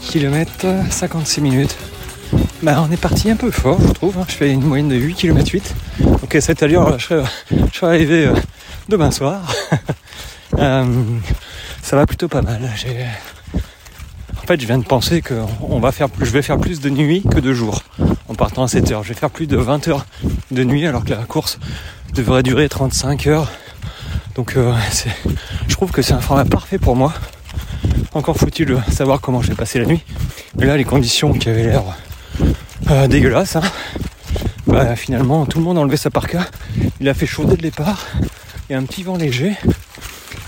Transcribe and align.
parti 0.00 0.18
depuis 0.18 0.20
8 0.20 0.20
km 0.20 0.66
56 0.90 1.40
minutes. 1.40 1.76
Bah, 2.62 2.84
on 2.86 2.92
est 2.92 3.00
parti 3.00 3.30
un 3.30 3.36
peu 3.36 3.50
fort, 3.50 3.78
je 3.86 3.92
trouve. 3.92 4.18
hein. 4.18 4.24
Je 4.28 4.34
fais 4.34 4.50
une 4.50 4.62
moyenne 4.62 4.88
de 4.88 4.96
8 4.96 5.14
km 5.14 5.50
8. 5.52 5.74
Donc 6.20 6.34
à 6.34 6.40
cette 6.40 6.62
allure, 6.62 6.98
je 6.98 7.04
serai, 7.04 7.22
je 7.50 7.76
serai 7.76 7.86
arrivé 7.94 8.26
euh, 8.26 8.34
demain 8.88 9.10
soir. 9.10 9.40
Euh, 10.58 10.84
ça 11.80 11.94
va 11.94 12.06
plutôt 12.06 12.26
pas 12.26 12.42
mal. 12.42 12.60
En 14.36 14.46
fait, 14.46 14.60
je 14.60 14.66
viens 14.66 14.78
de 14.78 14.84
penser 14.84 15.22
que 15.22 15.32
on 15.62 15.78
va 15.78 15.92
faire, 15.92 16.08
je 16.20 16.28
vais 16.30 16.42
faire 16.42 16.58
plus 16.58 16.80
de 16.80 16.90
nuit 16.90 17.22
que 17.22 17.38
de 17.38 17.54
jour 17.54 17.84
en 18.28 18.34
partant 18.34 18.64
à 18.64 18.68
7 18.68 18.90
heures. 18.90 19.04
Je 19.04 19.10
vais 19.10 19.14
faire 19.14 19.30
plus 19.30 19.46
de 19.46 19.56
20 19.56 19.86
heures 19.88 20.04
de 20.50 20.64
nuit 20.64 20.86
alors 20.86 21.04
que 21.04 21.10
la 21.10 21.16
course 21.24 21.60
devrait 22.14 22.42
durer 22.42 22.68
35 22.68 23.28
heures. 23.28 23.48
Donc 24.34 24.56
euh, 24.56 24.74
je 25.68 25.74
trouve 25.76 25.92
que 25.92 26.02
c'est 26.02 26.14
un 26.14 26.20
format 26.20 26.44
parfait 26.44 26.78
pour 26.78 26.96
moi. 26.96 27.14
Encore 28.12 28.36
faut-il 28.36 28.76
savoir 28.90 29.20
comment 29.20 29.40
je 29.40 29.48
vais 29.48 29.54
passer 29.54 29.78
la 29.78 29.86
nuit. 29.86 30.02
Mais 30.56 30.66
là, 30.66 30.76
les 30.76 30.84
conditions 30.84 31.32
qui 31.32 31.48
avaient 31.48 31.62
l'air 31.62 31.82
euh, 32.90 33.06
dégueulasses, 33.06 33.56
hein, 33.56 33.62
bah, 34.66 34.96
finalement, 34.96 35.46
tout 35.46 35.58
le 35.58 35.64
monde 35.64 35.78
a 35.78 35.80
enlevé 35.80 35.96
sa 35.96 36.10
parka. 36.10 36.46
Il 37.00 37.08
a 37.08 37.14
fait 37.14 37.26
chaud 37.26 37.44
dès 37.44 37.56
le 37.56 37.62
départ. 37.62 38.06
Il 38.68 38.72
y 38.72 38.74
a 38.74 38.78
un 38.78 38.82
petit 38.82 39.04
vent 39.04 39.16
léger. 39.16 39.56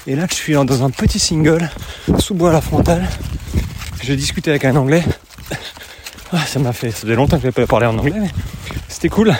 Et 0.08 0.16
là, 0.16 0.26
je 0.28 0.34
suis 0.34 0.54
dans 0.54 0.84
un 0.84 0.90
petit 0.90 1.20
single 1.20 1.70
sous 2.18 2.34
bois 2.34 2.50
à 2.50 2.52
la 2.52 2.60
frontale. 2.60 3.08
J'ai 4.02 4.16
discuté 4.16 4.50
avec 4.50 4.64
un 4.64 4.74
anglais. 4.74 5.04
Ah, 6.32 6.44
ça 6.46 6.58
m'a 6.58 6.72
fait. 6.72 6.90
Faisait 6.90 7.14
longtemps 7.14 7.36
que 7.36 7.42
je 7.42 7.46
n'avais 7.46 7.62
pas 7.62 7.66
parlé 7.66 7.86
en 7.86 7.96
anglais, 7.96 8.18
mais 8.18 8.30
c'était 8.88 9.08
cool. 9.08 9.34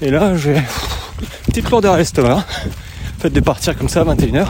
Et 0.00 0.10
là, 0.10 0.36
j'ai 0.36 0.60
petite 1.46 1.70
lourdeur 1.70 1.94
à 1.94 1.98
l'estomac. 1.98 2.44
Le 2.64 3.22
fait 3.22 3.30
de 3.30 3.40
partir 3.40 3.76
comme 3.76 3.88
ça 3.88 4.00
à 4.00 4.04
21h. 4.04 4.48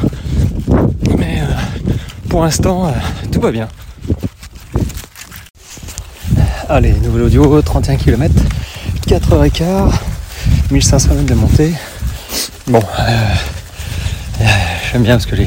Pour 2.34 2.42
l'instant, 2.42 2.88
euh, 2.88 2.90
tout 3.30 3.40
va 3.40 3.52
bien. 3.52 3.68
Allez, 6.68 6.92
nouvel 6.94 7.22
audio, 7.22 7.62
31 7.62 7.94
km, 7.94 8.34
4h15, 9.06 9.92
1500 10.72 11.14
mètres 11.14 11.26
de 11.26 11.34
montée. 11.34 11.72
Bon, 12.66 12.80
euh, 12.80 13.12
euh, 14.40 14.44
j'aime 14.90 15.04
bien 15.04 15.14
parce 15.14 15.26
que 15.26 15.36
les, 15.36 15.46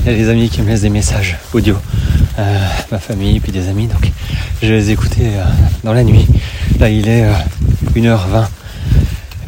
il 0.00 0.12
y 0.12 0.14
a 0.14 0.14
des 0.14 0.28
amis 0.28 0.50
qui 0.50 0.60
me 0.60 0.68
laissent 0.68 0.82
des 0.82 0.90
messages 0.90 1.38
audio, 1.54 1.78
ma 2.92 2.98
famille, 2.98 3.40
puis 3.40 3.50
des 3.50 3.66
amis, 3.70 3.86
donc 3.86 4.12
je 4.60 4.68
vais 4.68 4.74
les 4.74 4.90
écouter 4.90 5.30
dans 5.84 5.94
la 5.94 6.04
nuit. 6.04 6.26
Là, 6.78 6.90
il 6.90 7.08
est 7.08 7.24
euh, 7.24 7.32
1h20 7.96 8.46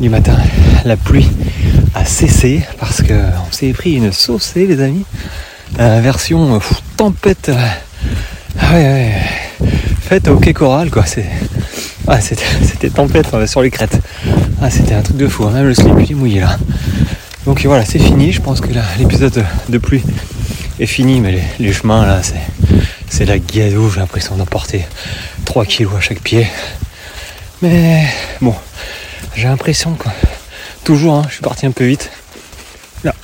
du 0.00 0.08
matin. 0.08 0.38
La 0.86 0.96
pluie 0.96 1.28
a 1.94 2.06
cessé 2.06 2.62
parce 2.78 3.02
que 3.02 3.12
on 3.12 3.52
s'est 3.52 3.74
pris 3.74 3.92
une 3.92 4.10
saucée, 4.10 4.66
les 4.66 4.80
amis. 4.80 5.04
Version 5.76 6.56
euh, 6.56 6.58
tempête. 6.96 7.50
euh, 7.50 9.10
ah 10.10 10.30
au 10.30 10.36
quai 10.36 10.52
Coral, 10.52 10.90
quoi. 10.90 11.04
Ah, 12.06 12.20
c'était, 12.20 12.90
tempête 12.94 13.28
sur 13.46 13.62
les 13.62 13.70
crêtes. 13.70 13.98
Ah, 14.60 14.70
c'était 14.70 14.94
un 14.94 15.02
truc 15.02 15.16
de 15.16 15.28
fou. 15.28 15.44
hein. 15.46 15.50
Même 15.52 15.66
le 15.66 15.74
slip 15.74 15.94
il 16.00 16.12
est 16.12 16.14
mouillé 16.14 16.40
là. 16.40 16.58
Donc 17.46 17.64
voilà, 17.64 17.84
c'est 17.84 17.98
fini. 17.98 18.32
Je 18.32 18.40
pense 18.40 18.60
que 18.60 18.68
l'épisode 18.98 19.44
de, 19.68 19.78
pluie 19.78 20.02
est 20.78 20.86
fini, 20.86 21.20
mais 21.20 21.42
les, 21.58 21.72
chemins 21.72 22.04
là, 22.06 22.20
c'est, 23.08 23.24
la 23.24 23.38
gadoue. 23.38 23.90
J'ai 23.90 24.00
l'impression 24.00 24.36
d'emporter 24.36 24.84
3 25.44 25.64
kilos 25.64 25.94
à 25.96 26.00
chaque 26.00 26.20
pied. 26.20 26.46
Mais 27.62 28.04
bon, 28.40 28.54
j'ai 29.36 29.48
l'impression 29.48 29.94
que 29.94 30.08
toujours, 30.84 31.16
hein, 31.16 31.22
je 31.28 31.34
suis 31.34 31.42
parti 31.42 31.66
un 31.66 31.70
peu 31.70 31.84
vite. 31.84 32.10
Là, 33.04 33.14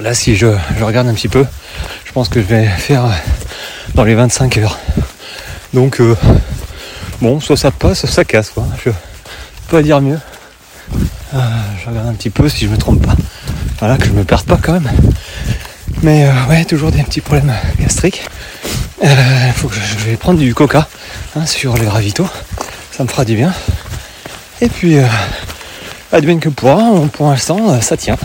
là 0.00 0.14
si 0.14 0.36
je, 0.36 0.46
regarde 0.80 1.08
un 1.08 1.14
petit 1.14 1.28
peu, 1.28 1.44
pense 2.18 2.28
que 2.28 2.40
je 2.40 2.46
vais 2.46 2.66
faire 2.66 3.04
euh, 3.04 3.12
dans 3.94 4.02
les 4.02 4.16
25 4.16 4.58
heures. 4.58 4.76
Donc 5.72 6.00
euh, 6.00 6.16
bon, 7.20 7.38
soit 7.38 7.56
ça 7.56 7.70
passe, 7.70 8.00
soit 8.00 8.08
ça 8.08 8.24
casse 8.24 8.50
quoi. 8.50 8.66
Je 8.84 8.90
peux 8.90 8.96
pas 9.70 9.82
dire 9.82 10.00
mieux. 10.00 10.18
Euh, 11.32 11.38
je 11.80 11.88
regarde 11.88 12.08
un 12.08 12.14
petit 12.14 12.30
peu 12.30 12.48
si 12.48 12.64
je 12.64 12.70
me 12.70 12.76
trompe 12.76 13.06
pas. 13.06 13.14
Voilà, 13.78 13.98
que 13.98 14.06
je 14.06 14.10
me 14.10 14.24
perde 14.24 14.44
pas 14.46 14.58
quand 14.60 14.72
même. 14.72 14.90
Mais 16.02 16.28
ouais, 16.48 16.64
toujours 16.64 16.90
des 16.90 17.04
petits 17.04 17.20
problèmes 17.20 17.54
gastriques. 17.78 18.24
Faut 19.54 19.68
que 19.68 19.76
je, 19.76 20.04
vais 20.04 20.16
prendre 20.16 20.40
du 20.40 20.52
coca 20.56 20.88
hein, 21.36 21.46
sur 21.46 21.76
les 21.76 21.86
ravitaux. 21.86 22.28
Ça 22.90 23.04
me 23.04 23.08
fera 23.08 23.24
du 23.24 23.36
bien. 23.36 23.54
Et 24.60 24.68
puis, 24.68 24.96
advienne 26.10 26.40
que 26.40 26.48
pourra, 26.48 26.82
pour 27.12 27.30
l'instant, 27.30 27.80
ça 27.80 27.96
tient. 27.96 28.16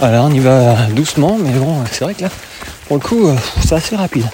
Voilà, 0.00 0.24
on 0.24 0.30
y 0.32 0.40
va 0.40 0.86
doucement, 0.86 1.38
mais 1.38 1.52
bon, 1.52 1.84
c'est 1.92 2.02
vrai 2.02 2.14
que 2.14 2.22
là, 2.22 2.30
le 2.94 3.00
coup, 3.00 3.26
euh, 3.28 3.36
c'est 3.64 3.74
assez 3.74 3.96
rapide. 3.96 4.26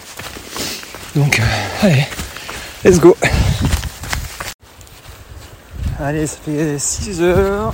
Donc, 1.16 1.40
euh, 1.40 1.86
allez, 1.86 2.06
let's 2.84 2.98
go. 3.00 3.16
Allez, 6.00 6.26
ça 6.26 6.36
fait 6.44 6.78
6 6.78 7.22
heures, 7.22 7.72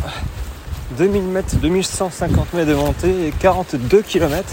2000 0.98 1.22
mètres, 1.24 1.56
2150 1.56 2.54
mètres 2.54 2.68
de 2.70 2.74
montée 2.74 3.28
et 3.28 3.30
42 3.32 4.02
km. 4.02 4.44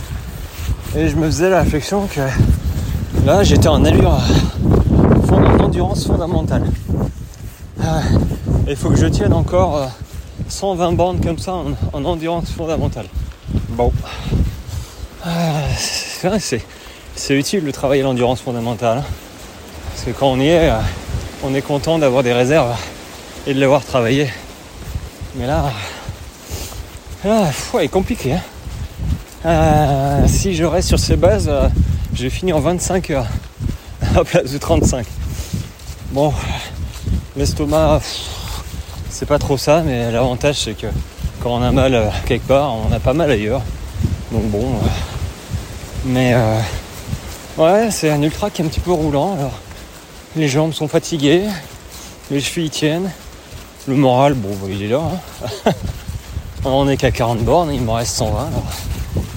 Et 0.96 1.08
je 1.08 1.16
me 1.16 1.26
faisais 1.28 1.50
la 1.50 1.62
réflexion 1.62 2.08
que 2.08 2.20
là, 3.26 3.44
j'étais 3.44 3.70
en 3.70 3.86
allure, 3.86 4.20
fond- 5.28 5.42
en 5.46 5.60
endurance 5.64 6.06
fondamentale. 6.06 6.64
Ah, 7.82 8.02
Il 8.68 8.76
faut 8.76 8.90
que 8.90 8.98
je 8.98 9.08
tienne 9.08 9.34
encore 9.34 9.78
euh, 9.78 9.86
120 10.50 10.92
bornes 10.94 11.22
comme 11.22 11.40
ça 11.40 11.54
en, 11.54 11.68
en 11.94 12.04
endurance 12.06 12.52
fondamentale. 12.52 13.06
Bon. 13.70 13.92
Ah, 15.26 15.62
c'est 16.22 16.28
vrai, 16.28 16.40
c'est, 16.40 16.62
c'est 17.16 17.34
utile 17.34 17.66
de 17.66 17.72
travailler 17.72 18.04
l'endurance 18.04 18.42
fondamentale. 18.42 19.00
hein. 19.00 19.04
Parce 19.90 20.04
que 20.06 20.12
quand 20.12 20.28
on 20.28 20.40
y 20.40 20.50
est, 20.50 20.70
euh, 20.70 20.78
on 21.44 21.56
est 21.56 21.64
content 21.64 21.98
d'avoir 21.98 22.22
des 22.22 22.32
réserves 22.32 22.76
et 23.48 23.56
de 23.56 23.60
l'avoir 23.60 23.84
travaillé. 23.84 24.30
Mais 25.36 25.48
là, 25.48 25.72
là 27.26 27.50
ouais, 27.74 27.88
compliqué. 27.88 28.34
hein. 28.34 28.42
Euh, 29.48 30.28
si 30.28 30.54
je 30.54 30.64
reste 30.64 30.90
sur 30.90 31.00
ces 31.00 31.16
bases, 31.16 31.48
euh, 31.50 31.68
je 32.14 32.22
vais 32.22 32.30
finir 32.30 32.56
en 32.58 32.60
25 32.60 33.10
heures 33.10 33.28
à 34.16 34.24
place 34.24 34.52
de 34.52 34.60
35. 34.60 35.08
Bon, 36.12 36.32
l'estomac, 37.36 38.02
c'est 39.10 39.26
pas 39.26 39.40
trop 39.40 39.58
ça, 39.58 39.82
mais 39.84 40.12
l'avantage 40.12 40.60
c'est 40.66 40.78
que 40.78 40.86
quand 41.42 41.56
on 41.56 41.64
a 41.64 41.72
mal 41.72 42.12
quelque 42.28 42.48
part, 42.48 42.76
on 42.76 42.92
a 42.94 43.00
pas 43.00 43.14
mal 43.14 43.32
ailleurs. 43.32 43.64
Donc 44.32 44.44
bon, 44.52 44.76
mais 46.06 46.34
euh, 46.34 46.60
ouais, 47.58 47.92
c'est 47.92 48.10
un 48.10 48.22
ultra 48.22 48.50
qui 48.50 48.62
est 48.62 48.66
un 48.66 48.68
petit 48.68 48.80
peu 48.80 48.92
roulant. 48.92 49.34
Alors, 49.38 49.54
les 50.36 50.48
jambes 50.48 50.74
sont 50.74 50.88
fatiguées, 50.88 51.44
les 52.30 52.40
chevilles 52.40 52.70
tiennent, 52.70 53.12
le 53.88 53.96
moral, 53.96 54.34
bon, 54.34 54.50
bah, 54.62 54.68
il 54.70 54.84
est 54.84 54.88
là. 54.88 55.02
hein. 55.66 55.72
on 56.66 56.88
est 56.90 56.98
qu'à 56.98 57.12
40 57.12 57.40
bornes, 57.40 57.74
il 57.74 57.82
m'en 57.82 57.94
reste 57.94 58.16
120. 58.16 58.48
Alors, 58.48 58.64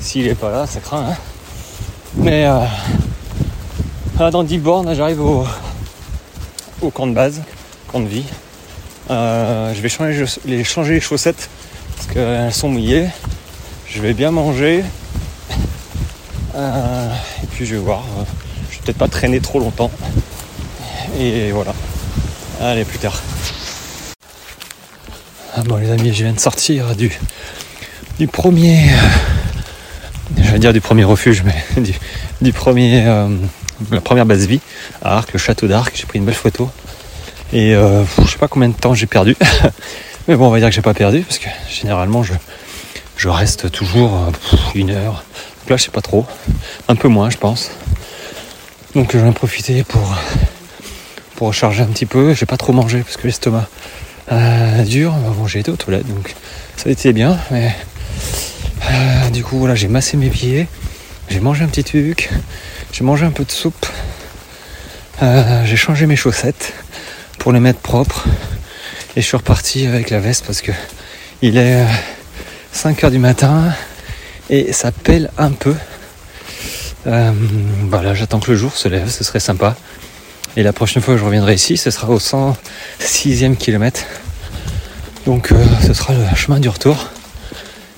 s'il 0.01 0.27
est 0.27 0.35
pas 0.35 0.51
là, 0.51 0.67
ça 0.67 0.81
craint. 0.81 1.07
hein. 1.11 1.17
Mais 2.17 2.47
euh, 2.47 2.61
ah, 4.21 4.31
dans 4.31 4.45
10 4.45 4.59
bornes, 4.59 4.95
j'arrive 4.95 5.21
au, 5.21 5.45
camp 6.91 7.07
de 7.07 7.13
base, 7.13 7.43
camp 7.89 8.01
de 8.01 8.07
vie. 8.07 8.25
Euh, 9.11 9.75
je 9.75 9.81
vais 9.81 9.89
changer 10.65 10.95
les 10.95 11.01
chaussettes 11.01 11.51
parce 11.97 12.09
qu'elles 12.09 12.53
sont 12.53 12.69
mouillées. 12.69 13.09
Je 13.89 14.01
vais 14.01 14.15
bien 14.15 14.31
manger. 14.31 14.85
Euh, 16.55 17.09
et 17.43 17.47
puis 17.47 17.67
je 17.67 17.75
vais 17.75 17.81
voir. 17.81 18.05
euh, 18.19 18.23
je 18.71 18.77
vais 18.77 18.83
peut-être 18.85 18.99
pas 18.99 19.09
traîner 19.09 19.41
trop 19.41 19.59
longtemps. 19.59 19.91
Et 21.19 21.51
voilà. 21.53 21.75
Allez, 22.61 22.85
plus 22.85 22.99
tard. 22.99 23.21
Ah 25.57 25.63
bon 25.65 25.77
les 25.77 25.91
amis, 25.91 26.13
je 26.13 26.25
viens 26.25 26.33
de 26.33 26.41
sortir 26.41 26.97
du, 26.97 27.17
du 28.19 28.27
premier. 28.27 28.91
euh, 28.91 30.43
je 30.43 30.51
vais 30.51 30.59
dire 30.59 30.73
du 30.73 30.81
premier 30.81 31.05
refuge, 31.05 31.45
mais 31.45 31.83
du, 32.41 32.53
premier. 32.53 33.05
la 33.91 34.01
première 34.01 34.27
base 34.27 34.47
vie 34.47 34.61
à 35.03 35.17
Arc, 35.19 35.33
le 35.33 35.39
château 35.39 35.67
d'Arc. 35.69 35.93
J'ai 35.97 36.07
pris 36.07 36.19
une 36.19 36.25
belle 36.25 36.35
photo. 36.35 36.71
Et 37.53 37.73
je 37.73 38.29
sais 38.29 38.39
pas 38.39 38.49
combien 38.49 38.69
de 38.69 38.75
temps 38.75 38.95
j'ai 38.95 39.07
perdu. 39.07 39.37
Mais 40.29 40.37
bon, 40.37 40.47
on 40.47 40.51
va 40.51 40.59
dire 40.59 40.69
que 40.71 40.75
j'ai 40.75 40.81
pas 40.83 40.95
perdu 40.95 41.21
parce 41.21 41.39
que 41.39 41.49
généralement 41.71 42.23
je, 42.23 42.33
je 43.17 43.29
reste 43.29 43.71
toujours 43.71 44.33
une 44.75 44.91
heure. 44.91 45.23
Donc 45.65 45.71
là, 45.71 45.77
je 45.79 45.85
sais 45.85 45.91
pas 45.91 46.03
trop. 46.03 46.27
Un 46.89 46.95
peu 46.95 47.09
moins, 47.09 47.31
je 47.31 47.39
pense. 47.39 47.71
Donc 48.95 49.13
je 49.15 49.19
vais 49.19 49.27
en 49.27 49.33
profiter 49.33 49.83
pour, 49.83 50.15
pour 51.37 51.49
recharger 51.49 51.83
un 51.83 51.87
petit 51.87 52.05
peu. 52.05 52.35
J'ai 52.35 52.45
pas 52.45 52.59
trop 52.59 52.75
mangé 52.75 53.01
parce 53.01 53.17
que 53.17 53.27
l'estomac 53.27 53.67
euh, 54.31 54.83
dur. 54.83 55.13
Bon, 55.13 55.47
j'ai 55.47 55.61
été 55.61 55.71
aux 55.71 55.77
toilettes 55.77 56.07
donc 56.07 56.35
ça 56.77 56.91
a 56.91 56.93
été 56.93 57.15
bien. 57.15 57.39
Mais 57.51 57.75
euh, 58.91 59.31
du 59.31 59.43
coup, 59.43 59.57
voilà, 59.57 59.75
j'ai 59.75 59.89
massé 59.89 60.19
mes 60.19 60.29
pieds. 60.29 60.69
J'ai 61.31 61.41
mangé 61.41 61.65
un 61.65 61.69
petit 61.69 61.83
truc. 61.83 62.29
J'ai 62.93 63.03
mangé 63.03 63.25
un 63.25 63.31
peu 63.31 63.47
de 63.47 63.51
soupe. 63.51 63.87
Euh, 65.23 65.65
j'ai 65.65 65.77
changé 65.77 66.05
mes 66.05 66.17
chaussettes 66.17 66.75
pour 67.39 67.53
les 67.53 67.61
mettre 67.61 67.81
propres. 67.81 68.27
Et 69.17 69.23
je 69.23 69.27
suis 69.27 69.39
reparti 69.39 69.87
avec 69.87 70.11
la 70.11 70.21
veste 70.21 70.45
parce 70.45 70.61
que 70.61 70.73
il 71.41 71.57
est 71.57 71.87
5 72.73 73.03
heures 73.05 73.11
du 73.11 73.19
matin 73.19 73.73
et 74.51 74.73
ça 74.73 74.93
pèle 74.93 75.31
un 75.39 75.51
peu. 75.51 75.75
Euh, 77.07 77.33
voilà, 77.89 78.15
j'attends 78.15 78.41
que 78.41 78.51
le 78.51 78.57
jour 78.57 78.75
se 78.77 78.89
lève, 78.89 79.11
ce 79.11 79.25
serait 79.25 79.41
sympa. 79.41 79.77
Et 80.57 80.63
la 80.63 80.73
prochaine 80.73 81.03
fois 81.03 81.15
que 81.15 81.21
je 81.21 81.25
reviendrai 81.25 81.55
ici, 81.55 81.77
ce 81.77 81.91
sera 81.91 82.09
au 82.09 82.19
106e 82.19 83.57
kilomètre. 83.57 84.03
Donc 85.27 85.53
euh, 85.53 85.65
ce 85.87 85.95
sera 85.95 86.15
le 86.15 86.37
chemin 86.37 86.61
du 86.61 86.69
retour. 86.69 87.11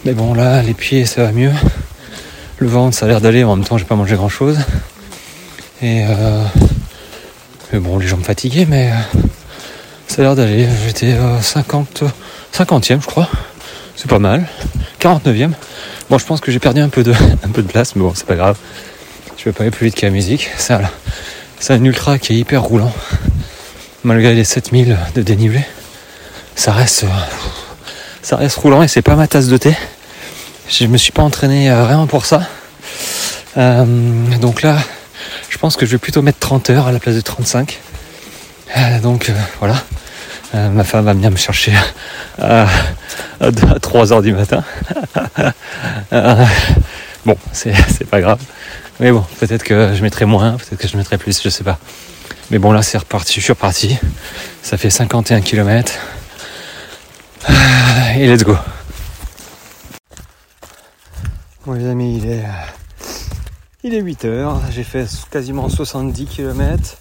Mais 0.05 0.13
bon 0.13 0.35
là, 0.35 0.63
les 0.63 0.75
pieds 0.75 1.05
ça 1.05 1.25
va 1.25 1.33
mieux. 1.33 1.53
Le 2.59 2.69
ventre 2.69 2.97
ça 2.97 3.07
a 3.07 3.09
l'air 3.09 3.21
d'aller, 3.21 3.45
en 3.45 3.57
même 3.57 3.65
temps 3.65 3.79
j'ai 3.79 3.85
pas 3.85 3.97
mangé 3.97 4.17
grand 4.17 4.29
chose. 4.29 4.59
Et 5.83 6.05
euh, 6.09 6.43
mais 7.73 7.81
bon, 7.81 7.99
les 7.99 8.07
jambes 8.07 8.25
fatiguées, 8.25 8.65
mais 8.67 8.93
ça 10.09 10.23
a 10.23 10.25
l'air 10.25 10.37
d'aller. 10.37 10.67
J'étais 10.87 11.17
50, 11.43 12.05
50e 12.55 13.03
je 13.03 13.07
crois. 13.07 13.29
C'est 13.97 14.09
pas 14.09 14.19
mal. 14.19 14.47
49e. 15.01 15.53
Bon, 16.09 16.19
je 16.19 16.25
pense 16.25 16.41
que 16.41 16.53
j'ai 16.53 16.61
perdu 16.61 16.81
un 16.81 16.89
peu 16.89 17.03
de, 17.03 17.13
un 17.45 17.49
peu 17.49 17.63
de 17.63 17.69
place, 17.69 17.97
mais 17.97 18.03
bon, 18.03 18.13
c'est 18.15 18.27
pas 18.27 18.37
grave. 18.37 18.57
Je 19.37 19.45
vais 19.45 19.53
pas 19.53 19.63
aller 19.63 19.73
plus 19.73 19.87
vite 19.87 19.97
que 19.97 20.07
la 20.07 20.13
musique. 20.13 20.51
C'est 20.57 21.73
un 21.73 21.85
ultra 21.85 22.19
qui 22.19 22.33
est 22.33 22.37
hyper 22.37 22.63
roulant. 22.63 22.93
Malgré 24.05 24.35
les 24.35 24.45
7000 24.45 24.97
de 25.17 25.23
dénivelé, 25.23 25.65
ça 26.55 26.73
reste, 26.73 27.07
ça 28.23 28.37
reste 28.37 28.57
roulant 28.57 28.85
et 28.85 28.89
c'est 28.89 29.03
pas 29.03 29.17
ma 29.17 29.27
tasse 29.27 29.49
de 29.49 29.57
thé. 29.57 29.75
Je 30.69 30.87
me 30.87 30.97
suis 30.97 31.11
pas 31.11 31.23
entraîné 31.23 31.71
euh, 31.71 31.83
vraiment 31.85 32.07
pour 32.07 32.25
ça. 32.25 32.43
Euh, 33.57 33.85
donc 34.41 34.63
là, 34.63 34.79
je 35.49 35.59
pense 35.59 35.77
que 35.77 35.87
je 35.87 35.93
vais 35.93 35.99
plutôt 35.99 36.23
mettre 36.23 36.39
30 36.39 36.71
heures 36.71 36.87
à 36.87 36.93
la 36.93 37.01
place 37.01 37.17
de 37.17 37.21
35. 37.21 37.81
Euh, 38.77 39.01
donc 39.01 39.33
voilà. 39.59 39.83
Ma 40.71 40.85
femme 40.85 41.05
va 41.05 41.13
venir 41.13 41.31
me 41.31 41.37
chercher 41.37 41.73
à, 42.39 42.67
à 43.41 43.51
3 43.81 44.13
heures 44.13 44.23
du 44.23 44.33
matin. 44.33 44.65
bon, 47.27 47.37
c'est 47.53 48.09
pas 48.09 48.21
grave. 48.21 48.41
Mais 49.01 49.13
bon, 49.13 49.25
peut-être 49.41 49.63
que 49.63 49.95
je 49.95 50.03
mettrai 50.03 50.25
moins, 50.25 50.53
peut-être 50.53 50.81
que 50.81 50.89
je 50.89 50.97
mettrai 50.97 51.19
plus, 51.19 51.43
je 51.43 51.49
sais 51.49 51.65
pas. 51.65 51.79
Mais 52.51 52.59
bon, 52.59 52.73
là, 52.73 52.83
c'est 52.83 52.99
reparti, 52.99 53.35
je 53.35 53.41
suis 53.41 53.53
reparti. 53.53 53.99
Ça 54.63 54.77
fait 54.79 54.91
51 54.91 55.41
km. 55.41 55.93
Et 58.17 58.27
let's 58.27 58.45
go. 58.45 58.57
Bon, 61.67 61.73
les 61.73 61.87
amis, 61.87 62.19
il 62.19 62.31
est, 62.31 62.45
il 63.83 63.95
est 63.95 64.01
8 64.01 64.25
heures. 64.25 64.61
J'ai 64.71 64.85
fait 64.85 65.07
quasiment 65.31 65.69
70 65.69 66.27
km. 66.27 66.97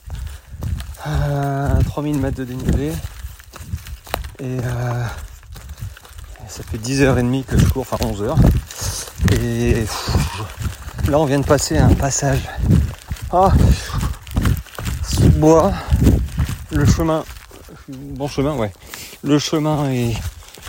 3000 1.86 2.18
mètres 2.18 2.38
de 2.38 2.44
dénivelé. 2.44 2.92
Et 4.40 4.60
euh, 4.60 5.06
ça 6.48 6.64
fait 6.64 6.78
10h30 6.78 7.46
que 7.46 7.58
je 7.58 7.66
cours, 7.66 7.86
enfin 7.90 7.98
11h. 8.06 8.36
Et 9.42 9.86
là, 11.10 11.20
on 11.20 11.26
vient 11.26 11.40
de 11.40 11.46
passer 11.46 11.78
un 11.78 11.94
passage. 11.94 12.42
Ah, 13.32 13.52
sous 15.04 15.30
bois. 15.30 15.72
Le 16.72 16.86
chemin, 16.86 17.24
bon 17.88 18.28
chemin, 18.28 18.56
ouais. 18.56 18.74
Le 19.24 19.40
chemin 19.40 19.90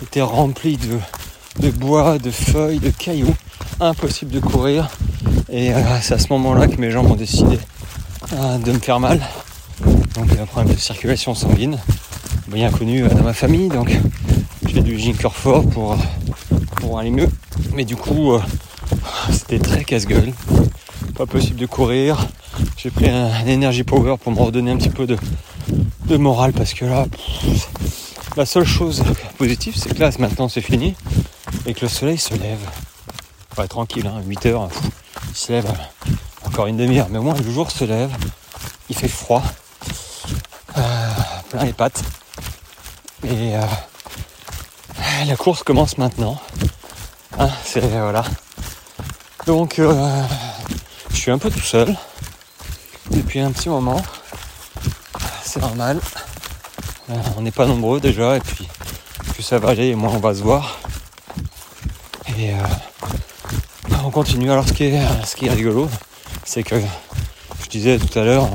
était 0.01 0.21
rempli 0.21 0.77
de, 0.77 1.69
bois, 1.71 2.17
de 2.19 2.31
feuilles, 2.31 2.79
de 2.79 2.89
cailloux. 2.89 3.35
Impossible 3.79 4.31
de 4.31 4.39
courir. 4.39 4.89
Et 5.49 5.73
euh, 5.73 5.79
c'est 6.01 6.13
à 6.13 6.19
ce 6.19 6.29
moment-là 6.29 6.67
que 6.67 6.79
mes 6.79 6.91
jambes 6.91 7.11
ont 7.11 7.15
décidé 7.15 7.59
euh, 8.33 8.57
de 8.59 8.71
me 8.71 8.79
faire 8.79 8.99
mal. 8.99 9.21
Donc 10.15 10.31
un 10.39 10.45
problème 10.45 10.73
de 10.73 10.79
circulation 10.79 11.35
sanguine, 11.35 11.77
bien 12.47 12.71
connu 12.71 13.03
euh, 13.03 13.09
dans 13.09 13.23
ma 13.23 13.33
famille. 13.33 13.69
Donc 13.69 13.91
j'ai 14.67 14.81
du 14.81 14.97
ginker 14.97 15.33
fort 15.33 15.67
pour, 15.67 15.97
pour 16.77 16.99
aller 16.99 17.11
mieux. 17.11 17.29
Mais 17.73 17.85
du 17.85 17.95
coup, 17.95 18.33
euh, 18.33 18.41
c'était 19.31 19.59
très 19.59 19.83
casse-gueule. 19.83 20.33
Pas 21.15 21.25
possible 21.25 21.59
de 21.59 21.65
courir. 21.65 22.27
J'ai 22.77 22.89
pris 22.89 23.09
un, 23.09 23.29
Energy 23.47 23.83
Power 23.83 24.15
pour 24.17 24.31
me 24.31 24.39
redonner 24.39 24.71
un 24.71 24.77
petit 24.77 24.89
peu 24.89 25.05
de, 25.05 25.17
de 26.05 26.17
morale 26.17 26.53
parce 26.53 26.73
que 26.73 26.85
là, 26.85 27.05
la 28.35 28.45
seule 28.45 28.65
chose 28.65 29.03
positive, 29.37 29.75
c'est 29.77 29.93
que 29.93 29.99
là, 29.99 30.11
maintenant, 30.19 30.47
c'est 30.47 30.61
fini 30.61 30.95
et 31.65 31.73
que 31.73 31.81
le 31.81 31.89
soleil 31.89 32.17
se 32.17 32.33
lève. 32.33 32.59
Ouais, 33.57 33.67
tranquille, 33.67 34.09
8 34.27 34.45
hein, 34.45 34.49
heures, 34.49 34.69
il 35.29 35.35
se 35.35 35.51
lève 35.51 35.65
encore 36.45 36.67
une 36.67 36.77
demi-heure, 36.77 37.07
mais 37.09 37.17
au 37.17 37.23
moins 37.23 37.35
le 37.35 37.51
jour 37.51 37.71
se 37.71 37.83
lève, 37.83 38.11
il 38.89 38.95
fait 38.95 39.07
froid, 39.07 39.43
euh, 40.77 40.81
plein 41.49 41.65
les 41.65 41.73
pattes. 41.73 42.03
Et 43.23 43.55
euh, 43.55 43.61
la 45.25 45.35
course 45.35 45.63
commence 45.63 45.97
maintenant. 45.97 46.39
Hein, 47.39 47.49
c'est 47.63 47.81
voilà. 47.81 48.23
Donc 49.45 49.79
euh, 49.79 50.23
je 51.11 51.15
suis 51.15 51.31
un 51.31 51.37
peu 51.37 51.49
tout 51.49 51.59
seul 51.59 51.95
depuis 53.11 53.39
un 53.39 53.51
petit 53.51 53.69
moment. 53.69 54.01
C'est 55.43 55.61
normal. 55.61 55.99
Euh, 57.09 57.13
on 57.37 57.41
n'est 57.41 57.51
pas 57.51 57.65
nombreux 57.65 57.99
déjà 57.99 58.37
et 58.37 58.39
puis 58.39 58.67
plus 59.33 59.43
ça 59.43 59.59
va 59.59 59.69
aller 59.69 59.87
et 59.87 59.95
moins 59.95 60.11
on 60.13 60.19
va 60.19 60.33
se 60.33 60.41
voir. 60.41 60.79
Et 62.37 62.51
euh, 62.51 62.57
on 64.03 64.11
continue. 64.11 64.51
Alors 64.51 64.67
ce 64.67 64.73
qui 64.73 64.85
est, 64.85 65.01
ce 65.25 65.35
qui 65.35 65.47
est 65.47 65.51
rigolo, 65.51 65.89
c'est 66.43 66.63
que 66.63 66.75
je 67.63 67.69
disais 67.69 67.97
tout 67.97 68.19
à 68.19 68.23
l'heure, 68.23 68.49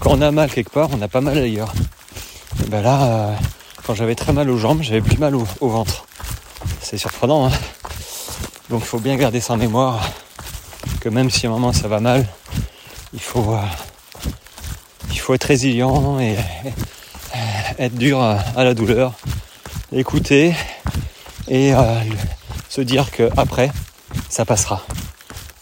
quand 0.00 0.12
on 0.12 0.22
a 0.22 0.30
mal 0.30 0.50
quelque 0.50 0.70
part, 0.70 0.88
on 0.92 1.02
a 1.02 1.08
pas 1.08 1.20
mal 1.20 1.38
ailleurs. 1.38 1.72
Et 2.64 2.68
ben 2.68 2.82
là, 2.82 3.30
quand 3.88 3.94
j'avais 3.94 4.14
très 4.14 4.34
mal 4.34 4.50
aux 4.50 4.58
jambes, 4.58 4.82
j'avais 4.82 5.00
plus 5.00 5.16
mal 5.16 5.34
au, 5.34 5.46
ventre. 5.60 6.04
C'est 6.82 6.98
surprenant, 6.98 7.46
hein 7.46 7.52
Donc 8.68 8.82
il 8.82 8.86
faut 8.86 8.98
bien 8.98 9.16
garder 9.16 9.40
ça 9.40 9.54
en 9.54 9.56
mémoire 9.56 10.06
que 11.00 11.08
même 11.08 11.30
si 11.30 11.46
à 11.46 11.48
un 11.48 11.52
moment 11.52 11.72
ça 11.72 11.88
va 11.88 11.98
mal, 11.98 12.26
il 13.14 13.20
faut, 13.22 13.54
euh, 13.54 13.62
il 15.10 15.18
faut 15.18 15.32
être 15.32 15.44
résilient 15.44 16.20
et, 16.20 16.36
être 17.78 17.94
dur 17.94 18.20
à, 18.20 18.62
la 18.62 18.74
douleur, 18.74 19.14
écouter 19.90 20.54
et 21.48 21.72
euh, 21.72 22.00
se 22.68 22.82
dire 22.82 23.10
que 23.10 23.30
après 23.38 23.70
ça 24.28 24.44
passera. 24.44 24.82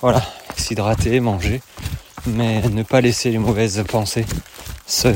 Voilà, 0.01 0.21
s'hydrater, 0.57 1.21
manger, 1.21 1.63
mais 2.27 2.61
ne 2.61 2.83
pas 2.83 3.01
laisser 3.01 3.31
les 3.31 3.39
mauvaises 3.39 3.85
pensées 3.87 4.27
se, 4.85 5.15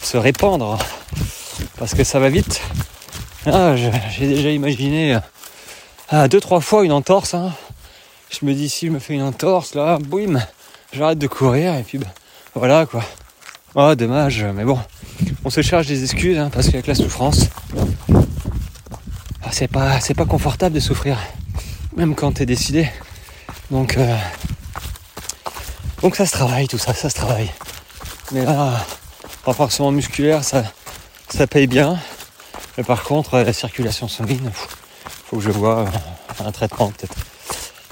se 0.00 0.16
répandre 0.16 0.78
parce 1.80 1.94
que 1.94 2.04
ça 2.04 2.18
va 2.18 2.28
vite. 2.28 2.60
Ah, 3.46 3.74
j'ai 3.74 4.28
déjà 4.28 4.50
imaginé 4.50 5.18
ah, 6.10 6.28
deux 6.28 6.38
trois 6.38 6.60
fois 6.60 6.84
une 6.84 6.92
entorse. 6.92 7.32
Hein. 7.32 7.54
Je 8.28 8.44
me 8.44 8.52
dis 8.52 8.68
si 8.68 8.88
je 8.88 8.92
me 8.92 8.98
fais 8.98 9.14
une 9.14 9.22
entorse 9.22 9.74
là, 9.74 9.98
boum, 9.98 10.42
j'arrête 10.92 11.18
de 11.18 11.26
courir 11.26 11.74
et 11.74 11.82
puis 11.82 11.96
bah, 11.96 12.08
voilà 12.54 12.84
quoi. 12.84 13.02
Oh 13.74 13.94
dommage, 13.94 14.44
mais 14.54 14.64
bon, 14.64 14.78
on 15.42 15.48
se 15.48 15.62
charge 15.62 15.86
des 15.86 16.02
excuses 16.02 16.36
hein, 16.36 16.50
parce 16.52 16.66
qu'avec 16.66 16.86
la 16.86 16.94
souffrance, 16.94 17.46
c'est 19.50 19.68
pas 19.68 19.98
pas 20.16 20.26
confortable 20.26 20.74
de 20.74 20.80
souffrir, 20.80 21.16
même 21.96 22.14
quand 22.14 22.32
t'es 22.32 22.46
décidé. 22.46 22.90
Donc 23.70 23.96
euh, 23.96 24.16
donc 26.02 26.14
ça 26.14 26.26
se 26.26 26.32
travaille 26.32 26.68
tout 26.68 26.78
ça, 26.78 26.92
ça 26.92 27.08
se 27.08 27.14
travaille. 27.14 27.50
Mais 28.32 28.44
là, 28.44 28.84
renforcement 29.44 29.92
musculaire, 29.92 30.44
ça 30.44 30.62
ça 31.30 31.46
paye 31.46 31.66
bien. 31.66 31.98
Mais 32.76 32.84
par 32.84 33.04
contre, 33.04 33.38
la 33.38 33.52
circulation 33.52 34.08
sanguine, 34.08 34.50
faut 34.54 35.36
que 35.36 35.42
je 35.42 35.50
vois 35.50 35.86
un 36.44 36.52
traitement 36.52 36.90
peut-être. 36.90 37.14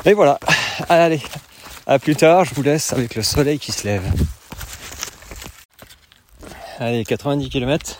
Et 0.04 0.12
voilà, 0.12 0.38
allez, 0.88 1.20
à 1.86 1.98
plus 1.98 2.16
tard, 2.16 2.44
je 2.44 2.54
vous 2.54 2.62
laisse 2.62 2.92
avec 2.92 3.14
le 3.14 3.22
soleil 3.22 3.58
qui 3.58 3.72
se 3.72 3.86
lève. 3.86 4.04
Allez, 6.78 7.04
90 7.04 7.48
km, 7.48 7.98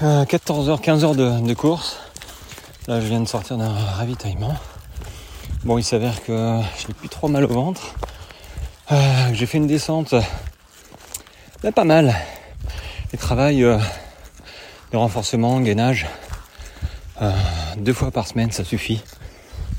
14h, 0.00 0.80
15h 0.80 1.44
de, 1.44 1.54
course. 1.54 1.98
Là, 2.86 3.00
je 3.00 3.06
viens 3.06 3.20
de 3.20 3.28
sortir 3.28 3.56
d'un 3.56 3.72
ravitaillement. 3.72 4.54
Bon, 5.64 5.78
il 5.78 5.84
s'avère 5.84 6.22
que 6.22 6.60
j'ai 6.78 6.92
plus 6.92 7.08
trop 7.08 7.28
mal 7.28 7.44
au 7.44 7.48
ventre. 7.48 7.94
Euh, 8.92 9.30
j'ai 9.32 9.46
fait 9.46 9.58
une 9.58 9.66
descente, 9.66 10.14
mais 11.62 11.72
pas 11.72 11.84
mal. 11.84 12.14
Et 13.12 13.16
travail 13.16 13.64
euh, 13.64 13.78
renforcement, 14.96 15.60
gainage, 15.60 16.06
euh, 17.22 17.32
deux 17.76 17.92
fois 17.92 18.10
par 18.10 18.26
semaine, 18.26 18.50
ça 18.50 18.64
suffit. 18.64 19.02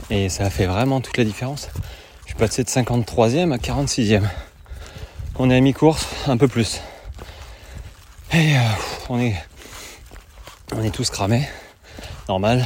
Et 0.10 0.30
ça 0.30 0.46
a 0.46 0.50
fait 0.50 0.66
vraiment 0.66 1.02
toute 1.02 1.18
la 1.18 1.24
différence. 1.24 1.70
Je 2.26 2.32
suis 2.32 2.36
passé 2.36 2.64
de 2.64 2.70
53e 2.70 3.54
à 3.54 3.58
46e. 3.58 4.24
On 5.38 5.50
est 5.50 5.56
à 5.56 5.60
mi-course, 5.60 6.08
un 6.28 6.38
peu 6.38 6.48
plus. 6.48 6.82
Et 8.34 8.56
euh, 8.56 8.60
on 9.10 9.20
est 9.20 9.36
on 10.74 10.84
est 10.84 10.90
tous 10.90 11.10
cramés, 11.10 11.48
normal. 12.28 12.66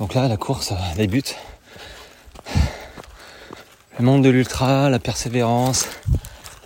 Donc 0.00 0.14
là, 0.14 0.28
la 0.28 0.36
course 0.36 0.72
débute. 0.96 1.36
Le 3.98 4.04
monde 4.04 4.24
de 4.24 4.30
l'ultra, 4.30 4.90
la 4.90 4.98
persévérance, 4.98 5.88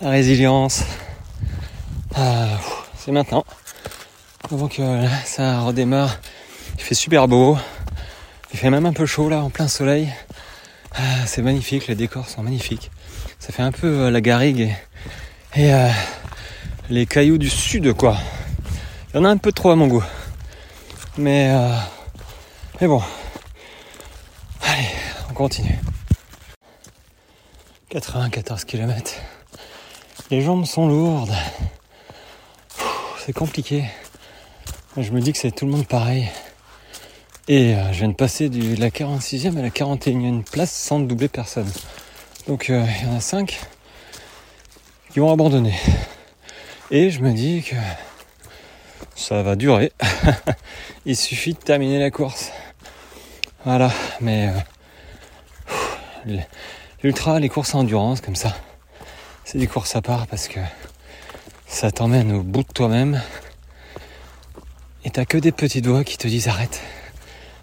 la 0.01 0.09
résilience. 0.09 0.83
Euh, 2.17 2.47
c'est 2.97 3.11
maintenant. 3.11 3.45
Donc 4.51 4.79
euh, 4.79 5.07
ça 5.25 5.61
redémarre. 5.61 6.19
Il 6.75 6.81
fait 6.81 6.95
super 6.95 7.27
beau. 7.27 7.57
Il 8.53 8.59
fait 8.59 8.69
même 8.69 8.85
un 8.85 8.93
peu 8.93 9.05
chaud 9.05 9.29
là, 9.29 9.41
en 9.43 9.49
plein 9.49 9.67
soleil. 9.67 10.09
Ah, 10.93 11.25
c'est 11.25 11.41
magnifique, 11.41 11.87
les 11.87 11.95
décors 11.95 12.27
sont 12.27 12.43
magnifiques. 12.43 12.91
Ça 13.39 13.53
fait 13.53 13.63
un 13.63 13.71
peu 13.71 13.87
euh, 13.87 14.11
la 14.11 14.19
garrigue 14.19 14.75
et, 15.55 15.73
euh, 15.73 15.89
les 16.89 17.05
cailloux 17.05 17.37
du 17.37 17.49
sud, 17.49 17.93
quoi. 17.93 18.17
Il 19.13 19.17
y 19.17 19.19
en 19.19 19.25
a 19.25 19.29
un 19.29 19.37
peu 19.37 19.53
trop 19.53 19.71
à 19.71 19.75
mon 19.75 19.87
goût. 19.87 20.03
Mais, 21.17 21.49
euh, 21.51 21.75
mais 22.81 22.87
bon. 22.87 23.01
Allez, 24.63 24.89
on 25.29 25.33
continue. 25.33 25.79
94 27.89 28.65
km. 28.65 29.13
Les 30.29 30.41
jambes 30.41 30.65
sont 30.65 30.87
lourdes. 30.87 31.33
C'est 33.25 33.33
compliqué. 33.33 33.85
Je 34.97 35.11
me 35.11 35.21
dis 35.21 35.31
que 35.31 35.37
c'est 35.37 35.51
tout 35.51 35.65
le 35.65 35.71
monde 35.71 35.87
pareil. 35.87 36.27
Et 37.47 37.75
euh, 37.75 37.93
je 37.93 37.99
viens 37.99 38.09
de 38.09 38.13
passer 38.13 38.49
de 38.49 38.77
la 38.77 38.89
46e 38.89 39.57
à 39.57 39.61
la 39.61 39.69
41e 39.69 40.43
place 40.43 40.69
sans 40.69 40.99
doubler 40.99 41.29
personne. 41.29 41.71
Donc 42.49 42.69
euh, 42.69 42.85
il 42.99 43.07
y 43.07 43.09
en 43.09 43.15
a 43.15 43.21
5 43.21 43.57
qui 45.13 45.19
vont 45.19 45.31
abandonner. 45.31 45.73
Et 46.91 47.09
je 47.09 47.21
me 47.21 47.31
dis 47.31 47.63
que 47.63 47.75
ça 49.15 49.41
va 49.43 49.55
durer. 49.55 49.93
il 51.05 51.15
suffit 51.15 51.53
de 51.53 51.59
terminer 51.59 51.97
la 51.97 52.11
course. 52.11 52.51
Voilà, 53.63 53.93
mais 54.19 54.51
euh, 56.27 56.37
l'ultra, 57.01 57.39
les 57.39 57.47
courses 57.47 57.73
en 57.75 57.79
endurance 57.79 58.19
comme 58.19 58.35
ça, 58.35 58.57
c'est 59.45 59.57
des 59.57 59.67
courses 59.67 59.95
à 59.95 60.01
part 60.01 60.27
parce 60.27 60.49
que 60.49 60.59
ça 61.65 61.91
t'emmène 61.91 62.33
au 62.33 62.43
bout 62.43 62.63
de 62.63 62.73
toi-même 62.73 63.21
et 65.03 65.09
t'as 65.09 65.25
que 65.25 65.37
des 65.37 65.51
petites 65.51 65.85
voix 65.85 66.03
qui 66.03 66.17
te 66.17 66.27
disent 66.27 66.47
arrête, 66.47 66.79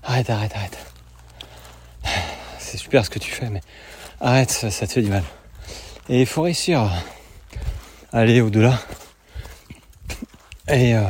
arrête, 0.03 0.29
arrête, 0.31 0.53
arrête. 0.55 0.79
C'est 2.59 2.77
super 2.77 3.05
ce 3.05 3.11
que 3.11 3.19
tu 3.19 3.31
fais, 3.31 3.49
mais 3.49 3.61
arrête, 4.21 4.51
ça, 4.51 4.87
te 4.87 4.93
fait 4.93 5.03
du 5.03 5.11
mal. 5.11 5.25
Et 6.09 6.21
il 6.21 6.27
faut 6.27 6.43
réussir 6.43 6.81
à 6.81 6.93
aller 8.13 8.41
au-delà 8.41 8.81
et, 10.69 10.95
euh, 10.95 11.03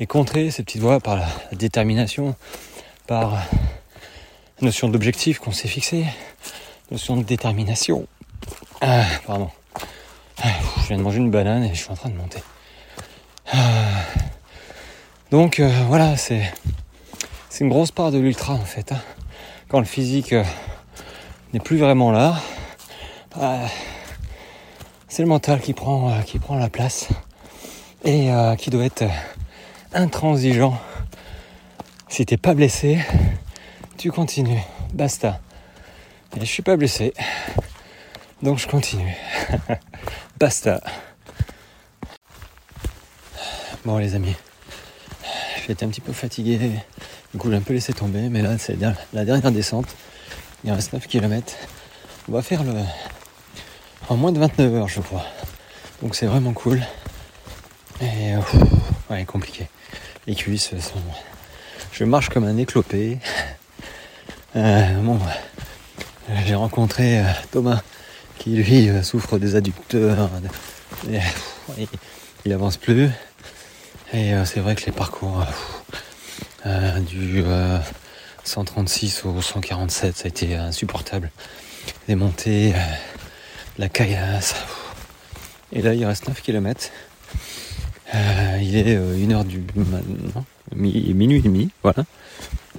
et, 0.00 0.06
contrer 0.06 0.50
ces 0.50 0.62
petites 0.62 0.80
voix 0.80 1.00
par 1.00 1.16
la, 1.16 1.28
détermination, 1.52 2.36
par 3.06 3.32
la 3.32 3.46
notion 4.62 4.88
d'objectif 4.88 5.40
qu'on 5.40 5.52
s'est 5.52 5.68
fixé, 5.68 6.04
notion 6.90 7.16
de 7.16 7.22
détermination. 7.22 8.06
Ah, 8.80 9.04
pardon. 9.26 9.50
Ah, 10.42 10.48
je 10.82 10.86
viens 10.88 10.98
de 10.98 11.02
manger 11.02 11.18
une 11.18 11.30
banane 11.30 11.64
et 11.64 11.74
je 11.74 11.82
suis 11.82 11.90
en 11.90 11.96
train 11.96 12.10
de 12.10 12.16
monter. 12.16 12.42
Ah. 13.52 13.87
Donc 15.30 15.60
euh, 15.60 15.68
voilà, 15.88 16.16
c'est 16.16 16.40
une 17.60 17.68
grosse 17.68 17.90
part 17.90 18.10
de 18.10 18.18
l'ultra 18.18 18.54
en 18.54 18.64
fait. 18.64 18.92
Hein. 18.92 19.00
Quand 19.68 19.78
le 19.78 19.84
physique 19.84 20.32
euh, 20.32 20.44
n'est 21.52 21.60
plus 21.60 21.76
vraiment 21.76 22.10
là, 22.10 22.40
bah, 23.36 23.58
c'est 25.06 25.22
le 25.22 25.28
mental 25.28 25.60
qui 25.60 25.74
prend 25.74 26.10
euh, 26.10 26.22
qui 26.22 26.38
prend 26.38 26.56
la 26.56 26.70
place 26.70 27.08
et 28.04 28.30
qui 28.58 28.70
doit 28.70 28.84
être 28.84 29.04
intransigeant. 29.92 30.78
Si 32.08 32.24
t'es 32.24 32.36
pas 32.36 32.54
blessé, 32.54 32.98
tu 33.98 34.10
continues. 34.12 34.62
Basta. 34.94 35.40
Et 36.36 36.40
je 36.40 36.46
suis 36.46 36.62
pas 36.62 36.76
blessé. 36.76 37.12
Donc 38.42 38.58
je 38.58 38.68
continue. 38.68 39.14
Basta. 40.38 40.80
Bon 43.84 43.98
les 43.98 44.14
amis, 44.14 44.36
j'étais 45.68 45.84
un 45.84 45.88
petit 45.88 46.00
peu 46.00 46.12
fatigué. 46.12 46.58
Du 47.32 47.38
coup 47.38 47.50
j'ai 47.50 47.56
un 47.56 47.60
peu 47.60 47.74
laissé 47.74 47.92
tomber, 47.92 48.28
mais 48.28 48.42
là 48.42 48.58
c'est 48.58 48.76
la 49.12 49.24
dernière 49.24 49.52
descente. 49.52 49.86
Il 50.64 50.72
reste 50.72 50.92
9 50.92 51.06
km. 51.06 51.54
On 52.28 52.32
va 52.32 52.42
faire 52.42 52.64
le 52.64 52.72
en 54.08 54.16
moins 54.16 54.32
de 54.32 54.38
29 54.38 54.74
heures 54.74 54.88
je 54.88 55.00
crois. 55.00 55.24
Donc 56.02 56.14
c'est 56.14 56.26
vraiment 56.26 56.52
cool. 56.52 56.80
Et 58.00 58.34
ouais 59.10 59.24
compliqué. 59.24 59.68
Les 60.26 60.34
cuisses 60.34 60.70
sont. 60.78 61.00
Je 61.92 62.04
marche 62.04 62.28
comme 62.28 62.44
un 62.44 62.56
éclopé. 62.56 63.18
Euh, 64.56 64.94
bon, 65.02 65.18
j'ai 66.46 66.54
rencontré 66.54 67.20
euh, 67.20 67.24
Thomas 67.50 67.82
qui 68.38 68.56
lui 68.56 68.88
euh, 68.88 69.02
souffre 69.02 69.38
des 69.38 69.56
adducteurs. 69.56 70.30
il 72.44 72.52
avance 72.52 72.78
plus. 72.78 73.10
Et 74.12 74.34
euh, 74.34 74.44
c'est 74.44 74.60
vrai 74.60 74.74
que 74.74 74.84
les 74.86 74.92
parcours 74.92 75.44
euh, 76.66 77.00
du 77.00 77.44
136 78.44 79.24
au 79.24 79.40
147, 79.40 80.16
ça 80.16 80.24
a 80.24 80.28
été 80.28 80.56
insupportable. 80.56 81.30
Les 82.08 82.14
montées, 82.14 82.74
la 83.78 83.88
caillasse. 83.88 84.54
Et 85.72 85.82
là, 85.82 85.94
il 85.94 86.04
reste 86.04 86.28
9 86.28 86.40
km. 86.40 86.90
il 88.14 88.76
est 88.76 88.96
1h 88.96 89.46
du 89.46 89.64
minuit 90.74 91.38
et 91.38 91.42
demi, 91.42 91.70
voilà. 91.82 92.04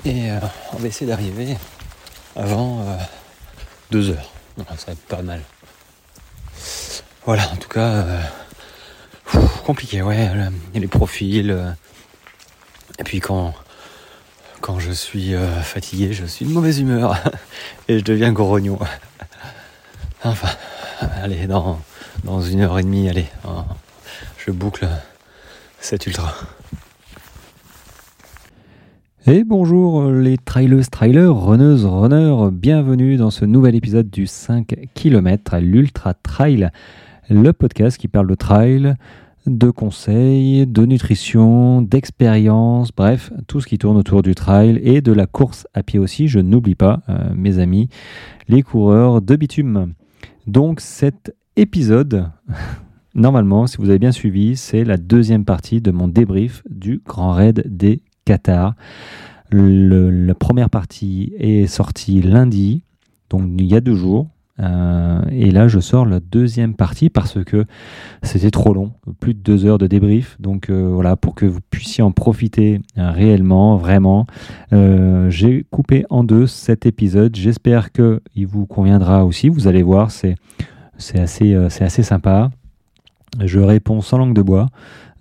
Et 0.06 0.30
on 0.74 0.78
va 0.78 0.88
essayer 0.88 1.08
d'arriver 1.08 1.58
avant 2.36 2.86
2 3.92 4.12
heures. 4.12 4.32
ça 4.58 4.88
va 4.88 4.94
être 4.94 5.06
pas 5.08 5.22
mal. 5.22 5.42
Voilà, 7.26 7.48
en 7.52 7.58
tout 7.58 7.70
cas, 7.70 7.80
euh, 7.80 8.22
compliqué, 9.66 10.02
ouais. 10.02 10.30
les 10.74 10.88
profils. 10.88 11.52
Euh, 11.52 11.72
et 12.98 13.04
puis 13.04 13.20
quand, 13.20 13.54
quand 14.62 14.80
je 14.80 14.92
suis 14.92 15.36
euh, 15.36 15.62
fatigué, 15.62 16.14
je 16.14 16.26
suis 16.26 16.46
de 16.46 16.52
mauvaise 16.52 16.80
humeur 16.80 17.16
et 17.88 18.00
je 18.00 18.04
deviens 18.04 18.32
grognon. 18.32 18.80
enfin, 20.24 20.50
allez, 21.22 21.48
dans, 21.48 21.80
dans 22.24 22.42
une 22.42 22.62
heure 22.62 22.80
et 22.80 22.84
demie, 22.84 23.10
allez, 23.10 23.28
je 24.38 24.52
boucle 24.52 24.88
cet 25.80 26.08
ultra. 26.08 26.34
Et 29.28 29.44
bonjour 29.44 30.10
les 30.10 30.38
trailers, 30.38 30.90
trailers, 30.90 31.36
runneuses, 31.36 31.86
runners, 31.86 32.50
bienvenue 32.52 33.16
dans 33.16 33.30
ce 33.30 33.46
nouvel 33.46 33.76
épisode 33.76 34.10
du 34.10 34.26
5 34.26 34.76
km, 34.96 35.58
l'Ultra 35.58 36.16
Trail, 36.16 36.72
le 37.30 37.54
podcast 37.54 37.98
qui 37.98 38.08
parle 38.08 38.28
de 38.28 38.36
trail, 38.36 38.96
de 39.46 39.70
conseils, 39.70 40.68
de 40.68 40.86
nutrition, 40.86 41.82
d'expérience, 41.82 42.92
bref, 42.92 43.32
tout 43.48 43.62
ce 43.62 43.68
qui 43.68 43.78
tourne 43.78 43.98
autour 43.98 44.22
du 44.22 44.36
trail 44.36 44.80
et 44.84 45.02
de 45.02 45.12
la 45.12 45.28
course 45.28 45.68
à 45.74 45.84
pied 45.84 46.00
aussi, 46.00 46.28
je 46.28 46.40
n'oublie 46.40 46.76
pas 46.76 47.02
euh, 47.10 47.32
mes 47.36 47.60
amis, 47.60 47.90
les 48.48 48.64
coureurs 48.64 49.22
de 49.22 49.36
bitume. 49.36 49.94
Donc 50.48 50.82
cet 50.82 51.36
épisode, 51.56 52.30
normalement, 53.16 53.68
si 53.68 53.78
vous 53.78 53.90
avez 53.90 54.00
bien 54.00 54.12
suivi, 54.12 54.56
c'est 54.56 54.84
la 54.84 54.98
deuxième 54.98 55.46
partie 55.46 55.82
de 55.82 55.92
mon 55.92 56.08
débrief 56.08 56.64
du 56.70 57.02
Grand 57.06 57.32
Raid 57.32 57.64
des 57.68 58.02
Qatar. 58.26 58.76
la 59.52 60.36
première 60.36 60.70
partie 60.70 61.34
est 61.38 61.68
sortie 61.68 62.22
lundi, 62.22 62.84
donc 63.30 63.50
il 63.58 63.66
y 63.66 63.76
a 63.76 63.82
deux 63.82 63.96
jours. 63.96 64.28
Euh, 64.60 65.22
et 65.32 65.52
là, 65.52 65.68
je 65.68 65.80
sors 65.80 66.06
la 66.06 66.20
deuxième 66.20 66.74
partie 66.74 67.10
parce 67.10 67.44
que 67.44 67.66
c'était 68.24 68.52
trop 68.52 68.74
long, 68.74 68.92
plus 69.20 69.34
de 69.34 69.40
deux 69.40 69.66
heures 69.66 69.78
de 69.78 69.88
débrief. 69.88 70.38
Donc 70.40 70.70
euh, 70.70 70.90
voilà, 70.94 71.16
pour 71.16 71.36
que 71.36 71.46
vous 71.46 71.60
puissiez 71.70 72.04
en 72.04 72.12
profiter 72.12 72.82
euh, 72.98 73.12
réellement, 73.12 73.78
vraiment. 73.78 74.26
J'ai 74.72 75.66
coupé 75.72 76.06
en 76.10 76.24
deux 76.24 76.48
cet 76.48 76.86
épisode. 76.86 77.36
J'espère 77.36 77.92
qu'il 77.92 78.48
vous 78.48 78.66
conviendra 78.66 79.26
aussi. 79.26 79.50
Vous 79.50 79.68
allez 79.68 79.84
voir, 79.84 80.12
c'est 80.12 80.36
assez, 81.16 81.56
assez 81.56 82.04
sympa. 82.04 82.50
Je 83.44 83.60
réponds 83.60 84.02
sans 84.02 84.18
langue 84.18 84.34
de 84.34 84.42
bois. 84.42 84.68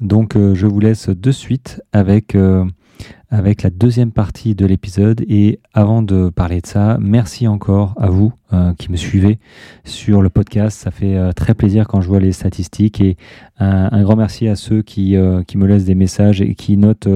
Donc 0.01 0.35
je 0.37 0.67
vous 0.67 0.81
laisse 0.81 1.09
de 1.09 1.31
suite 1.31 1.83
avec 1.93 2.37
avec 3.31 3.63
la 3.63 3.71
deuxième 3.71 4.11
partie 4.11 4.55
de 4.55 4.65
l'épisode. 4.65 5.23
Et 5.29 5.61
avant 5.75 6.03
de 6.03 6.31
parler 6.31 6.61
de 6.61 6.67
ça, 6.67 6.99
merci 7.01 7.47
encore 7.47 7.95
à 7.99 8.09
vous 8.09 8.33
euh, 8.53 8.73
qui 8.75 8.91
me 8.91 8.97
suivez 8.97 9.39
sur 9.85 10.23
le 10.23 10.31
podcast. 10.31 10.79
Ça 10.79 10.91
fait 10.91 11.17
euh, 11.17 11.33
très 11.33 11.55
plaisir 11.55 11.87
quand 11.87 12.01
je 12.01 12.09
vois 12.09 12.21
les 12.21 12.33
statistiques. 12.33 13.01
Et 13.01 13.17
un, 13.59 14.03
grand 14.03 14.17
merci 14.17 14.49
à 14.49 14.57
ceux 14.57 14.83
qui, 14.83 15.17
euh, 15.17 15.43
qui, 15.43 15.59
me 15.59 15.67
laissent 15.67 15.85
des 15.85 15.95
messages 15.95 16.41
et 16.41 16.55
qui 16.55 16.77
notent 16.77 17.09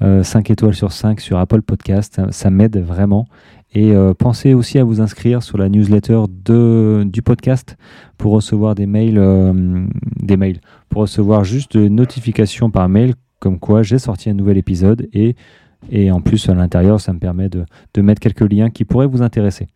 5 0.00 0.50
étoiles 0.50 0.74
sur 0.74 0.92
5 0.92 1.20
sur 1.20 1.38
Apple 1.38 1.62
Podcast. 1.62 2.20
Ça, 2.30 2.50
m'aide 2.50 2.78
vraiment. 2.78 3.26
Et 3.74 3.94
pensez 4.18 4.54
aussi 4.54 4.78
à 4.78 4.84
vous 4.84 5.00
inscrire 5.00 5.42
sur 5.42 5.58
la 5.58 5.68
newsletter 5.68 6.22
de, 6.28 7.04
du 7.06 7.22
podcast 7.22 7.76
pour 8.16 8.32
recevoir 8.32 8.74
des 8.74 8.86
mails, 8.86 9.20
des 10.20 10.36
mails, 10.36 10.60
pour 10.88 11.02
recevoir 11.02 11.44
juste 11.44 11.76
des 11.76 11.90
notifications 11.90 12.70
par 12.70 12.88
mail 12.88 13.14
comme 13.40 13.58
quoi 13.58 13.82
j'ai 13.82 13.98
sorti 13.98 14.30
un 14.30 14.34
nouvel 14.34 14.56
épisode 14.56 15.08
et, 15.12 15.36
et 15.90 16.10
en 16.10 16.20
plus 16.20 16.48
à 16.48 16.54
l'intérieur 16.54 17.00
ça 17.00 17.12
me 17.12 17.18
permet 17.18 17.48
de, 17.48 17.64
mettre 18.00 18.20
quelques 18.20 18.50
liens 18.50 18.70
qui 18.70 18.84
pourraient 18.84 19.06
vous 19.06 19.22
intéresser. 19.22 19.68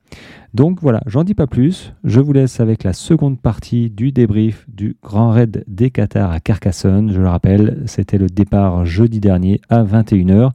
Donc 0.55 0.81
voilà, 0.81 1.01
j'en 1.07 1.25
dis 1.25 1.35
pas 1.35 1.47
plus, 1.47 1.95
je 2.05 2.21
vous 2.21 2.33
laisse 2.33 2.61
avec 2.61 2.83
la 2.83 2.93
seconde 2.93 3.41
partie 3.41 3.91
du 3.91 4.13
débrief 4.13 4.67
du 4.69 4.97
Grand 5.03 5.31
Raid 5.31 5.65
des 5.69 5.91
Qatar 5.91 6.31
à 6.33 6.41
Carcassonne. 6.41 7.13
Je 7.13 7.21
le 7.21 7.29
rappelle, 7.29 7.83
c'était 7.87 8.19
le 8.19 8.27
départ 8.27 8.85
jeudi 8.85 9.21
dernier 9.21 9.61
à 9.69 9.85
21h 9.85 10.51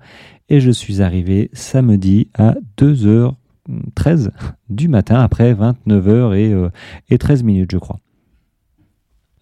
et 0.50 0.59
je 0.59 0.71
suis 0.71 1.01
arrivé 1.01 1.50
samedi 1.53 2.29
à 2.38 2.55
2h 2.77 3.33
13 3.95 4.31
du 4.69 4.88
matin, 4.88 5.19
après 5.19 5.53
29h 5.53 6.35
et, 6.35 6.69
et 7.09 7.17
13 7.17 7.43
minutes, 7.43 7.71
je 7.71 7.77
crois. 7.77 8.00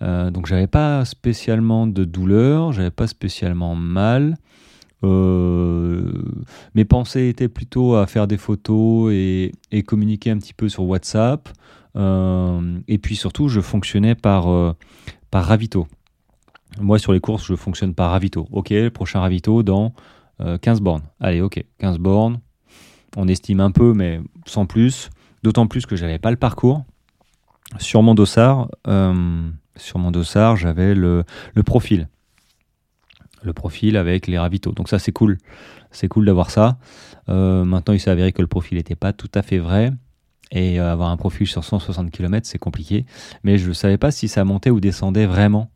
Euh, 0.03 0.31
donc 0.31 0.47
j'avais 0.47 0.67
pas 0.67 1.05
spécialement 1.05 1.87
de 1.87 2.03
douleur, 2.03 2.73
j'avais 2.73 2.91
pas 2.91 3.07
spécialement 3.07 3.75
mal. 3.75 4.37
Euh, 5.03 6.23
mes 6.75 6.85
pensées 6.85 7.27
étaient 7.27 7.49
plutôt 7.49 7.95
à 7.95 8.07
faire 8.07 8.27
des 8.27 8.37
photos 8.37 9.11
et, 9.13 9.51
communiquer 9.85 10.31
un 10.31 10.37
petit 10.37 10.53
peu 10.53 10.69
sur 10.69 10.83
WhatsApp. 10.83 11.49
Euh, 11.95 12.79
et 12.87 12.97
puis 12.97 13.15
surtout, 13.15 13.47
je 13.47 13.61
fonctionnais 13.61 14.15
par, 14.15 14.75
par 15.31 15.45
ravito. 15.45 15.87
Moi, 16.79 16.99
sur 16.99 17.13
les 17.13 17.19
courses, 17.19 17.45
je 17.45 17.55
fonctionne 17.55 17.93
par 17.93 18.11
ravito. 18.11 18.47
Ok, 18.51 18.71
le 18.71 18.89
prochain 18.89 19.19
ravito 19.19 19.63
dans 19.63 19.93
15 20.61 20.81
bornes. 20.81 21.03
Allez, 21.19 21.41
ok, 21.41 21.63
15 21.77 21.99
bornes. 21.99 22.39
On 23.15 23.27
estime 23.27 23.59
un 23.59 23.71
peu, 23.71 23.93
mais 23.93 24.19
sans 24.45 24.65
plus. 24.65 25.09
D'autant 25.43 25.67
plus 25.67 25.85
que 25.85 25.95
j'avais 25.95 26.19
pas 26.19 26.31
le 26.31 26.37
parcours. 26.37 26.83
Sur 27.77 28.01
mon 28.01 28.15
dossard, 28.15 28.69
sur 29.75 29.99
mon 29.99 30.11
dossard, 30.11 30.55
j'avais 30.55 30.93
le, 30.95 31.23
profil. 31.65 32.07
Le 33.41 33.53
profil 33.53 33.97
avec 33.97 34.27
les 34.27 34.37
ravitaux. 34.37 34.71
Donc 34.71 34.89
ça, 34.89 34.99
c'est 34.99 35.11
cool. 35.11 35.37
C'est 35.91 36.07
cool 36.07 36.25
d'avoir 36.25 36.49
ça. 36.49 36.77
Euh, 37.29 37.63
maintenant, 37.63 37.93
il 37.93 37.99
s'est 37.99 38.09
avéré 38.09 38.31
que 38.31 38.41
le 38.41 38.47
profil 38.47 38.77
n'était 38.77 38.95
pas 38.95 39.13
tout 39.13 39.31
à 39.33 39.41
fait 39.41 39.59
vrai. 39.59 39.91
Et 40.51 40.79
euh, 40.79 40.91
avoir 40.91 41.09
un 41.09 41.17
profil 41.17 41.47
sur 41.47 41.63
160 41.63 42.11
km, 42.11 42.47
c'est 42.47 42.59
compliqué. 42.59 43.05
Mais 43.43 43.57
je 43.57 43.69
ne 43.69 43.73
savais 43.73 43.97
pas 43.97 44.11
si 44.11 44.27
ça 44.27 44.43
montait 44.43 44.69
ou 44.69 44.79
descendait 44.79 45.25
vraiment. 45.25 45.71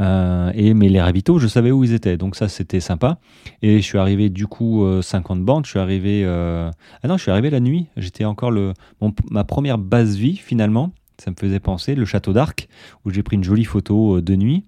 Euh, 0.00 0.52
et, 0.54 0.74
mais 0.74 0.90
les 0.90 1.00
ravitaux, 1.00 1.38
je 1.38 1.46
savais 1.46 1.70
où 1.70 1.82
ils 1.82 1.94
étaient. 1.94 2.18
Donc 2.18 2.36
ça, 2.36 2.48
c'était 2.48 2.80
sympa. 2.80 3.18
Et 3.62 3.78
je 3.78 3.84
suis 3.84 3.98
arrivé 3.98 4.28
du 4.28 4.46
coup 4.46 4.86
50 5.00 5.42
bandes. 5.42 5.64
Je 5.64 5.70
suis 5.70 5.80
arrivé... 5.80 6.24
Ah 6.26 7.08
non, 7.08 7.16
je 7.16 7.22
suis 7.22 7.30
arrivé 7.30 7.48
la 7.48 7.60
nuit. 7.60 7.86
J'étais 7.96 8.26
encore 8.26 8.52
ma 9.30 9.44
première 9.44 9.78
base 9.78 10.16
vie 10.16 10.36
finalement 10.36 10.92
ça 11.18 11.30
me 11.30 11.36
faisait 11.36 11.60
penser, 11.60 11.94
le 11.94 12.04
château 12.04 12.32
d'Arc, 12.32 12.68
où 13.04 13.10
j'ai 13.10 13.22
pris 13.22 13.36
une 13.36 13.44
jolie 13.44 13.64
photo 13.64 14.16
euh, 14.16 14.22
de 14.22 14.36
nuit. 14.36 14.64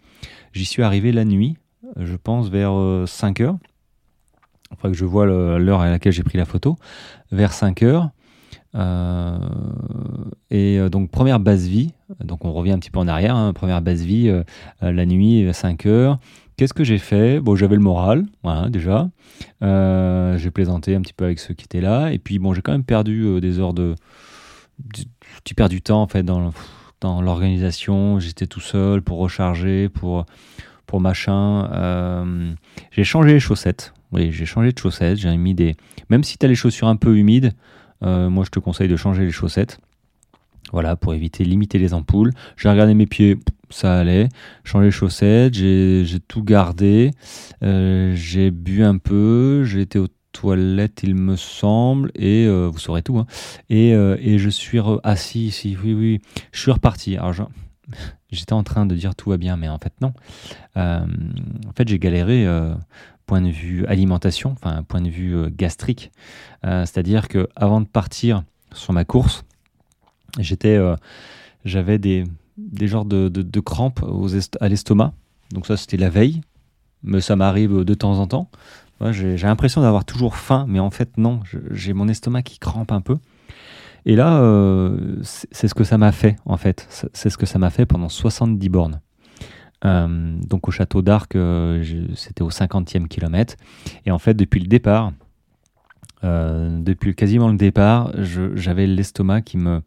J'y 0.53 0.65
suis 0.65 0.83
arrivé 0.83 1.13
la 1.13 1.25
nuit, 1.25 1.57
euh, 1.97 2.07
je 2.07 2.17
pense 2.17 2.49
vers 2.49 2.73
5 3.07 3.41
euh, 3.41 3.45
heures. 3.45 3.59
Enfin, 4.73 4.91
que 4.91 4.97
je 4.97 5.05
vois 5.05 5.27
l'heure 5.27 5.81
à 5.81 5.91
laquelle 5.91 6.13
j'ai 6.13 6.23
pris 6.23 6.39
la 6.39 6.45
photo, 6.45 6.77
vers 7.33 7.53
5 7.53 7.83
heures. 7.83 8.11
et 10.51 10.79
donc 10.93 11.11
première 11.11 11.41
base 11.41 11.67
vie, 11.67 11.93
donc 12.23 12.45
on 12.45 12.53
revient 12.53 12.71
un 12.71 12.79
petit 12.79 12.93
peu 12.93 13.01
en 13.01 13.09
arrière, 13.09 13.35
hein, 13.35 13.53
première 13.53 13.83
base 13.83 14.03
vie, 14.03 14.33
la 14.81 15.07
nuit, 15.07 15.53
5 15.53 15.87
heures. 15.87 16.21
Qu'est-ce 16.57 16.73
que 16.73 16.85
j'ai 16.85 16.99
fait? 16.99 17.41
Bon, 17.41 17.57
j'avais 17.57 17.75
le 17.75 17.83
moral, 17.83 18.27
voilà, 18.45 18.71
déjà. 18.71 19.11
j'ai 19.61 20.51
plaisanté 20.53 20.95
un 20.95 21.01
petit 21.01 21.15
peu 21.15 21.25
avec 21.25 21.41
ceux 21.41 21.53
qui 21.53 21.65
étaient 21.65 21.81
là. 21.81 22.13
Et 22.13 22.21
puis, 22.21 22.39
bon, 22.39 22.55
j'ai 22.55 22.63
quand 22.63 22.71
même 22.71 22.85
perdu 22.85 23.41
des 23.41 23.59
heures 23.59 23.75
de, 23.75 23.97
tu 25.45 25.55
perds 25.55 25.69
du 25.69 25.83
temps 25.83 26.03
en 26.03 26.07
fait 26.07 26.23
dans, 26.23 26.53
dans 27.01 27.23
l'organisation. 27.23 28.21
J'étais 28.21 28.47
tout 28.47 28.61
seul 28.61 29.03
pour 29.03 29.19
recharger, 29.19 29.89
pour, 29.89 30.27
pour 30.87 31.01
machin. 31.01 31.71
Euh, 31.73 32.53
j'ai 32.91 33.05
changé 33.05 33.33
les 33.33 33.41
chaussettes. 33.41 33.93
Oui, 34.13 34.33
j'ai 34.33 34.47
changé 34.47 34.73
de 34.73 34.79
chaussettes. 34.79 35.19
J'ai 35.19 35.37
mis 35.37 35.55
des. 35.55 35.77
Même 36.09 36.25
si 36.25 36.39
tu 36.39 36.47
as 36.47 36.49
les 36.49 36.55
chaussures 36.55 36.89
un 36.89 36.97
peu 36.97 37.17
humides, 37.17 37.53
euh, 38.03 38.29
moi 38.29 38.45
je 38.45 38.51
te 38.51 38.59
conseille 38.59 38.89
de 38.89 38.97
changer 38.97 39.25
les 39.25 39.31
chaussettes. 39.31 39.79
Voilà, 40.73 40.95
pour 40.95 41.15
éviter, 41.15 41.45
limiter 41.45 41.79
les 41.79 41.95
ampoules. 41.95 42.33
J'ai 42.57 42.69
regardé 42.69 42.95
mes 42.95 43.07
pieds, 43.07 43.39
ça 43.71 43.99
allait. 43.99 44.29
Changé 44.63 44.87
les 44.87 44.93
chaussettes, 44.93 45.55
j'ai 45.55 46.21
tout 46.29 46.45
gardé. 46.45 47.11
Euh, 47.63 48.13
j'ai 48.15 48.51
bu 48.51 48.85
un 48.85 48.99
peu, 48.99 49.65
j'ai 49.65 49.81
été 49.81 49.99
au 49.99 50.07
toilette, 50.33 51.01
il 51.03 51.15
me 51.15 51.37
semble, 51.37 52.11
et 52.15 52.47
euh, 52.47 52.69
vous 52.73 52.79
saurez 52.79 53.03
tout. 53.03 53.19
Hein. 53.19 53.27
Et, 53.69 53.95
euh, 53.95 54.17
et, 54.21 54.39
je 54.39 54.49
suis 54.49 54.79
assis 55.03 55.47
ici, 55.47 55.77
oui, 55.83 55.95
oui, 55.95 56.21
je 56.53 56.61
suis 56.61 56.71
reparti. 56.71 57.17
Alors, 57.17 57.35
j'étais 58.31 58.53
en 58.53 58.63
train 58.63 58.87
de 58.87 58.95
dire 58.95 59.15
tout 59.15 59.31
va 59.31 59.37
bien, 59.37 59.57
mais 59.57 59.69
en 59.69 59.79
fait, 59.79 59.93
non. 60.01 60.13
Euh, 60.77 61.05
en 61.69 61.73
fait, 61.73 61.89
j'ai 61.89 61.99
galéré 61.99 62.47
point 63.27 63.41
de 63.41 63.51
vue 63.51 63.87
alimentation, 63.87 64.53
enfin, 64.53 64.83
point 64.83 65.01
de 65.01 65.11
vue 65.11 65.51
gastrique. 65.51 66.11
C'est-à-dire 66.63 67.29
que 67.29 67.49
avant 67.57 67.81
de 67.81 67.87
partir 67.87 68.43
sur 68.73 68.93
ma 68.93 69.05
course, 69.05 69.45
j'étais, 70.39 70.79
j'avais 71.65 71.99
des, 71.99 72.25
des 72.59 72.89
genres 72.89 73.05
de, 73.05 73.29
de, 73.29 73.61
crampes 73.61 74.03
aux 74.03 74.35
à 74.61 74.69
l'estomac. 74.69 75.13
Donc 75.53 75.67
ça, 75.67 75.77
c'était 75.77 75.97
la 75.97 76.11
veille, 76.11 76.41
mais 77.03 77.21
ça 77.21 77.37
m'arrive 77.37 77.85
de 77.85 77.95
temps 77.95 78.19
en 78.19 78.27
temps 78.27 78.51
j'ai 79.11 79.37
l'impression 79.37 79.81
d'avoir 79.81 80.05
toujours 80.05 80.37
faim, 80.37 80.67
mais 80.69 80.81
en 80.81 80.91
fait 80.91 81.17
non, 81.17 81.41
j'ai 81.71 81.93
mon 81.93 82.09
estomac 82.09 82.43
qui 82.43 82.59
crampe 82.59 82.93
un 82.93 83.01
peu. 83.01 83.17
Et 84.07 84.17
là, 84.17 84.41
euh, 84.41 85.17
c'est 85.23 85.69
ce 85.69 85.75
que 85.75 85.85
ça 85.85 85.99
m'a 85.99 86.13
fait, 86.13 86.37
en 86.45 86.57
fait. 86.57 86.87
C'est 87.13 87.31
ce 87.31 87.37
que 87.37 87.47
ça 87.47 87.59
m'a 87.59 87.71
fait 87.71 87.87
pendant 87.87 88.09
70 88.09 88.69
bornes. 88.69 89.01
Euh, 89.85 90.37
donc 90.47 90.69
au 90.69 90.71
château 90.71 91.03
d'Arc, 91.03 91.37
euh, 91.37 91.83
c'était 92.15 92.43
au 92.43 92.51
50e 92.51 93.09
kilomètre. 93.09 93.57
Et 94.07 94.11
en 94.11 94.19
fait, 94.19 94.35
depuis 94.35 94.61
le 94.61 94.67
départ, 94.67 95.13
depuis 96.23 97.15
quasiment 97.15 97.49
le 97.49 97.57
départ, 97.57 98.13
j'avais 98.55 98.87
l'estomac 98.87 99.41
qui 99.41 99.57
me. 99.57 99.81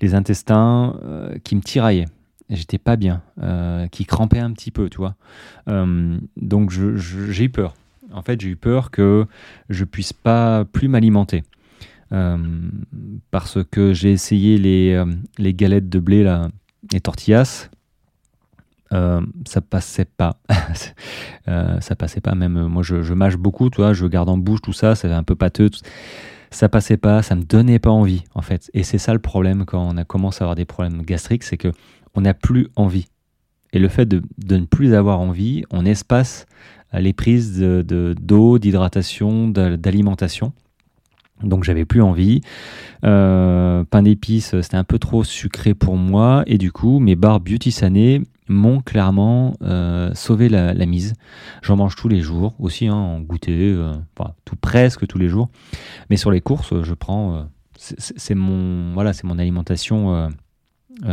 les 0.00 0.14
intestins 0.14 0.98
qui 1.44 1.54
me 1.54 1.60
tiraillaient. 1.60 2.08
J'étais 2.48 2.78
pas 2.78 2.96
bien, 2.96 3.22
qui 3.92 4.06
crampait 4.06 4.38
un 4.38 4.52
petit 4.52 4.70
peu, 4.70 4.88
tu 4.88 4.96
vois. 4.96 5.16
donc 5.66 6.70
j'ai 6.70 7.44
eu 7.44 7.50
peur 7.50 7.74
en 8.12 8.22
fait, 8.22 8.40
j'ai 8.40 8.48
eu 8.48 8.56
peur 8.56 8.90
que 8.90 9.26
je 9.68 9.84
puisse 9.84 10.12
pas 10.12 10.64
plus 10.64 10.88
m'alimenter. 10.88 11.42
Euh, 12.12 12.36
parce 13.30 13.58
que 13.70 13.92
j'ai 13.92 14.10
essayé 14.10 14.58
les, 14.58 14.94
euh, 14.94 15.06
les, 15.38 15.54
galettes 15.54 15.88
de 15.88 16.00
blé, 16.00 16.24
là, 16.24 16.48
les 16.92 17.00
tortillas. 17.00 17.70
Euh, 18.92 19.20
ça 19.46 19.60
passait 19.60 20.06
pas. 20.06 20.36
ça 21.46 21.96
passait 21.96 22.20
pas, 22.20 22.34
même 22.34 22.66
moi 22.66 22.82
je, 22.82 23.02
je, 23.02 23.14
mâche 23.14 23.36
beaucoup, 23.36 23.70
tu 23.70 23.80
vois, 23.80 23.92
je 23.92 24.06
garde 24.06 24.28
en 24.28 24.36
bouche 24.38 24.60
tout 24.62 24.72
ça, 24.72 24.96
c'est 24.96 25.10
un 25.10 25.22
peu 25.22 25.36
pâteux. 25.36 25.70
Ça 26.50 26.68
passait 26.68 26.96
pas, 26.96 27.22
ça 27.22 27.36
me 27.36 27.44
donnait 27.44 27.78
pas 27.78 27.90
envie 27.90 28.24
en 28.34 28.42
fait. 28.42 28.68
Et 28.74 28.82
c'est 28.82 28.98
ça 28.98 29.12
le 29.12 29.20
problème 29.20 29.64
quand 29.64 29.80
on 29.80 29.96
a 29.96 30.04
commencé 30.04 30.42
à 30.42 30.46
avoir 30.46 30.56
des 30.56 30.64
problèmes 30.64 31.02
gastriques, 31.02 31.44
c'est 31.44 31.56
que 31.56 31.72
on 32.14 32.22
n'a 32.22 32.34
plus 32.34 32.66
envie. 32.74 33.06
Et 33.72 33.78
le 33.78 33.86
fait 33.86 34.06
de, 34.06 34.20
de, 34.38 34.56
ne 34.56 34.64
plus 34.64 34.94
avoir 34.94 35.20
envie, 35.20 35.62
on 35.70 35.86
espace 35.86 36.46
les 36.92 37.12
prises 37.12 37.58
d'eau, 37.60 38.58
de, 38.58 38.58
d'hydratation, 38.58 39.48
d'alimentation. 39.48 40.52
Donc 41.42 41.64
j'avais 41.64 41.84
plus 41.84 42.02
envie. 42.02 42.40
Euh, 43.04 43.84
pain 43.84 44.02
d'épices, 44.02 44.60
c'était 44.60 44.76
un 44.76 44.84
peu 44.84 44.98
trop 44.98 45.24
sucré 45.24 45.74
pour 45.74 45.96
moi. 45.96 46.42
Et 46.46 46.58
du 46.58 46.72
coup, 46.72 46.98
mes 46.98 47.16
barres 47.16 47.40
Beauty 47.40 47.70
Sané 47.70 48.22
m'ont 48.48 48.80
clairement 48.80 49.54
euh, 49.62 50.12
sauvé 50.14 50.48
la, 50.48 50.74
mise. 50.86 51.14
J'en 51.62 51.76
mange 51.76 51.96
tous 51.96 52.08
les 52.08 52.20
jours 52.20 52.54
aussi, 52.58 52.88
hein, 52.88 52.94
en 52.94 53.20
goûter, 53.20 53.72
euh, 53.72 53.94
tout 54.44 54.56
presque 54.56 55.06
tous 55.06 55.18
les 55.18 55.28
jours. 55.28 55.48
Mais 56.10 56.16
sur 56.16 56.30
les 56.30 56.40
courses, 56.40 56.82
je 56.82 56.94
prends. 56.94 57.46
c'est 57.76 58.34
mon, 58.34 58.92
voilà, 58.92 59.12
mon 59.24 59.38
alimentation 59.38 60.30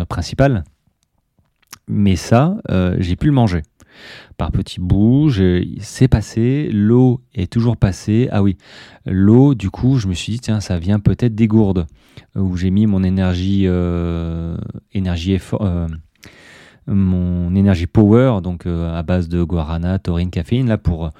principale. 0.10 0.63
Mais 1.88 2.16
ça, 2.18 2.58
j'ai 2.98 3.16
pu 3.16 3.28
le 3.28 3.34
manger 3.34 3.63
par 4.38 4.52
petits 4.52 4.80
bouts, 4.80 5.30
c'est 5.80 6.08
passé, 6.08 6.70
l'eau 6.72 7.22
est 7.34 7.52
toujours 7.52 7.78
passée. 7.78 8.30
Ah 8.32 8.44
oui, 8.44 8.58
l'eau, 9.06 9.56
du 9.56 9.70
coup, 9.70 9.98
je 9.98 10.08
me 10.08 10.14
suis 10.14 10.34
dit, 10.34 10.40
tiens, 10.40 10.60
ça 10.60 10.80
vient 10.80 11.00
peut-être 11.00 11.36
des 11.36 11.48
gourdes, 11.48 11.88
où 12.36 12.56
j'ai 12.58 12.70
mis 12.70 12.86
mon 12.86 13.04
énergie, 13.04 13.64
euh, 13.66 14.58
énergie 14.94 15.34
effort, 15.34 15.62
euh, 15.64 15.88
mon 16.88 17.56
énergie 17.56 17.88
power, 17.88 18.40
donc 18.42 18.66
euh, 18.66 18.98
à 18.98 19.04
base 19.04 19.28
de 19.28 19.44
guarana, 19.44 20.00
taurine, 20.00 20.30
caféine, 20.30 20.68
là, 20.68 20.78
pour, 20.78 21.12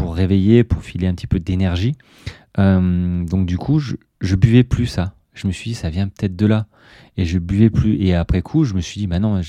réveiller, 0.00 0.64
pour 0.64 0.82
filer 0.82 1.06
un 1.06 1.14
petit 1.14 1.26
peu 1.26 1.38
d'énergie. 1.40 1.94
donc 2.56 3.46
du 3.46 3.58
coup, 3.58 3.78
je 3.78 4.36
buvais 4.36 4.64
plus 4.64 4.86
ça. 4.86 5.14
Je 5.34 5.46
me 5.46 5.52
suis 5.52 5.70
dit, 5.70 5.74
ça 5.74 5.90
vient 5.90 6.08
peut-être 6.08 6.36
de 6.36 6.46
là 6.46 6.66
et 7.16 7.24
je 7.24 7.38
buvais 7.38 7.70
plus. 7.70 7.96
Et 8.00 8.14
après 8.14 8.42
coup, 8.42 8.64
je 8.64 8.74
me 8.74 8.80
suis 8.80 9.00
dit, 9.00 9.06
bah 9.06 9.18
non, 9.18 9.40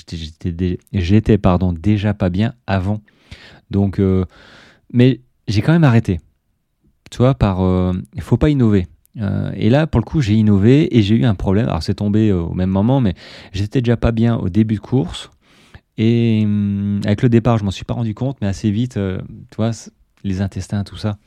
j'étais 0.92 1.38
pardon 1.38 1.74
déjà 1.74 2.14
pas 2.14 2.30
bien 2.30 2.54
avant. 2.68 3.02
Donc, 3.72 4.00
euh, 4.00 4.26
mais 4.92 5.22
j'ai 5.48 5.62
quand 5.62 5.74
même 5.74 5.84
arrêté. 5.84 6.20
Tu 7.12 7.18
vois, 7.18 7.36
par, 7.36 7.62
euh, 7.62 7.94
il 8.14 8.22
faut 8.22 8.38
pas 8.38 8.50
innover. 8.50 8.88
Euh, 9.18 9.52
et 9.56 9.70
là, 9.70 9.88
pour 9.88 10.02
le 10.02 10.06
coup, 10.06 10.22
j'ai 10.22 10.34
innové 10.34 10.98
et 10.98 11.02
j'ai 11.02 11.16
eu 11.16 11.26
un 11.26 11.36
problème. 11.36 11.68
Alors, 11.68 11.84
c'est 11.84 11.96
tombé 11.96 12.32
au 12.32 12.54
même 12.54 12.70
moment, 12.70 13.00
mais 13.00 13.14
j'étais 13.54 13.82
déjà 13.82 13.98
pas 13.98 14.12
bien 14.12 14.36
au 14.38 14.50
début 14.50 14.76
de 14.76 14.80
course. 14.80 15.30
Et 15.98 16.42
hum, 16.44 17.00
avec 17.06 17.22
le 17.22 17.30
départ, 17.30 17.58
je 17.58 17.64
m'en 17.64 17.72
suis 17.72 17.86
pas 17.86 17.94
rendu 17.94 18.14
compte, 18.14 18.38
mais 18.42 18.48
assez 18.48 18.72
vite, 18.72 18.96
tu 18.96 19.56
vois, 19.56 19.72
les 20.24 20.42
intestins, 20.42 20.84
tout 20.84 20.98
ça, 20.98 21.18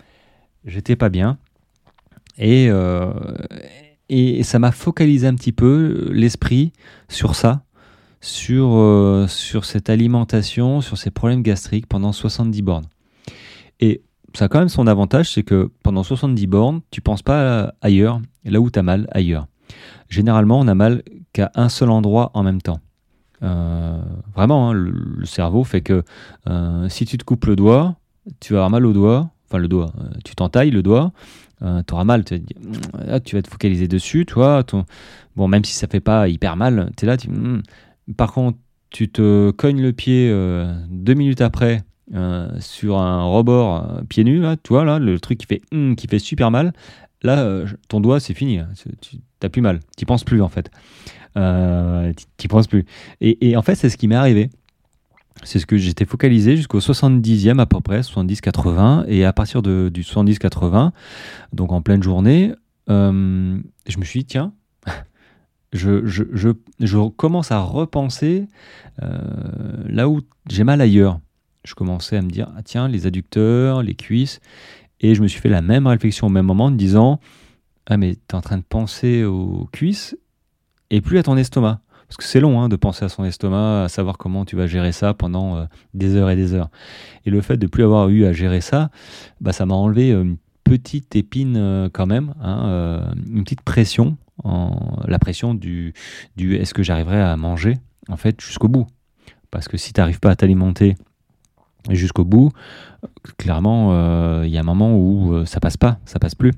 j'étais 0.64 0.96
pas 0.96 1.08
bien. 1.08 1.38
Et, 2.38 2.70
et 4.08 4.42
ça 4.42 4.58
m'a 4.58 4.72
focalisé 4.72 5.26
un 5.26 5.34
petit 5.34 5.52
peu 5.52 6.06
euh, 6.08 6.12
l'esprit 6.12 6.72
sur 7.08 7.34
ça, 7.34 7.62
sur, 8.20 8.70
euh, 8.74 9.26
sur 9.28 9.64
cette 9.64 9.90
alimentation, 9.90 10.80
sur 10.80 10.98
ces 10.98 11.10
problèmes 11.10 11.42
gastriques 11.42 11.86
pendant 11.86 12.12
70 12.12 12.62
bornes. 12.62 12.86
Et 13.80 14.02
ça 14.34 14.46
a 14.46 14.48
quand 14.48 14.58
même 14.58 14.68
son 14.68 14.86
avantage, 14.86 15.32
c'est 15.32 15.42
que 15.42 15.70
pendant 15.82 16.02
70 16.02 16.46
bornes, 16.46 16.80
tu 16.90 17.00
penses 17.00 17.22
pas 17.22 17.74
ailleurs. 17.80 18.20
là 18.44 18.60
où 18.60 18.70
tu 18.70 18.78
as 18.78 18.82
mal 18.82 19.08
ailleurs. 19.12 19.46
Généralement, 20.08 20.58
on 20.58 20.68
a 20.68 20.74
mal 20.74 21.02
qu'à 21.32 21.50
un 21.54 21.68
seul 21.68 21.90
endroit 21.90 22.30
en 22.34 22.42
même 22.42 22.62
temps. 22.62 22.80
Euh, 23.42 24.02
vraiment, 24.34 24.70
hein, 24.70 24.72
le, 24.72 25.24
cerveau 25.24 25.64
fait 25.64 25.82
que 25.82 26.02
si 26.88 27.04
tu 27.04 27.18
te 27.18 27.24
coupes 27.24 27.44
le 27.44 27.56
doigt, 27.56 27.96
tu 28.40 28.54
vas 28.54 28.60
avoir 28.60 28.70
mal 28.70 28.86
au 28.86 28.92
doigt, 28.92 29.30
enfin 29.46 29.58
le 29.58 29.68
doigt, 29.68 29.92
tu 30.24 30.34
t'entailles 30.34 30.70
le 30.70 30.82
doigt, 30.82 31.12
tu 31.60 31.94
auras 31.94 32.04
mal, 32.04 32.24
tu 32.24 32.40
vas, 32.92 33.20
tu 33.20 33.36
vas 33.36 33.42
te 33.42 33.48
focaliser 33.48 33.88
dessus, 33.88 34.26
toi, 34.26 34.62
ton, 34.62 34.84
bon, 35.36 35.48
même 35.48 35.64
si 35.64 35.74
ça 35.74 35.86
fait 35.86 36.00
pas 36.00 36.28
hyper 36.28 36.56
mal, 36.56 36.90
tu 36.96 37.04
es 37.04 37.08
là, 37.08 37.16
tu, 37.16 37.28
hmm. 37.28 37.62
par 38.16 38.32
contre, 38.32 38.58
tu 38.90 39.08
te 39.08 39.50
cognes 39.50 39.82
le 39.82 39.92
pied 39.92 40.30
deux 40.90 41.14
minutes 41.14 41.40
après 41.40 41.82
sur 42.60 42.98
un 42.98 43.24
rebord 43.24 44.02
pieds 44.08 44.24
nus, 44.24 44.42
tu 44.62 44.68
vois, 44.68 44.84
là, 44.84 44.98
le 44.98 45.18
truc 45.20 45.38
qui 45.38 45.46
fait, 45.46 45.62
hmm, 45.72 45.94
qui 45.94 46.06
fait 46.06 46.18
super 46.18 46.50
mal, 46.50 46.72
là, 47.22 47.64
ton 47.88 48.00
doigt, 48.00 48.20
c'est 48.20 48.34
fini, 48.34 48.60
tu 49.00 49.18
n'as 49.42 49.48
plus 49.48 49.62
mal, 49.62 49.80
tu 49.96 50.06
penses 50.06 50.24
plus 50.24 50.42
en 50.42 50.48
fait. 50.48 50.70
Euh, 51.38 52.12
tu 52.36 52.48
penses 52.48 52.66
plus. 52.66 52.84
Et, 53.20 53.56
en 53.56 53.62
fait, 53.62 53.74
c'est 53.74 53.88
ce 53.88 53.96
qui 53.96 54.08
m'est 54.08 54.14
arrivé. 54.14 54.50
C'est 55.44 55.58
ce 55.58 55.66
que 55.66 55.76
j'étais 55.76 56.04
focalisé 56.04 56.56
jusqu'au 56.56 56.80
70e 56.80 57.58
à 57.58 57.66
peu 57.66 57.80
près, 57.80 58.00
70-80. 58.00 59.04
Et 59.08 59.24
à 59.24 59.32
partir 59.32 59.62
de, 59.62 59.90
du 59.92 60.02
70-80, 60.02 60.90
donc 61.52 61.72
en 61.72 61.80
pleine 61.80 62.02
journée, 62.02 62.52
euh, 62.90 63.58
je 63.86 63.98
me 63.98 64.04
suis 64.04 64.20
dit, 64.20 64.26
tiens, 64.26 64.52
je, 65.72 66.04
je, 66.06 66.24
je, 66.32 66.50
je 66.80 67.08
commence 67.08 67.52
à 67.52 67.60
repenser 67.60 68.46
euh, 69.02 69.18
là 69.86 70.08
où 70.08 70.20
j'ai 70.50 70.64
mal 70.64 70.80
ailleurs. 70.80 71.20
Je 71.64 71.74
commençais 71.74 72.16
à 72.16 72.22
me 72.22 72.30
dire, 72.30 72.50
ah, 72.56 72.62
tiens, 72.62 72.88
les 72.88 73.06
adducteurs, 73.06 73.82
les 73.82 73.94
cuisses. 73.94 74.40
Et 75.00 75.14
je 75.14 75.22
me 75.22 75.28
suis 75.28 75.40
fait 75.40 75.48
la 75.48 75.62
même 75.62 75.86
réflexion 75.86 76.26
au 76.26 76.30
même 76.30 76.46
moment 76.46 76.66
en 76.66 76.70
me 76.70 76.76
disant, 76.76 77.20
ah 77.86 77.96
mais 77.96 78.14
tu 78.14 78.20
es 78.30 78.34
en 78.34 78.40
train 78.40 78.58
de 78.58 78.64
penser 78.68 79.24
aux 79.24 79.68
cuisses 79.72 80.16
et 80.90 81.00
plus 81.00 81.18
à 81.18 81.22
ton 81.22 81.36
estomac. 81.36 81.80
Parce 82.08 82.16
que 82.16 82.24
c'est 82.24 82.40
long 82.40 82.60
hein, 82.60 82.68
de 82.70 82.76
penser 82.76 83.04
à 83.04 83.08
son 83.10 83.24
estomac, 83.24 83.84
à 83.84 83.88
savoir 83.88 84.16
comment 84.16 84.46
tu 84.46 84.56
vas 84.56 84.66
gérer 84.66 84.92
ça 84.92 85.12
pendant 85.12 85.56
euh, 85.56 85.64
des 85.92 86.16
heures 86.16 86.30
et 86.30 86.36
des 86.36 86.54
heures. 86.54 86.70
Et 87.26 87.30
le 87.30 87.40
fait 87.42 87.58
de 87.58 87.66
plus 87.66 87.84
avoir 87.84 88.08
eu 88.08 88.24
à 88.24 88.32
gérer 88.32 88.62
ça, 88.62 88.90
bah, 89.42 89.52
ça 89.52 89.66
m'a 89.66 89.74
enlevé 89.74 90.12
euh, 90.12 90.22
une 90.22 90.38
petite 90.64 91.14
épine 91.16 91.56
euh, 91.58 91.88
quand 91.92 92.06
même, 92.06 92.34
hein, 92.42 93.12
une 93.30 93.44
petite 93.44 93.60
pression, 93.62 94.16
la 94.44 95.18
pression 95.18 95.54
du, 95.54 95.94
du 96.36 96.56
est-ce 96.56 96.72
que 96.72 96.82
j'arriverai 96.82 97.20
à 97.20 97.36
manger 97.36 97.78
en 98.08 98.16
fait 98.16 98.40
jusqu'au 98.40 98.68
bout. 98.68 98.86
Parce 99.50 99.66
que 99.66 99.76
si 99.76 99.92
tu 99.92 100.00
n'arrives 100.00 100.20
pas 100.20 100.30
à 100.30 100.36
t'alimenter 100.36 100.96
jusqu'au 101.90 102.24
bout, 102.24 102.52
clairement, 103.38 104.42
il 104.42 104.50
y 104.50 104.58
a 104.58 104.60
un 104.60 104.64
moment 104.64 104.96
où 104.96 105.44
ça 105.46 105.58
passe 105.58 105.76
pas, 105.78 105.98
ça 106.04 106.18
passe 106.18 106.34
plus. 106.34 106.52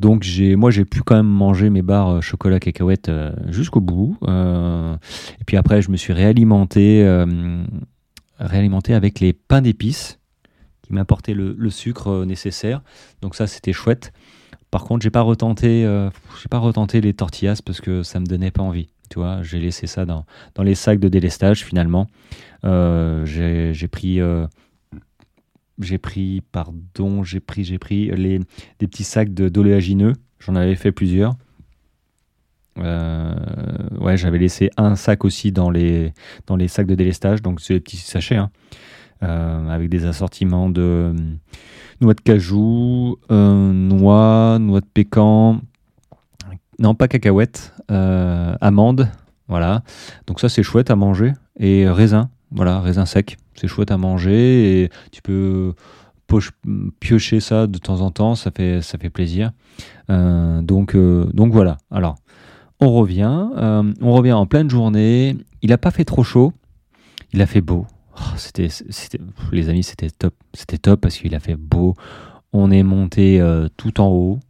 Donc 0.00 0.22
j'ai, 0.22 0.56
moi 0.56 0.70
j'ai 0.70 0.86
pu 0.86 1.02
quand 1.02 1.14
même 1.14 1.26
manger 1.26 1.68
mes 1.68 1.82
barres 1.82 2.08
euh, 2.08 2.20
chocolat 2.22 2.58
cacahuète 2.58 3.10
euh, 3.10 3.32
jusqu'au 3.48 3.80
bout. 3.80 4.16
Euh, 4.26 4.96
et 5.40 5.44
puis 5.44 5.58
après 5.58 5.82
je 5.82 5.90
me 5.90 5.96
suis 5.96 6.14
réalimenté, 6.14 7.04
réalimenté 8.38 8.94
avec 8.94 9.20
les 9.20 9.34
pains 9.34 9.60
d'épices 9.60 10.18
qui 10.82 10.94
m'apportaient 10.94 11.34
le, 11.34 11.70
sucre 11.70 12.24
nécessaire. 12.24 12.82
Donc 13.20 13.34
ça 13.34 13.46
c'était 13.46 13.74
chouette. 13.74 14.12
Par 14.70 14.84
contre 14.84 15.02
j'ai 15.02 15.10
pas 15.10 15.20
retenté, 15.20 15.82
j'ai 16.40 16.48
pas 16.48 16.58
retenté 16.58 17.02
les 17.02 17.12
tortillas 17.12 17.60
parce 17.64 17.82
que 17.82 18.02
ça 18.02 18.20
me 18.20 18.26
donnait 18.26 18.50
pas 18.50 18.62
envie. 18.62 18.88
Tu 19.10 19.18
vois, 19.18 19.42
j'ai 19.42 19.58
laissé 19.58 19.86
ça 19.86 20.06
dans, 20.06 20.24
dans 20.54 20.62
les 20.62 20.76
sacs 20.76 21.00
de 21.00 21.08
délestage 21.08 21.64
finalement. 21.64 22.06
j'ai 22.64 23.88
pris 23.90 24.20
j'ai 25.80 25.98
pris, 25.98 26.42
pardon, 26.52 27.22
j'ai 27.24 27.40
pris, 27.40 27.64
j'ai 27.64 27.78
pris 27.78 28.10
les, 28.10 28.38
des 28.78 28.86
petits 28.86 29.04
sacs 29.04 29.32
d'oléagineux. 29.32 30.14
J'en 30.38 30.54
avais 30.56 30.76
fait 30.76 30.92
plusieurs. 30.92 31.36
Euh, 32.78 33.34
ouais, 34.00 34.16
j'avais 34.16 34.38
laissé 34.38 34.70
un 34.76 34.96
sac 34.96 35.24
aussi 35.24 35.52
dans 35.52 35.70
les, 35.70 36.14
dans 36.46 36.56
les 36.56 36.68
sacs 36.68 36.86
de 36.86 36.94
délestage, 36.94 37.42
donc 37.42 37.60
c'est 37.60 37.74
des 37.74 37.80
petits 37.80 37.96
sachets, 37.96 38.36
hein. 38.36 38.50
euh, 39.22 39.68
avec 39.68 39.90
des 39.90 40.06
assortiments 40.06 40.70
de 40.70 40.80
euh, 40.80 41.14
noix 42.00 42.14
de 42.14 42.20
cajou, 42.20 43.18
noix, 43.28 44.58
noix 44.60 44.80
de 44.80 44.86
pécan, 44.86 45.60
non 46.78 46.94
pas 46.94 47.08
cacahuètes, 47.08 47.74
amandes, 47.88 49.08
voilà. 49.48 49.82
Donc 50.26 50.40
ça 50.40 50.48
c'est 50.48 50.62
chouette 50.62 50.90
à 50.90 50.96
manger 50.96 51.32
et 51.58 51.88
raisin, 51.88 52.30
voilà, 52.50 52.80
raisin 52.80 53.06
sec 53.06 53.36
c'est 53.54 53.68
chouette 53.68 53.90
à 53.90 53.98
manger 53.98 54.82
et 54.82 54.90
tu 55.12 55.22
peux 55.22 55.74
piocher 57.00 57.40
ça 57.40 57.66
de 57.66 57.78
temps 57.78 58.00
en 58.00 58.10
temps, 58.10 58.34
ça 58.34 58.50
fait, 58.50 58.82
ça 58.82 58.98
fait 58.98 59.10
plaisir. 59.10 59.50
Euh, 60.10 60.62
donc, 60.62 60.94
euh, 60.94 61.28
donc 61.32 61.52
voilà. 61.52 61.78
Alors, 61.90 62.16
on 62.80 62.92
revient, 62.92 63.48
euh, 63.56 63.92
on 64.00 64.12
revient 64.12 64.32
en 64.32 64.46
pleine 64.46 64.70
journée. 64.70 65.36
Il 65.62 65.70
n'a 65.70 65.78
pas 65.78 65.90
fait 65.90 66.04
trop 66.04 66.22
chaud, 66.22 66.52
il 67.32 67.42
a 67.42 67.46
fait 67.46 67.60
beau. 67.60 67.86
Oh, 68.16 68.36
c'était, 68.36 68.68
les 69.52 69.68
amis, 69.68 69.82
c'était 69.82 70.10
top, 70.10 70.34
c'était 70.54 70.78
top 70.78 71.00
parce 71.00 71.16
qu'il 71.16 71.34
a 71.34 71.40
fait 71.40 71.56
beau. 71.56 71.94
On 72.52 72.70
est 72.70 72.82
monté 72.82 73.40
tout 73.76 74.00
en 74.00 74.08
haut 74.08 74.40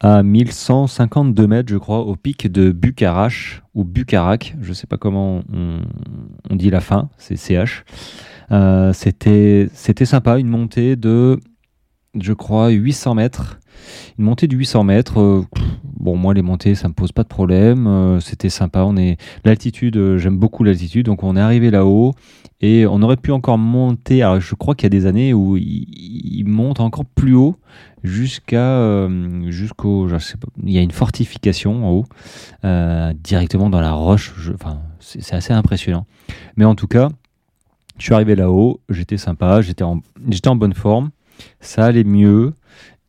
à 0.00 0.22
1152 0.22 1.46
mètres, 1.46 1.70
je 1.70 1.76
crois, 1.76 2.00
au 2.00 2.16
pic 2.16 2.50
de 2.50 2.72
Bucarache 2.72 3.62
ou 3.74 3.84
Bucarac, 3.84 4.56
je 4.60 4.68
ne 4.68 4.74
sais 4.74 4.86
pas 4.86 4.96
comment 4.96 5.42
on, 5.52 6.56
dit 6.56 6.70
la 6.70 6.80
fin, 6.80 7.08
c'est 7.16 7.36
CH. 7.36 7.84
Euh, 8.52 8.92
c'était 8.92 9.68
sympa, 10.04 10.38
une 10.38 10.48
montée 10.48 10.96
de, 10.96 11.40
je 12.18 12.32
crois, 12.32 12.68
800 12.68 13.14
mètres. 13.14 13.58
Une 14.18 14.26
montée 14.26 14.46
de 14.46 14.56
800 14.56 14.84
mètres. 14.84 15.20
Euh, 15.20 15.42
bon, 15.84 16.16
moi, 16.16 16.34
les 16.34 16.42
montées, 16.42 16.74
ça 16.74 16.88
me 16.88 16.94
pose 16.94 17.12
pas 17.12 17.22
de 17.22 17.28
problème. 17.28 17.86
Euh, 17.86 18.20
c'était 18.20 18.50
sympa. 18.50 18.84
On 18.84 18.96
est 18.96 19.16
l'altitude, 19.44 20.18
j'aime 20.18 20.36
beaucoup 20.36 20.64
l'altitude. 20.64 21.06
Donc, 21.06 21.22
on 21.22 21.36
est 21.36 21.40
arrivé 21.40 21.70
là-haut 21.70 22.14
et 22.64 22.86
on 22.86 23.02
aurait 23.02 23.16
pu 23.16 23.30
encore 23.30 23.58
monter. 23.58 24.22
Alors, 24.22 24.40
je 24.40 24.54
crois 24.54 24.74
qu'il 24.74 24.84
y 24.84 24.86
a 24.86 24.90
des 24.90 25.06
années 25.06 25.34
où 25.34 25.56
il, 25.56 26.44
monte 26.46 26.80
encore 26.80 27.04
plus 27.04 27.34
haut 27.34 27.56
jusqu'à 28.02 29.08
jusqu'au. 29.48 30.08
Sais 30.18 30.36
pas. 30.36 30.48
Il 30.62 30.72
y 30.72 30.78
a 30.78 30.82
une 30.82 30.90
fortification 30.90 31.86
en 31.86 31.90
haut, 31.90 32.04
directement 33.22 33.70
dans 33.70 33.80
la 33.80 33.92
roche. 33.92 34.32
enfin, 34.54 34.80
c'est 35.00 35.34
assez 35.34 35.52
impressionnant. 35.52 36.06
Mais 36.56 36.64
en 36.64 36.74
tout 36.74 36.86
cas, 36.86 37.08
je 37.98 38.04
suis 38.04 38.14
arrivé 38.14 38.34
là-haut, 38.34 38.80
j'étais 38.88 39.16
sympa, 39.16 39.60
j'étais 39.60 39.84
en, 39.84 40.00
j'étais 40.28 40.48
en 40.48 40.56
bonne 40.56 40.74
forme, 40.74 41.10
ça 41.60 41.84
allait 41.84 42.04
mieux 42.04 42.52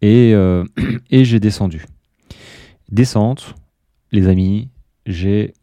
et, 0.02 0.34
euh, 0.34 0.64
et 1.10 1.26
j'ai 1.26 1.40
descendu. 1.40 1.86
Descente, 2.92 3.56
les 4.12 4.28
amis, 4.28 4.70
j'ai 5.06 5.54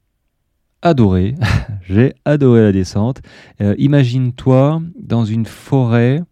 adoré, 0.83 1.35
j'ai 1.89 2.15
adoré 2.25 2.63
la 2.63 2.73
descente. 2.73 3.23
Euh, 3.61 3.75
imagine-toi 3.79 4.83
dans 5.01 5.25
une 5.25 5.47
forêt. 5.47 6.23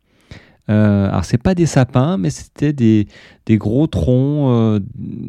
Euh, 0.68 1.08
alors 1.08 1.24
c'est 1.24 1.42
pas 1.42 1.54
des 1.54 1.66
sapins, 1.66 2.16
mais 2.16 2.30
c'était 2.30 2.72
des, 2.72 3.08
des, 3.46 3.58
gros 3.58 3.86
troncs 3.86 4.50
euh, 4.50 4.80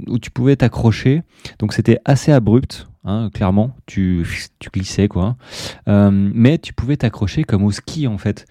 où 0.08 0.20
tu 0.20 0.30
pouvais 0.30 0.56
t'accrocher. 0.56 1.24
Donc 1.60 1.74
c'était 1.74 2.00
assez 2.06 2.32
abrupt. 2.32 2.88
Hein, 3.04 3.32
clairement, 3.34 3.76
tu, 3.88 4.28
tu, 4.60 4.70
glissais 4.70 5.08
quoi. 5.08 5.36
Euh, 5.88 6.12
mais 6.12 6.60
tu 6.60 6.74
pouvais 6.74 6.98
t'accrocher 6.98 7.44
comme 7.44 7.64
au 7.64 7.72
ski 7.72 8.08
en 8.08 8.20
fait. 8.20 8.46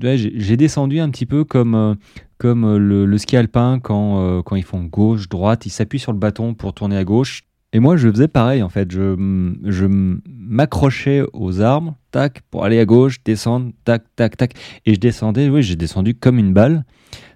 J'ai 0.00 0.56
descendu 0.56 1.00
un 1.00 1.10
petit 1.10 1.26
peu 1.26 1.44
comme, 1.44 1.96
comme 2.38 2.64
euh, 2.64 2.78
le, 2.78 3.18
ski 3.18 3.36
alpin 3.36 3.78
quand, 3.78 4.42
quand 4.42 4.56
ils 4.56 4.64
font 4.64 4.82
gauche, 4.82 5.28
droite, 5.28 5.66
ils 5.66 5.70
s'appuient 5.70 6.00
sur 6.00 6.12
le 6.12 6.18
bâton 6.18 6.54
pour 6.54 6.72
tourner 6.72 6.96
à 6.96 7.04
gauche. 7.04 7.44
Et 7.72 7.80
moi, 7.80 7.96
je 7.96 8.10
faisais 8.10 8.28
pareil 8.28 8.62
en 8.62 8.68
fait. 8.68 8.90
Je, 8.90 9.16
je 9.64 9.86
m'accrochais 9.88 11.22
aux 11.32 11.60
arbres, 11.60 11.96
tac, 12.10 12.42
pour 12.50 12.64
aller 12.64 12.78
à 12.78 12.84
gauche, 12.84 13.22
descendre, 13.24 13.72
tac, 13.84 14.02
tac, 14.14 14.36
tac. 14.36 14.54
Et 14.84 14.94
je 14.94 15.00
descendais, 15.00 15.48
oui, 15.48 15.62
j'ai 15.62 15.76
descendu 15.76 16.14
comme 16.14 16.38
une 16.38 16.52
balle. 16.52 16.84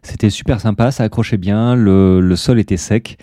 C'était 0.03 0.31
super 0.31 0.61
sympa, 0.61 0.90
ça 0.90 1.05
accrochait 1.05 1.37
bien, 1.37 1.75
le, 1.75 2.20
le 2.20 2.37
sol 2.37 2.61
était 2.61 2.77
sec. 2.77 3.18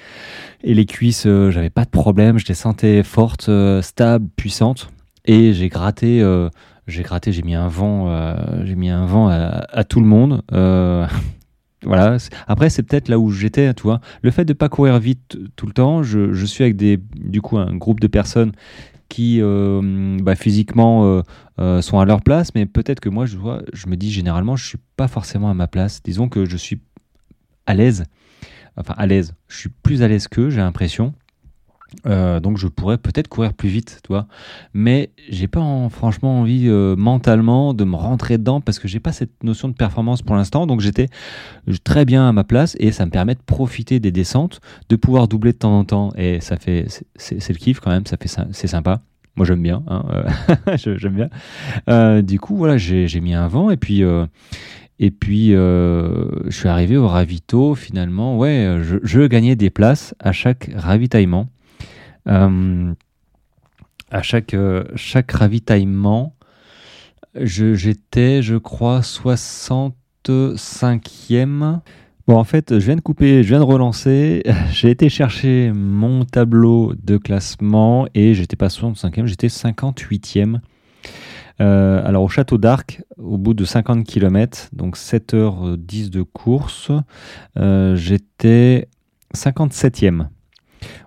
Et 0.64 0.74
les 0.74 0.86
cuisses, 0.86 1.26
euh, 1.26 1.52
j'avais 1.52 1.70
pas 1.70 1.86
de 1.86 1.90
problème, 1.90 2.38
je 2.38 2.46
les 2.48 2.54
sentais 2.54 3.04
fortes, 3.04 3.50
euh, 3.50 3.82
stables, 3.82 4.28
puissantes. 4.36 4.90
Et 5.26 5.54
j'ai 5.54 5.70
gratté, 5.70 6.22
euh, 6.22 6.50
j'ai 6.88 7.04
gratté, 7.04 7.32
j'ai 7.32 7.44
mis 7.44 7.56
un 7.56 7.68
vent, 7.68 8.36
j'ai 8.66 8.76
mis 8.76 8.90
un 8.90 9.06
vent 9.06 9.30
à, 9.30 9.84
tout 9.86 10.02
le 10.02 10.06
monde. 10.06 10.42
Voilà. 11.86 12.18
Après, 12.48 12.70
c'est 12.70 12.84
peut-être 12.84 13.10
là 13.10 13.20
où 13.20 13.30
j'étais, 13.30 13.74
tu 13.74 13.84
vois. 13.84 14.02
Le 14.22 14.32
fait 14.32 14.46
de 14.46 14.54
pas 14.54 14.70
courir 14.70 15.00
vite 15.00 15.38
tout 15.56 15.66
le 15.66 15.74
temps, 15.74 16.04
je, 16.04 16.34
je, 16.34 16.46
suis 16.46 16.64
avec 16.64 16.76
des, 16.76 17.00
du 17.16 17.42
coup, 17.42 17.58
un 17.58 17.76
groupe 17.76 18.00
de 18.00 18.08
personnes 18.08 18.52
qui 19.10 19.42
bah, 19.42 20.36
physiquement 20.36 21.22
sont 21.58 22.00
à 22.00 22.06
leur 22.06 22.22
place, 22.22 22.56
mais 22.56 22.66
peut-être 22.66 23.00
que 23.00 23.10
moi, 23.10 23.26
je, 23.26 23.38
vois, 23.38 23.62
je 23.74 23.88
me 23.88 23.96
dis 23.96 24.12
généralement, 24.12 24.56
je 24.56 24.66
suis 24.66 24.80
pas 24.98 25.08
forcément 25.08 25.50
à 25.50 25.54
ma 25.54 25.68
place. 25.68 26.02
Disons 26.04 26.30
que 26.30 26.46
je 26.46 26.58
suis 26.58 26.80
à 27.66 27.76
l'aise 27.76 28.06
enfin 28.78 28.94
à 28.98 29.06
l'aise. 29.06 29.34
Je 29.48 29.58
suis 29.58 29.70
plus 29.70 30.04
à 30.04 30.08
l'aise 30.08 30.28
qu'eux, 30.28 30.50
j'ai 30.50 30.62
l'impression. 30.62 31.14
Euh, 32.06 32.40
donc 32.40 32.58
je 32.58 32.68
pourrais 32.68 32.98
peut-être 32.98 33.28
courir 33.28 33.54
plus 33.54 33.70
vite, 33.70 34.00
tu 34.04 34.08
vois. 34.10 34.28
Mais 34.74 35.12
j'ai 35.30 35.48
pas 35.48 35.62
franchement 35.90 36.40
envie 36.40 36.68
euh, 36.68 36.96
mentalement 36.96 37.74
de 37.74 37.84
me 37.84 37.96
rentrer 37.96 38.38
dedans 38.38 38.62
parce 38.62 38.80
que 38.80 38.88
j'ai 38.88 39.00
pas 39.00 39.12
cette 39.12 39.44
notion 39.44 39.68
de 39.68 39.74
performance 39.74 40.22
pour 40.22 40.36
l'instant. 40.36 40.68
Donc 40.68 40.82
j'étais 40.82 41.08
très 41.84 42.06
bien 42.06 42.28
à 42.28 42.32
ma 42.32 42.44
place 42.44 42.76
et 42.80 42.92
ça 42.92 43.06
me 43.06 43.12
permet 43.12 43.36
de 43.36 43.42
profiter 43.46 44.00
des 44.00 44.12
descentes, 44.12 44.60
de 44.90 44.96
pouvoir 44.96 45.28
doubler 45.28 45.54
de 45.54 45.58
temps 45.58 45.78
en 45.78 45.86
temps 45.86 46.12
et 46.16 46.40
ça 46.42 46.58
fait 46.58 46.88
c'est 47.16 47.50
le 47.50 47.58
kiff 47.58 47.80
quand 47.80 47.92
même, 47.92 48.06
ça 48.06 48.18
fait 48.20 48.34
c'est 48.52 48.68
sympa. 48.68 49.02
Moi 49.36 49.48
j'aime 49.48 49.64
bien, 49.64 49.84
hein, 49.88 50.06
euh, 50.68 50.78
j'aime 50.98 51.28
bien. 51.88 52.22
du 52.22 52.40
coup 52.40 52.56
voilà 52.56 52.78
j'ai 52.78 53.20
mis 53.20 53.34
un 53.34 53.48
vent 53.48 53.70
et 53.70 53.78
puis 53.78 54.04
et 55.00 55.12
puis, 55.12 55.50
je 55.50 56.50
suis 56.50 56.70
arrivé 56.70 56.96
au 56.98 57.08
ravito, 57.08 57.76
finalement, 57.76 58.38
ouais, 58.38 58.80
je, 58.84 58.98
je, 59.02 59.22
gagnais 59.22 59.56
des 59.56 59.70
places 59.70 60.16
à 60.20 60.32
chaque 60.32 60.70
ravitaillement. 60.76 61.50
Euh, 62.28 62.94
à 64.10 64.22
chaque, 64.22 64.54
euh, 64.54 64.84
ravitaillement, 65.32 66.36
j'étais, 67.36 68.42
je, 68.42 68.56
crois, 68.56 69.02
65e. 69.02 71.80
Bon, 72.28 72.38
en 72.38 72.44
fait, 72.44 72.80
je 72.80 72.86
viens 72.86 72.96
de 72.96 73.02
couper, 73.02 73.44
je 73.44 73.50
viens 73.50 73.60
de 73.60 73.66
relancer. 73.66 74.44
J'ai 74.72 74.90
été 74.92 75.10
chercher 75.10 75.72
mon 75.74 76.26
tableau 76.26 76.94
de 76.96 77.18
classement 77.18 78.08
et 78.14 78.34
j'étais 78.34 78.56
pas 78.56 78.68
65e, 78.68 79.26
j'étais 79.26 79.48
58e. 79.48 80.60
Euh, 81.62 82.02
alors 82.06 82.24
au 82.24 82.30
château 82.30 82.58
d'Arc, 82.58 83.04
au 83.18 83.38
bout 83.38 83.54
de 83.54 83.66
50 83.66 84.06
km, 84.06 84.70
donc 84.74 84.98
7h10 84.98 86.10
de 86.10 86.24
course, 86.24 86.92
j'étais 87.56 88.88
57e. 89.36 90.28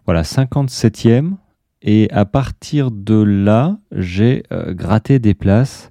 Voilà, 0.04 0.22
57e. 0.22 1.34
Et 1.82 2.10
à 2.10 2.24
partir 2.24 2.90
de 2.90 3.14
là, 3.14 3.78
j'ai 3.92 4.42
euh, 4.52 4.74
gratté 4.74 5.18
des 5.18 5.34
places 5.34 5.90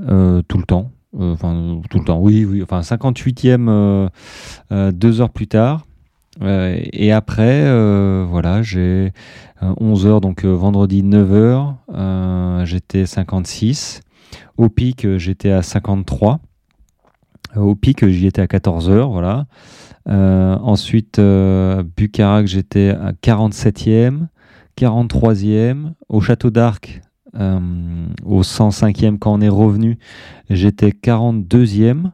euh, 0.00 0.42
tout 0.46 0.58
le 0.58 0.64
temps. 0.64 0.92
Euh, 1.18 1.32
enfin, 1.32 1.80
tout 1.90 1.98
le 1.98 2.04
temps, 2.04 2.20
oui, 2.20 2.44
oui. 2.44 2.62
Enfin, 2.62 2.80
58e 2.80 4.10
deux 4.92 5.20
heures 5.20 5.30
plus 5.30 5.48
tard. 5.48 5.86
et 6.42 7.12
après, 7.12 7.62
voilà, 8.24 8.62
j'ai 8.62 9.12
11 9.62 10.06
heures, 10.06 10.20
donc 10.20 10.44
vendredi 10.44 11.02
9 11.02 11.32
heures, 11.32 11.76
j'étais 12.64 13.06
56. 13.06 14.00
Au 14.56 14.68
pic, 14.68 15.16
j'étais 15.16 15.50
à 15.50 15.62
53. 15.62 16.40
Au 17.56 17.74
pic, 17.76 18.06
j'y 18.08 18.26
étais 18.26 18.42
à 18.42 18.48
14 18.48 18.90
heures, 18.90 19.10
voilà. 19.10 19.46
Euh, 20.08 20.56
ensuite, 20.60 21.18
euh, 21.18 21.82
Bucarac, 21.96 22.46
j'étais 22.46 22.90
à 22.90 23.12
47e, 23.12 24.28
43e. 24.76 25.92
Au 26.08 26.20
Château 26.20 26.50
d'Arc, 26.50 27.00
euh, 27.36 27.58
au 28.24 28.42
105e, 28.42 29.18
quand 29.18 29.32
on 29.32 29.40
est 29.40 29.48
revenu, 29.48 29.98
j'étais 30.50 30.90
42e. 30.90 32.10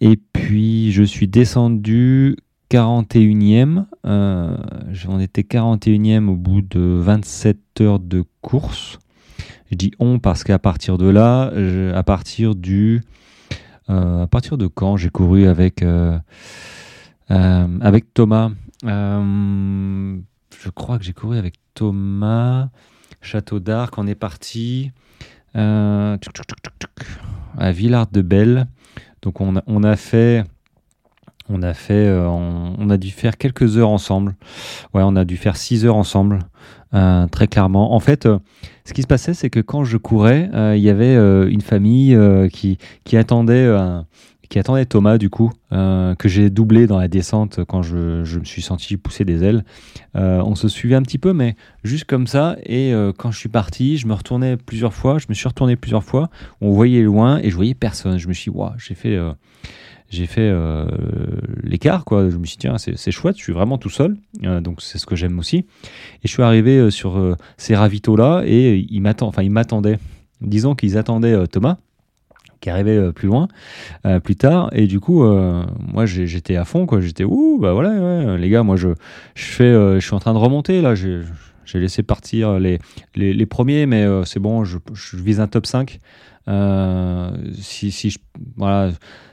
et 0.00 0.20
puis, 0.32 0.92
je 0.92 1.02
suis 1.02 1.28
descendu 1.28 2.36
41e. 2.70 3.86
on 4.04 5.20
était 5.20 5.42
41e 5.42 6.28
au 6.28 6.36
bout 6.36 6.62
de 6.62 6.80
27 6.80 7.80
heures 7.80 8.00
de 8.00 8.24
course. 8.40 8.98
Je 9.70 9.76
dis 9.76 9.92
on 9.98 10.18
parce 10.18 10.44
qu'à 10.44 10.58
partir 10.58 10.98
de 10.98 11.08
là, 11.08 11.50
à 11.94 12.02
partir 12.02 12.54
du 12.54 13.00
euh, 13.00 13.08
à 13.88 14.26
partir 14.30 14.58
de 14.58 14.66
quand 14.66 14.96
j'ai 14.96 15.10
couru 15.10 15.46
avec, 15.46 15.82
euh, 15.82 16.18
euh, 17.30 17.78
avec 17.80 18.14
Thomas 18.14 18.50
Je 18.84 20.70
crois 20.74 20.98
que 20.98 21.04
j'ai 21.04 21.12
couru 21.12 21.38
avec 21.38 21.54
Thomas. 21.74 22.68
Château 23.20 23.60
d'Arc, 23.60 23.98
on 23.98 24.06
est 24.06 24.14
parti 24.14 24.90
à 25.54 26.16
Villard 27.72 28.06
de 28.10 28.22
Belle. 28.22 28.66
Donc 29.22 29.40
on 29.40 29.56
a, 29.56 29.62
on 29.66 29.84
a 29.84 29.96
fait 29.96 30.44
on 31.48 31.62
a 31.62 31.74
fait 31.74 32.08
on, 32.10 32.88
a 32.88 32.96
dû 32.96 33.10
faire 33.10 33.36
quelques 33.36 33.76
heures 33.76 33.90
ensemble 33.90 34.36
ouais 34.94 35.02
on 35.04 35.16
a 35.16 35.24
dû 35.24 35.36
faire 35.36 35.56
six 35.56 35.84
heures 35.84 35.96
ensemble 35.96 36.38
très 36.92 37.48
clairement 37.48 37.94
en 37.94 38.00
fait 38.00 38.28
ce 38.84 38.92
qui 38.94 39.02
se 39.02 39.06
passait, 39.06 39.34
c'est 39.34 39.50
que 39.50 39.60
quand 39.60 39.84
je 39.84 39.96
courais, 39.96 40.50
euh, 40.54 40.76
il 40.76 40.82
y 40.82 40.90
avait 40.90 41.14
euh, 41.14 41.48
une 41.48 41.60
famille 41.60 42.14
euh, 42.14 42.48
qui, 42.48 42.78
attendait, 43.16 43.68
Thomas, 44.86 45.18
du 45.18 45.30
coup, 45.30 45.50
que 45.70 46.28
j'ai 46.28 46.50
doublé 46.50 46.86
dans 46.86 46.98
la 46.98 47.08
descente 47.08 47.64
quand 47.64 47.82
je, 47.82 48.38
me 48.38 48.44
suis 48.44 48.62
senti 48.62 48.96
pousser 48.96 49.24
des 49.24 49.44
ailes. 49.44 49.64
on 50.14 50.54
se 50.54 50.68
suivait 50.68 50.96
un 50.96 51.02
petit 51.02 51.18
peu, 51.18 51.32
mais 51.32 51.54
juste 51.84 52.04
comme 52.04 52.26
ça. 52.26 52.56
Et 52.66 52.92
quand 53.16 53.30
je 53.30 53.38
suis 53.38 53.48
parti, 53.48 53.96
je 53.96 54.06
me 54.06 54.14
retournais 54.14 54.56
plusieurs 54.56 54.92
fois, 54.92 55.18
je 55.18 55.26
me 55.28 55.34
suis 55.34 55.48
retourné 55.48 55.76
plusieurs 55.76 56.04
fois. 56.04 56.28
On 56.60 56.72
voyait 56.72 57.02
loin 57.02 57.38
et 57.38 57.50
je 57.50 57.56
voyais 57.56 57.74
personne. 57.74 58.18
Je 58.18 58.28
me 58.28 58.34
suis 58.34 58.50
dit, 58.50 58.58
waouh, 58.58 58.72
j'ai 58.76 58.94
fait 58.94 59.16
j'ai 60.12 60.26
fait 60.26 60.42
euh, 60.42 60.84
l'écart, 61.62 62.04
quoi. 62.04 62.28
Je 62.28 62.36
me 62.36 62.44
suis 62.44 62.58
dit, 62.58 62.68
tiens, 62.68 62.76
c'est 62.76 63.10
chouette, 63.10 63.38
je 63.38 63.42
suis 63.42 63.52
vraiment 63.52 63.78
tout 63.78 63.88
seul, 63.88 64.16
euh, 64.44 64.60
donc 64.60 64.82
c'est 64.82 64.98
ce 64.98 65.06
que 65.06 65.16
j'aime 65.16 65.38
aussi. 65.38 65.56
Et 65.56 66.24
je 66.24 66.28
suis 66.28 66.42
arrivé 66.42 66.76
euh, 66.76 66.90
sur 66.90 67.36
ces 67.56 67.74
ravitaux-là 67.74 68.42
et 68.44 68.86
ils 68.90 69.00
m'attendaient. 69.00 69.98
Disons 70.42 70.74
qu'ils 70.74 70.98
attendaient 70.98 71.46
Thomas, 71.46 71.78
qui 72.60 72.68
arrivait 72.68 73.12
plus 73.12 73.28
loin, 73.28 73.48
plus 74.22 74.36
tard. 74.36 74.68
Et 74.72 74.86
du 74.86 75.00
coup, 75.00 75.24
moi, 75.24 76.04
j'étais 76.04 76.56
à 76.56 76.64
fond, 76.64 76.84
quoi. 76.84 77.00
J'étais, 77.00 77.24
ouh, 77.24 77.58
bah 77.60 77.72
voilà, 77.72 78.36
les 78.36 78.48
gars, 78.48 78.62
moi, 78.62 78.76
je, 78.76 78.88
je, 79.34 79.44
fais, 79.44 79.72
je 79.72 80.00
suis 80.00 80.14
en 80.14 80.18
train 80.18 80.34
de 80.34 80.38
remonter, 80.38 80.80
là. 80.82 80.94
J'ai 81.64 81.80
laissé 81.80 82.02
partir 82.02 82.58
les, 82.58 82.78
les, 83.14 83.46
premiers, 83.46 83.86
mais 83.86 84.06
c'est 84.24 84.40
bon, 84.40 84.64
je, 84.64 84.78
je, 84.94 85.16
vise 85.16 85.40
un 85.40 85.46
top 85.46 85.66
5. 85.66 85.98
si, 87.60 87.92
si 87.92 88.10
je, 88.10 88.18
voilà, 88.56 88.90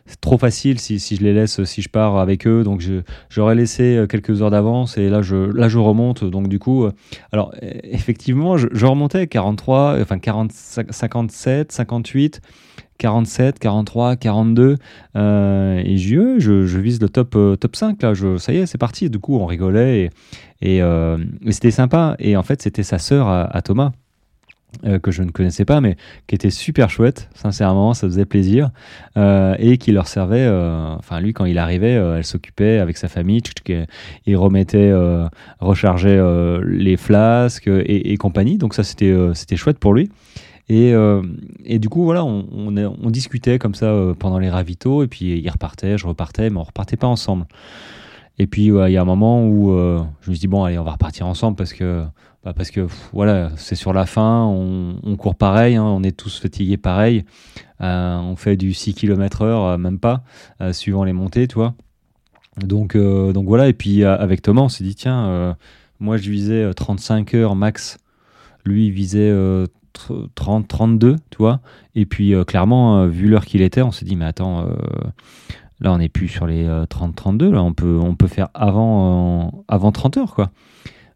c'est 0.09 0.19
trop 0.21 0.39
facile 0.39 0.79
si, 0.79 0.99
si, 0.99 1.17
je 1.17 1.21
les 1.21 1.33
laisse, 1.33 1.63
si 1.65 1.83
je 1.83 1.89
pars 1.89 2.17
avec 2.17 2.47
eux. 2.47 2.63
Donc 2.63 2.83
j'aurais 3.29 3.53
laissé 3.53 3.95
euh, 3.95 4.07
quelques 4.07 4.41
heures 4.41 4.49
d'avance 4.49 4.97
et 4.97 5.07
là 5.07 5.21
je, 5.21 5.35
là 5.35 5.67
je 5.69 5.77
remonte. 5.77 6.23
Donc 6.23 6.47
du 6.47 6.57
coup, 6.57 6.85
euh, 6.85 6.91
alors 7.31 7.53
e, 7.61 7.67
effectivement, 7.83 8.57
je, 8.57 8.85
remontais 8.85 9.27
43, 9.27 9.97
enfin 10.01 10.17
40, 10.17 10.51
57, 10.51 11.71
58. 11.71 12.41
47, 12.99 13.57
43, 13.57 14.15
42. 14.15 14.73
et 14.73 14.77
je, 15.97 16.35
je, 16.37 16.65
je, 16.65 16.79
vise 16.79 17.01
le 17.01 17.09
top, 17.09 17.35
euh, 17.35 17.55
top 17.55 17.75
5. 17.75 18.01
Là, 18.03 18.13
je, 18.13 18.37
ça 18.37 18.53
y 18.53 18.57
est, 18.57 18.65
c'est 18.67 18.77
parti. 18.77 19.09
Du 19.09 19.19
coup, 19.19 19.37
on 19.37 19.47
rigolait 19.47 20.11
et, 20.61 20.77
et, 20.77 20.81
c'était 21.49 21.71
sympa. 21.71 22.15
Et 22.19 22.37
en 22.37 22.43
fait, 22.43 22.61
c'était 22.61 22.83
sa 22.83 22.99
sœur 22.99 23.27
à 23.27 23.61
Thomas. 23.63 23.91
Euh, 24.85 24.99
que 24.99 25.09
je 25.09 25.23
ne 25.23 25.31
connaissais 25.31 25.65
pas, 25.65 25.81
mais 25.81 25.97
qui 26.27 26.35
était 26.35 26.51
super 26.51 26.91
chouette, 26.91 27.27
sincèrement, 27.33 27.95
ça 27.95 28.05
faisait 28.07 28.25
plaisir, 28.25 28.69
euh, 29.17 29.55
et 29.57 29.79
qui 29.79 29.91
leur 29.91 30.07
servait, 30.07 30.45
euh, 30.45 30.95
enfin 30.95 31.19
lui 31.19 31.33
quand 31.33 31.45
il 31.45 31.57
arrivait, 31.57 31.93
elle 31.93 32.23
s'occupait 32.23 32.77
avec 32.77 32.95
sa 32.95 33.07
famille, 33.07 33.41
il 34.27 34.37
remettait, 34.37 34.93
rechargeait 35.59 36.21
les 36.63 36.97
flasques 36.97 37.67
et, 37.67 38.15
compagnie, 38.17 38.59
donc 38.59 38.75
ça 38.75 38.83
c'était 38.83 39.13
c'était 39.33 39.55
chouette 39.57 39.79
pour 39.79 39.93
lui. 39.93 40.11
Et, 40.69 40.93
et, 41.65 41.79
du 41.79 41.89
coup, 41.89 42.03
voilà, 42.03 42.23
on, 42.23 42.45
on, 42.51 43.09
discutait 43.09 43.57
comme 43.57 43.73
ça 43.73 43.91
pendant 44.19 44.37
les 44.37 44.51
ravitaux, 44.51 45.01
et 45.01 45.07
puis 45.07 45.39
il 45.39 45.49
repartait, 45.49 45.97
je 45.97 46.05
repartais, 46.05 46.51
mais 46.51 46.57
on 46.59 46.63
repartait 46.63 46.95
pas 46.95 47.07
ensemble. 47.07 47.47
Et 48.37 48.45
puis 48.45 48.65
il 48.67 48.91
y 48.91 48.97
a 48.97 49.01
un 49.01 49.05
moment 49.05 49.47
où 49.47 49.71
je 50.21 50.29
me 50.29 50.35
suis 50.35 50.41
dit, 50.41 50.47
bon, 50.47 50.63
allez, 50.63 50.77
on 50.77 50.83
va 50.83 50.91
repartir 50.91 51.25
ensemble 51.25 51.55
parce 51.55 51.73
que 51.73 52.03
bah, 52.43 52.53
parce 52.53 52.71
que 52.71 52.87
voilà, 53.11 53.51
c'est 53.57 53.75
sur 53.75 53.91
la 53.91 54.05
fin, 54.05 54.45
on, 54.45 55.15
court 55.17 55.35
pareil, 55.35 55.75
hein, 55.75 55.83
on 55.83 56.03
est 56.03 56.15
tous 56.15 56.39
fatigués 56.39 56.77
pareil, 56.77 57.25
euh, 57.81 58.17
on 58.17 58.37
fait 58.37 58.55
du 58.55 58.73
6 58.73 58.93
km 58.93 59.41
heure, 59.41 59.63
euh, 59.65 59.77
même 59.77 59.99
pas, 59.99 60.23
euh, 60.61 60.71
suivant 60.71 61.03
les 61.03 61.11
montées, 61.11 61.49
tu. 61.49 61.59
Donc, 62.65 62.97
donc 62.97 63.45
voilà, 63.45 63.67
et 63.67 63.73
puis 63.73 64.03
avec 64.03 64.41
Thomas, 64.41 64.63
on 64.63 64.69
s'est 64.69 64.83
dit, 64.83 64.95
tiens, 64.95 65.55
moi 65.99 66.17
je 66.17 66.29
visais 66.29 66.73
35 66.73 67.33
heures 67.35 67.55
max, 67.55 67.99
lui 68.65 68.87
il 68.87 68.91
visait 68.91 69.33
30, 70.35 70.67
32, 70.67 71.15
tu 71.29 71.37
vois. 71.37 71.59
Et 71.95 72.05
puis 72.05 72.33
clairement, 72.45 73.07
vu 73.07 73.27
l'heure 73.27 73.45
qu'il 73.45 73.61
était, 73.61 73.81
on 73.81 73.91
s'est 73.91 74.05
dit, 74.05 74.15
mais 74.15 74.25
attends, 74.25 74.67
là 75.79 75.91
on 75.93 75.97
n'est 75.97 76.09
plus 76.09 76.27
sur 76.27 76.47
les 76.47 76.65
30-32, 76.65 77.51
là 77.51 77.63
on 77.63 77.73
peut, 77.73 77.99
on 78.01 78.15
peut 78.15 78.27
faire 78.27 78.49
avant, 78.53 79.63
avant 79.67 79.91
30 79.91 80.17
heures, 80.17 80.35
quoi. 80.35 80.51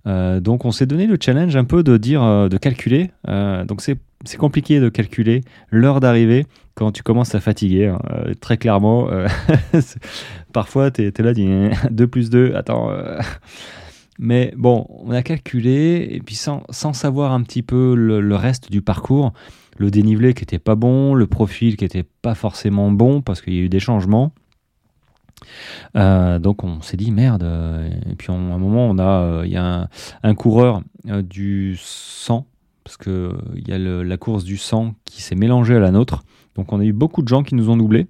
Euh, 0.06 0.42
donc 0.42 0.66
on 0.66 0.72
s'est 0.72 0.86
donné 0.86 1.08
le 1.08 1.18
challenge 1.20 1.56
un 1.56 1.64
peu 1.64 1.84
de 1.84 1.98
dire, 1.98 2.24
euh, 2.24 2.50
de 2.50 2.58
calculer. 2.58 3.12
Euh, 3.28 3.64
donc 3.66 3.82
c'est 3.82 3.98
compliqué 4.38 4.80
de 4.80 4.90
calculer 4.90 5.42
l'heure 5.70 6.00
d'arrivée 6.00 6.46
quand 6.76 6.92
tu 6.92 7.04
commences 7.04 7.36
à 7.36 7.40
fatiguer. 7.40 7.88
Hein. 7.88 8.00
très 8.42 8.58
clairement, 8.58 9.08
parfois 10.54 10.92
tu 10.92 11.04
es, 11.06 11.22
là, 11.22 11.34
2 11.92 12.08
plus 12.08 12.30
2, 12.30 12.54
attends. 12.56 12.92
Mais 14.24 14.54
bon, 14.56 14.86
on 14.90 15.12
a 15.12 15.22
calculé, 15.22 16.08
et 16.12 16.22
puis 16.22 16.36
sans, 16.36 16.64
sans 16.70 16.94
savoir 16.94 17.34
un 17.34 17.44
petit 17.44 17.62
peu 17.62 17.94
le, 17.94 18.36
reste 18.38 18.72
du 18.72 18.82
parcours, 18.82 19.34
le 19.76 19.92
dénivelé 19.92 20.34
qui 20.34 20.44
était 20.44 20.60
pas 20.60 20.76
bon, 20.76 21.14
le 21.14 21.28
profil 21.28 21.76
qui 21.76 21.84
était 21.84 22.06
pas 22.22 22.34
forcément 22.34 22.90
bon 22.90 23.22
parce 23.22 23.42
qu'il 23.42 23.54
y 23.54 23.60
a 23.60 23.64
eu 23.64 23.68
des 23.68 23.82
changements. 23.82 24.32
donc 25.94 26.64
on 26.64 26.82
s'est 26.82 26.96
dit 26.96 27.12
merde. 27.12 27.44
Et 28.10 28.16
puis 28.16 28.32
à 28.32 28.36
un 28.36 28.58
moment, 28.58 28.90
on 28.90 28.98
a, 28.98 29.42
il 29.44 29.52
y 29.52 29.58
a 29.58 29.90
un, 30.24 30.36
coureur 30.36 30.84
du 31.04 31.76
100 31.78 32.48
parce 32.86 32.96
que 32.96 33.38
il 33.58 33.68
y 33.68 33.74
a 33.74 33.78
la 33.78 34.18
course 34.18 34.46
du 34.46 34.56
100 34.56 34.96
qui 35.04 35.22
s'est 35.22 35.36
mélangée 35.36 35.76
à 35.76 35.80
la 35.82 35.92
nôtre. 35.92 36.24
Donc 36.56 36.72
on 36.72 36.80
a 36.80 36.86
eu 36.86 36.94
beaucoup 36.94 37.24
de 37.24 37.28
gens 37.28 37.44
qui 37.44 37.56
nous 37.56 37.70
ont 37.70 37.76
doublés. 37.76 38.08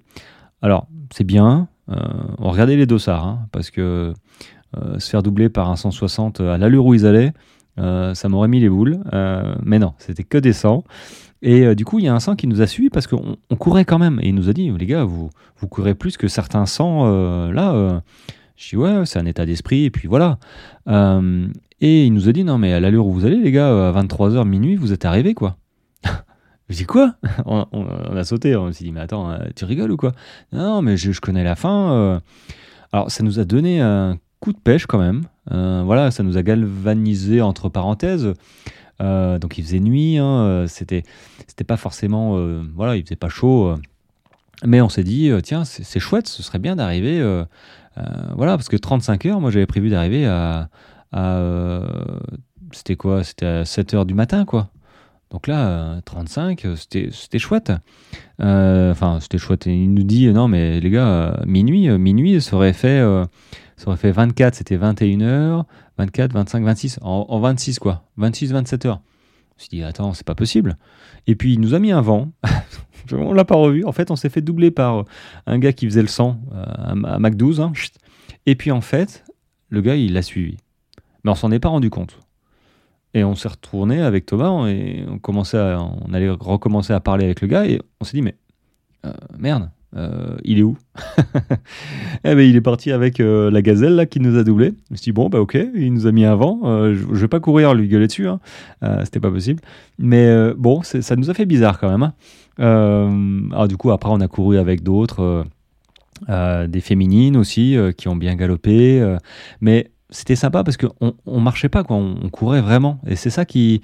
Alors 0.62 0.86
c'est 1.10 1.24
bien. 1.24 1.66
on 1.88 2.50
regardait 2.50 2.76
les 2.76 2.86
dossards 2.86 3.26
hein, 3.26 3.48
parce 3.50 3.72
que 3.72 4.14
se 4.98 5.10
faire 5.10 5.22
doubler 5.22 5.48
par 5.48 5.70
un 5.70 5.76
160 5.76 6.40
à 6.40 6.58
l'allure 6.58 6.86
où 6.86 6.94
ils 6.94 7.06
allaient, 7.06 7.32
ça 7.76 8.28
m'aurait 8.28 8.48
mis 8.48 8.60
les 8.60 8.68
boules. 8.68 9.00
mais 9.62 9.78
non, 9.78 9.94
c'était 9.98 10.24
que 10.24 10.38
des 10.38 10.52
100. 10.52 10.84
Et 11.44 11.66
euh, 11.66 11.74
du 11.74 11.84
coup, 11.84 11.98
il 11.98 12.06
y 12.06 12.08
a 12.08 12.14
un 12.14 12.20
sang 12.20 12.36
qui 12.36 12.46
nous 12.46 12.62
a 12.62 12.66
suivis 12.66 12.88
parce 12.88 13.06
qu'on 13.06 13.36
courait 13.58 13.84
quand 13.84 13.98
même. 13.98 14.18
Et 14.22 14.28
il 14.28 14.34
nous 14.34 14.48
a 14.48 14.54
dit, 14.54 14.70
les 14.70 14.86
gars, 14.86 15.04
vous, 15.04 15.28
vous 15.58 15.68
courez 15.68 15.94
plus 15.94 16.16
que 16.16 16.26
certains 16.26 16.64
sangs 16.64 17.06
euh, 17.06 17.52
là. 17.52 17.74
Euh. 17.74 18.00
Je 18.56 18.70
dis, 18.70 18.76
ouais, 18.76 19.04
c'est 19.04 19.18
un 19.18 19.26
état 19.26 19.44
d'esprit. 19.44 19.84
Et 19.84 19.90
puis 19.90 20.08
voilà. 20.08 20.38
et 20.88 22.06
il 22.06 22.14
nous 22.14 22.28
a 22.30 22.32
dit, 22.32 22.44
non, 22.44 22.56
mais 22.56 22.72
à 22.72 22.80
l'allure 22.80 23.06
où 23.06 23.12
vous 23.12 23.26
allez, 23.26 23.36
les 23.36 23.52
gars, 23.52 23.88
à 23.88 23.92
23h, 23.92 24.46
minuit, 24.46 24.76
vous 24.76 24.92
êtes 24.94 25.04
arrivés, 25.04 25.34
quoi. 25.34 25.58
je 26.70 26.76
dis, 26.76 26.86
quoi? 26.86 27.16
On, 27.44 27.66
a 28.16 28.24
sauté. 28.24 28.56
On 28.56 28.72
s'est 28.72 28.84
dit, 28.84 28.92
mais 28.92 29.00
attends, 29.00 29.36
tu 29.54 29.66
rigoles 29.66 29.90
ou 29.90 29.98
quoi? 29.98 30.12
Non, 30.52 30.80
mais 30.80 30.96
je 30.96 31.20
connais 31.20 31.44
la 31.44 31.56
fin. 31.56 32.22
Alors, 32.92 33.10
ça 33.10 33.22
nous 33.22 33.38
a 33.38 33.44
donné 33.44 33.82
un 33.82 34.16
coup 34.44 34.52
de 34.52 34.58
pêche 34.58 34.84
quand 34.86 34.98
même. 34.98 35.24
voilà, 35.50 36.10
ça 36.10 36.22
nous 36.22 36.36
a 36.36 36.42
galvanisé, 36.42 37.40
entre 37.40 37.70
parenthèses. 37.70 38.34
Euh, 39.00 39.38
donc 39.38 39.58
il 39.58 39.64
faisait 39.64 39.80
nuit, 39.80 40.18
hein, 40.18 40.44
euh, 40.44 40.66
c'était 40.68 41.02
c'était 41.48 41.64
pas 41.64 41.76
forcément 41.76 42.36
euh, 42.36 42.62
voilà, 42.76 42.96
il 42.96 43.02
faisait 43.02 43.16
pas 43.16 43.28
chaud, 43.28 43.74
mais 44.64 44.80
on 44.80 44.88
s'est 44.88 45.02
dit 45.02 45.30
tiens 45.42 45.64
c'est 45.64 46.00
chouette, 46.00 46.28
ce 46.28 46.42
serait 46.42 46.58
bien 46.60 46.76
d'arriver 46.76 47.22
voilà 48.36 48.56
parce 48.56 48.68
que 48.68 48.76
35 48.76 49.26
heures, 49.26 49.40
moi 49.40 49.50
j'avais 49.50 49.66
prévu 49.66 49.90
d'arriver 49.90 50.26
à, 50.26 50.68
c'était 52.72 52.96
quoi, 52.96 53.24
c'était 53.24 53.46
à 53.46 53.64
7 53.64 53.94
heures 53.94 54.06
du 54.06 54.14
matin 54.14 54.44
quoi. 54.44 54.70
Donc 55.30 55.48
là, 55.48 56.00
35, 56.04 56.64
c'était 56.76 57.38
chouette. 57.40 57.72
Enfin, 58.38 59.18
c'était 59.20 59.38
chouette. 59.38 59.66
il 59.66 59.92
nous 59.92 60.04
dit, 60.04 60.28
non, 60.28 60.46
mais 60.46 60.78
les 60.78 60.90
gars, 60.90 61.42
minuit, 61.44 61.88
minuit, 61.98 62.40
ça 62.40 62.54
aurait 62.54 62.72
fait, 62.72 63.02
ça 63.76 63.88
aurait 63.88 63.96
fait 63.96 64.12
24, 64.12 64.54
c'était 64.54 64.76
21 64.76 65.20
heures. 65.22 65.66
24, 65.98 66.32
25, 66.32 66.64
26, 66.64 66.98
en, 67.02 67.38
26 67.40 67.78
quoi, 67.78 68.04
26, 68.16 68.52
27 68.52 68.86
heures. 68.86 69.00
On 69.56 69.62
s'est 69.62 69.68
dit, 69.70 69.82
attends, 69.82 70.12
c'est 70.14 70.26
pas 70.26 70.34
possible. 70.34 70.76
Et 71.26 71.36
puis 71.36 71.54
il 71.54 71.60
nous 71.60 71.74
a 71.74 71.78
mis 71.78 71.92
un 71.92 72.00
vent, 72.00 72.32
on 73.12 73.32
l'a 73.32 73.44
pas 73.44 73.54
revu. 73.54 73.84
En 73.84 73.92
fait, 73.92 74.10
on 74.10 74.16
s'est 74.16 74.28
fait 74.28 74.40
doubler 74.40 74.70
par 74.70 74.98
euh, 74.98 75.04
un 75.46 75.58
gars 75.58 75.72
qui 75.72 75.86
faisait 75.86 76.02
le 76.02 76.08
100 76.08 76.40
euh, 76.52 76.64
à 77.04 77.18
Mac 77.18 77.36
12. 77.36 77.60
Hein. 77.60 77.72
Et 78.46 78.56
puis 78.56 78.70
en 78.72 78.80
fait, 78.80 79.24
le 79.68 79.80
gars, 79.80 79.96
il 79.96 80.12
l'a 80.14 80.22
suivi. 80.22 80.56
Mais 81.22 81.30
on 81.30 81.34
s'en 81.34 81.50
est 81.52 81.60
pas 81.60 81.68
rendu 81.68 81.90
compte. 81.90 82.18
Et 83.14 83.22
on 83.22 83.36
s'est 83.36 83.48
retourné 83.48 84.02
avec 84.02 84.26
Thomas 84.26 84.66
et 84.66 85.04
on, 85.08 85.20
commençait 85.20 85.58
on 85.58 86.12
allait 86.12 86.30
recommencer 86.30 86.92
à 86.92 86.98
parler 86.98 87.24
avec 87.24 87.40
le 87.42 87.46
gars 87.46 87.64
et 87.64 87.80
on 88.00 88.04
s'est 88.04 88.16
dit, 88.16 88.22
mais 88.22 88.36
euh, 89.06 89.12
merde, 89.38 89.70
euh, 89.96 90.36
il 90.42 90.58
est 90.58 90.62
où 90.62 90.76
eh 92.24 92.34
ben, 92.34 92.40
Il 92.40 92.56
est 92.56 92.60
parti 92.60 92.90
avec 92.90 93.20
euh, 93.20 93.50
la 93.50 93.62
gazelle 93.62 93.94
là, 93.94 94.06
qui 94.06 94.20
nous 94.20 94.36
a 94.36 94.42
doublé. 94.42 94.74
Je 94.88 94.92
me 94.92 94.96
suis 94.96 95.04
dit, 95.04 95.12
bon, 95.12 95.28
bah 95.28 95.40
ok, 95.40 95.56
il 95.74 95.92
nous 95.92 96.06
a 96.06 96.12
mis 96.12 96.24
un 96.24 96.34
vent. 96.34 96.60
Euh, 96.64 96.94
je, 96.94 97.06
ne 97.06 97.14
vais 97.14 97.28
pas 97.28 97.40
courir 97.40 97.74
lui 97.74 97.88
gueuler 97.88 98.06
dessus, 98.06 98.28
hein. 98.28 98.40
c'était 99.04 99.20
pas 99.20 99.30
possible. 99.30 99.60
Mais 99.98 100.52
bon, 100.56 100.82
ça 100.82 101.16
nous 101.16 101.30
a 101.30 101.34
fait 101.34 101.46
bizarre 101.46 101.78
quand 101.78 101.90
même. 101.90 102.02
Hein. 102.02 103.48
alors, 103.52 103.68
du 103.68 103.76
coup, 103.76 103.90
après, 103.90 104.10
on 104.10 104.20
a 104.20 104.28
couru 104.28 104.58
avec 104.58 104.82
d'autres, 104.82 105.44
des 106.28 106.80
féminines 106.80 107.36
aussi, 107.36 107.76
qui 107.96 108.08
ont 108.08 108.16
bien 108.16 108.34
galopé. 108.34 109.16
mais 109.60 109.90
c'était 110.10 110.36
sympa 110.36 110.62
parce 110.64 110.76
qu'on 110.76 111.14
on 111.26 111.40
marchait 111.40 111.68
pas, 111.68 111.84
quoi, 111.84 111.96
on 111.96 112.28
courait 112.30 112.60
vraiment. 112.60 113.00
Et 113.06 113.16
c'est 113.16 113.30
ça 113.30 113.44
qui, 113.44 113.80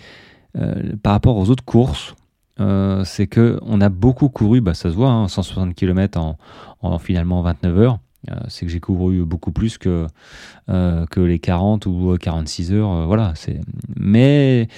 par 1.03 1.13
rapport 1.13 1.37
aux 1.37 1.51
autres 1.51 1.65
courses, 1.65 2.15
euh, 2.61 3.05
c'est 3.05 3.27
que 3.27 3.59
on 3.63 3.81
a 3.81 3.89
beaucoup 3.89 4.29
couru, 4.29 4.61
bah, 4.61 4.75
ça 4.75 4.91
se 4.91 4.95
voit, 4.95 5.27
160 5.29 5.69
hein, 5.69 5.73
km 5.75 6.21
en, 6.83 6.99
finalement 6.99 7.43
29 7.43 7.79
heures. 7.79 7.99
Euh, 8.31 8.35
c'est 8.49 8.67
que 8.67 8.73
j'ai 8.73 8.81
couru 8.81 9.25
beaucoup 9.25 9.51
plus 9.51 9.79
que, 9.79 10.07
euh, 10.69 11.07
que 11.07 11.21
les 11.21 11.39
40 11.39 11.87
ou 11.87 12.17
46 12.21 12.73
heures. 12.73 13.07
voilà, 13.07 13.33
c'est... 13.35 13.61
Mais, 13.97 14.69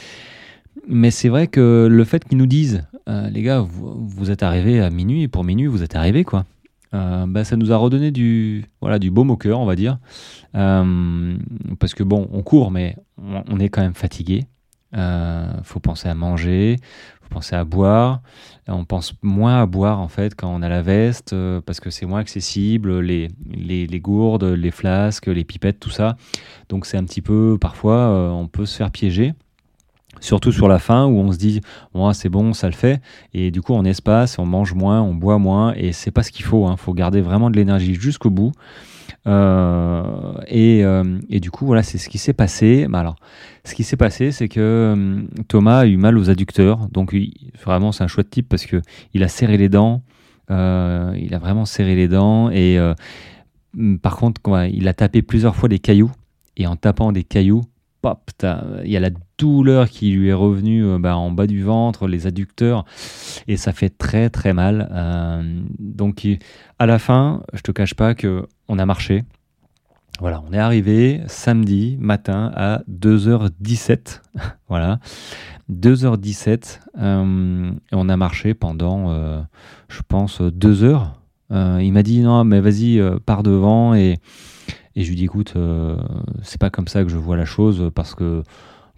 mais 0.86 1.10
c'est 1.10 1.28
vrai 1.28 1.48
que 1.48 1.88
le 1.90 2.04
fait 2.04 2.24
qu'ils 2.24 2.38
nous 2.38 2.46
disent, 2.46 2.84
les 3.08 3.42
gars, 3.42 3.60
vous, 3.60 4.30
êtes 4.30 4.42
arrivés 4.42 4.80
à 4.80 4.88
minuit, 4.88 5.22
et 5.22 5.28
pour 5.28 5.44
minuit, 5.44 5.66
vous 5.66 5.82
êtes 5.82 5.96
arrivés, 5.96 6.24
quoi. 6.24 6.44
Bah, 6.92 7.44
ça 7.44 7.56
nous 7.56 7.72
a 7.72 7.76
redonné 7.76 8.10
du, 8.10 8.64
voilà, 8.80 8.98
du 8.98 9.10
baume 9.10 9.30
au 9.30 9.36
cœur, 9.36 9.58
on 9.58 9.66
va 9.66 9.74
dire. 9.74 9.98
parce 10.52 11.94
que 11.94 12.04
bon, 12.04 12.28
on 12.32 12.42
court, 12.42 12.70
mais 12.70 12.96
on, 13.18 13.58
est 13.58 13.68
quand 13.70 13.82
même 13.82 13.94
fatigué. 13.94 14.44
Il 14.94 15.64
faut 15.64 15.80
penser 15.80 16.08
à 16.08 16.14
manger, 16.14 16.76
penser 17.32 17.56
à 17.56 17.64
boire. 17.64 18.20
On 18.68 18.84
pense 18.84 19.14
moins 19.22 19.60
à 19.62 19.66
boire 19.66 20.00
en 20.00 20.08
fait 20.08 20.34
quand 20.34 20.48
on 20.48 20.62
a 20.62 20.68
la 20.68 20.82
veste 20.82 21.32
euh, 21.32 21.60
parce 21.60 21.80
que 21.80 21.90
c'est 21.90 22.06
moins 22.06 22.20
accessible, 22.20 23.00
les, 23.00 23.28
les, 23.50 24.00
gourdes, 24.00 24.44
les 24.44 24.70
flasques, 24.70 25.26
les 25.26 25.44
pipettes, 25.44 25.80
tout 25.80 25.90
ça. 25.90 26.16
Donc 26.68 26.86
c'est 26.86 26.96
un 26.96 27.04
petit 27.04 27.22
peu, 27.22 27.58
parfois, 27.60 27.96
euh, 27.96 28.28
on 28.28 28.46
peut 28.46 28.66
se 28.66 28.76
faire 28.76 28.90
piéger. 28.90 29.34
Surtout 30.20 30.52
sur 30.52 30.68
la 30.68 30.78
fin 30.78 31.06
où 31.06 31.18
on 31.18 31.32
se 31.32 31.38
dit 31.38 31.60
moi 31.94 32.12
c'est 32.12 32.28
bon 32.28 32.52
ça 32.52 32.68
le 32.68 32.74
fait 32.74 33.00
et 33.32 33.50
du 33.50 33.62
coup 33.62 33.72
on 33.72 33.82
espace 33.82 34.38
on 34.38 34.44
mange 34.44 34.74
moins 34.74 35.00
on 35.00 35.14
boit 35.14 35.38
moins 35.38 35.72
et 35.74 35.92
c'est 35.92 36.10
pas 36.10 36.22
ce 36.22 36.30
qu'il 36.30 36.44
faut 36.44 36.66
il 36.68 36.70
hein. 36.70 36.76
faut 36.76 36.92
garder 36.92 37.22
vraiment 37.22 37.50
de 37.50 37.56
l'énergie 37.56 37.94
jusqu'au 37.94 38.28
bout 38.28 38.52
et, 39.26 40.84
euh, 40.84 41.18
et, 41.28 41.40
du 41.40 41.50
coup, 41.50 41.66
voilà, 41.66 41.82
c'est 41.82 41.98
ce 41.98 42.08
qui 42.08 42.18
s'est 42.18 42.32
passé. 42.32 42.86
Bah, 42.88 43.00
alors, 43.00 43.16
ce 43.64 43.74
qui 43.74 43.84
s'est 43.84 43.96
passé, 43.96 44.32
c'est 44.32 44.48
que 44.48 44.60
euh, 44.60 45.22
Thomas 45.48 45.80
a 45.80 45.86
eu 45.86 45.96
mal 45.96 46.18
aux 46.18 46.30
adducteurs. 46.30 46.88
Donc, 46.90 47.16
vraiment, 47.64 47.92
c'est 47.92 48.04
un 48.04 48.08
chouette 48.08 48.30
type 48.30 48.48
parce 48.48 48.66
que 48.66 48.82
il 49.14 49.22
a 49.22 49.28
serré 49.28 49.56
les 49.56 49.68
dents. 49.68 50.02
il 50.50 51.34
a 51.34 51.38
vraiment 51.38 51.64
serré 51.64 51.94
les 51.94 52.08
dents. 52.08 52.50
Et 52.50 52.78
par 54.02 54.16
contre, 54.16 54.40
il 54.72 54.88
a 54.88 54.94
tapé 54.94 55.22
plusieurs 55.22 55.56
fois 55.56 55.68
des 55.68 55.78
cailloux. 55.78 56.10
Et 56.56 56.66
en 56.66 56.76
tapant 56.76 57.12
des 57.12 57.24
cailloux, 57.24 57.62
il 58.04 58.90
y 58.90 58.96
a 58.96 59.00
la 59.00 59.10
douleur 59.38 59.88
qui 59.88 60.10
lui 60.10 60.28
est 60.28 60.34
revenue 60.34 60.98
bah, 60.98 61.16
en 61.16 61.30
bas 61.30 61.46
du 61.46 61.62
ventre, 61.62 62.06
les 62.06 62.26
adducteurs, 62.26 62.84
et 63.48 63.56
ça 63.56 63.72
fait 63.72 63.90
très 63.90 64.30
très 64.30 64.52
mal. 64.52 64.88
donc 65.78 66.26
à 66.78 66.86
la 66.86 66.98
fin, 66.98 67.42
je 67.52 67.62
te 67.62 67.70
cache 67.72 67.94
pas 67.94 68.14
que 68.14 68.46
on 68.68 68.78
a 68.78 68.86
marché. 68.86 69.24
Voilà, 70.20 70.42
on 70.48 70.52
est 70.52 70.58
arrivé 70.58 71.20
samedi 71.26 71.96
matin 71.98 72.52
à 72.54 72.82
2h17. 72.88 74.20
voilà, 74.68 75.00
2h17. 75.70 76.80
Euh, 76.98 77.72
on 77.92 78.08
a 78.08 78.16
marché 78.16 78.54
pendant, 78.54 79.10
euh, 79.10 79.40
je 79.88 80.00
pense, 80.06 80.40
deux 80.40 80.84
heures. 80.84 81.18
Euh, 81.50 81.80
il 81.82 81.92
m'a 81.92 82.02
dit 82.02 82.20
non, 82.20 82.44
mais 82.44 82.60
vas-y, 82.60 83.02
pars 83.26 83.42
devant. 83.42 83.94
Et, 83.94 84.20
et 84.96 85.04
je 85.04 85.08
lui 85.08 85.16
dis 85.16 85.24
écoute, 85.24 85.54
c'est 86.42 86.60
pas 86.60 86.70
comme 86.70 86.88
ça 86.88 87.02
que 87.02 87.08
je 87.08 87.16
vois 87.16 87.36
la 87.36 87.44
chose 87.44 87.90
parce 87.94 88.14
que 88.14 88.42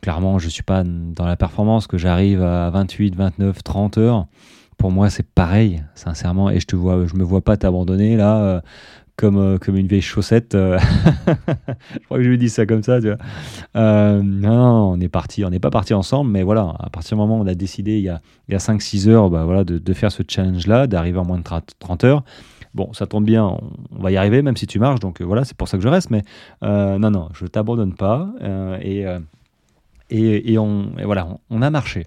clairement, 0.00 0.38
je 0.38 0.48
suis 0.48 0.62
pas 0.62 0.84
dans 0.84 1.26
la 1.26 1.36
performance, 1.36 1.86
que 1.86 1.98
j'arrive 1.98 2.42
à 2.42 2.70
28, 2.70 3.16
29, 3.16 3.62
30 3.62 3.98
heures 3.98 4.26
pour 4.76 4.90
moi 4.90 5.08
c'est 5.08 5.26
pareil 5.26 5.84
sincèrement 5.94 6.50
et 6.50 6.58
je 6.58 6.66
te 6.66 6.74
vois 6.74 7.06
je 7.06 7.14
me 7.14 7.22
vois 7.22 7.42
pas 7.42 7.56
t'abandonner 7.56 8.16
là 8.16 8.60
comme, 9.16 9.38
euh, 9.38 9.58
comme 9.58 9.76
une 9.76 9.86
vieille 9.86 10.02
chaussette. 10.02 10.54
Euh, 10.54 10.78
je 11.26 12.04
crois 12.04 12.18
que 12.18 12.24
je 12.24 12.28
lui 12.28 12.38
dis 12.38 12.48
ça 12.48 12.66
comme 12.66 12.82
ça, 12.82 13.00
tu 13.00 13.08
vois. 13.08 13.18
Euh, 13.76 14.22
non, 14.22 14.92
on 14.92 15.00
est 15.00 15.08
parti, 15.08 15.44
on 15.44 15.50
n'est 15.50 15.60
pas 15.60 15.70
parti 15.70 15.94
ensemble, 15.94 16.30
mais 16.30 16.42
voilà, 16.42 16.74
à 16.78 16.90
partir 16.90 17.16
du 17.16 17.20
moment 17.20 17.38
où 17.38 17.42
on 17.42 17.46
a 17.46 17.54
décidé 17.54 17.98
il 17.98 18.04
y 18.04 18.08
a, 18.08 18.20
a 18.50 18.56
5-6 18.56 19.08
heures 19.08 19.30
bah, 19.30 19.44
voilà, 19.44 19.64
de, 19.64 19.78
de, 19.78 19.92
faire 19.92 20.12
ce 20.12 20.22
challenge-là, 20.26 20.86
d'arriver 20.86 21.18
en 21.18 21.24
moins 21.24 21.38
de 21.38 21.44
30 21.78 22.04
heures. 22.04 22.24
Bon, 22.74 22.92
ça 22.92 23.06
tombe 23.06 23.24
bien, 23.24 23.44
on, 23.44 24.02
va 24.02 24.10
y 24.10 24.16
arriver, 24.16 24.42
même 24.42 24.56
si 24.56 24.66
tu 24.66 24.78
marches, 24.78 25.00
donc 25.00 25.22
voilà, 25.22 25.44
c'est 25.44 25.56
pour 25.56 25.68
ça 25.68 25.76
que 25.76 25.82
je 25.82 25.88
reste, 25.88 26.10
mais 26.10 26.22
non, 26.62 27.10
non, 27.10 27.28
je 27.32 27.46
t'abandonne 27.46 27.94
pas. 27.94 28.28
et, 28.82 29.04
et, 30.10 30.52
et, 30.52 30.58
on, 30.58 30.92
et 30.98 31.04
voilà, 31.04 31.28
on, 31.50 31.62
a 31.62 31.70
marché. 31.70 32.06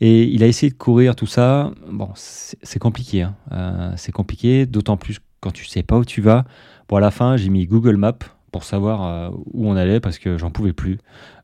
Et 0.00 0.24
il 0.24 0.42
a 0.42 0.48
essayé 0.48 0.70
de 0.70 0.76
courir 0.76 1.14
tout 1.14 1.26
ça. 1.26 1.70
Bon, 1.88 2.10
c'est 2.14 2.78
compliqué. 2.80 3.22
Hein. 3.22 3.92
c'est 3.96 4.12
compliqué, 4.12 4.66
d'autant 4.66 4.96
plus 4.96 5.20
quand 5.40 5.52
tu 5.52 5.64
sais 5.64 5.82
pas 5.82 5.96
où 5.96 6.04
tu 6.04 6.20
vas. 6.20 6.44
Bon, 6.88 6.96
à 6.96 7.00
la 7.00 7.10
fin, 7.10 7.36
j'ai 7.36 7.48
mis 7.48 7.66
Google 7.66 7.96
Maps 7.96 8.18
pour 8.52 8.64
savoir 8.64 9.04
euh, 9.04 9.30
où 9.52 9.68
on 9.68 9.76
allait 9.76 10.00
parce 10.00 10.18
que 10.18 10.38
j'en 10.38 10.50
pouvais 10.50 10.72
plus. 10.72 10.98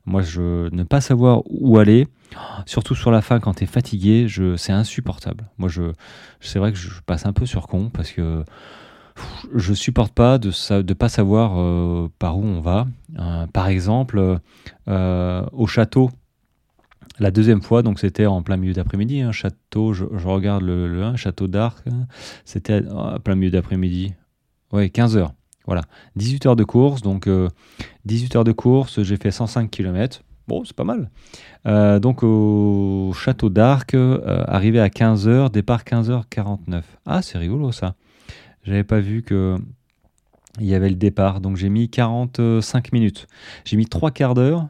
Moi, 0.06 0.22
je 0.22 0.68
ne 0.74 0.82
pas 0.82 1.00
savoir 1.00 1.42
où 1.46 1.78
aller, 1.78 2.08
surtout 2.66 2.94
sur 2.94 3.10
la 3.10 3.22
fin 3.22 3.40
quand 3.40 3.54
tu 3.54 3.64
es 3.64 3.66
fatigué, 3.66 4.26
c'est 4.56 4.72
insupportable. 4.72 5.44
Moi, 5.58 5.68
c'est 6.40 6.58
vrai 6.58 6.72
que 6.72 6.78
je 6.78 7.00
passe 7.04 7.26
un 7.26 7.32
peu 7.32 7.46
sur 7.46 7.66
con 7.66 7.90
parce 7.90 8.12
que 8.12 8.44
je 9.54 9.74
supporte 9.74 10.12
pas 10.12 10.38
de 10.38 10.48
ne 10.48 10.94
pas 10.94 11.08
savoir 11.08 11.58
euh, 11.58 12.08
par 12.18 12.38
où 12.38 12.44
on 12.44 12.60
va. 12.60 12.86
Euh, 13.18 13.46
par 13.46 13.68
exemple, 13.68 14.38
au 14.86 15.66
château, 15.66 16.10
la 17.18 17.30
deuxième 17.30 17.62
fois, 17.62 17.82
donc 17.82 17.98
c'était 17.98 18.26
en 18.26 18.42
plein 18.42 18.56
milieu 18.56 18.72
d'après-midi, 18.72 19.20
un 19.20 19.32
château, 19.32 19.92
je, 19.92 20.04
regarde 20.04 20.62
le, 20.62 21.14
château 21.16 21.46
d'Arc, 21.46 21.86
hein. 21.86 22.06
c'était 22.44 22.86
en 22.88 23.18
plein 23.20 23.34
milieu 23.34 23.50
d'après-midi, 23.50 24.14
ouais, 24.72 24.88
15 24.90 25.16
heures. 25.16 25.34
Voilà, 25.66 25.82
18 26.16 26.46
heures 26.46 26.56
de 26.56 26.64
course, 26.64 27.02
donc 27.02 27.28
18 28.04 28.34
heures 28.34 28.44
de 28.44 28.50
course, 28.50 29.02
j'ai 29.02 29.16
fait 29.16 29.30
105 29.30 29.70
km. 29.70 30.22
Bon, 30.48 30.64
c'est 30.64 30.76
pas 30.76 30.84
mal. 30.84 31.10
donc 32.00 32.22
au 32.22 33.12
château 33.14 33.48
d'Arc, 33.48 33.96
arrivé 34.26 34.80
à 34.80 34.88
15h, 34.88 35.50
départ 35.50 35.84
15h49. 35.84 36.82
Ah, 37.06 37.22
c'est 37.22 37.38
rigolo 37.38 37.72
ça. 37.72 37.94
J'avais 38.64 38.84
pas 38.84 39.00
vu 39.00 39.22
que 39.22 39.56
il 40.60 40.66
y 40.66 40.74
avait 40.74 40.90
le 40.90 40.96
départ, 40.96 41.40
donc 41.40 41.56
j'ai 41.56 41.70
mis 41.70 41.88
45 41.88 42.92
minutes. 42.92 43.26
J'ai 43.64 43.76
mis 43.76 43.86
3 43.86 44.10
quarts 44.10 44.34
d'heure. 44.34 44.68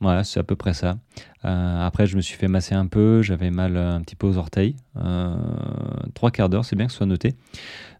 Voilà, 0.00 0.22
c'est 0.22 0.38
à 0.38 0.42
peu 0.42 0.54
près 0.56 0.74
ça. 0.74 0.96
après, 1.42 2.06
je 2.06 2.16
me 2.16 2.20
suis 2.20 2.36
fait 2.36 2.48
masser 2.48 2.74
un 2.74 2.86
peu, 2.86 3.22
j'avais 3.22 3.50
mal 3.50 3.76
un 3.76 4.02
petit 4.02 4.16
peu 4.16 4.26
aux 4.26 4.36
orteils. 4.36 4.76
Trois 6.14 6.30
quarts 6.30 6.48
d'heure, 6.50 6.64
c'est 6.64 6.76
bien 6.76 6.86
que 6.86 6.92
ce 6.92 6.98
soit 6.98 7.06
noté. 7.06 7.34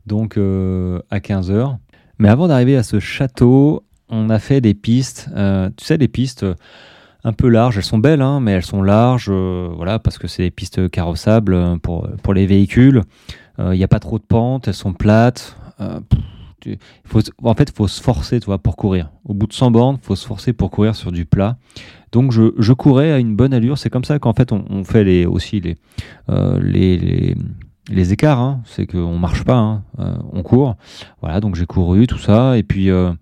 Donc 0.04 0.38
à 1.10 1.20
15 1.20 1.50
heures. 1.50 1.78
Mais 2.18 2.28
avant 2.28 2.46
d'arriver 2.46 2.76
à 2.76 2.82
ce 2.82 3.00
château, 3.00 3.84
on 4.10 4.28
a 4.28 4.38
fait 4.38 4.60
des 4.60 4.74
pistes. 4.74 5.30
tu 5.76 5.84
sais, 5.84 5.96
des 5.96 6.08
pistes 6.08 6.44
un 7.24 7.32
peu 7.32 7.48
larges. 7.48 7.76
Elles 7.76 7.84
sont 7.84 7.98
belles, 7.98 8.22
hein, 8.22 8.40
mais 8.40 8.52
elles 8.52 8.64
sont 8.64 8.82
larges, 8.82 9.30
voilà, 9.30 9.98
parce 9.98 10.18
que 10.18 10.28
c'est 10.28 10.42
des 10.42 10.50
pistes 10.50 10.88
carrossables 10.90 11.78
pour, 11.80 12.08
pour 12.22 12.34
les 12.34 12.46
véhicules. 12.46 13.02
Il 13.58 13.70
n'y 13.70 13.84
a 13.84 13.88
pas 13.88 14.00
trop 14.00 14.18
de 14.18 14.24
pentes, 14.24 14.68
elles 14.68 14.74
sont 14.74 14.92
plates. 14.92 15.56
en 15.78 17.54
fait, 17.54 17.70
il 17.70 17.74
faut 17.74 17.88
se 17.88 18.02
forcer 18.02 18.40
tu 18.40 18.46
vois, 18.46 18.58
pour 18.58 18.76
courir. 18.76 19.10
Au 19.24 19.34
bout 19.34 19.46
de 19.46 19.52
100 19.52 19.70
bornes, 19.70 19.98
il 20.02 20.04
faut 20.04 20.16
se 20.16 20.26
forcer 20.26 20.52
pour 20.52 20.70
courir 20.70 20.94
sur 20.94 21.12
du 21.12 21.24
plat. 21.24 21.56
Donc 22.12 22.30
je, 22.32 22.52
je 22.58 22.72
courais 22.72 23.12
à 23.12 23.18
une 23.18 23.36
bonne 23.36 23.54
allure. 23.54 23.78
C'est 23.78 23.90
comme 23.90 24.04
ça 24.04 24.18
qu'en 24.18 24.34
fait 24.34 24.52
on, 24.52 24.84
fait 24.84 25.04
les, 25.04 25.26
aussi 25.26 25.60
les, 25.60 25.76
les, 26.60 27.36
les 27.90 28.12
écarts, 28.12 28.40
hein, 28.40 28.62
c'est 28.64 28.86
qu'on 28.86 29.18
marche 29.18 29.44
pas, 29.44 29.56
hein, 29.56 29.82
euh, 29.98 30.14
on 30.32 30.42
court. 30.42 30.76
Voilà, 31.20 31.40
donc 31.40 31.54
j'ai 31.54 31.66
couru 31.66 32.06
tout 32.06 32.18
ça, 32.18 32.56
et 32.56 32.62
puis 32.62 32.90
euh, 32.90 33.12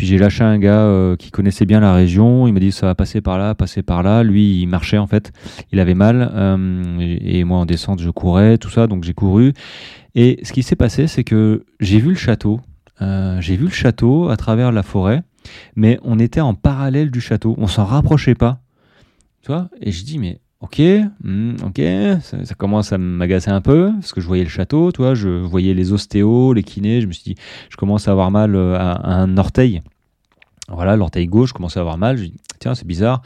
puis 0.00 0.06
j'ai 0.06 0.16
lâché 0.16 0.42
un 0.42 0.58
gars 0.58 0.80
euh, 0.80 1.14
qui 1.14 1.30
connaissait 1.30 1.66
bien 1.66 1.78
la 1.78 1.92
région. 1.92 2.46
Il 2.46 2.54
m'a 2.54 2.60
dit 2.60 2.72
ça 2.72 2.86
va 2.86 2.94
passer 2.94 3.20
par 3.20 3.36
là, 3.36 3.54
passer 3.54 3.82
par 3.82 4.02
là. 4.02 4.22
Lui, 4.22 4.62
il 4.62 4.66
marchait 4.66 4.96
en 4.96 5.06
fait, 5.06 5.30
il 5.72 5.78
avait 5.78 5.92
mal, 5.92 6.32
et, 6.98 7.44
moi 7.44 7.58
en 7.58 7.66
descente 7.66 8.00
je 8.00 8.08
courais, 8.08 8.56
tout 8.56 8.70
ça, 8.70 8.86
donc 8.86 9.04
j'ai 9.04 9.12
couru. 9.12 9.52
Et 10.14 10.40
ce 10.42 10.54
qui 10.54 10.62
s'est 10.62 10.74
passé, 10.74 11.06
c'est 11.06 11.22
que 11.22 11.66
j'ai 11.80 11.98
vu 11.98 12.08
le 12.08 12.14
château, 12.14 12.62
j'ai 13.40 13.56
vu 13.56 13.64
le 13.64 13.70
château 13.70 14.30
à 14.30 14.38
travers 14.38 14.72
la 14.72 14.82
forêt, 14.82 15.22
mais 15.76 16.00
on 16.02 16.18
était 16.18 16.40
en 16.40 16.54
parallèle 16.54 17.10
du 17.10 17.20
château, 17.20 17.54
on 17.58 17.66
s'en 17.66 17.84
rapprochait 17.84 18.34
pas, 18.34 18.62
tu 19.42 19.48
vois? 19.48 19.68
Et 19.82 19.92
je 19.92 20.02
dis 20.02 20.18
mais 20.18 20.40
Ok, 20.60 20.78
hmm, 21.24 21.54
ok, 21.64 21.80
ça, 22.20 22.54
commence 22.54 22.92
à 22.92 22.98
m'agacer 22.98 23.50
un 23.50 23.62
peu, 23.62 23.92
parce 23.94 24.12
que 24.12 24.20
je 24.20 24.26
voyais 24.26 24.44
le 24.44 24.50
château, 24.50 24.92
toi, 24.92 25.14
je 25.14 25.28
voyais 25.28 25.72
les 25.72 25.92
ostéos, 25.92 26.52
les 26.52 26.62
kinés, 26.62 27.00
je 27.00 27.06
me 27.06 27.12
suis 27.12 27.24
dit, 27.24 27.34
je 27.70 27.78
commence 27.78 28.08
à 28.08 28.10
avoir 28.10 28.30
mal 28.30 28.54
euh, 28.54 28.76
à, 28.78 29.10
un 29.10 29.38
orteil. 29.38 29.80
Voilà, 30.68 30.96
l'orteil 30.96 31.26
gauche, 31.28 31.48
je 31.48 31.54
commençais 31.54 31.78
à 31.78 31.80
avoir 31.80 31.96
mal, 31.96 32.18
je 32.18 32.24
dis, 32.24 32.34
tiens, 32.58 32.74
c'est 32.74 32.86
bizarre. 32.86 33.22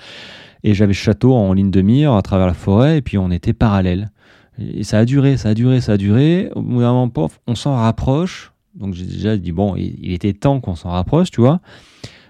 Et 0.62 0.74
j'avais 0.74 0.92
le 0.92 0.96
château 0.96 1.34
en 1.34 1.52
ligne 1.52 1.72
de 1.72 1.82
mire 1.82 2.12
à 2.12 2.22
travers 2.22 2.46
la 2.46 2.54
forêt, 2.54 2.98
et 2.98 3.02
puis 3.02 3.18
on 3.18 3.32
était 3.32 3.52
parallèles. 3.52 4.12
Et 4.60 4.84
ça 4.84 4.98
a 4.98 5.04
duré, 5.04 5.36
ça 5.36 5.48
a 5.48 5.54
duré, 5.54 5.80
ça 5.80 5.92
a 5.92 5.96
duré. 5.96 6.50
Au 6.54 6.62
bout 6.62 6.80
d'un 6.80 6.92
moment, 6.92 7.30
on 7.48 7.54
s'en 7.56 7.74
rapproche. 7.74 8.52
Donc 8.76 8.94
j'ai 8.94 9.06
déjà 9.06 9.36
dit, 9.36 9.50
bon, 9.50 9.74
il 9.74 10.12
était 10.12 10.32
temps 10.34 10.60
qu'on 10.60 10.76
s'en 10.76 10.90
rapproche, 10.90 11.32
tu 11.32 11.40
vois 11.40 11.60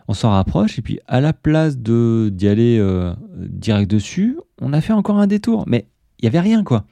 on 0.08 0.14
s'en 0.14 0.30
rapproche 0.30 0.78
et 0.78 0.82
puis 0.82 1.00
à 1.06 1.20
la 1.20 1.32
place 1.32 1.78
de 1.78 2.30
d'y 2.32 2.48
aller 2.48 2.78
euh, 2.78 3.14
direct 3.36 3.90
dessus, 3.90 4.38
on 4.60 4.72
a 4.72 4.80
fait 4.80 4.92
encore 4.92 5.18
un 5.18 5.26
détour, 5.26 5.64
mais 5.66 5.86
il 6.20 6.24
y 6.24 6.28
avait 6.28 6.40
rien 6.40 6.62
quoi. 6.64 6.84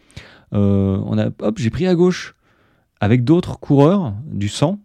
Euh, 0.55 0.99
on 1.07 1.19
a 1.19 1.27
hop, 1.41 1.59
j'ai 1.59 1.71
pris 1.71 1.87
à 1.87 1.95
gauche 1.95 2.35
avec 3.01 3.25
d'autres 3.25 3.59
coureurs 3.59 4.15
du 4.27 4.49
sang 4.49 4.79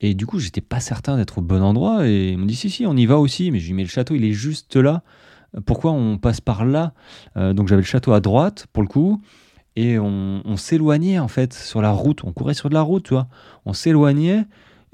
et 0.00 0.14
du 0.14 0.26
coup 0.26 0.38
j'étais 0.38 0.60
pas 0.60 0.80
certain 0.80 1.16
d'être 1.16 1.38
au 1.38 1.42
bon 1.42 1.62
endroit 1.62 2.08
et 2.08 2.30
ils 2.30 2.38
m'ont 2.38 2.46
dit 2.46 2.56
si 2.56 2.70
si 2.70 2.86
on 2.86 2.96
y 2.96 3.06
va 3.06 3.18
aussi, 3.18 3.50
mais 3.50 3.58
je 3.58 3.72
lui 3.72 3.82
le 3.82 3.88
château 3.88 4.14
il 4.14 4.24
est 4.24 4.32
juste 4.32 4.76
là. 4.76 5.02
Pourquoi 5.66 5.92
on 5.92 6.18
passe 6.18 6.40
par 6.40 6.64
là? 6.64 6.94
Euh, 7.36 7.52
Donc 7.52 7.68
j'avais 7.68 7.82
le 7.82 7.86
château 7.86 8.12
à 8.12 8.20
droite 8.20 8.66
pour 8.72 8.82
le 8.82 8.88
coup 8.88 9.20
et 9.76 9.98
on, 9.98 10.42
on 10.44 10.56
s'éloignait 10.56 11.18
en 11.18 11.28
fait 11.28 11.52
sur 11.52 11.82
la 11.82 11.90
route. 11.90 12.24
On 12.24 12.32
courait 12.32 12.54
sur 12.54 12.68
de 12.68 12.74
la 12.74 12.82
route, 12.82 13.04
tu 13.04 13.14
vois. 13.14 13.28
On 13.64 13.72
s'éloignait 13.72 14.46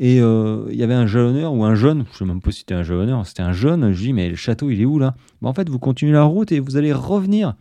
et 0.03 0.19
euh, 0.19 0.65
il 0.71 0.77
y 0.77 0.83
avait 0.83 0.95
un 0.95 1.07
jalonneur 1.07 1.53
ou 1.53 1.63
un 1.63 1.75
jeune, 1.75 2.07
je 2.07 2.13
ne 2.15 2.19
sais 2.21 2.25
même 2.25 2.41
pas 2.41 2.51
si 2.51 2.61
c'était 2.61 2.73
un 2.73 2.83
jalonneur, 2.83 3.27
c'était 3.27 3.43
un 3.43 3.53
jeune. 3.53 3.93
Je 3.93 4.01
dis, 4.01 4.15
mais 4.15 4.31
le 4.31 4.35
château, 4.35 4.71
il 4.71 4.81
est 4.81 4.87
où 4.87 4.99
là? 4.99 5.15
En 5.43 5.53
fait, 5.53 5.69
vous 5.69 5.79
continuez 5.79 6.13
la 6.13 6.23
route 6.23 6.51
et 6.53 6.59
vous 6.59 6.79
allez 6.79 6.95
revenir. 6.95 7.55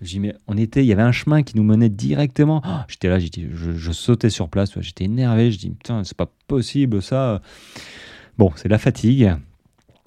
Je 0.00 0.06
dis, 0.06 0.20
mais 0.20 0.36
on 0.46 0.56
était, 0.56 0.84
il 0.84 0.86
y 0.86 0.92
avait 0.92 1.02
un 1.02 1.10
chemin 1.10 1.42
qui 1.42 1.56
nous 1.56 1.64
menait 1.64 1.88
directement. 1.88 2.62
Oh, 2.64 2.84
j'étais 2.86 3.08
là, 3.08 3.18
je, 3.18 3.26
je, 3.76 3.92
sautais 3.92 4.30
sur 4.30 4.48
place, 4.48 4.70
j'étais 4.80 5.06
énervé. 5.06 5.50
Je 5.50 5.58
dis, 5.58 5.70
putain, 5.70 6.04
c'est 6.04 6.16
pas 6.16 6.30
possible 6.46 7.02
ça. 7.02 7.42
Bon, 8.38 8.52
c'est 8.54 8.68
la 8.68 8.78
fatigue. 8.78 9.34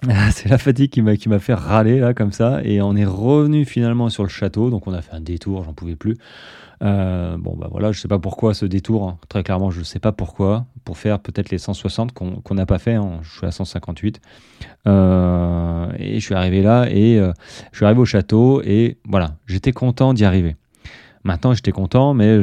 c'est 0.31 0.47
la 0.47 0.57
fatigue 0.57 0.89
qui 0.89 1.01
m'a 1.01 1.17
qui 1.17 1.27
m'a 1.27 1.39
fait 1.39 1.55
râler 1.55 1.99
là 1.99 2.13
comme 2.13 2.31
ça 2.31 2.61
et 2.63 2.81
on 2.83 2.95
est 2.95 3.05
revenu 3.05 3.65
finalement 3.65 4.09
sur 4.09 4.21
le 4.21 4.29
château 4.29 4.69
donc 4.69 4.85
on 4.85 4.93
a 4.93 5.01
fait 5.01 5.15
un 5.15 5.21
détour 5.21 5.63
j'en 5.63 5.73
pouvais 5.73 5.95
plus 5.95 6.17
euh, 6.83 7.37
bon, 7.37 7.55
bah 7.57 7.67
voilà, 7.71 7.91
je 7.91 7.99
sais 7.99 8.07
pas 8.07 8.19
pourquoi 8.19 8.53
ce 8.53 8.65
détour, 8.65 9.07
hein. 9.07 9.17
très 9.29 9.43
clairement, 9.43 9.71
je 9.71 9.81
sais 9.81 9.99
pas 9.99 10.11
pourquoi, 10.11 10.65
pour 10.85 10.97
faire 10.97 11.19
peut-être 11.19 11.49
les 11.49 11.57
160 11.57 12.13
qu'on 12.13 12.55
n'a 12.55 12.65
pas 12.65 12.77
fait, 12.77 12.93
hein. 12.93 13.19
je 13.23 13.37
suis 13.37 13.47
à 13.47 13.51
158. 13.51 14.21
Euh, 14.87 15.87
et 15.97 16.19
je 16.19 16.25
suis 16.25 16.35
arrivé 16.35 16.61
là, 16.61 16.87
et 16.89 17.17
euh, 17.17 17.33
je 17.71 17.77
suis 17.77 17.85
arrivé 17.85 17.99
au 17.99 18.05
château, 18.05 18.61
et 18.63 18.97
voilà, 19.07 19.37
j'étais 19.47 19.71
content 19.71 20.13
d'y 20.13 20.23
arriver. 20.23 20.55
Maintenant, 21.23 21.53
j'étais 21.53 21.71
content, 21.71 22.13
mais 22.13 22.39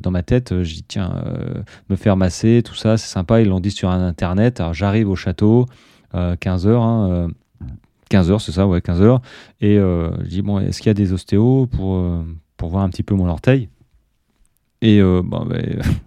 dans 0.00 0.10
ma 0.12 0.22
tête, 0.22 0.62
je 0.62 0.74
dis 0.74 0.84
tiens, 0.86 1.24
me 1.88 1.96
faire 1.96 2.16
masser, 2.16 2.62
tout 2.64 2.76
ça, 2.76 2.96
c'est 2.96 3.08
sympa, 3.08 3.40
ils 3.40 3.48
l'ont 3.48 3.58
dit 3.58 3.72
sur 3.72 3.90
internet. 3.90 4.60
Alors 4.60 4.72
j'arrive 4.72 5.08
au 5.08 5.16
château, 5.16 5.66
15 6.12 6.68
heures, 6.68 7.28
15 8.08 8.30
heures, 8.30 8.40
c'est 8.40 8.52
ça, 8.52 8.68
ouais, 8.68 8.80
15 8.80 9.02
heures. 9.02 9.20
Et 9.60 9.78
je 9.78 10.28
dis, 10.28 10.42
bon, 10.42 10.60
est-ce 10.60 10.78
qu'il 10.78 10.90
y 10.90 10.90
a 10.90 10.94
des 10.94 11.12
ostéos 11.12 11.66
pour, 11.66 12.00
pour 12.60 12.68
voir 12.68 12.84
un 12.84 12.90
petit 12.90 13.02
peu 13.02 13.14
mon 13.14 13.26
orteil. 13.26 13.70
Et 14.82 15.00
euh, 15.00 15.22
bah, 15.24 15.46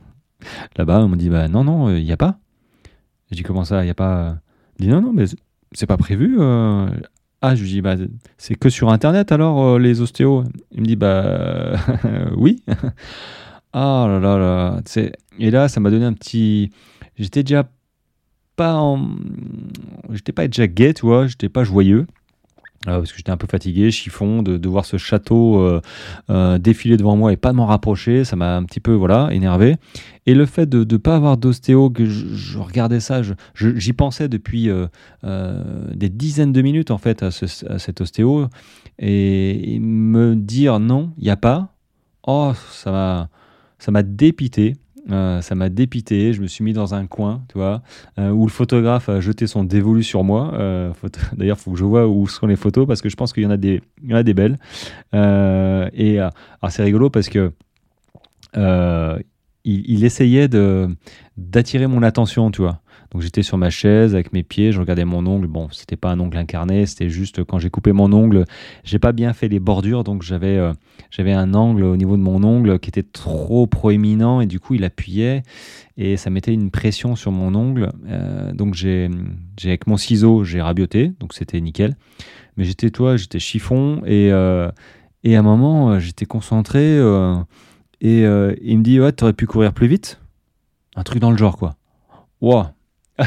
là-bas, 0.77 0.99
on 1.03 1.09
me 1.09 1.15
dit 1.15 1.29
bah, 1.29 1.47
non, 1.47 1.63
non, 1.63 1.89
il 1.89 2.03
n'y 2.03 2.11
a 2.11 2.17
pas. 2.17 2.37
Je 3.31 3.35
dis 3.35 3.41
comment 3.41 3.65
ça, 3.65 3.81
il 3.81 3.85
n'y 3.85 3.91
a 3.91 3.95
pas. 3.95 4.37
Il 4.77 4.85
dit 4.85 4.91
non, 4.91 5.01
non, 5.01 5.13
mais 5.13 5.25
c'est 5.71 5.87
pas 5.87 5.97
prévu. 5.97 6.37
Euh. 6.39 6.87
Ah, 7.41 7.55
je 7.55 7.63
lui 7.63 7.69
dis 7.71 7.81
bah, 7.81 7.95
c'est 8.37 8.53
que 8.53 8.69
sur 8.69 8.91
Internet 8.91 9.31
alors 9.31 9.63
euh, 9.63 9.79
les 9.79 9.99
ostéos? 9.99 10.43
Il 10.71 10.81
me 10.81 10.85
dit 10.85 10.95
bah 10.95 11.73
oui. 12.37 12.61
ah 13.73 14.05
là 14.07 14.19
là 14.19 14.37
là. 14.37 14.81
Et 15.39 15.49
là, 15.49 15.67
ça 15.67 15.79
m'a 15.79 15.89
donné 15.89 16.05
un 16.05 16.13
petit. 16.13 16.69
J'étais 17.17 17.41
déjà 17.41 17.67
pas 18.55 18.75
en. 18.75 19.09
J'étais 20.11 20.33
pas 20.33 20.45
déjà 20.45 20.67
gay, 20.67 20.93
tu 20.93 21.07
vois, 21.07 21.25
j'étais 21.25 21.49
pas 21.49 21.63
joyeux. 21.63 22.05
Euh, 22.87 22.97
parce 22.97 23.11
que 23.11 23.17
j'étais 23.17 23.31
un 23.31 23.37
peu 23.37 23.47
fatigué, 23.47 23.91
chiffon, 23.91 24.43
de, 24.43 24.67
voir 24.67 24.83
ce 24.85 24.97
château 24.97 25.61
euh, 25.61 25.79
euh, 26.29 26.57
défiler 26.57 26.97
devant 26.97 27.15
moi 27.15 27.31
et 27.31 27.37
pas 27.37 27.53
m'en 27.53 27.65
rapprocher, 27.65 28.25
ça 28.25 28.35
m'a 28.35 28.57
un 28.57 28.63
petit 28.63 28.81
peu 28.81 28.91
voilà 28.91 29.29
énervé. 29.31 29.77
Et 30.25 30.33
le 30.33 30.45
fait 30.45 30.67
de 30.67 30.79
ne 30.79 30.97
pas 30.97 31.15
avoir 31.15 31.37
d'ostéo, 31.37 31.89
que 31.89 32.05
je, 32.05 32.57
regardais 32.57 32.99
ça, 32.99 33.21
j'y 33.55 33.93
pensais 33.93 34.27
depuis 34.27 34.69
des 35.23 36.09
dizaines 36.09 36.51
de 36.53 36.61
minutes 36.61 36.91
en 36.91 36.97
fait 36.97 37.23
à, 37.23 37.31
cet 37.31 38.01
ostéo, 38.01 38.47
et, 38.99 39.79
me 39.79 40.35
dire 40.35 40.79
non, 40.79 41.11
il 41.17 41.25
n'y 41.25 41.29
a 41.29 41.37
pas, 41.37 41.75
oh 42.25 42.53
ça 42.71 42.91
m'a 42.91 43.29
ça 43.79 43.91
m'a 43.91 44.03
dépité. 44.03 44.75
Euh, 45.11 45.41
ça 45.41 45.55
m'a 45.55 45.69
dépité, 45.69 46.33
je 46.33 46.41
me 46.41 46.47
suis 46.47 46.63
mis 46.63 46.71
dans 46.71 46.93
un 46.93 47.07
coin, 47.07 47.43
tu 47.49 47.57
vois, 47.57 47.81
euh, 48.17 48.29
où 48.29 48.45
le 48.45 48.51
photographe 48.51 49.09
a 49.09 49.19
jeté 49.19 49.47
son 49.47 49.63
dévolu 49.63 50.03
sur 50.03 50.23
moi. 50.23 50.53
Euh, 50.53 50.93
d'ailleurs, 51.37 51.57
il 51.59 51.61
faut 51.61 51.71
que 51.71 51.77
je 51.77 51.83
vois 51.83 52.07
où 52.07 52.27
sont 52.27 52.47
les 52.47 52.55
photos 52.55 52.87
parce 52.87 53.01
que 53.01 53.09
je 53.09 53.15
pense 53.15 53.33
qu'il 53.33 53.43
y 53.43 53.45
en 53.45 53.51
a 53.51 53.57
des, 53.57 53.81
y 54.03 54.13
en 54.13 54.17
a 54.17 54.23
des 54.23 54.33
belles. 54.33 54.57
et 55.13 56.19
c'est 56.69 56.83
rigolo 56.83 57.09
parce 57.09 57.29
que 57.29 57.51
il, 59.65 59.83
il, 59.89 60.03
essayait 60.03 60.49
d'attirer 61.37 61.87
mon 61.87 62.03
attention, 62.03 62.51
tu 62.51 62.61
vois. 62.61 62.82
Donc 63.13 63.21
j'étais 63.21 63.43
sur 63.43 63.59
ma 63.59 63.69
chaise 63.69 64.15
avec 64.15 64.33
mes 64.33 64.41
pieds, 64.41 64.71
je 64.71 64.79
regardais 64.79 65.05
mon 65.05 65.25
ongle. 65.27 65.45
Bon, 65.45 65.67
c'était 65.71 65.95
pas 65.95 66.09
un 66.09 66.19
ongle 66.19 66.37
incarné, 66.37 66.87
c'était 66.87 67.09
juste 67.09 67.43
quand 67.43 67.59
j'ai 67.59 67.69
coupé 67.69 67.91
mon 67.91 68.11
ongle, 68.11 68.45
j'ai 68.83 68.97
pas 68.97 69.11
bien 69.11 69.33
fait 69.33 69.47
les 69.47 69.59
bordures, 69.59 70.03
donc 70.03 70.23
j'avais 70.23 70.57
euh, 70.57 70.73
un 71.19 71.53
angle 71.53 71.83
au 71.83 71.95
niveau 71.95 72.17
de 72.17 72.23
mon 72.23 72.43
ongle 72.43 72.79
qui 72.79 72.89
était 72.89 73.03
trop 73.03 73.67
proéminent 73.67 74.41
et 74.41 74.47
du 74.47 74.59
coup 74.59 74.73
il 74.73 74.83
appuyait 74.83 75.43
et 75.95 76.17
ça 76.17 76.31
mettait 76.31 76.53
une 76.53 76.71
pression 76.71 77.15
sur 77.15 77.31
mon 77.31 77.53
ongle. 77.53 77.91
Euh, 78.07 78.51
donc 78.51 78.73
j'ai 78.73 79.11
avec 79.63 79.85
mon 79.85 79.97
ciseau 79.97 80.43
j'ai 80.43 80.61
rabioté, 80.61 81.13
donc 81.19 81.33
c'était 81.33 81.61
nickel. 81.61 81.95
Mais 82.57 82.63
j'étais 82.63 82.89
toi, 82.89 83.15
j'étais 83.15 83.39
chiffon 83.39 84.01
et 84.05 84.31
euh, 84.31 84.71
et 85.23 85.35
à 85.35 85.39
un 85.39 85.43
moment 85.43 85.99
j'étais 85.99 86.25
concentré 86.25 86.97
et 88.01 88.21
il 88.21 88.77
me 88.77 88.81
dit 88.81 88.99
ouais 88.99 89.11
t'aurais 89.11 89.33
pu 89.33 89.45
courir 89.45 89.71
plus 89.71 89.87
vite, 89.87 90.19
un 90.95 91.03
truc 91.03 91.19
dans 91.19 91.29
le 91.29 91.37
genre 91.37 91.57
quoi. 91.57 91.75
Wow, 92.41 92.65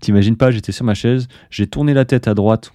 T'imagines 0.00 0.36
pas, 0.36 0.50
j'étais 0.50 0.72
sur 0.72 0.84
ma 0.84 0.94
chaise, 0.94 1.28
j'ai 1.50 1.66
tourné 1.66 1.94
la 1.94 2.04
tête 2.04 2.28
à 2.28 2.34
droite 2.34 2.72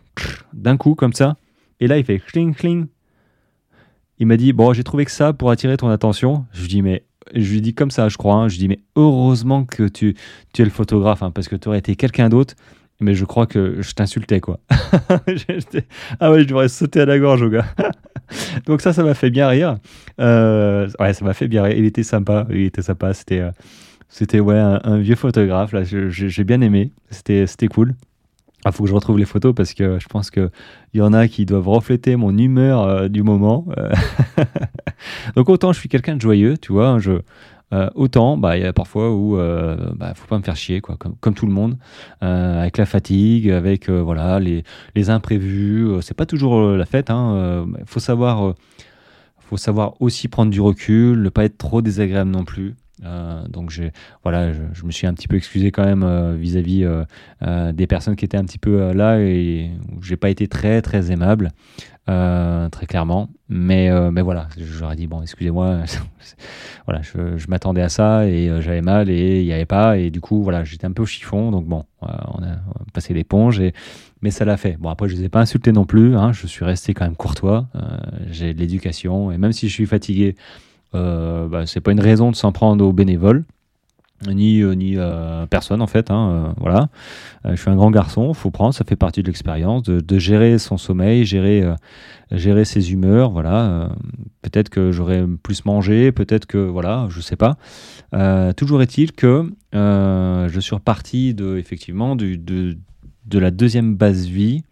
d'un 0.53 0.77
coup 0.77 0.95
comme 0.95 1.13
ça, 1.13 1.37
et 1.79 1.87
là 1.87 1.97
il 1.97 2.05
fait 2.05 2.19
cling 2.19 2.55
cling. 2.55 2.87
Il 4.17 4.27
m'a 4.27 4.37
dit 4.37 4.53
bon 4.53 4.73
j'ai 4.73 4.83
trouvé 4.83 5.05
que 5.05 5.11
ça 5.11 5.33
pour 5.33 5.51
attirer 5.51 5.77
ton 5.77 5.89
attention. 5.89 6.45
Je 6.53 6.61
lui 6.61 6.67
dis 6.69 6.81
mais 6.81 7.03
je 7.33 7.53
lui 7.53 7.61
dis 7.61 7.73
comme 7.73 7.91
ça, 7.91 8.09
je 8.09 8.17
crois. 8.17 8.35
Hein, 8.35 8.47
je 8.47 8.57
dis, 8.57 8.67
mais 8.67 8.79
heureusement 8.95 9.65
que 9.65 9.87
tu, 9.87 10.15
tu 10.53 10.61
es 10.61 10.65
le 10.65 10.71
photographe, 10.71 11.23
hein, 11.23 11.31
parce 11.31 11.47
que 11.47 11.55
tu 11.55 11.67
aurais 11.67 11.79
été 11.79 11.95
quelqu'un 11.95 12.29
d'autre. 12.29 12.55
Mais 13.01 13.13
je 13.13 13.25
crois 13.25 13.45
que 13.45 13.81
je 13.81 13.91
t'insultais, 13.91 14.39
quoi. 14.39 14.61
ah 14.69 16.31
ouais, 16.31 16.43
je 16.43 16.47
devrais 16.47 16.69
sauter 16.69 17.01
à 17.01 17.05
la 17.05 17.19
gorge 17.19 17.41
au 17.41 17.49
gars. 17.49 17.65
Donc 18.67 18.79
ça, 18.79 18.93
ça 18.93 19.03
m'a 19.03 19.13
fait 19.13 19.29
bien 19.29 19.49
rire. 19.49 19.77
Euh, 20.21 20.87
ouais, 21.01 21.13
ça 21.13 21.25
m'a 21.25 21.33
fait 21.33 21.49
bien 21.49 21.63
rire. 21.63 21.77
Il 21.77 21.83
était 21.83 22.03
sympa. 22.03 22.47
Il 22.49 22.61
était 22.61 22.81
sympa. 22.81 23.13
C'était, 23.13 23.39
euh, 23.39 23.51
c'était 24.09 24.39
ouais, 24.39 24.57
un, 24.57 24.97
vieux 24.97 25.15
photographe. 25.15 25.73
Là, 25.73 25.83
j'ai 25.83 26.43
bien 26.43 26.61
aimé. 26.61 26.91
C'était, 27.09 27.67
cool. 27.67 27.95
Il 28.59 28.69
ah, 28.69 28.71
faut 28.71 28.83
que 28.83 28.89
je 28.89 28.95
retrouve 28.95 29.19
les 29.19 29.25
photos 29.25 29.53
parce 29.53 29.73
que 29.73 29.99
je 29.99 30.07
pense 30.07 30.31
qu'il 30.31 30.49
y 30.95 31.01
en 31.01 31.13
a 31.13 31.27
qui 31.27 31.45
doivent 31.45 31.67
refléter 31.67 32.15
mon 32.15 32.35
humeur 32.35 32.81
euh, 32.81 33.07
du 33.09 33.21
moment. 33.21 33.67
Donc 35.35 35.49
autant 35.49 35.71
je 35.71 35.79
suis 35.79 35.87
quelqu'un 35.87 36.15
de 36.15 36.21
joyeux, 36.21 36.57
tu 36.57 36.73
vois, 36.73 36.97
je, 36.97 37.19
euh, 37.73 37.89
autant, 37.95 38.37
bah, 38.37 38.57
il 38.57 38.63
y 38.63 38.65
a 38.65 38.73
parfois 38.73 39.11
où 39.11 39.37
euh, 39.37 39.91
bah, 39.95 40.13
faut 40.15 40.27
pas 40.27 40.37
me 40.37 40.43
faire 40.43 40.55
chier, 40.55 40.81
quoi, 40.81 40.97
comme, 40.97 41.33
tout 41.33 41.45
le 41.47 41.51
monde, 41.51 41.77
euh, 42.23 42.61
avec 42.61 42.77
la 42.77 42.85
fatigue, 42.85 43.49
avec 43.49 43.89
voilà 43.89 44.39
les, 44.39 44.63
les 44.95 45.09
imprévus. 45.09 45.89
c'est 46.01 46.13
pas 46.15 46.25
toujours 46.25 46.61
la 46.61 46.85
fête. 46.85 47.07
Il 47.09 47.13
hein, 47.13 47.67
faut 47.85 47.99
savoir, 47.99 48.53
faut 49.39 49.57
savoir 49.57 49.99
aussi 50.01 50.27
prendre 50.27 50.51
du 50.51 50.61
recul, 50.61 51.21
ne 51.21 51.29
pas 51.29 51.45
être 51.45 51.57
trop 51.57 51.81
désagréable 51.81 52.31
non 52.31 52.45
plus. 52.45 52.75
Donc 53.01 53.69
j'ai 53.69 53.91
voilà, 54.23 54.53
je, 54.53 54.85
me 54.85 54.91
suis 54.91 55.05
un 55.07 55.13
petit 55.13 55.27
peu 55.27 55.35
excusé 55.35 55.71
quand 55.71 55.83
même 55.83 56.35
vis-à-vis 56.35 56.87
des 57.73 57.87
personnes 57.87 58.15
qui 58.15 58.25
étaient 58.25 58.37
un 58.37 58.45
petit 58.45 58.57
peu 58.57 58.93
là 58.93 59.19
et 59.19 59.71
où 59.95 60.01
j'ai 60.01 60.17
pas 60.17 60.29
été 60.29 60.47
très 60.47 60.81
très 60.81 61.11
aimable. 61.11 61.51
Euh, 62.07 62.69
très 62.69 62.85
clairement. 62.85 63.29
Mais, 63.49 63.89
euh, 63.89 64.11
mais 64.11 64.21
voilà, 64.21 64.47
j'aurais 64.57 64.95
dit, 64.95 65.07
bon, 65.07 65.23
excusez-moi, 65.23 65.79
voilà, 66.85 67.01
je, 67.01 67.47
m'attendais 67.47 67.81
à 67.81 67.89
ça 67.89 68.27
et 68.27 68.47
euh, 68.47 68.61
j'avais 68.61 68.81
mal 68.81 69.09
et 69.09 69.41
il 69.41 69.45
n'y 69.45 69.53
avait 69.53 69.65
pas. 69.65 69.97
Et 69.97 70.11
du 70.11 70.21
coup, 70.21 70.43
voilà, 70.43 70.63
j'étais 70.63 70.85
un 70.85 70.91
peu 70.91 71.01
au 71.01 71.07
chiffon. 71.07 71.49
Donc 71.49 71.65
bon, 71.65 71.83
on 72.01 72.43
a, 72.43 72.57
passé 72.93 73.13
l'éponge, 73.15 73.61
mais 74.21 74.29
ça 74.29 74.45
l'a 74.45 74.57
fait. 74.57 74.77
Bon, 74.79 74.89
après, 74.89 75.09
je 75.09 75.15
les 75.15 75.23
ai 75.23 75.29
pas 75.29 75.41
insultés 75.41 75.71
non 75.71 75.85
plus. 75.85 76.15
Hein, 76.15 76.31
je 76.31 76.45
suis 76.45 76.63
resté 76.63 76.93
quand 76.93 77.05
même 77.05 77.15
courtois. 77.15 77.67
J'ai 78.29 78.53
de 78.53 78.59
l'éducation 78.59 79.31
et 79.31 79.39
même 79.39 79.51
si 79.51 79.67
je 79.67 79.73
suis 79.73 79.87
fatigué, 79.87 80.35
bah, 81.49 81.65
c'est 81.65 81.81
pas 81.81 81.91
une 81.91 81.99
raison 81.99 82.31
de 82.31 82.35
s'en 82.35 82.51
prendre 82.51 82.83
aux 82.85 82.93
bénévoles 82.93 83.43
ni 84.27 84.61
euh, 84.61 84.73
ni 84.73 84.93
euh, 84.97 85.45
personne 85.45 85.81
en 85.81 85.87
fait 85.87 86.09
hein, 86.09 86.29
euh, 86.29 86.53
voilà. 86.57 86.89
Je 87.43 87.55
suis 87.55 87.69
un 87.69 87.75
grand 87.75 87.91
garçon 87.91 88.33
faut 88.33 88.49
prendre 88.49 88.73
ça 88.73 88.83
fait 88.85 88.95
partie 88.95 89.21
de 89.21 89.27
l'expérience 89.27 89.83
de, 89.83 90.17
gérer 90.17 90.57
son 90.57 90.77
sommeil 90.77 91.25
gérer 91.25 91.63
gérer 92.31 92.65
ses 92.65 92.91
humeurs 92.91 93.31
voilà. 93.31 93.89
Peut-être 94.41 94.69
que 94.69 94.91
j'aurais 94.91 95.25
plus 95.43 95.65
mangé 95.65 96.11
peut-être 96.11 96.45
que 96.45 96.57
voilà 96.57 97.07
je 97.09 97.21
sais 97.21 97.35
pas. 97.35 97.57
Toujours 98.55 98.81
est-il 98.81 99.11
que 99.11 99.51
je 99.73 100.59
suis 100.59 100.75
reparti 100.75 101.33
de 101.33 101.57
effectivement 101.57 102.15
de, 102.15 102.35
de 102.35 103.39
la 103.39 103.51
deuxième 103.51 103.95
base 103.95 104.25
vie 104.25 104.63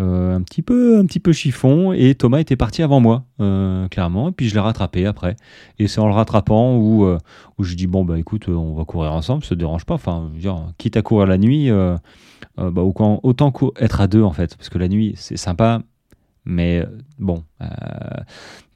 euh, 0.00 0.34
un 0.34 0.40
petit 0.40 0.62
peu 0.62 0.96
un 0.98 1.04
petit 1.04 1.20
peu 1.20 1.32
chiffon 1.32 1.92
et 1.92 2.14
Thomas 2.14 2.38
était 2.38 2.56
parti 2.56 2.82
avant 2.82 2.98
moi 3.00 3.24
euh, 3.40 3.88
clairement 3.88 4.30
et 4.30 4.32
puis 4.32 4.48
je 4.48 4.54
l'ai 4.54 4.60
rattrapé 4.60 5.04
après. 5.04 5.36
Et 5.78 5.86
c'est 5.86 6.00
en 6.00 6.06
le 6.06 6.14
rattrapant 6.14 6.76
où, 6.76 7.04
euh, 7.04 7.18
où 7.58 7.64
je 7.64 7.74
dis 7.74 7.86
bon 7.86 8.02
bah 8.02 8.18
écoute 8.18 8.48
on 8.48 8.74
va 8.74 8.84
courir 8.86 9.12
ensemble 9.12 9.44
ça 9.44 9.50
te 9.50 9.54
dérange 9.54 9.84
pas. 9.84 9.94
Enfin 9.94 10.30
quitte 10.78 10.96
à 10.96 11.02
courir 11.02 11.26
la 11.26 11.36
nuit 11.36 11.70
bah, 11.70 12.82
autant 12.82 13.52
être 13.78 14.00
à 14.00 14.06
deux 14.06 14.22
en 14.22 14.32
fait 14.32 14.56
parce 14.56 14.70
que 14.70 14.78
la 14.78 14.88
nuit 14.88 15.12
c'est 15.16 15.36
sympa 15.36 15.82
mais 16.46 16.84
bon 17.18 17.44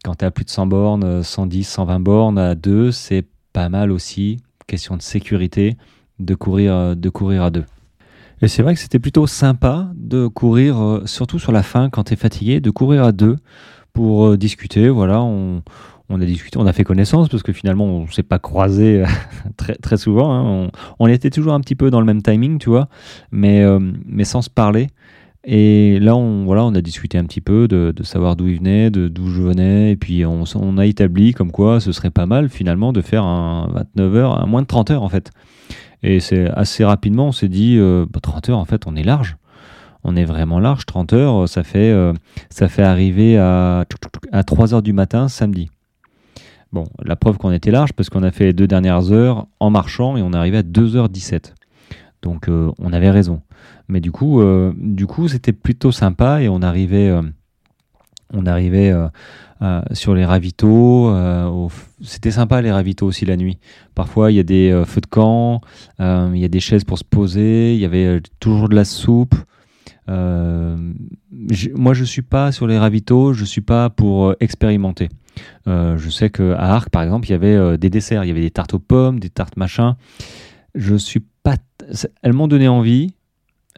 quand 0.04 0.16
tu 0.16 0.24
as 0.24 0.30
plus 0.30 0.44
de 0.44 0.50
100 0.50 0.66
bornes 0.66 1.22
110 1.22 1.64
120 1.64 2.00
bornes 2.00 2.38
à 2.38 2.54
deux 2.54 2.92
c'est 2.92 3.26
pas 3.54 3.70
mal 3.70 3.90
aussi 3.90 4.36
question 4.66 4.96
de 4.96 5.02
sécurité 5.02 5.76
de 6.20 6.34
courir 6.34 6.94
de 6.94 7.08
courir 7.08 7.42
à 7.42 7.50
deux 7.50 7.64
et 8.42 8.48
c'est 8.48 8.62
vrai 8.62 8.74
que 8.74 8.80
c'était 8.80 8.98
plutôt 8.98 9.26
sympa 9.26 9.90
de 9.94 10.26
courir, 10.26 10.78
euh, 10.78 11.02
surtout 11.06 11.38
sur 11.38 11.52
la 11.52 11.62
fin, 11.62 11.88
quand 11.88 12.04
tu 12.04 12.12
es 12.12 12.16
fatigué, 12.16 12.60
de 12.60 12.70
courir 12.70 13.02
à 13.04 13.12
deux 13.12 13.36
pour 13.92 14.26
euh, 14.26 14.36
discuter. 14.36 14.88
Voilà, 14.90 15.22
on, 15.22 15.62
on, 16.10 16.20
a 16.20 16.24
discuté, 16.24 16.58
on 16.58 16.66
a 16.66 16.72
fait 16.72 16.84
connaissance 16.84 17.28
parce 17.28 17.42
que 17.42 17.52
finalement, 17.52 17.86
on 17.86 18.06
s'est 18.08 18.22
pas 18.22 18.38
croisé 18.38 19.02
euh, 19.02 19.06
très, 19.56 19.74
très 19.76 19.96
souvent. 19.96 20.32
Hein. 20.34 20.70
On, 20.98 21.06
était 21.06 21.30
toujours 21.30 21.54
un 21.54 21.60
petit 21.60 21.74
peu 21.74 21.90
dans 21.90 22.00
le 22.00 22.06
même 22.06 22.20
timing, 22.20 22.58
tu 22.58 22.68
vois, 22.68 22.88
mais, 23.30 23.64
mais 24.06 24.24
sans 24.24 24.42
se 24.42 24.50
parler. 24.50 24.88
Et 25.48 26.00
là, 26.00 26.16
on, 26.16 26.44
voilà, 26.44 26.64
on 26.64 26.74
a 26.74 26.82
discuté 26.82 27.16
un 27.18 27.24
petit 27.24 27.40
peu 27.40 27.68
de, 27.68 27.92
de 27.94 28.02
savoir 28.02 28.34
d'où 28.34 28.48
il 28.48 28.56
venait, 28.56 28.90
de 28.90 29.06
d'où 29.06 29.28
je 29.28 29.40
venais, 29.40 29.92
et 29.92 29.96
puis 29.96 30.26
on, 30.26 30.42
on, 30.56 30.76
a 30.76 30.86
établi 30.86 31.34
comme 31.34 31.52
quoi 31.52 31.78
ce 31.78 31.92
serait 31.92 32.10
pas 32.10 32.26
mal 32.26 32.48
finalement 32.48 32.92
de 32.92 33.00
faire 33.00 33.22
un 33.22 33.68
29 33.72 34.16
heures, 34.16 34.42
un 34.42 34.46
moins 34.46 34.62
de 34.62 34.66
30 34.66 34.90
heures 34.90 35.02
en 35.04 35.08
fait. 35.08 35.30
Et 36.06 36.20
c'est 36.20 36.48
assez 36.50 36.84
rapidement, 36.84 37.26
on 37.26 37.32
s'est 37.32 37.48
dit, 37.48 37.74
30 37.74 37.80
euh, 37.82 38.06
bah, 38.08 38.20
heures, 38.48 38.58
en 38.58 38.64
fait, 38.64 38.86
on 38.86 38.94
est 38.94 39.02
large. 39.02 39.36
On 40.04 40.14
est 40.14 40.24
vraiment 40.24 40.60
large. 40.60 40.86
30 40.86 41.12
heures, 41.14 41.48
ça 41.48 41.64
fait, 41.64 41.90
euh, 41.90 42.12
ça 42.48 42.68
fait 42.68 42.84
arriver 42.84 43.36
à, 43.38 43.84
à 44.30 44.44
3 44.44 44.72
heures 44.72 44.82
du 44.82 44.92
matin 44.92 45.26
samedi. 45.26 45.68
Bon, 46.70 46.84
la 47.02 47.16
preuve 47.16 47.38
qu'on 47.38 47.50
était 47.50 47.72
large, 47.72 47.92
parce 47.92 48.08
qu'on 48.08 48.22
a 48.22 48.30
fait 48.30 48.44
les 48.44 48.52
deux 48.52 48.68
dernières 48.68 49.10
heures 49.10 49.48
en 49.58 49.70
marchant 49.70 50.16
et 50.16 50.22
on 50.22 50.32
est 50.32 50.36
arrivé 50.36 50.58
à 50.58 50.62
2h17. 50.62 51.54
Donc 52.22 52.48
euh, 52.48 52.70
on 52.78 52.92
avait 52.92 53.10
raison. 53.10 53.42
Mais 53.88 54.00
du 54.00 54.12
coup, 54.12 54.42
du 54.76 55.06
coup, 55.06 55.28
c'était 55.28 55.52
plutôt 55.52 55.92
sympa 55.92 56.40
et 56.40 56.48
on 56.48 56.60
arrivait, 56.60 57.12
on 58.32 58.46
arrivait 58.46 58.92
euh, 59.62 59.80
sur 59.92 60.14
les 60.14 60.26
ravitaux. 60.26 61.08
Euh, 61.08 61.68
c'était 62.02 62.30
sympa 62.30 62.60
les 62.60 62.70
ravitaux 62.70 63.06
aussi 63.06 63.24
la 63.24 63.38
nuit. 63.38 63.56
Parfois 63.94 64.30
il 64.30 64.34
y 64.34 64.38
a 64.38 64.42
des 64.42 64.70
euh, 64.70 64.84
feux 64.84 65.00
de 65.00 65.06
camp, 65.06 65.62
il 65.98 66.36
y 66.36 66.44
a 66.44 66.48
des 66.48 66.60
chaises 66.60 66.84
pour 66.84 66.98
se 66.98 67.04
poser, 67.04 67.74
il 67.74 67.80
y 67.80 67.86
avait 67.86 68.20
toujours 68.38 68.68
de 68.68 68.74
la 68.74 68.84
soupe. 68.84 69.34
moi 70.06 71.94
je 71.94 72.04
suis 72.04 72.20
pas 72.20 72.52
sur 72.52 72.66
les 72.66 72.78
ravitaux, 72.78 73.32
je 73.32 73.46
suis 73.46 73.62
pas 73.62 73.88
pour 73.88 74.34
expérimenter. 74.40 75.08
je 75.66 76.08
sais 76.10 76.28
que 76.28 76.52
à 76.52 76.74
Arc 76.74 76.90
par 76.90 77.02
exemple 77.02 77.26
il 77.28 77.30
y 77.30 77.34
avait 77.34 77.78
des 77.78 77.88
desserts, 77.88 78.24
il 78.24 78.28
y 78.28 78.30
avait 78.30 78.42
des 78.42 78.50
tartes 78.50 78.74
aux 78.74 78.78
pommes, 78.78 79.20
des 79.20 79.30
tartes 79.30 79.56
machin. 79.56 79.96
Je 80.74 80.96
suis 80.96 81.24
pas, 81.42 81.56
elles 82.20 82.34
m'ont 82.34 82.48
donné 82.48 82.68
envie 82.68 83.14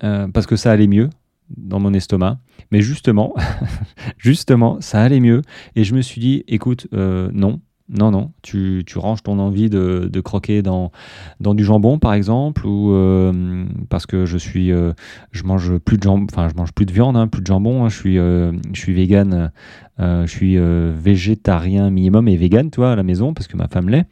parce 0.01 0.47
que 0.47 0.57
ça 0.57 0.73
allait 0.73 0.89
mieux 0.89 1.09
dans 1.57 1.81
mon 1.81 1.93
estomac. 1.95 2.39
Mais 2.71 2.81
justement, 2.81 3.35
justement, 4.19 4.81
ça 4.81 5.03
allait 5.03 5.21
mieux. 5.21 5.43
Et 5.77 5.85
je 5.85 5.95
me 5.95 6.03
suis 6.03 6.21
dit, 6.21 6.45
écoute, 6.49 6.87
euh, 6.93 7.31
non, 7.33 7.61
non, 7.89 8.11
non, 8.11 8.33
tu, 8.43 8.85
tu, 8.87 8.99
ranges 8.99 9.23
ton 9.23 9.39
envie 9.39 9.71
de, 9.71 10.11
de, 10.13 10.21
croquer 10.21 10.61
dans, 10.61 10.93
dans 11.41 11.55
du 11.55 11.65
jambon, 11.65 11.99
par 11.99 12.13
exemple, 12.13 12.67
ou 12.67 12.93
euh, 12.93 13.65
parce 13.89 14.05
que 14.05 14.27
je 14.27 14.37
suis, 14.37 14.73
euh, 14.73 14.93
je 15.33 15.45
mange 15.45 15.79
plus 15.79 15.97
de 15.97 16.03
jambon, 16.03 16.27
enfin, 16.31 16.49
je 16.51 16.55
mange 16.55 16.73
plus 16.73 16.85
de 16.85 16.93
viande, 16.93 17.17
hein, 17.17 17.29
plus 17.29 17.41
de 17.41 17.47
jambon. 17.47 17.85
Hein, 17.85 17.89
je 17.89 17.97
suis, 17.97 18.17
je 18.17 18.53
suis 18.75 18.93
vegan, 18.93 19.53
je 19.99 20.27
suis 20.27 20.59
végétarien 20.59 21.89
minimum 21.91 22.29
et 22.29 22.37
vegan, 22.37 22.71
toi, 22.71 22.93
à 22.93 22.97
la 22.97 23.03
maison, 23.03 23.33
parce 23.33 23.49
que 23.49 23.57
ma 23.57 23.69
femme 23.69 23.89
l'est. 23.89 24.07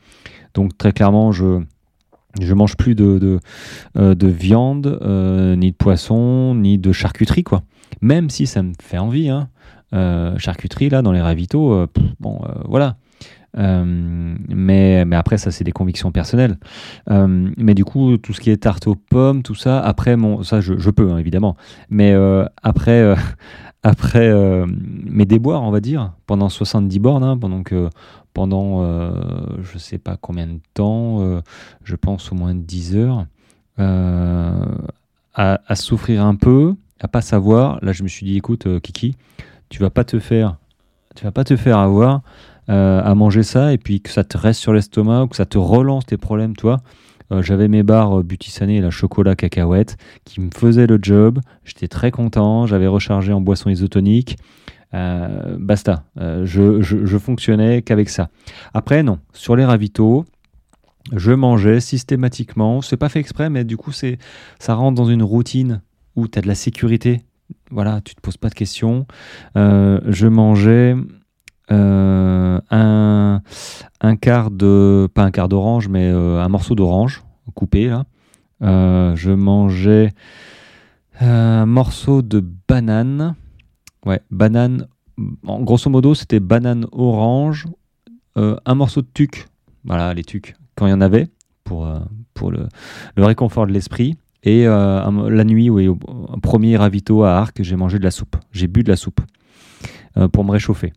Donc 0.55 0.79
très 0.79 0.93
clairement, 0.93 1.33
je 1.33 1.61
je 2.41 2.55
mange 2.55 2.77
plus 2.77 2.95
de, 2.95 3.19
de, 3.19 3.41
euh, 3.99 4.15
viande, 4.21 4.99
euh, 5.03 5.57
ni 5.57 5.73
de 5.73 5.77
poisson, 5.77 6.55
ni 6.55 6.79
de 6.79 6.93
charcuterie, 6.93 7.45
quoi. 7.45 7.63
Même 8.01 8.31
si 8.31 8.47
ça 8.47 8.63
me 8.63 8.73
fait 8.81 8.99
envie, 8.99 9.29
hein. 9.29 9.49
Euh, 9.95 10.37
charcuterie, 10.39 10.89
là, 10.89 11.03
dans 11.03 11.13
les 11.13 11.21
ravitaux, 11.21 11.87
bon, 12.21 12.41
voilà. 12.65 12.97
Mais, 13.57 15.05
mais 15.05 15.17
après, 15.17 15.39
ça, 15.39 15.51
c'est 15.51 15.65
des 15.65 15.73
convictions 15.73 16.13
personnelles. 16.13 16.59
mais 17.09 17.75
du 17.75 17.85
coup, 17.85 18.17
tout 18.19 18.33
ce 18.33 18.41
qui 18.41 18.51
est 18.51 18.59
tarte 18.59 18.87
aux 18.87 18.95
pommes, 18.97 19.43
tout 19.43 19.55
ça, 19.55 19.81
après, 19.81 20.17
mon, 20.17 20.43
ça, 20.43 20.61
je, 20.61 20.91
peux, 20.91 21.11
hein, 21.11 21.19
évidemment. 21.19 21.57
Mais 21.91 22.15
après, 22.63 23.15
après 23.83 24.33
mes 24.67 25.25
déboires, 25.25 25.63
on 25.63 25.71
va 25.71 25.81
dire, 25.81 26.13
pendant 26.27 26.49
70 26.49 26.99
bornes, 26.99 27.25
hein, 27.25 27.39
pendant 27.39 27.63
que 27.63 27.89
pendant 28.37 28.83
euh, 28.83 29.13
je 29.63 29.79
sais 29.79 29.97
pas 29.97 30.19
combien 30.21 30.47
de 30.47 30.61
temps, 30.75 31.23
euh, 31.23 31.41
je 31.85 31.97
pense 31.97 32.31
au 32.33 32.35
moins 32.35 32.55
10 32.55 32.95
heures, 32.95 33.27
euh, 33.79 34.63
à, 35.33 35.75
souffrir 35.75 36.23
un 36.23 36.35
peu, 36.35 36.75
à 37.01 37.09
pas 37.09 37.23
savoir. 37.23 37.83
Là, 37.83 37.93
je 37.93 38.03
me 38.03 38.09
suis 38.09 38.27
dit, 38.27 38.37
écoute, 38.37 38.69
Kiki, 38.81 39.17
tu 39.71 39.81
vas 39.81 39.89
pas 39.89 40.05
te 40.05 40.19
faire, 40.19 40.59
tu 41.15 41.25
vas 41.25 41.31
pas 41.31 41.45
te 41.45 41.57
faire 41.57 41.79
avoir 41.79 42.21
à 42.69 43.15
manger 43.15 43.43
ça 43.43 43.73
et 43.73 43.79
puis 43.79 44.01
que 44.01 44.11
ça 44.11 44.25
te 44.25 44.37
reste 44.37 44.61
sur 44.61 44.73
l'estomac 44.73 45.25
ou 45.25 45.29
que 45.29 45.37
ça 45.37 45.47
te 45.47 45.59
relance 45.59 46.07
tes 46.07 46.17
problèmes, 46.17 46.57
toi. 46.57 46.81
j'avais 47.31 47.69
mes 47.69 47.83
barres 47.83 48.25
butissanées, 48.25 48.81
la 48.81 48.91
chocolat 48.91 49.37
cacahuète, 49.37 49.97
qui 50.25 50.41
me 50.41 50.51
faisaient 50.53 50.87
le 50.87 50.99
job. 51.01 51.41
J'étais 51.65 51.89
très 51.89 52.11
content. 52.11 52.67
J'avais 52.67 52.87
rechargé 52.89 53.33
en 53.33 53.41
boisson 53.41 53.71
isotonique. 53.71 54.37
Euh, 54.95 55.57
basta. 55.59 56.05
Euh, 56.19 56.47
je, 56.47 56.81
je, 56.81 57.19
fonctionnais 57.19 57.83
qu'avec 57.83 58.09
ça. 58.09 58.31
Après, 58.73 59.03
non. 59.03 59.19
Sur 59.33 59.57
les 59.57 59.65
ravitaux, 59.65 60.25
je 61.13 61.33
mangeais 61.33 61.81
systématiquement. 61.81 62.81
C'est 62.83 62.97
pas 62.97 63.09
fait 63.09 63.21
exprès, 63.21 63.51
mais 63.51 63.65
du 63.65 63.77
coup, 63.77 63.93
c'est 63.93 64.19
ça 64.59 64.75
rentre 64.75 64.95
dans 64.95 65.07
une 65.07 65.23
routine 65.23 65.83
où 66.15 66.29
tu 66.29 66.39
as 66.39 66.43
de 66.43 66.49
la 66.49 66.55
sécurité. 66.55 67.21
Voilà, 67.71 68.01
tu 68.01 68.15
te 68.15 68.21
poses 68.21 68.37
pas 68.37 68.49
de 68.49 68.55
questions. 68.55 69.07
Euh, 69.57 70.01
je 70.07 70.27
mangeais 70.27 70.95
un, 71.69 73.43
un 74.01 74.17
quart 74.17 74.51
de, 74.51 75.09
pas 75.13 75.23
un 75.25 75.31
quart 75.31 75.49
d'orange, 75.49 75.89
mais 75.89 76.09
un 76.09 76.49
morceau 76.49 76.75
d'orange 76.75 77.23
coupé 77.55 77.89
là. 77.89 78.05
je 78.61 79.31
mangeais 79.31 80.13
un 81.21 81.67
morceau 81.67 82.23
de 82.23 82.45
banane. 82.69 83.35
Ouais, 84.05 84.21
banane. 84.31 84.87
En 85.47 85.63
grosso 85.63 85.89
modo, 85.91 86.15
c'était 86.15 86.41
banane 86.41 86.87
orange, 86.93 87.67
un 88.37 88.75
morceau 88.75 89.03
de 89.03 89.09
tuc. 89.13 89.49
Voilà, 89.85 90.13
les 90.15 90.25
tucs, 90.25 90.55
quand 90.75 90.87
il 90.87 90.91
y 90.91 90.93
en 90.93 91.01
avait, 91.01 91.29
pour, 91.65 91.89
pour 92.35 92.51
le, 92.51 92.69
le 93.17 93.25
réconfort 93.25 93.67
de 93.67 93.73
l'esprit. 93.73 94.17
Et 94.47 94.65
euh, 94.69 95.29
la 95.29 95.45
nuit, 95.45 95.69
oui, 95.71 95.89
au 95.89 95.97
premier 96.41 96.77
ravito 96.77 97.25
à 97.25 97.37
Arc, 97.37 97.63
j'ai 97.63 97.75
mangé 97.75 97.99
de 97.99 98.05
la 98.05 98.13
soupe. 98.13 98.37
J'ai 98.53 98.69
bu 98.69 98.85
de 98.85 98.89
la 98.89 98.97
soupe 98.97 99.21
euh, 100.17 100.29
pour 100.29 100.45
me 100.45 100.53
réchauffer. 100.53 100.93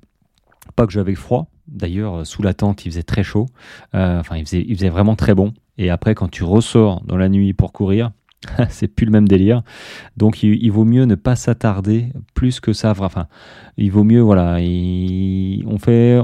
Pas 0.76 0.86
que 0.86 0.93
j'avais 0.93 1.15
froid. 1.15 1.47
D'ailleurs, 1.67 2.26
sous 2.26 2.41
la 2.41 2.53
tente, 2.53 2.86
il 2.86 2.91
faisait 2.91 3.03
très 3.03 3.24
chaud. 3.24 3.47
Euh, 3.95 4.20
enfin, 4.20 4.38
il 4.38 4.45
faisait, 4.45 4.89
vraiment 4.89 5.15
très 5.15 5.36
bon. 5.36 5.53
Et 5.78 5.89
après, 5.89 6.15
quand 6.15 6.30
tu 6.30 6.43
ressors 6.43 7.01
dans 7.05 7.17
la 7.17 7.30
nuit 7.30 7.53
pour 7.53 7.72
courir, 7.72 8.11
c'est 8.70 8.88
plus 8.88 9.05
le 9.05 9.11
même 9.11 9.28
délire. 9.28 9.61
Donc 10.17 10.43
il, 10.43 10.70
vaut 10.70 10.86
mieux 10.86 11.05
ne 11.05 11.15
pas 11.15 11.36
s'attarder 11.36 12.11
plus 12.34 12.59
que 12.59 12.74
ça. 12.74 12.93
Enfin, 12.97 13.28
il 13.78 13.91
vaut 13.91 14.03
mieux, 14.03 14.22
voilà, 14.22 14.57
on 14.59 15.78
fait, 15.78 16.20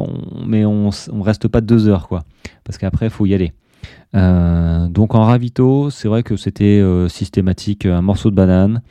mais 0.45 0.65
on, 0.65 0.89
on 1.11 1.21
reste 1.21 1.47
pas 1.47 1.61
deux 1.61 1.87
heures, 1.87 2.07
quoi. 2.07 2.23
Parce 2.63 2.77
qu'après, 2.77 3.07
il 3.07 3.11
faut 3.11 3.25
y 3.25 3.33
aller. 3.33 3.53
Euh, 4.15 4.87
donc 4.87 5.13
en 5.15 5.23
ravito, 5.23 5.89
c'est 5.89 6.07
vrai 6.07 6.23
que 6.23 6.37
c'était 6.37 6.79
euh, 6.79 7.09
systématique, 7.09 7.85
un 7.85 8.01
morceau 8.01 8.31
de 8.31 8.35
banane, 8.35 8.81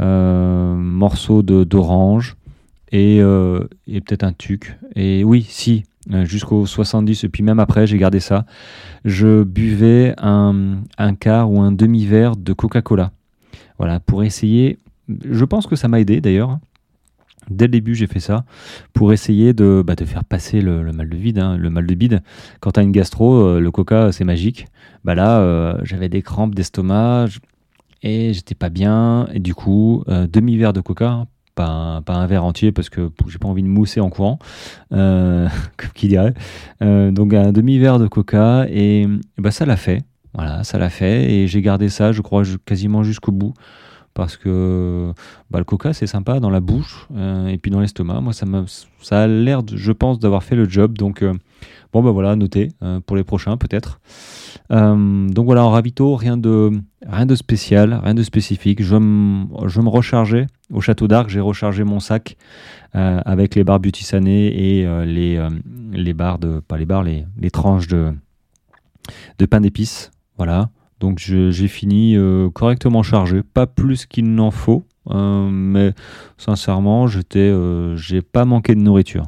euh, 0.00 0.74
morceau 0.74 1.42
d'orange 1.42 2.36
et, 2.94 3.18
et 3.18 4.00
peut-être 4.00 4.24
un 4.24 4.32
tuc. 4.32 4.78
Et 4.94 5.24
oui, 5.24 5.44
si, 5.48 5.84
jusqu'au 6.24 6.64
70, 6.66 7.24
et 7.24 7.28
puis 7.28 7.42
même 7.42 7.58
après, 7.58 7.86
j'ai 7.86 7.98
gardé 7.98 8.20
ça. 8.20 8.46
Je 9.04 9.42
buvais 9.42 10.14
un, 10.18 10.82
un 10.98 11.14
quart 11.14 11.50
ou 11.50 11.60
un 11.60 11.72
demi-verre 11.72 12.36
de 12.36 12.52
Coca-Cola. 12.52 13.12
Voilà, 13.78 14.00
pour 14.00 14.22
essayer. 14.22 14.78
Je 15.08 15.44
pense 15.44 15.66
que 15.66 15.76
ça 15.76 15.88
m'a 15.88 16.00
aidé 16.00 16.20
d'ailleurs. 16.20 16.58
Dès 17.50 17.66
le 17.66 17.72
début, 17.72 17.94
j'ai 17.94 18.06
fait 18.06 18.20
ça 18.20 18.44
pour 18.92 19.12
essayer 19.12 19.52
de, 19.52 19.82
bah, 19.86 19.94
faire 20.04 20.24
passer 20.24 20.60
le, 20.60 20.82
mal 20.92 21.08
de 21.08 21.16
vide, 21.16 21.38
hein, 21.38 21.56
le 21.56 21.70
mal 21.70 21.86
de 21.86 21.94
bide. 21.94 22.22
Quand 22.60 22.72
tu 22.72 22.80
as 22.80 22.82
une 22.82 22.92
gastro, 22.92 23.34
euh, 23.34 23.60
le 23.60 23.70
coca, 23.70 24.12
c'est 24.12 24.24
magique. 24.24 24.66
Bah 25.04 25.14
là, 25.14 25.40
euh, 25.40 25.78
j'avais 25.82 26.08
des 26.08 26.22
crampes 26.22 26.54
d'estomac 26.54 27.26
et 28.02 28.32
j'étais 28.32 28.54
pas 28.54 28.70
bien. 28.70 29.28
Et 29.34 29.40
du 29.40 29.54
coup, 29.54 30.04
euh, 30.08 30.26
demi-verre 30.26 30.72
de 30.72 30.80
coca, 30.80 31.26
pas 31.54 32.02
un, 32.06 32.26
verre 32.26 32.44
entier 32.44 32.72
parce 32.72 32.88
que 32.88 33.10
j'ai 33.28 33.38
pas 33.38 33.48
envie 33.48 33.62
de 33.62 33.68
mousser 33.68 34.00
en 34.00 34.10
courant, 34.10 34.38
comme 34.90 35.48
qui 35.94 36.08
dirait. 36.08 36.34
donc 36.80 37.34
un 37.34 37.52
demi-verre 37.52 37.98
de 37.98 38.06
coca 38.06 38.66
et, 38.68 39.06
bah, 39.38 39.50
ça 39.50 39.66
l'a 39.66 39.76
fait. 39.76 40.02
Voilà, 40.34 40.64
ça 40.64 40.78
l'a 40.78 40.90
fait 40.90 41.32
et 41.32 41.46
j'ai 41.46 41.62
gardé 41.62 41.88
ça, 41.88 42.10
je 42.10 42.20
crois, 42.20 42.42
quasiment 42.66 43.04
jusqu'au 43.04 43.30
bout 43.30 43.54
parce 44.14 44.36
que 44.36 45.12
bah, 45.50 45.58
le 45.58 45.64
coca 45.64 45.92
c'est 45.92 46.06
sympa 46.06 46.40
dans 46.40 46.50
la 46.50 46.60
bouche 46.60 47.08
euh, 47.14 47.48
et 47.48 47.58
puis 47.58 47.70
dans 47.70 47.80
l'estomac. 47.80 48.20
Moi 48.20 48.32
ça, 48.32 48.46
ça 49.02 49.22
a 49.22 49.26
l'air, 49.26 49.62
je 49.70 49.92
pense, 49.92 50.18
d'avoir 50.20 50.44
fait 50.44 50.56
le 50.56 50.68
job. 50.68 50.96
Donc 50.96 51.22
euh, 51.22 51.34
bon 51.92 52.02
bah 52.02 52.12
voilà, 52.12 52.36
noté 52.36 52.70
euh, 52.82 53.00
pour 53.00 53.16
les 53.16 53.24
prochains 53.24 53.56
peut-être. 53.56 54.00
Donc 54.70 55.44
voilà, 55.44 55.64
en 55.64 55.70
ravito, 55.70 56.14
rien 56.16 56.36
de, 56.36 56.70
rien 57.06 57.26
de 57.26 57.34
spécial, 57.34 58.00
rien 58.02 58.14
de 58.14 58.22
spécifique. 58.22 58.82
Je, 58.82 58.96
me 58.96 59.88
rechargeais 59.88 60.46
au 60.72 60.80
château 60.80 61.08
d'Arc, 61.08 61.28
j'ai 61.28 61.40
rechargé 61.40 61.84
mon 61.84 62.00
sac 62.00 62.36
avec 62.92 63.54
les 63.54 63.64
barres 63.64 63.80
Beauty 63.80 64.04
et 64.14 64.86
les, 65.06 65.48
les 65.92 66.12
barres 66.12 66.38
de, 66.38 66.60
pas 66.60 66.78
les 66.78 66.86
barres, 66.86 67.04
tranches 67.52 67.88
de, 67.88 68.12
pain 69.50 69.60
d'épices. 69.60 70.10
Voilà. 70.36 70.70
Donc 71.00 71.18
j'ai 71.18 71.68
fini 71.68 72.16
euh, 72.16 72.48
correctement 72.50 73.02
chargé, 73.02 73.42
pas 73.42 73.66
plus 73.66 74.06
qu'il 74.06 74.32
n'en 74.34 74.50
faut, 74.50 74.84
euh, 75.10 75.48
mais 75.50 75.92
sincèrement, 76.38 77.06
euh, 77.36 77.96
j'ai 77.96 78.22
pas 78.22 78.44
manqué 78.44 78.74
de 78.74 78.80
nourriture. 78.80 79.24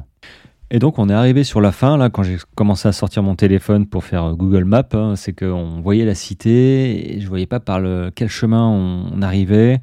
Et 0.69 0.79
donc 0.79 0.99
on 0.99 1.07
est 1.07 1.13
arrivé 1.13 1.45
sur 1.45 1.61
la 1.61 1.71
fin, 1.71 1.95
là, 1.95 2.09
quand 2.09 2.23
j'ai 2.23 2.37
commencé 2.55 2.89
à 2.89 2.91
sortir 2.91 3.23
mon 3.23 3.35
téléphone 3.35 3.85
pour 3.85 4.03
faire 4.03 4.35
Google 4.35 4.65
Maps, 4.65 4.83
hein, 4.93 5.15
c'est 5.15 5.31
qu'on 5.31 5.79
voyait 5.81 6.03
la 6.03 6.15
cité, 6.15 7.15
et 7.15 7.21
je 7.21 7.27
voyais 7.27 7.45
pas 7.45 7.61
par 7.61 7.79
le, 7.79 8.11
quel 8.13 8.27
chemin 8.27 8.67
on, 8.67 9.21
arrivait, 9.21 9.79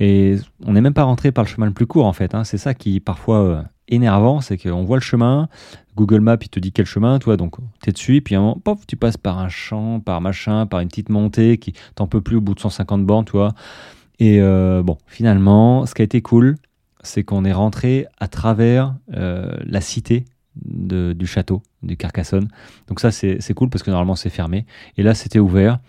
et 0.00 0.36
on 0.64 0.72
n'est 0.72 0.80
même 0.80 0.94
pas 0.94 1.04
rentré 1.04 1.30
par 1.30 1.44
le 1.44 1.48
chemin 1.48 1.66
le 1.66 1.72
plus 1.72 1.86
court 1.86 2.06
en 2.06 2.12
fait. 2.12 2.34
Hein. 2.34 2.42
c'est 2.42 2.58
ça 2.58 2.74
qui 2.74 2.98
parfois 2.98 3.64
énervant, 3.88 4.40
c'est 4.40 4.58
qu'on 4.58 4.82
voit 4.82 4.96
le 4.96 5.02
chemin, 5.02 5.48
Google 5.94 6.20
Maps, 6.20 6.38
il 6.42 6.48
te 6.48 6.58
dit 6.58 6.72
quel 6.72 6.86
chemin, 6.86 7.20
toi, 7.20 7.36
donc 7.36 7.56
tu 7.82 7.90
es 7.90 7.92
dessus, 7.92 8.20
puis 8.20 8.34
un 8.34 8.40
moment, 8.40 8.60
pof, 8.62 8.84
tu 8.86 8.96
passes 8.96 9.16
par 9.16 9.38
un 9.38 9.48
champ, 9.48 10.00
par 10.00 10.20
machin, 10.20 10.66
par 10.66 10.80
une 10.80 10.88
petite 10.88 11.08
montée 11.08 11.58
qui 11.58 11.72
t'en 11.94 12.08
peut 12.08 12.20
plus 12.20 12.36
au 12.36 12.40
bout 12.40 12.54
de 12.54 12.60
150 12.60 13.04
bornes, 13.06 13.24
toi. 13.24 13.54
Et 14.18 14.40
euh, 14.40 14.82
bon, 14.82 14.98
finalement, 15.06 15.86
ce 15.86 15.94
qui 15.94 16.02
a 16.02 16.04
été 16.04 16.20
cool, 16.20 16.56
c'est 17.06 17.24
qu'on 17.24 17.44
est 17.44 17.52
rentré 17.52 18.06
à 18.18 18.28
travers 18.28 18.94
euh, 19.14 19.56
la 19.64 19.80
cité 19.80 20.24
du 20.56 21.26
château, 21.26 21.62
du 21.82 21.98
Carcassonne. 21.98 22.48
Donc 22.88 23.00
ça, 23.00 23.10
c'est 23.10 23.54
cool 23.54 23.68
parce 23.68 23.82
que 23.82 23.90
normalement, 23.90 24.14
c'est 24.14 24.30
fermé. 24.30 24.64
Et 24.96 25.02
là, 25.02 25.14
c'était 25.14 25.38
ouvert. 25.38 25.80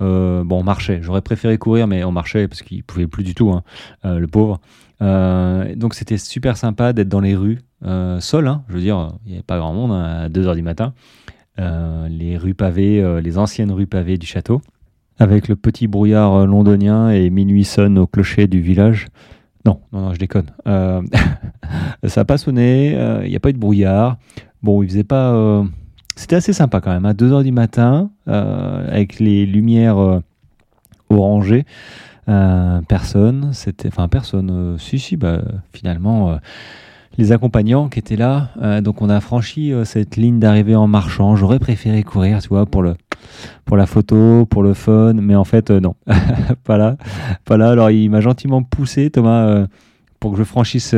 Euh, 0.00 0.44
bon, 0.44 0.60
on 0.60 0.62
marchait. 0.62 1.00
J'aurais 1.02 1.20
préféré 1.20 1.58
courir, 1.58 1.86
mais 1.86 2.04
on 2.04 2.12
marchait 2.12 2.48
parce 2.48 2.62
qu'il 2.62 2.82
pouvait 2.84 3.06
plus 3.06 3.22
du 3.22 3.34
tout, 3.34 3.50
hein, 3.50 3.62
le 4.02 4.26
pauvre. 4.26 4.60
Euh, 5.02 5.74
donc 5.74 5.94
c'était 5.94 6.18
super 6.18 6.56
sympa 6.56 6.92
d'être 6.92 7.08
dans 7.08 7.20
les 7.20 7.34
rues, 7.34 7.60
euh, 7.84 8.20
seul, 8.20 8.46
hein, 8.46 8.62
je 8.68 8.74
veux 8.74 8.80
dire, 8.80 9.12
il 9.24 9.30
n'y 9.30 9.34
avait 9.34 9.42
pas 9.42 9.58
grand 9.58 9.74
monde 9.74 9.92
hein, 9.92 10.24
à 10.24 10.28
2h 10.28 10.54
du 10.54 10.62
matin. 10.62 10.94
Euh, 11.58 12.08
les 12.08 12.36
rues 12.36 12.54
pavées, 12.54 13.20
les 13.22 13.38
anciennes 13.38 13.72
rues 13.72 13.86
pavées 13.86 14.18
du 14.18 14.26
château, 14.26 14.60
avec 15.18 15.48
le 15.48 15.56
petit 15.56 15.86
brouillard 15.86 16.46
londonien 16.46 17.10
et 17.10 17.30
minuit 17.30 17.64
sonne 17.64 17.98
au 17.98 18.06
clocher 18.06 18.46
du 18.46 18.60
village. 18.60 19.06
Non, 19.66 19.80
non, 19.92 20.00
non, 20.00 20.14
je 20.14 20.18
déconne. 20.18 20.46
ça 20.66 22.20
n'a 22.20 22.24
pas 22.24 22.38
sonné, 22.38 22.90
il 23.24 23.30
n'y 23.30 23.36
a 23.36 23.40
pas 23.40 23.50
eu 23.50 23.54
de 23.54 23.58
brouillard. 23.58 24.18
Bon, 24.62 24.82
il 24.82 24.88
faisait 24.88 25.04
pas. 25.04 25.64
C'était 26.16 26.36
assez 26.36 26.52
sympa 26.52 26.80
quand 26.80 26.92
même, 26.92 27.06
à 27.06 27.14
2h 27.14 27.42
du 27.42 27.52
matin, 27.52 28.10
avec 28.26 29.18
les 29.20 29.46
lumières 29.46 30.20
orangées. 31.08 31.64
Euh, 32.28 32.80
personne, 32.88 33.50
c'était, 33.52 33.88
enfin 33.88 34.08
personne, 34.08 34.50
euh, 34.50 34.78
si 34.78 34.98
si, 34.98 35.16
bah 35.16 35.42
finalement 35.74 36.30
euh, 36.30 36.36
les 37.18 37.32
accompagnants 37.32 37.88
qui 37.90 37.98
étaient 37.98 38.16
là, 38.16 38.48
donc 38.80 39.00
on 39.00 39.08
a 39.08 39.20
franchi 39.20 39.72
cette 39.84 40.16
ligne 40.16 40.40
d'arrivée 40.40 40.74
en 40.74 40.88
marchant. 40.88 41.36
J'aurais 41.36 41.60
préféré 41.60 42.02
courir, 42.02 42.42
tu 42.42 42.48
vois, 42.48 42.66
pour 42.66 42.82
le 42.82 42.96
pour 43.64 43.76
la 43.76 43.86
photo, 43.86 44.46
pour 44.46 44.62
le 44.62 44.74
fun, 44.74 45.14
mais 45.14 45.34
en 45.34 45.44
fait 45.44 45.70
non, 45.70 45.94
pas 46.64 46.76
là, 46.76 46.96
pas 47.44 47.56
là. 47.56 47.70
Alors 47.70 47.90
il 47.90 48.08
m'a 48.10 48.20
gentiment 48.20 48.62
poussé 48.62 49.10
Thomas 49.10 49.66
pour 50.20 50.32
que 50.32 50.38
je 50.38 50.44
franchisse 50.44 50.94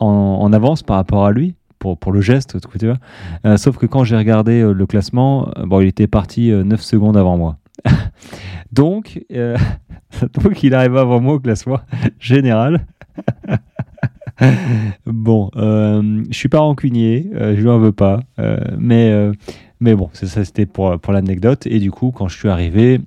en, 0.00 0.06
en, 0.06 0.52
avance 0.52 0.82
par 0.82 0.96
rapport 0.96 1.26
à 1.26 1.32
lui. 1.32 1.54
Pour, 1.78 1.98
pour 1.98 2.12
le 2.12 2.22
geste, 2.22 2.56
tu 2.78 2.86
vois. 2.86 3.58
sauf 3.58 3.76
que 3.76 3.84
quand 3.84 4.04
j'ai 4.04 4.16
regardé 4.16 4.62
le 4.62 4.86
classement, 4.86 5.50
bon, 5.66 5.82
il 5.82 5.88
était 5.88 6.06
parti 6.06 6.50
9 6.50 6.80
secondes 6.80 7.14
avant 7.14 7.36
moi. 7.36 7.58
donc, 8.72 9.20
Donc 10.42 10.62
il 10.62 10.74
arrive 10.74 10.96
avant 10.96 11.20
moi 11.20 11.34
au 11.34 11.40
classement 11.40 11.80
général. 12.18 12.86
bon, 15.06 15.50
euh, 15.56 16.22
je 16.30 16.36
suis 16.36 16.48
pas 16.48 16.58
rancunier, 16.58 17.30
euh, 17.34 17.54
je 17.56 17.60
lui 17.60 17.68
en 17.68 17.78
veux 17.78 17.92
pas, 17.92 18.20
euh, 18.38 18.58
mais, 18.78 19.10
euh, 19.12 19.32
mais 19.80 19.94
bon, 19.94 20.10
ça 20.12 20.44
c'était 20.44 20.66
pour, 20.66 20.98
l'anecdote. 21.08 21.66
Et 21.66 21.78
du 21.78 21.90
coup, 21.90 22.10
quand 22.10 22.28
je 22.28 22.36
suis 22.36 22.48
arrivé, 22.48 23.00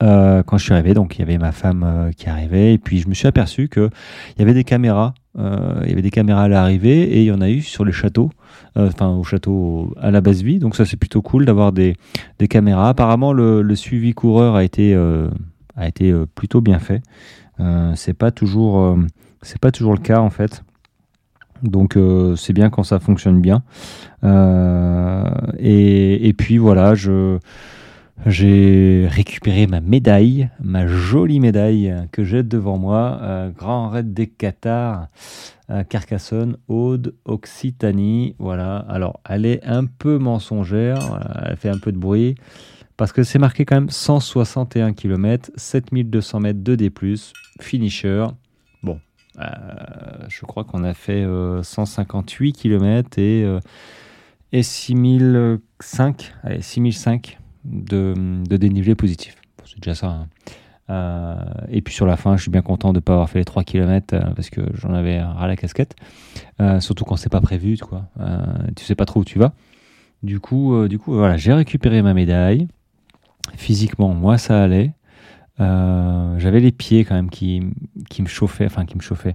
quand 0.00 0.58
je 0.58 0.62
suis 0.62 0.72
arrivé, 0.72 0.94
donc 0.94 1.16
il 1.16 1.20
y 1.20 1.22
avait 1.22 1.38
ma 1.38 1.52
femme 1.52 2.12
qui 2.16 2.28
arrivait, 2.28 2.74
et 2.74 2.78
puis 2.78 3.00
je 3.00 3.08
me 3.08 3.14
suis 3.14 3.26
aperçu 3.26 3.68
qu'il 3.68 3.90
y 4.38 4.42
avait 4.42 4.54
des 4.54 4.64
caméras, 4.64 5.14
il 5.36 5.88
y 5.88 5.92
avait 5.92 6.02
des 6.02 6.10
caméras 6.10 6.44
à 6.44 6.48
l'arrivée, 6.48 7.02
et 7.02 7.22
il 7.22 7.24
y 7.24 7.32
en 7.32 7.40
a 7.40 7.50
eu 7.50 7.62
sur 7.62 7.84
le 7.84 7.90
château, 7.90 8.30
enfin 8.76 9.08
au 9.08 9.24
château 9.24 9.92
à 10.00 10.12
la 10.12 10.20
base 10.20 10.42
vie, 10.42 10.60
donc 10.60 10.76
ça 10.76 10.84
c'est 10.84 10.96
plutôt 10.96 11.22
cool 11.22 11.46
d'avoir 11.46 11.72
des, 11.72 11.96
caméras. 12.48 12.90
Apparemment, 12.90 13.32
le, 13.32 13.62
le 13.62 13.74
suivi 13.74 14.12
coureur 14.12 14.54
a 14.54 14.62
été 14.62 14.94
a 15.78 15.88
été 15.88 16.10
euh, 16.10 16.26
plutôt 16.26 16.60
bien 16.60 16.78
fait. 16.78 17.02
Euh, 17.60 17.92
c'est 17.96 18.14
pas 18.14 18.30
toujours 18.30 18.80
euh, 18.80 18.96
c'est 19.42 19.58
pas 19.58 19.70
toujours 19.70 19.94
le 19.94 20.00
cas 20.00 20.20
en 20.20 20.30
fait. 20.30 20.64
Donc 21.62 21.98
c'est 22.36 22.52
bien 22.52 22.70
quand 22.70 22.82
ça 22.82 22.98
fonctionne 22.98 23.40
bien. 23.40 23.62
Et, 25.58 26.28
et, 26.28 26.32
puis 26.32 26.58
voilà, 26.58 26.94
je 26.94 27.38
j'ai 28.26 29.06
récupéré 29.08 29.68
ma 29.68 29.80
médaille, 29.80 30.50
ma 30.60 30.86
jolie 30.88 31.38
médaille 31.38 31.94
que 32.10 32.24
j'ai 32.24 32.42
devant 32.42 32.76
moi, 32.76 33.20
Grand 33.56 33.88
Raid 33.90 34.12
des 34.12 34.26
Qatars, 34.26 35.08
Carcassonne, 35.88 36.56
Aude, 36.66 37.14
Occitanie. 37.24 38.34
Voilà. 38.38 38.78
Alors 38.88 39.20
elle 39.28 39.46
est 39.46 39.64
un 39.64 39.84
peu 39.84 40.18
mensongère, 40.18 41.20
elle 41.44 41.56
fait 41.56 41.70
un 41.70 41.78
peu 41.78 41.92
de 41.92 41.98
bruit 41.98 42.34
parce 42.98 43.12
que 43.12 43.22
c'est 43.22 43.38
marqué 43.38 43.64
quand 43.64 43.76
même 43.76 43.90
161 43.90 44.92
km, 44.92 45.52
7200 45.54 46.40
mètres 46.40 46.62
de 46.62 46.74
D+, 46.74 46.92
finisher. 47.60 48.26
Euh, 49.40 49.44
je 50.28 50.40
crois 50.44 50.64
qu'on 50.64 50.84
a 50.84 50.94
fait 50.94 51.24
158 51.62 52.48
euh, 52.48 52.60
km 52.60 53.18
et, 53.18 53.44
euh, 53.44 53.60
et 54.52 54.62
6005, 54.62 56.34
allez, 56.42 56.62
6005 56.62 57.38
de, 57.64 58.14
dénivelé 58.56 58.94
positif. 58.94 59.36
c'est 59.64 59.78
déjà 59.78 59.94
ça. 59.94 60.08
Hein. 60.08 60.28
Et 61.68 61.82
puis 61.82 61.92
sur 61.92 62.06
la 62.06 62.16
fin, 62.16 62.36
je 62.36 62.42
suis 62.42 62.50
bien 62.50 62.62
content 62.62 62.92
de 62.92 62.98
ne 62.98 63.02
pas 63.02 63.12
avoir 63.12 63.28
fait 63.28 63.38
les 63.38 63.44
3 63.44 63.62
km 63.62 64.18
parce 64.34 64.48
que 64.48 64.62
j'en 64.74 64.94
avais 64.94 65.22
ras 65.22 65.46
la 65.46 65.56
casquette. 65.56 65.94
Euh, 66.60 66.80
surtout 66.80 67.04
quand 67.04 67.16
c'est 67.16 67.28
pas 67.28 67.42
prévu, 67.42 67.76
quoi. 67.76 68.06
tu 68.74 68.84
sais 68.84 68.94
pas 68.94 69.04
trop 69.04 69.20
où 69.20 69.24
tu 69.24 69.38
vas. 69.38 69.52
Du 70.22 70.40
coup, 70.40 70.88
du 70.88 70.98
coup 70.98 71.12
voilà, 71.12 71.36
j'ai 71.36 71.52
récupéré 71.52 72.00
ma 72.00 72.14
médaille. 72.14 72.68
Physiquement, 73.56 74.14
moi, 74.14 74.38
ça 74.38 74.62
allait. 74.62 74.92
J'avais 75.58 76.60
les 76.60 76.72
pieds 76.72 77.04
quand 77.04 77.14
même 77.14 77.30
qui, 77.30 77.62
qui 78.08 78.22
me 78.22 78.28
chauffaient, 78.28 78.66
enfin 78.66 78.84
qui 78.84 78.96
me 78.96 79.02
chauffaient. 79.02 79.34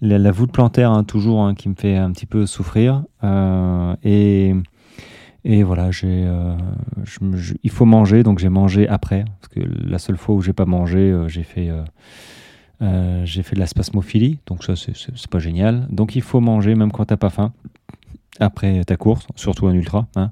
La, 0.00 0.30
voûte 0.30 0.52
plantaire, 0.52 0.90
hein, 0.90 1.04
toujours, 1.04 1.42
hein, 1.42 1.54
qui 1.54 1.68
me 1.68 1.74
fait 1.74 1.96
un 1.96 2.10
petit 2.12 2.26
peu 2.26 2.46
souffrir. 2.46 3.04
et 4.02 4.54
et 5.44 5.62
voilà, 5.62 5.90
j'ai, 5.90 6.24
euh, 6.26 6.54
il 7.62 7.70
faut 7.70 7.86
manger, 7.86 8.22
donc 8.22 8.38
j'ai 8.38 8.48
mangé 8.48 8.86
après. 8.88 9.24
Parce 9.40 9.48
que 9.48 9.60
la 9.60 9.98
seule 9.98 10.16
fois 10.16 10.34
où 10.34 10.42
j'ai 10.42 10.52
pas 10.52 10.66
mangé, 10.66 10.98
euh, 10.98 11.28
j'ai 11.28 11.44
fait, 11.44 11.70
euh, 12.82 13.24
j'ai 13.24 13.42
fait 13.42 13.54
de 13.54 13.60
la 13.60 13.66
spasmophilie, 13.66 14.38
donc 14.46 14.64
ça 14.64 14.74
c'est, 14.76 14.94
pas 15.28 15.38
génial. 15.38 15.86
Donc 15.90 16.14
il 16.14 16.22
faut 16.22 16.40
manger 16.40 16.74
même 16.74 16.92
quand 16.92 17.06
t'as 17.06 17.16
pas 17.16 17.30
faim 17.30 17.52
après 18.38 18.84
ta 18.84 18.96
course, 18.96 19.26
surtout 19.34 19.66
un 19.66 19.74
ultra. 19.74 20.06
Hein. 20.16 20.30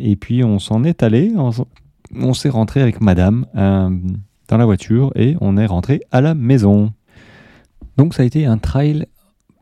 et 0.00 0.16
puis 0.16 0.44
on 0.44 0.58
s'en 0.58 0.84
est 0.84 1.02
allé, 1.02 1.32
on, 1.36 1.50
on 2.16 2.34
s'est 2.34 2.48
rentré 2.48 2.82
avec 2.82 3.00
Madame 3.00 3.46
dans 3.54 4.56
la 4.56 4.64
voiture 4.64 5.12
et 5.14 5.36
on 5.40 5.56
est 5.56 5.66
rentré 5.66 6.02
à 6.12 6.20
la 6.20 6.34
maison. 6.34 6.92
Donc 7.96 8.14
ça 8.14 8.22
a 8.22 8.26
été 8.26 8.46
un 8.46 8.58
trail 8.58 9.06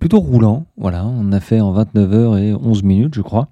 plutôt 0.03 0.19
roulant. 0.19 0.67
Voilà, 0.77 1.07
on 1.07 1.31
a 1.31 1.39
fait 1.39 1.61
en 1.61 1.71
29 1.71 2.13
heures 2.13 2.37
et 2.37 2.53
11 2.53 2.83
minutes, 2.83 3.15
je 3.15 3.21
crois. 3.21 3.49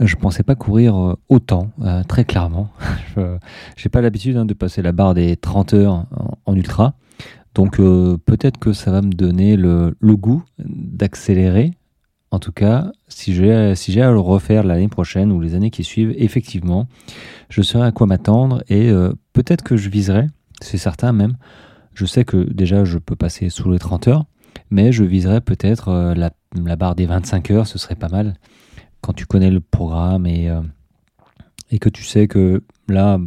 Je 0.00 0.16
pensais 0.16 0.42
pas 0.42 0.56
courir 0.56 0.96
euh, 0.96 1.14
autant, 1.28 1.70
euh, 1.82 2.02
très 2.02 2.24
clairement. 2.24 2.70
je 3.16 3.20
n'ai 3.20 3.90
pas 3.90 4.00
l'habitude 4.00 4.36
hein, 4.36 4.44
de 4.44 4.52
passer 4.52 4.82
la 4.82 4.90
barre 4.92 5.14
des 5.14 5.36
30 5.36 5.74
heures 5.74 6.06
en, 6.44 6.54
ultra. 6.54 6.94
Donc 7.54 7.78
euh, 7.78 8.16
peut-être 8.26 8.58
que 8.58 8.72
ça 8.72 8.90
va 8.90 9.00
me 9.00 9.12
donner 9.12 9.56
le, 9.56 9.94
goût 10.02 10.42
d'accélérer. 10.58 11.72
En 12.36 12.38
tout 12.38 12.52
cas, 12.52 12.92
si 13.08 13.34
j'ai 13.34 13.74
si 13.76 13.98
à 13.98 14.10
le 14.10 14.20
refaire 14.20 14.62
l'année 14.62 14.88
prochaine 14.88 15.32
ou 15.32 15.40
les 15.40 15.54
années 15.54 15.70
qui 15.70 15.84
suivent, 15.84 16.14
effectivement, 16.18 16.86
je 17.48 17.62
saurai 17.62 17.86
à 17.86 17.92
quoi 17.92 18.06
m'attendre 18.06 18.62
et 18.68 18.92
peut-être 19.32 19.64
que 19.64 19.78
je 19.78 19.88
viserai, 19.88 20.26
c'est 20.60 20.76
certain 20.76 21.12
même. 21.12 21.38
Je 21.94 22.04
sais 22.04 22.26
que 22.26 22.36
déjà 22.36 22.84
je 22.84 22.98
peux 22.98 23.16
passer 23.16 23.48
sous 23.48 23.70
les 23.70 23.78
30 23.78 24.08
heures, 24.08 24.26
mais 24.70 24.92
je 24.92 25.02
viserai 25.02 25.40
peut-être 25.40 26.12
la, 26.14 26.30
la 26.54 26.76
barre 26.76 26.94
des 26.94 27.06
25 27.06 27.50
heures, 27.52 27.66
ce 27.66 27.78
serait 27.78 27.94
pas 27.94 28.10
mal 28.10 28.34
quand 29.06 29.12
tu 29.12 29.24
connais 29.24 29.50
le 29.50 29.60
programme 29.60 30.26
et, 30.26 30.50
euh, 30.50 30.60
et 31.70 31.78
que 31.78 31.88
tu 31.88 32.02
sais 32.02 32.26
que 32.26 32.64
là, 32.88 33.20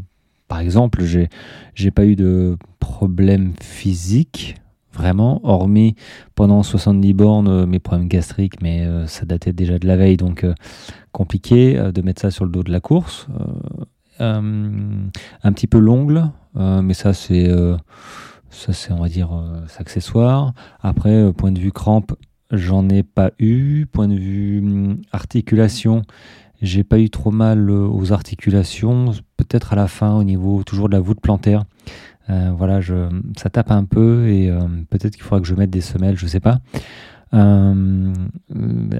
par 0.50 0.60
exemple, 0.60 1.04
j'ai 1.04 1.92
pas 1.92 2.06
eu 2.06 2.18
de 2.18 2.58
problème 2.80 3.54
physique, 3.62 4.56
vraiment, 5.00 5.40
hormis 5.44 5.96
pendant 6.36 6.62
70 6.62 7.14
bornes, 7.14 7.48
euh, 7.48 7.66
mes 7.66 7.80
problèmes 7.80 8.08
gastriques, 8.08 8.62
mais 8.62 8.86
euh, 8.86 9.08
ça 9.08 9.26
datait 9.26 9.54
déjà 9.54 9.80
de 9.80 9.88
la 9.88 9.98
veille, 9.98 10.18
donc 10.18 10.46
compliqué 11.12 11.76
de 11.76 12.02
mettre 12.02 12.22
ça 12.22 12.32
sur 12.32 12.46
le 12.46 12.52
dos 12.52 12.64
de 12.64 12.72
la 12.72 12.80
course. 12.80 13.28
un 14.20 15.52
petit 15.54 15.68
peu 15.68 15.80
l'ongle, 15.80 16.30
mais 16.56 16.94
ça 16.94 17.14
c'est 17.14 17.50
ça 18.50 18.74
c'est 18.74 18.92
on 18.92 19.02
va 19.02 19.10
dire 19.10 19.30
accessoire. 19.80 20.54
Après, 20.82 21.34
point 21.34 21.52
de 21.52 21.60
vue 21.60 21.72
crampe, 21.72 22.14
J'en 22.52 22.90
ai 22.90 23.04
pas 23.04 23.32
eu. 23.38 23.86
Point 23.86 24.08
de 24.08 24.16
vue 24.16 24.60
hum, 24.60 25.02
articulation, 25.12 26.02
j'ai 26.62 26.84
pas 26.84 27.00
eu 27.00 27.10
trop 27.10 27.32
mal 27.32 27.70
euh, 27.70 27.88
aux 27.88 28.12
articulations. 28.12 29.12
Peut-être 29.38 29.74
à 29.74 29.76
la 29.76 29.88
fin, 29.88 30.16
au 30.16 30.24
niveau 30.24 30.64
toujours 30.64 30.90
de 30.90 30.96
la 30.96 31.00
voûte 31.00 31.22
plantaire. 31.22 31.64
Euh, 32.30 32.52
voilà, 32.56 32.80
je, 32.82 33.10
ça 33.38 33.50
tape 33.50 33.72
un 33.72 33.86
peu 33.86 34.28
et 34.28 34.50
euh, 34.50 34.60
peut-être 34.90 35.16
qu'il 35.16 35.24
faudra 35.24 35.42
que 35.42 35.48
je 35.48 35.56
mette 35.56 35.70
des 35.70 35.82
semelles, 35.82 36.18
je 36.18 36.28
sais 36.28 36.40
pas. 36.40 36.60
Euh, 37.34 38.14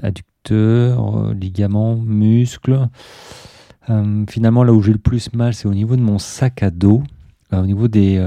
adducteur, 0.02 1.32
ligament, 1.34 1.96
muscle. 1.96 2.88
finalement, 4.28 4.64
là 4.64 4.72
où 4.72 4.82
j'ai 4.82 4.92
le 4.92 4.98
plus 4.98 5.32
mal, 5.32 5.54
c'est 5.54 5.68
au 5.68 5.74
niveau 5.74 5.96
de 5.96 6.02
mon 6.02 6.18
sac 6.18 6.62
à 6.62 6.70
dos, 6.70 7.02
au 7.52 7.66
niveau 7.66 7.88
des 7.88 8.18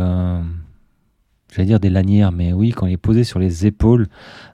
j'allais 1.54 1.68
dire 1.68 1.80
des 1.80 1.89
lanières, 1.89 2.32
mais 2.32 2.51
oui, 2.51 2.72
quand 2.72 2.88
il 2.88 2.93
est 2.93 2.97
posé 2.97 3.24
sur 3.24 3.39
les 3.39 3.66
épaules 3.66 4.08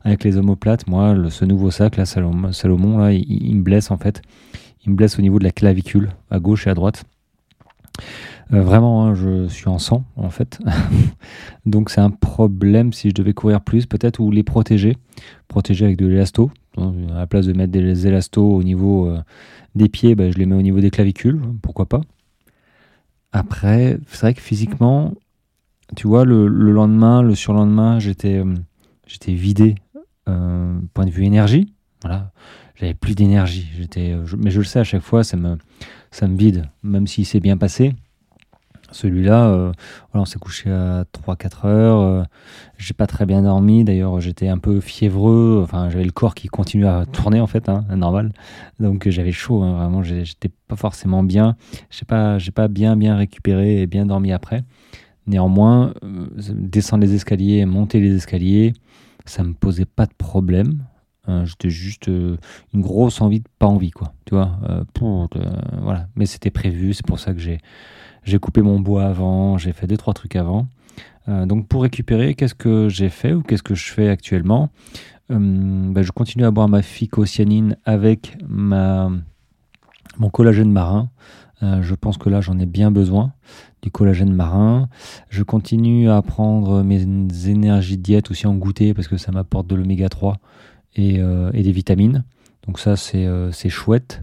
avec 0.04 0.24
les 0.24 0.38
omoplates, 0.38 0.88
moi, 0.88 1.16
ce 1.30 1.46
nouveau 1.46 1.72
sac, 1.72 1.98
là, 1.98 2.06
Salomon, 2.06 2.98
là, 2.98 3.14
il, 3.14 3.56
me 3.56 3.62
blesse 3.62 3.90
en 3.92 3.98
fait. 3.98 4.22
Il 4.86 4.92
me 4.92 4.96
blesse 4.96 5.18
au 5.18 5.22
niveau 5.22 5.40
de 5.40 5.44
la 5.44 5.52
clavicule, 5.52 6.10
à 6.30 6.40
gauche 6.40 6.68
et 6.68 6.70
à 6.70 6.74
droite. 6.74 7.04
Euh, 8.52 8.64
vraiment, 8.64 9.06
hein, 9.06 9.16
je 9.16 9.48
suis 9.48 9.68
en 9.68 9.78
sang 9.78 10.04
en 10.16 10.30
fait. 10.30 10.60
Donc 11.66 11.90
c'est 11.90 12.02
un 12.02 12.10
problème 12.10 12.94
si 12.94 13.10
je 13.10 13.14
devais 13.14 13.34
courir 13.34 13.62
plus, 13.62 13.86
peut-être, 13.86 14.20
ou 14.20 14.32
les 14.32 14.44
protéger. 14.44 14.98
Protéger 15.48 15.86
avec 15.86 15.98
de 15.98 16.08
l'élasto. 16.08 16.52
À 16.78 17.20
la 17.20 17.28
place 17.28 17.46
de 17.46 17.54
mettre 17.54 17.72
des 17.72 18.08
élastos 18.08 18.44
au 18.44 18.64
niveau 18.64 19.08
euh, 19.08 19.22
des 19.76 19.90
pieds, 19.90 20.16
bah, 20.16 20.32
je 20.32 20.38
les 20.38 20.46
mets 20.46 20.56
au 20.56 20.62
niveau 20.62 20.80
des 20.80 20.92
clavicules, 20.92 21.42
pourquoi 21.62 21.88
pas. 21.88 22.02
Après, 23.32 24.00
c'est 24.08 24.22
vrai 24.22 24.34
que 24.34 24.42
physiquement, 24.42 25.14
tu 25.96 26.08
vois, 26.08 26.26
le, 26.26 26.48
lendemain, 26.48 27.22
le 27.22 27.36
surlendemain, 27.36 28.00
j'étais 28.00 28.38
euh, 28.38 28.56
j'étais 29.06 29.34
vidé, 29.34 29.76
euh, 30.28 30.80
point 30.94 31.06
de 31.06 31.12
vue 31.12 31.26
énergie. 31.26 31.74
Voilà, 32.02 32.32
j'avais 32.76 32.94
plus 32.94 33.16
d'énergie. 33.16 33.70
Mais 34.38 34.52
je 34.52 34.60
le 34.60 34.66
sais 34.66 34.80
à 34.80 34.84
chaque 34.84 35.02
fois, 35.02 35.24
ça 35.24 35.38
me, 35.38 35.58
ça 36.12 36.28
me 36.28 36.38
vide, 36.38 36.70
même 36.82 37.08
s'il 37.08 37.26
s'est 37.26 37.40
bien 37.40 37.58
passé. 37.58 37.94
Celui-là, 38.92 39.50
voilà, 40.12 40.22
on 40.22 40.26
s'est 40.26 40.40
couché 40.40 40.72
à 40.72 41.06
3-4 41.14 41.68
heures. 41.68 42.26
j'ai 42.78 42.94
pas 42.94 43.08
très 43.08 43.26
bien 43.26 43.42
dormi. 43.42 43.84
D'ailleurs, 43.84 44.20
j'étais 44.20 44.48
un 44.48 44.58
peu 44.58 44.80
fiévreux. 44.80 45.62
Enfin, 45.64 45.90
j'avais 45.90 46.04
le 46.04 46.12
corps 46.12 46.36
qui 46.36 46.48
continuait 46.48 46.88
à 46.88 47.06
tourner 47.06 47.40
en 47.40 47.48
fait, 47.48 47.70
hein, 47.70 47.86
normal. 47.96 48.32
Donc 48.80 49.08
j'avais 49.10 49.32
chaud. 49.32 49.64
Hein, 49.64 49.74
vraiment, 49.74 50.04
j'étais 50.04 50.50
pas 50.68 50.76
forcément 50.76 51.24
bien. 51.24 51.56
J'ai 51.90 52.06
pas, 52.06 52.38
pas 52.56 52.68
bien 52.68 52.96
bien 52.96 53.16
récupéré 53.16 53.82
et 53.82 53.88
bien 53.88 54.06
dormi 54.06 54.32
après. 54.32 54.64
Néanmoins, 55.30 55.94
euh, 56.04 56.28
descendre 56.54 57.04
les 57.06 57.14
escaliers, 57.14 57.66
monter 57.66 58.00
les 58.00 58.16
escaliers, 58.16 58.74
ça 59.26 59.44
me 59.44 59.54
posait 59.54 59.86
pas 59.86 60.08
de 60.08 60.14
problème. 60.18 60.86
J'étais 61.44 61.70
juste 61.70 62.10
euh, 62.10 62.38
une 62.74 62.82
grosse 62.82 63.22
envie 63.22 63.40
de 63.40 63.48
pas 63.60 63.68
envie, 63.68 63.92
quoi. 63.92 64.14
Tu 64.26 64.34
vois, 64.34 64.58
euh, 64.68 64.84
voilà. 65.84 66.08
Mais 66.16 66.26
c'était 66.26 66.50
prévu, 66.50 66.96
c'est 66.96 67.06
pour 67.06 67.20
ça 67.20 67.34
que 67.34 67.40
j'ai 67.40 67.60
j'ai 68.24 68.40
coupé 68.40 68.62
mon 68.62 68.80
bois 68.80 69.06
avant, 69.06 69.58
j'ai 69.58 69.74
fait 69.74 69.88
deux 69.88 69.98
trois 69.98 70.14
trucs 70.14 70.36
avant. 70.36 70.68
donc 71.28 71.68
pour 71.68 71.84
récupérer, 71.84 72.36
qu'est-ce 72.36 72.56
que 72.56 72.90
j'ai 72.90 73.10
fait 73.10 73.34
ou 73.34 73.42
qu'est-ce 73.42 73.64
que 73.64 73.76
je 73.76 73.92
fais 73.92 74.10
actuellement? 74.10 74.70
Ben, 75.30 76.02
Je 76.02 76.12
continue 76.12 76.46
à 76.46 76.52
boire 76.52 76.68
ma 76.68 76.82
phycocyanine 76.82 77.78
avec 77.86 78.38
mon 78.48 79.22
collagène 80.32 80.72
marin. 80.72 81.10
je 81.62 81.96
pense 81.96 82.18
que 82.18 82.30
là 82.30 82.42
j'en 82.42 82.58
ai 82.58 82.66
bien 82.66 82.92
besoin 82.92 83.34
du 83.82 83.92
collagène 83.92 84.34
marin. 84.34 84.90
Je 85.30 85.44
continue 85.44 86.10
à 86.10 86.22
prendre 86.22 86.84
mes 86.84 87.02
énergies 87.48 87.98
de 87.98 88.04
diète 88.04 88.32
aussi 88.32 88.48
en 88.48 88.56
goûter 88.56 88.94
parce 88.94 89.08
que 89.08 89.18
ça 89.18 89.32
m'apporte 89.32 89.68
de 89.68 89.76
l'oméga 89.76 90.10
3 90.10 90.38
euh, 90.98 91.52
et, 91.54 91.64
des 91.64 91.72
vitamines. 91.72 92.24
Donc 92.70 92.78
ça 92.78 92.94
euh, 93.16 93.50
c'est 93.52 93.70
chouette. 93.70 94.20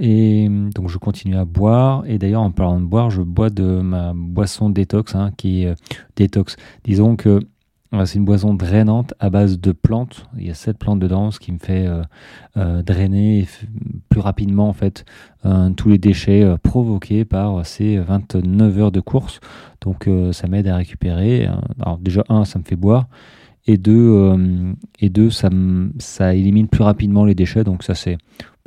Et 0.00 0.48
donc 0.74 0.88
je 0.88 0.98
continue 0.98 1.36
à 1.36 1.44
boire. 1.44 2.02
Et 2.08 2.18
d'ailleurs 2.18 2.42
en 2.42 2.50
parlant 2.50 2.80
de 2.80 2.86
boire, 2.86 3.08
je 3.08 3.22
bois 3.22 3.50
de 3.50 3.80
ma 3.80 4.12
boisson 4.16 4.68
détox 4.68 5.14
hein, 5.14 5.30
qui 5.36 5.62
est 5.62 5.68
euh, 5.68 5.74
détox. 6.16 6.56
Disons 6.82 7.14
que 7.14 7.38
c'est 8.04 8.16
une 8.16 8.24
boisson 8.24 8.54
drainante 8.54 9.14
à 9.18 9.30
base 9.30 9.58
de 9.58 9.72
plantes. 9.72 10.26
Il 10.36 10.46
y 10.46 10.50
a 10.50 10.54
sept 10.54 10.76
plantes 10.76 10.98
dedans, 10.98 11.30
ce 11.30 11.40
qui 11.40 11.52
me 11.52 11.58
fait 11.58 11.86
euh, 11.86 12.02
euh, 12.56 12.82
drainer 12.82 13.46
plus 14.10 14.20
rapidement 14.20 14.68
en 14.68 14.74
fait 14.74 15.04
euh, 15.46 15.70
tous 15.70 15.88
les 15.88 15.98
déchets 15.98 16.46
provoqués 16.62 17.24
par 17.24 17.64
ces 17.64 17.98
29 17.98 18.78
heures 18.78 18.92
de 18.92 19.00
course. 19.00 19.40
Donc 19.80 20.08
ça 20.32 20.48
m'aide 20.48 20.68
à 20.68 20.76
récupérer. 20.76 21.48
Alors 21.80 21.98
déjà 21.98 22.24
un, 22.28 22.44
ça 22.44 22.58
me 22.58 22.64
fait 22.64 22.76
boire. 22.76 23.06
Et 23.70 23.76
deux, 23.76 24.34
et 24.98 25.10
deux 25.10 25.28
ça, 25.28 25.50
ça 25.98 26.34
élimine 26.34 26.68
plus 26.68 26.82
rapidement 26.82 27.26
les 27.26 27.34
déchets. 27.34 27.64
Donc 27.64 27.82
ça 27.82 27.94
c'est 27.94 28.16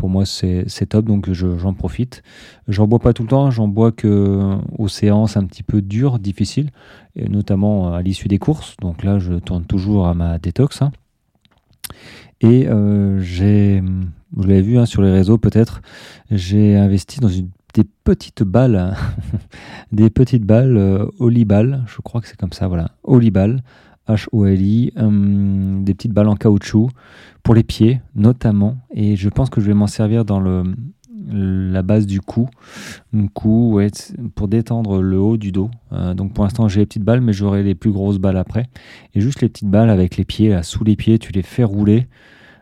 pour 0.01 0.09
moi 0.09 0.25
c'est 0.25 0.85
top 0.89 1.05
donc 1.05 1.31
j'en 1.31 1.75
profite 1.75 2.23
j'en 2.67 2.87
bois 2.87 2.97
pas 2.97 3.13
tout 3.13 3.21
le 3.21 3.27
temps 3.27 3.51
j'en 3.51 3.67
bois 3.67 3.91
que 3.91 4.57
aux 4.79 4.87
séances 4.87 5.37
un 5.37 5.45
petit 5.45 5.61
peu 5.61 5.79
dures 5.83 6.17
difficiles 6.17 6.71
et 7.15 7.29
notamment 7.29 7.93
à 7.93 8.01
l'issue 8.01 8.27
des 8.27 8.39
courses 8.39 8.75
donc 8.81 9.03
là 9.03 9.19
je 9.19 9.33
tourne 9.33 9.63
toujours 9.63 10.07
à 10.07 10.15
ma 10.15 10.39
détox 10.39 10.81
hein. 10.81 10.91
et 12.41 12.67
euh, 12.67 13.21
j'ai 13.21 13.83
vous 14.31 14.41
l'avez 14.41 14.63
vu 14.63 14.79
hein, 14.79 14.87
sur 14.87 15.03
les 15.03 15.11
réseaux 15.11 15.37
peut-être 15.37 15.83
j'ai 16.31 16.75
investi 16.75 17.19
dans 17.19 17.29
une 17.29 17.49
des 17.75 17.83
petites 18.03 18.41
balles 18.41 18.95
des 19.91 20.09
petites 20.09 20.45
balles 20.45 20.77
euh, 20.77 21.05
Olibal 21.19 21.83
je 21.85 22.01
crois 22.01 22.21
que 22.21 22.27
c'est 22.27 22.37
comme 22.37 22.53
ça 22.53 22.67
voilà 22.67 22.89
Olibal 23.03 23.61
H-O-L-I, 24.07 24.91
des 24.95 25.93
petites 25.93 26.11
balles 26.11 26.27
en 26.27 26.35
caoutchouc 26.35 26.89
pour 27.43 27.55
les 27.55 27.63
pieds 27.63 28.01
notamment. 28.15 28.77
Et 28.93 29.15
je 29.15 29.29
pense 29.29 29.49
que 29.49 29.61
je 29.61 29.67
vais 29.67 29.73
m'en 29.73 29.87
servir 29.87 30.25
dans 30.25 30.39
la 31.31 31.81
base 31.81 32.05
du 32.05 32.21
cou, 32.21 32.49
cou 33.33 33.73
ouais, 33.73 33.89
pour 34.35 34.47
détendre 34.47 35.01
le 35.01 35.19
haut 35.19 35.37
du 35.37 35.51
dos. 35.51 35.69
Euh, 35.91 36.13
donc 36.13 36.33
pour 36.33 36.43
l'instant 36.43 36.67
j'ai 36.67 36.81
les 36.81 36.85
petites 36.85 37.03
balles, 37.03 37.21
mais 37.21 37.33
j'aurai 37.33 37.63
les 37.63 37.75
plus 37.75 37.91
grosses 37.91 38.17
balles 38.17 38.37
après. 38.37 38.67
Et 39.13 39.21
juste 39.21 39.41
les 39.41 39.49
petites 39.49 39.69
balles 39.69 39.89
avec 39.89 40.17
les 40.17 40.25
pieds, 40.25 40.49
là, 40.49 40.63
sous 40.63 40.83
les 40.83 40.95
pieds, 40.95 41.19
tu 41.19 41.31
les 41.31 41.43
fais 41.43 41.63
rouler, 41.63 42.07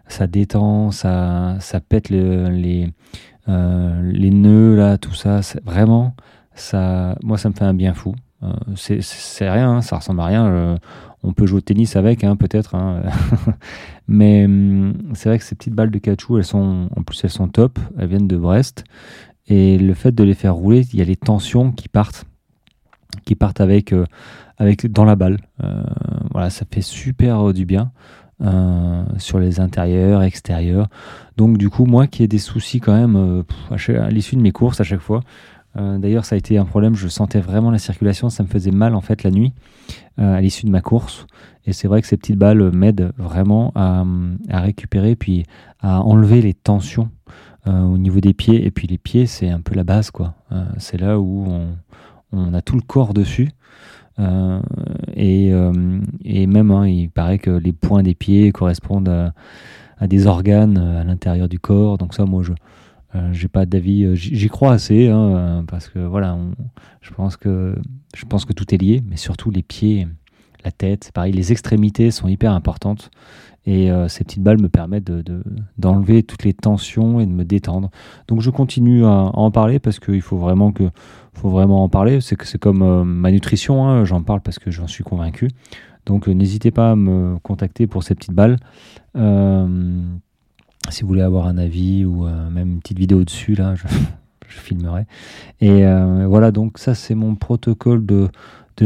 ça 0.07 0.27
détend, 0.27 0.91
ça, 0.91 1.57
pète 1.87 2.09
les, 2.09 2.91
euh, 3.47 4.11
les 4.11 4.31
nœuds, 4.31 4.75
là, 4.75 4.97
tout 4.97 5.13
ça. 5.13 5.41
Vraiment, 5.63 6.15
ça, 6.53 7.17
moi 7.23 7.37
ça 7.37 7.49
me 7.49 7.53
fait 7.53 7.65
un 7.65 7.73
bien 7.73 7.93
fou. 7.93 8.13
Euh, 8.41 8.53
c'est 8.75 9.49
rien, 9.49 9.69
hein, 9.71 9.81
ça 9.81 9.97
ressemble 9.97 10.21
à 10.21 10.25
rien. 10.25 10.77
On 11.23 11.33
peut 11.33 11.45
jouer 11.45 11.57
au 11.57 11.61
tennis 11.61 11.95
avec, 11.95 12.23
hein, 12.23 12.35
peut-être. 12.35 12.75
Hein. 12.75 13.03
Mais 14.07 14.45
hum, 14.45 14.93
c'est 15.13 15.29
vrai 15.29 15.37
que 15.37 15.43
ces 15.43 15.55
petites 15.55 15.73
balles 15.73 15.91
de 15.91 15.99
caoutchouc, 15.99 16.37
elles 16.37 16.45
sont, 16.45 16.89
en 16.95 17.03
plus, 17.03 17.23
elles 17.23 17.29
sont 17.29 17.47
top. 17.47 17.79
Elles 17.97 18.07
viennent 18.07 18.27
de 18.27 18.37
Brest. 18.37 18.83
Et 19.47 19.77
le 19.77 19.93
fait 19.93 20.13
de 20.13 20.23
les 20.23 20.35
faire 20.35 20.55
rouler, 20.55 20.85
il 20.93 20.99
y 20.99 21.01
a 21.01 21.05
les 21.05 21.15
tensions 21.15 21.71
qui 21.71 21.89
partent, 21.89 22.25
qui 23.25 23.35
partent 23.35 23.61
avec, 23.61 23.93
euh, 23.93 24.05
dans 24.89 25.05
la 25.05 25.15
balle. 25.15 25.39
Euh, 25.63 25.83
voilà, 26.31 26.49
ça 26.49 26.65
fait 26.69 26.81
super 26.81 27.53
du 27.53 27.65
bien. 27.65 27.91
Euh, 28.41 29.03
sur 29.17 29.37
les 29.37 29.59
intérieurs, 29.59 30.23
extérieurs. 30.23 30.87
Donc 31.35 31.57
du 31.57 31.69
coup, 31.69 31.83
moi 31.83 32.07
qui 32.07 32.23
ai 32.23 32.27
des 32.29 32.37
soucis 32.37 32.79
quand 32.79 32.93
même 32.93 33.43
à 33.69 34.09
l'issue 34.09 34.37
de 34.37 34.41
mes 34.41 34.53
courses 34.53 34.79
à 34.79 34.85
chaque 34.85 35.01
fois, 35.01 35.19
D'ailleurs, 35.75 36.25
ça 36.25 36.35
a 36.35 36.37
été 36.37 36.57
un 36.57 36.65
problème. 36.65 36.95
Je 36.95 37.07
sentais 37.07 37.39
vraiment 37.39 37.71
la 37.71 37.77
circulation. 37.77 38.29
Ça 38.29 38.43
me 38.43 38.47
faisait 38.47 38.71
mal 38.71 38.95
en 38.95 39.01
fait 39.01 39.23
la 39.23 39.31
nuit 39.31 39.53
à 40.17 40.41
l'issue 40.41 40.65
de 40.65 40.71
ma 40.71 40.81
course. 40.81 41.27
Et 41.69 41.73
c'est 41.73 41.87
vrai 41.87 42.01
que 42.01 42.07
ces 42.07 42.17
petites 42.17 42.37
balles 42.37 42.71
m'aident 42.71 43.11
vraiment 43.17 43.71
à, 43.75 44.03
récupérer 44.49 45.15
puis 45.15 45.45
à 45.81 46.01
enlever 46.01 46.41
les 46.41 46.55
tensions 46.55 47.09
euh, 47.67 47.83
au 47.83 47.97
niveau 47.99 48.19
des 48.19 48.33
pieds. 48.33 48.65
Et 48.65 48.71
puis 48.71 48.87
les 48.87 48.97
pieds, 48.97 49.27
c'est 49.27 49.49
un 49.49 49.61
peu 49.61 49.75
la 49.75 49.83
base, 49.83 50.09
quoi. 50.09 50.33
Euh, 50.51 50.65
c'est 50.77 50.99
là 50.99 51.19
où 51.19 51.47
on, 52.31 52.53
a 52.53 52.61
tout 52.63 52.75
le 52.75 52.81
corps 52.81 53.13
dessus. 53.13 53.51
Euh, 54.17 54.59
et, 55.15 55.51
même, 56.47 56.71
hein, 56.71 56.87
il 56.87 57.09
paraît 57.09 57.37
que 57.37 57.51
les 57.51 57.71
points 57.71 58.01
des 58.01 58.15
pieds 58.15 58.51
correspondent 58.51 59.31
à, 59.99 60.07
des 60.07 60.25
organes 60.25 60.77
à 60.77 61.03
l'intérieur 61.03 61.47
du 61.47 61.59
corps. 61.59 61.99
Donc 61.99 62.15
ça, 62.15 62.25
moi, 62.25 62.41
je 62.41 62.53
j'ai 63.31 63.47
pas 63.47 63.65
d'avis. 63.65 64.15
J'y 64.15 64.47
crois 64.49 64.73
assez, 64.73 65.07
hein, 65.07 65.65
parce 65.67 65.89
que 65.89 65.99
voilà, 65.99 66.37
je 67.01 67.11
pense 67.13 67.37
que 67.37 67.75
je 68.15 68.25
pense 68.25 68.45
que 68.45 68.53
tout 68.53 68.73
est 68.73 68.77
lié, 68.77 69.01
mais 69.07 69.17
surtout 69.17 69.51
les 69.51 69.63
pieds 69.63 70.07
la 70.63 70.71
tête, 70.71 71.05
c'est 71.05 71.13
pareil, 71.13 71.33
les 71.33 71.51
extrémités 71.51 72.11
sont 72.11 72.27
hyper 72.27 72.53
importantes. 72.53 73.11
Et 73.65 73.91
euh, 73.91 74.07
ces 74.07 74.23
petites 74.23 74.41
balles 74.41 74.59
me 74.59 74.69
permettent 74.69 75.11
d'enlever 75.77 76.23
toutes 76.23 76.43
les 76.43 76.53
tensions 76.53 77.19
et 77.19 77.25
de 77.25 77.31
me 77.31 77.43
détendre. 77.45 77.91
Donc 78.27 78.41
je 78.41 78.49
continue 78.49 79.05
à, 79.05 79.09
en 79.09 79.51
parler 79.51 79.79
parce 79.79 79.99
qu'il 79.99 80.21
faut 80.21 80.37
vraiment 80.37 80.71
que 80.71 80.89
faut 81.33 81.49
vraiment 81.49 81.83
en 81.83 81.89
parler. 81.89 82.19
C'est 82.21 82.35
que 82.35 82.47
c'est 82.47 82.57
comme 82.57 82.81
euh, 82.81 83.03
ma 83.03 83.31
nutrition, 83.31 83.87
hein, 83.87 84.05
j'en 84.05 84.23
parle 84.23 84.41
parce 84.41 84.59
que 84.59 84.71
j'en 84.71 84.87
suis 84.87 85.03
convaincu. 85.03 85.49
Donc 86.05 86.27
euh, 86.27 86.31
n'hésitez 86.31 86.71
pas 86.71 86.91
à 86.91 86.95
me 86.95 87.37
contacter 87.43 87.85
pour 87.85 88.03
ces 88.03 88.15
petites 88.15 88.33
balles. 88.33 88.57
Si 90.89 91.01
vous 91.01 91.07
voulez 91.09 91.21
avoir 91.21 91.47
un 91.47 91.57
avis 91.57 92.05
ou 92.05 92.25
même 92.25 92.73
une 92.73 92.79
petite 92.79 92.99
vidéo 92.99 93.23
dessus, 93.23 93.55
là, 93.55 93.75
je, 93.75 93.83
filmerai. 94.47 95.05
Et 95.61 95.83
voilà, 96.25 96.51
donc 96.51 96.77
ça 96.77 96.95
c'est 96.95 97.15
mon 97.15 97.35
protocole 97.35 98.05
de 98.05 98.29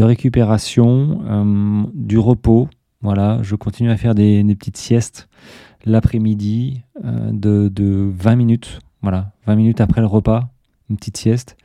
récupération, 0.01 1.21
euh, 1.25 1.83
du 1.93 2.17
repos. 2.17 2.67
Voilà, 3.01 3.39
je 3.41 3.55
continue 3.55 3.91
à 3.91 3.97
faire 3.97 4.15
des, 4.15 4.43
petites 4.57 4.77
siestes 4.77 5.27
l'après-midi 5.85 6.81
euh, 7.03 7.29
de, 7.31 8.11
20 8.17 8.35
minutes. 8.35 8.79
Voilà, 9.01 9.31
20 9.45 9.55
minutes 9.55 9.81
après 9.81 10.01
le 10.01 10.07
repas, 10.07 10.49
une 10.89 10.97
petite 10.97 11.17
sieste. 11.17 11.57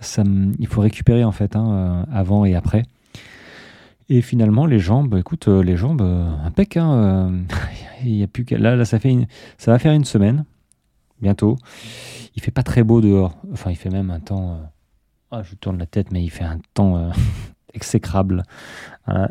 Ça, 0.00 0.22
il 0.58 0.66
faut 0.68 0.80
récupérer 0.80 1.24
en 1.24 1.32
fait, 1.32 1.56
hein, 1.56 1.70
euh, 1.70 2.04
avant 2.12 2.44
et 2.44 2.54
après. 2.54 2.84
Et 4.08 4.22
finalement, 4.22 4.66
les 4.66 4.78
jambes, 4.78 5.16
écoute, 5.18 5.48
les 5.48 5.76
jambes, 5.76 6.02
impec. 6.44 6.76
Hein, 6.76 7.42
il 8.04 8.14
y 8.14 8.54
là, 8.56 8.76
là, 8.76 8.84
ça 8.84 8.98
fait 8.98 9.16
ça 9.58 9.70
va 9.72 9.78
faire 9.78 9.92
une 9.92 10.04
semaine 10.04 10.44
bientôt. 11.20 11.56
Il 12.36 12.42
fait 12.42 12.50
pas 12.50 12.62
très 12.62 12.82
beau 12.82 13.00
dehors. 13.00 13.36
Enfin, 13.52 13.70
il 13.70 13.76
fait 13.76 13.90
même 13.90 14.10
un 14.10 14.20
temps. 14.20 14.60
Ah, 15.30 15.42
je 15.42 15.54
tourne 15.56 15.78
la 15.78 15.86
tête, 15.86 16.10
mais 16.10 16.22
il 16.22 16.30
fait 16.30 16.44
un 16.44 16.58
temps 16.74 17.10
exécrable. 17.74 18.44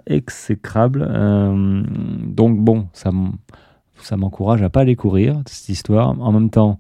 exécrable. 0.06 1.08
Euh, 1.10 1.84
donc 2.26 2.60
bon, 2.60 2.88
ça, 2.94 3.12
ça 4.02 4.18
m'encourage 4.18 4.62
à 4.62 4.70
pas 4.70 4.82
aller 4.82 4.96
courir, 4.96 5.42
cette 5.46 5.70
histoire. 5.70 6.20
En 6.22 6.32
même 6.32 6.50
temps, 6.50 6.80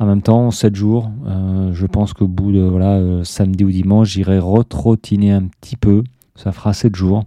en 0.00 0.06
même 0.06 0.22
temps, 0.22 0.50
7 0.50 0.74
jours, 0.74 1.10
euh, 1.26 1.72
je 1.72 1.86
pense 1.86 2.12
qu'au 2.12 2.26
bout 2.26 2.52
de 2.52 2.60
voilà, 2.60 2.94
euh, 2.94 3.24
samedi 3.24 3.64
ou 3.64 3.70
dimanche, 3.70 4.10
j'irai 4.10 4.38
retrottiner 4.38 5.32
un 5.32 5.44
petit 5.60 5.76
peu. 5.76 6.02
Ça 6.36 6.52
fera 6.52 6.72
7 6.72 6.96
jours. 6.96 7.24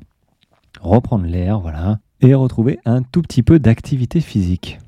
Reprendre 0.81 1.25
l'air, 1.25 1.59
voilà. 1.59 1.99
Et 2.21 2.33
retrouver 2.33 2.79
un 2.85 3.01
tout 3.03 3.21
petit 3.21 3.43
peu 3.43 3.59
d'activité 3.59 4.21
physique. 4.21 4.79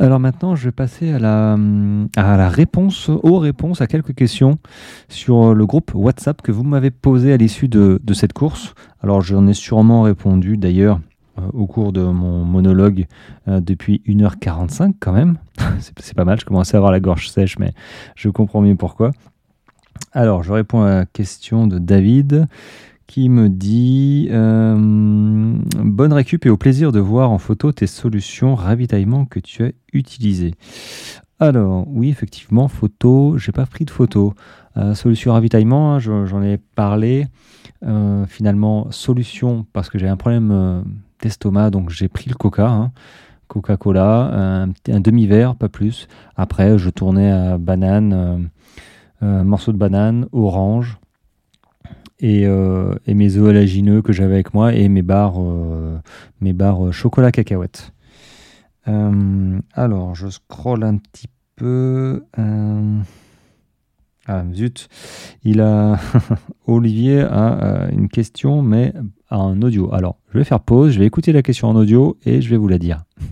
Alors 0.00 0.18
maintenant, 0.18 0.54
je 0.54 0.64
vais 0.64 0.72
passer 0.72 1.12
à 1.12 1.18
la, 1.18 2.48
réponse, 2.48 3.10
aux 3.10 3.38
réponses 3.38 3.82
à 3.82 3.86
quelques 3.86 4.14
questions 4.14 4.58
sur 5.08 5.54
le 5.54 5.66
groupe 5.66 5.92
WhatsApp 5.94 6.40
que 6.40 6.50
vous 6.50 6.62
m'avez 6.62 6.90
posé 6.90 7.32
à 7.32 7.36
l'issue 7.36 7.68
de, 7.68 8.00
cette 8.14 8.32
course. 8.32 8.74
Alors 9.02 9.20
j'en 9.20 9.46
ai 9.46 9.54
sûrement 9.54 10.02
répondu 10.02 10.56
d'ailleurs 10.56 11.00
euh, 11.38 11.42
au 11.52 11.66
cours 11.66 11.92
de 11.92 12.02
mon 12.02 12.44
monologue 12.44 13.06
euh, 13.48 13.60
depuis 13.60 14.02
1h45 14.06 14.94
quand 14.98 15.12
même. 15.12 15.36
C'est 15.78 16.14
pas 16.14 16.24
mal, 16.24 16.40
je 16.40 16.46
commençais 16.46 16.74
à 16.74 16.78
avoir 16.78 16.90
la 16.90 17.00
gorge 17.00 17.28
sèche, 17.28 17.58
mais 17.58 17.72
je 18.16 18.30
comprends 18.30 18.62
mieux 18.62 18.76
pourquoi. 18.76 19.10
Alors 20.12 20.42
je 20.42 20.52
réponds 20.52 20.82
à 20.82 20.88
la 20.88 21.06
question 21.06 21.66
de 21.66 21.78
David 21.78 22.48
qui 23.12 23.28
me 23.28 23.50
dit 23.50 24.28
euh, 24.30 24.74
Bonne 24.78 26.14
récup 26.14 26.46
et 26.46 26.48
au 26.48 26.56
plaisir 26.56 26.92
de 26.92 26.98
voir 26.98 27.30
en 27.30 27.36
photo 27.36 27.70
tes 27.70 27.86
solutions 27.86 28.54
ravitaillement 28.54 29.26
que 29.26 29.38
tu 29.38 29.64
as 29.64 29.72
utilisées. 29.92 30.54
Alors, 31.38 31.84
oui, 31.88 32.08
effectivement, 32.08 32.68
photo, 32.68 33.36
j'ai 33.36 33.52
pas 33.52 33.66
pris 33.66 33.84
de 33.84 33.90
photo. 33.90 34.32
Euh, 34.78 34.94
solution 34.94 35.34
ravitaillement, 35.34 35.92
hein, 35.92 35.98
j'en 35.98 36.42
ai 36.42 36.56
parlé. 36.56 37.26
Euh, 37.82 38.24
finalement, 38.24 38.90
solution, 38.90 39.66
parce 39.74 39.90
que 39.90 39.98
j'ai 39.98 40.08
un 40.08 40.16
problème 40.16 40.82
d'estomac, 41.20 41.68
donc 41.68 41.90
j'ai 41.90 42.08
pris 42.08 42.30
le 42.30 42.34
coca. 42.34 42.70
Hein. 42.70 42.92
Coca-Cola, 43.46 44.64
un, 44.88 45.00
demi-verre, 45.00 45.54
pas 45.54 45.68
plus. 45.68 46.08
Après, 46.34 46.78
je 46.78 46.88
tournais 46.88 47.30
à 47.30 47.58
banane, 47.58 48.48
morceau 49.20 49.72
de 49.72 49.76
banane, 49.76 50.28
orange, 50.32 50.98
euh, 52.22 52.94
et, 53.06 53.14
mes 53.14 53.36
œufs 53.36 53.48
olagineux 53.48 54.02
que 54.02 54.12
j'avais 54.12 54.34
avec 54.34 54.54
moi 54.54 54.72
et 54.74 54.88
mes 54.88 55.02
barres, 55.02 55.40
euh, 55.40 55.98
mes 56.40 56.52
barres 56.52 56.86
euh, 56.86 56.92
chocolat 56.92 57.32
cacahuète. 57.32 57.92
alors, 58.86 60.14
je 60.14 60.28
scrolle 60.28 60.84
un 60.84 60.96
petit 60.96 61.28
peu. 61.56 62.22
Ah 64.28 64.44
zut, 64.52 64.88
il 65.42 65.60
a 65.60 65.98
Olivier 66.66 67.22
a 67.22 67.88
une 67.90 68.08
question 68.08 68.62
mais 68.62 68.92
en 69.30 69.60
audio. 69.62 69.92
Alors, 69.92 70.18
je 70.32 70.38
vais 70.38 70.44
faire 70.44 70.60
pause, 70.60 70.92
je 70.92 71.00
vais 71.00 71.06
écouter 71.06 71.32
la 71.32 71.42
question 71.42 71.68
en 71.68 71.74
audio 71.74 72.16
et 72.24 72.40
je 72.40 72.48
vais 72.48 72.56
vous 72.56 72.68
la 72.68 72.78
dire. 72.78 73.04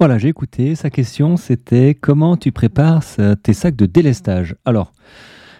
Voilà, 0.00 0.18
j'ai 0.18 0.28
écouté. 0.28 0.74
Sa 0.74 0.90
question, 0.90 1.36
c'était 1.36 1.94
comment 1.94 2.36
tu 2.36 2.50
prépares 2.50 3.04
tes 3.44 3.52
sacs 3.52 3.76
de 3.76 3.86
délestage? 3.86 4.56
Alors, 4.64 4.92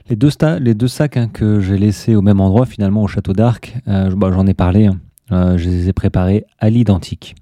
les 0.09 0.17
deux, 0.17 0.89
sacs 0.89 1.17
hein, 1.17 1.29
que 1.29 1.61
j'ai 1.61 1.79
laissés 1.79 2.15
au 2.15 2.23
même 2.23 2.41
endroit, 2.41 2.67
finalement, 2.67 3.03
au 3.03 3.07
château 3.07 3.33
d'Arc, 3.33 3.75
euh, 3.89 4.15
bah, 4.15 4.31
j'en 4.33 4.47
ai 4.47 4.55
parlé, 4.55 4.87
hein. 4.87 5.01
euh, 5.33 5.57
je 5.57 5.69
les 5.69 5.89
ai 5.89 5.93
préparés 5.93 6.45
à 6.59 6.69
l'identique. 6.69 7.35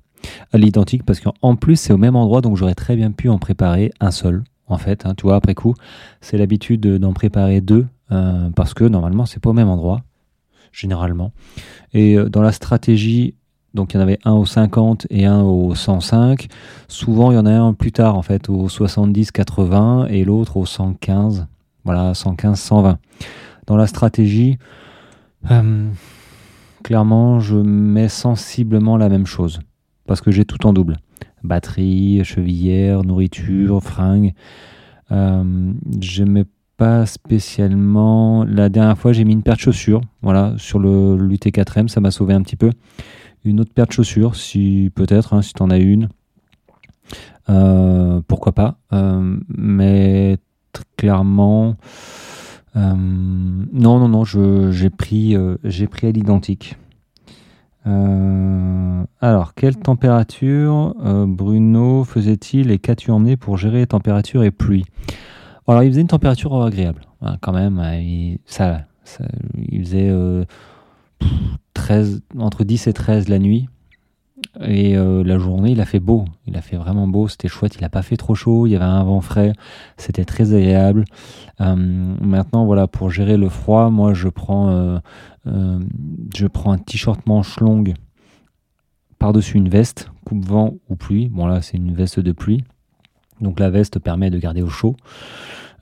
À 0.53 0.59
l'identique 0.59 1.05
parce 1.05 1.21
qu'en 1.21 1.57
plus, 1.57 1.77
c'est 1.77 1.93
au 1.93 1.99
même 1.99 2.15
endroit, 2.15 2.41
donc 2.41 2.57
j'aurais 2.57 2.77
très 2.77 2.95
bien 2.95 3.11
pu 3.11 3.29
en 3.29 3.39
préparer 3.39 3.91
un 3.99 4.13
seul, 4.13 4.45
en 4.69 4.79
fait. 4.79 5.07
Hein. 5.07 5.15
tu 5.17 5.23
vois, 5.25 5.35
après 5.35 5.55
coup, 5.55 5.75
c'est 6.21 6.39
l'habitude 6.39 6.87
d'en 6.99 7.13
préparer 7.13 7.61
deux, 7.61 7.87
euh, 8.13 8.51
parce 8.55 8.75
que 8.75 8.85
normalement, 8.85 9.27
c'est 9.27 9.41
pas 9.41 9.51
au 9.51 9.55
même 9.55 9.69
endroit, 9.69 10.03
généralement. 10.73 11.33
Et 11.93 12.17
dans 12.31 12.43
la 12.43 12.53
stratégie 12.53 13.35
donc 13.75 13.95
il 13.95 13.97
y 13.97 14.01
en 14.01 14.03
avait 14.03 14.19
un 14.25 14.33
au 14.33 14.45
50 14.45 15.07
et 15.09 15.25
un 15.25 15.41
au 15.41 15.75
105. 15.75 16.49
Souvent 16.89 17.31
il 17.31 17.37
y 17.37 17.39
en 17.39 17.47
a 17.47 17.53
un 17.53 17.73
plus 17.73 17.91
tard 17.91 18.17
en 18.17 18.23
fait 18.23 18.51
au 18.51 18.69
70-80 18.69 20.09
et 20.11 20.25
l'autre 20.25 20.59
au 20.59 20.67
115. 20.67 21.47
Voilà, 21.85 22.15
115, 22.15 22.59
120. 22.59 22.99
Dans 23.67 23.77
la 23.77 23.87
stratégie, 23.87 24.59
euh, 25.51 25.89
clairement, 26.83 27.41
je 27.41 27.57
mets 27.57 28.09
sensiblement 28.09 28.97
la 28.97 29.09
même 29.09 29.27
chose. 29.27 29.61
Parce 30.07 30.21
que 30.21 30.31
j'ai 30.31 30.45
tout 30.45 30.67
en 30.67 30.73
double. 30.73 30.99
Batterie, 31.43 32.25
chevillère, 32.25 33.03
nourriture, 33.05 33.83
fringues. 33.83 34.35
Euh, 35.11 35.73
je 36.01 36.25
mets 36.25 36.45
pas 36.77 37.07
spécialement. 37.07 38.45
La 38.45 38.69
dernière 38.69 38.99
fois, 38.99 39.13
j'ai 39.13 39.25
mis 39.25 39.33
une 39.33 39.43
paire 39.43 39.57
de 39.57 39.61
chaussures. 39.61 40.01
Voilà, 40.23 40.55
sur 40.57 40.79
le 40.79 41.17
l'UT4M, 41.17 41.89
ça 41.89 42.01
m'a 42.01 42.11
sauvé 42.11 42.35
un 42.35 42.43
petit 42.43 42.57
peu. 42.57 42.71
une 43.45 43.61
autre 43.61 43.73
paire 43.73 43.87
de 43.87 43.93
chaussures, 43.93 44.37
si 44.37 44.91
peut-être, 44.95 45.35
hein, 45.35 45.43
si 45.43 45.53
tu 45.53 45.63
en 45.63 45.71
as 45.71 45.79
une. 45.79 46.09
pourquoi 48.27 48.53
pas. 48.53 48.79
mais 49.49 50.39
clairement, 50.97 51.77
non, 52.75 53.99
non, 53.99 54.09
non, 54.09 54.25
j'ai 54.25 54.91
pris, 54.91 55.37
j'ai 55.65 55.87
pris 55.87 56.07
à 56.07 56.11
l'identique. 56.11 56.77
Euh, 57.87 59.05
alors, 59.21 59.55
quelle 59.55 59.77
température 59.77 60.95
euh, 61.05 61.27
Bruno 61.27 62.05
faisait-il 62.05 62.71
et 62.71 62.79
qu'as-tu 62.79 63.11
emmené 63.11 63.37
pour 63.37 63.57
gérer 63.57 63.87
température 63.87 64.45
et 64.45 64.51
pluie 64.51 64.85
Alors, 65.67 65.83
il 65.83 65.91
faisait 65.91 66.01
une 66.01 66.07
température 66.07 66.63
agréable, 66.63 67.03
hein, 67.23 67.37
quand 67.41 67.53
même. 67.53 67.79
Hein, 67.79 67.97
il, 67.97 68.39
ça, 68.47 68.87
il 69.57 69.85
faisait 69.85 70.13
13, 71.75 72.23
euh, 72.37 72.41
entre 72.41 72.65
10 72.65 72.87
et 72.87 72.93
13 72.93 73.29
la 73.29 73.39
nuit. 73.39 73.69
Et 74.61 74.95
la 74.95 75.39
journée, 75.39 75.71
il 75.71 75.81
a 75.81 75.87
fait 75.87 75.99
beau. 75.99 76.27
Il 76.47 76.57
a 76.57 76.61
fait 76.61 76.77
vraiment 76.77 77.09
beau. 77.09 77.27
C'était 77.27 77.49
chouette. 77.49 77.77
Il 77.77 77.81
n'a 77.81 77.89
pas 77.89 78.03
fait 78.03 78.19
trop 78.19 78.35
chaud. 78.35 78.67
Il 78.67 78.71
y 78.71 78.77
avait 78.77 78.85
un 78.85 79.03
vent 79.03 79.23
frais. 79.23 79.55
C'était 79.97 80.27
très 80.27 80.53
agréable. 80.53 81.05
maintenant, 81.59 82.67
voilà, 82.67 82.87
pour 82.87 83.11
gérer 83.11 83.39
le 83.39 83.49
froid, 83.49 83.89
moi, 83.89 84.13
je 84.13 84.29
prends 84.29 84.99
euh, 85.47 85.81
je 86.35 86.47
prends 86.47 86.73
un 86.73 86.79
t-shirt 86.79 87.27
manche 87.27 87.59
longue 87.61 87.95
par-dessus 89.19 89.57
une 89.57 89.69
veste, 89.69 90.11
coupe-vent 90.25 90.75
ou 90.89 90.97
pluie. 90.97 91.29
Bon 91.29 91.47
là 91.47 91.63
c'est 91.63 91.77
une 91.77 91.95
veste 91.95 92.21
de 92.21 92.33
pluie. 92.33 92.65
Donc 93.41 93.59
la 93.59 93.71
veste 93.71 93.99
permet 93.99 94.31
de 94.31 94.39
garder 94.39 94.63
au 94.63 94.69
chaud. 94.69 94.97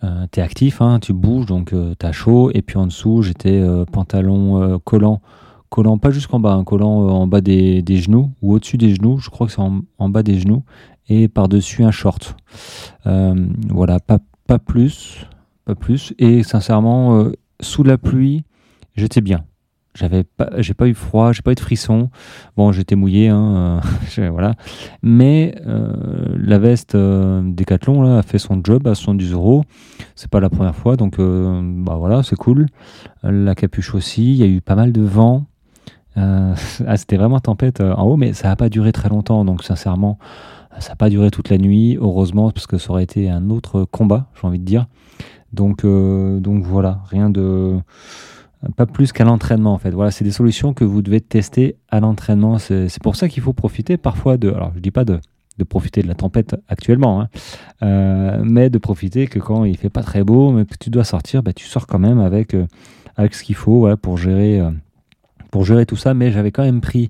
Euh, 0.02 0.26
tu 0.32 0.40
es 0.40 0.42
actif, 0.42 0.80
hein, 0.80 0.98
tu 0.98 1.12
bouges, 1.12 1.46
donc 1.46 1.72
euh, 1.72 1.94
tu 1.98 2.06
as 2.06 2.12
chaud. 2.12 2.50
Et 2.54 2.62
puis 2.62 2.78
en 2.78 2.86
dessous, 2.86 3.22
j'étais 3.22 3.62
pantalon 3.92 4.78
collant, 4.78 5.20
collant 5.70 5.98
pas 5.98 6.10
jusqu'en 6.10 6.40
bas, 6.40 6.52
un 6.52 6.58
hein, 6.58 6.64
collant 6.64 7.08
en 7.08 7.26
bas 7.26 7.40
des, 7.40 7.82
genoux 7.86 8.30
ou 8.42 8.54
au-dessus 8.54 8.76
des 8.76 8.94
genoux. 8.94 9.18
Je 9.18 9.30
crois 9.30 9.46
que 9.46 9.52
c'est 9.52 9.60
en, 9.60 10.08
bas 10.08 10.22
des 10.22 10.38
genoux. 10.38 10.64
Et 11.08 11.28
par-dessus 11.28 11.82
un 11.82 11.90
short. 11.90 12.36
voilà, 13.04 13.98
pas, 14.00 14.18
pas 14.46 14.58
plus. 14.58 15.26
Pas 15.64 15.74
plus. 15.74 16.14
Et 16.18 16.42
sincèrement, 16.42 17.30
sous 17.60 17.82
la 17.82 17.98
pluie, 17.98 18.44
j'étais 18.94 19.20
bien. 19.20 19.44
J'avais 19.94 20.22
pas, 20.22 20.50
j'ai 20.58 20.72
pas 20.72 20.86
eu 20.86 20.94
froid, 20.94 21.32
j'ai 21.32 21.42
pas 21.42 21.50
eu 21.50 21.56
de 21.56 21.60
frisson. 21.60 22.10
Bon, 22.56 22.70
j'étais 22.70 22.94
mouillé, 22.94 23.28
hein, 23.28 23.80
euh, 24.18 24.30
voilà. 24.30 24.54
Mais 25.02 25.56
euh, 25.66 25.92
la 26.36 26.60
veste 26.60 26.94
euh, 26.94 27.42
Decathlon 27.44 28.02
là 28.02 28.18
a 28.18 28.22
fait 28.22 28.38
son 28.38 28.60
job 28.62 28.86
à 28.86 28.94
70 28.94 29.32
euros. 29.32 29.64
C'est 30.14 30.30
pas 30.30 30.38
la 30.38 30.48
première 30.48 30.76
fois, 30.76 30.96
donc 30.96 31.18
bah 31.18 31.96
voilà, 31.96 32.22
c'est 32.22 32.36
cool. 32.36 32.66
La 33.22 33.54
capuche 33.54 33.94
aussi. 33.94 34.30
Il 34.30 34.36
y 34.36 34.42
a 34.42 34.46
eu 34.46 34.60
pas 34.60 34.76
mal 34.76 34.92
de 34.92 35.02
vent. 35.02 35.46
ah, 36.16 36.96
c'était 36.96 37.16
vraiment 37.16 37.40
tempête 37.40 37.80
en 37.80 38.02
haut, 38.02 38.16
mais 38.16 38.32
ça 38.32 38.48
n'a 38.48 38.56
pas 38.56 38.68
duré 38.68 38.92
très 38.92 39.08
longtemps. 39.08 39.44
Donc 39.44 39.62
sincèrement, 39.62 40.18
ça 40.78 40.90
n'a 40.90 40.96
pas 40.96 41.10
duré 41.10 41.30
toute 41.30 41.48
la 41.50 41.58
nuit. 41.58 41.96
Heureusement, 42.00 42.50
parce 42.50 42.66
que 42.66 42.78
ça 42.78 42.90
aurait 42.90 43.04
été 43.04 43.30
un 43.30 43.50
autre 43.50 43.84
combat, 43.84 44.26
j'ai 44.40 44.46
envie 44.46 44.58
de 44.58 44.64
dire. 44.64 44.86
Donc, 45.52 45.84
donc 45.84 46.64
voilà, 46.64 47.00
rien 47.08 47.30
de 47.30 47.80
pas 48.76 48.86
plus 48.86 49.12
qu'à 49.12 49.24
l'entraînement 49.24 49.72
en 49.72 49.78
fait. 49.78 49.90
Voilà, 49.90 50.10
c'est 50.10 50.24
des 50.24 50.30
solutions 50.30 50.74
que 50.74 50.84
vous 50.84 51.02
devez 51.02 51.20
tester 51.20 51.76
à 51.88 52.00
l'entraînement. 52.00 52.58
C'est 52.58 53.02
pour 53.02 53.16
ça 53.16 53.28
qu'il 53.28 53.42
faut 53.42 53.52
profiter 53.52 53.96
parfois 53.96 54.36
de. 54.36 54.50
Alors, 54.50 54.72
je 54.74 54.80
dis 54.80 54.90
pas 54.90 55.04
de, 55.04 55.20
profiter 55.68 56.02
de 56.02 56.08
la 56.08 56.14
tempête 56.14 56.56
actuellement, 56.68 57.20
hein, 57.20 57.28
euh, 57.82 58.40
mais 58.42 58.70
de 58.70 58.78
profiter 58.78 59.26
que 59.26 59.38
quand 59.38 59.64
il 59.64 59.76
fait 59.76 59.90
pas 59.90 60.02
très 60.02 60.24
beau, 60.24 60.52
mais 60.52 60.64
que 60.64 60.74
tu 60.78 60.90
dois 60.90 61.04
sortir, 61.04 61.42
bah, 61.42 61.52
tu 61.52 61.66
sors 61.66 61.86
quand 61.86 61.98
même 61.98 62.18
avec, 62.18 62.54
euh, 62.54 62.66
avec 63.16 63.34
ce 63.34 63.42
qu'il 63.42 63.56
faut 63.56 63.86
pour, 63.98 64.16
gérer, 64.16 64.60
euh, 64.60 64.70
pour 65.50 65.64
gérer 65.64 65.86
tout 65.86 65.96
ça. 65.96 66.14
Mais 66.14 66.30
j'avais 66.30 66.50
quand 66.50 66.64
même 66.64 66.80
pris 66.80 67.08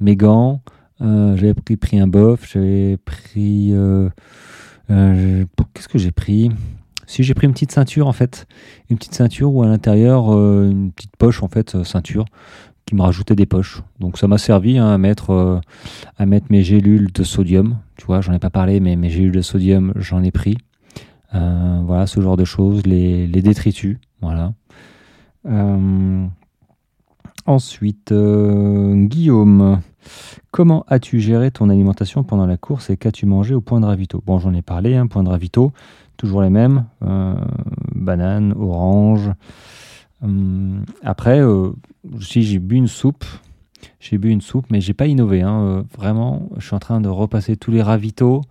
mes 0.00 0.16
gants, 0.16 0.60
j'avais 1.00 1.54
pris, 1.54 1.98
un 1.98 2.06
bof, 2.06 2.48
j'avais 2.52 2.96
pris. 2.96 3.74
Qu'est-ce 4.88 5.88
que 5.88 5.98
j'ai 5.98 6.12
pris? 6.12 6.50
Si 7.06 7.22
j'ai 7.22 7.34
pris 7.34 7.46
une 7.46 7.52
petite 7.52 7.72
ceinture 7.72 8.06
en 8.06 8.12
fait, 8.12 8.46
une 8.90 8.96
petite 8.96 9.14
ceinture 9.14 9.54
ou 9.54 9.62
à 9.62 9.66
l'intérieur 9.66 10.34
euh, 10.34 10.70
une 10.70 10.92
petite 10.92 11.16
poche 11.16 11.42
en 11.42 11.48
fait, 11.48 11.74
euh, 11.74 11.84
ceinture 11.84 12.24
qui 12.86 12.94
me 12.94 13.02
rajoutait 13.02 13.34
des 13.34 13.46
poches. 13.46 13.82
Donc 14.00 14.18
ça 14.18 14.26
m'a 14.26 14.38
servi 14.38 14.78
hein, 14.78 14.88
à 14.88 14.98
mettre 14.98 15.30
euh, 15.30 15.60
à 16.18 16.26
mettre 16.26 16.46
mes 16.50 16.62
gélules 16.62 17.12
de 17.12 17.22
sodium. 17.22 17.78
Tu 17.96 18.06
vois, 18.06 18.20
j'en 18.20 18.32
ai 18.32 18.38
pas 18.38 18.50
parlé, 18.50 18.80
mais 18.80 18.96
mes 18.96 19.10
gélules 19.10 19.32
de 19.32 19.42
sodium, 19.42 19.92
j'en 19.96 20.22
ai 20.22 20.30
pris. 20.30 20.56
voilà, 21.32 22.06
ce 22.06 22.20
genre 22.20 22.36
de 22.36 22.44
choses, 22.44 22.86
les, 22.86 23.26
les 23.26 23.42
détritus, 23.42 23.98
voilà. 24.20 24.52
Ensuite, 27.46 28.12
Guillaume, 28.12 29.80
comment 30.50 30.84
as-tu 30.88 31.20
géré 31.20 31.50
ton 31.50 31.68
alimentation 31.68 32.24
pendant 32.24 32.46
la 32.46 32.56
course 32.56 32.90
et 32.90 32.96
qu'as-tu 32.96 33.26
mangé 33.26 33.54
au 33.54 33.60
point 33.60 33.80
de 33.80 33.86
ravito? 33.86 34.22
Bon, 34.26 34.38
j'en 34.38 34.54
ai 34.54 34.62
parlé, 34.62 34.96
hein, 34.96 35.06
point 35.06 35.22
de 35.22 35.28
ravito 35.28 35.72
toujours 36.16 36.42
les 36.42 36.50
mêmes, 36.50 36.86
euh, 37.02 37.34
banane, 37.94 38.54
orange. 38.58 39.30
Hum, 40.22 40.84
après, 41.02 41.40
euh, 41.40 41.70
si 42.20 42.42
j'ai 42.42 42.58
bu 42.58 42.76
une 42.76 42.88
soupe, 42.88 43.24
j'ai 44.00 44.18
bu 44.18 44.30
une 44.30 44.40
soupe, 44.40 44.66
mais 44.70 44.80
j'ai 44.80 44.94
pas 44.94 45.06
innové. 45.06 45.42
Hein, 45.42 45.60
euh, 45.60 45.82
vraiment, 45.96 46.48
je 46.56 46.66
suis 46.66 46.74
en 46.74 46.78
train 46.78 47.00
de 47.00 47.08
repasser 47.08 47.56
tous 47.56 47.70
les 47.70 47.82
ravitaux. 47.82 48.42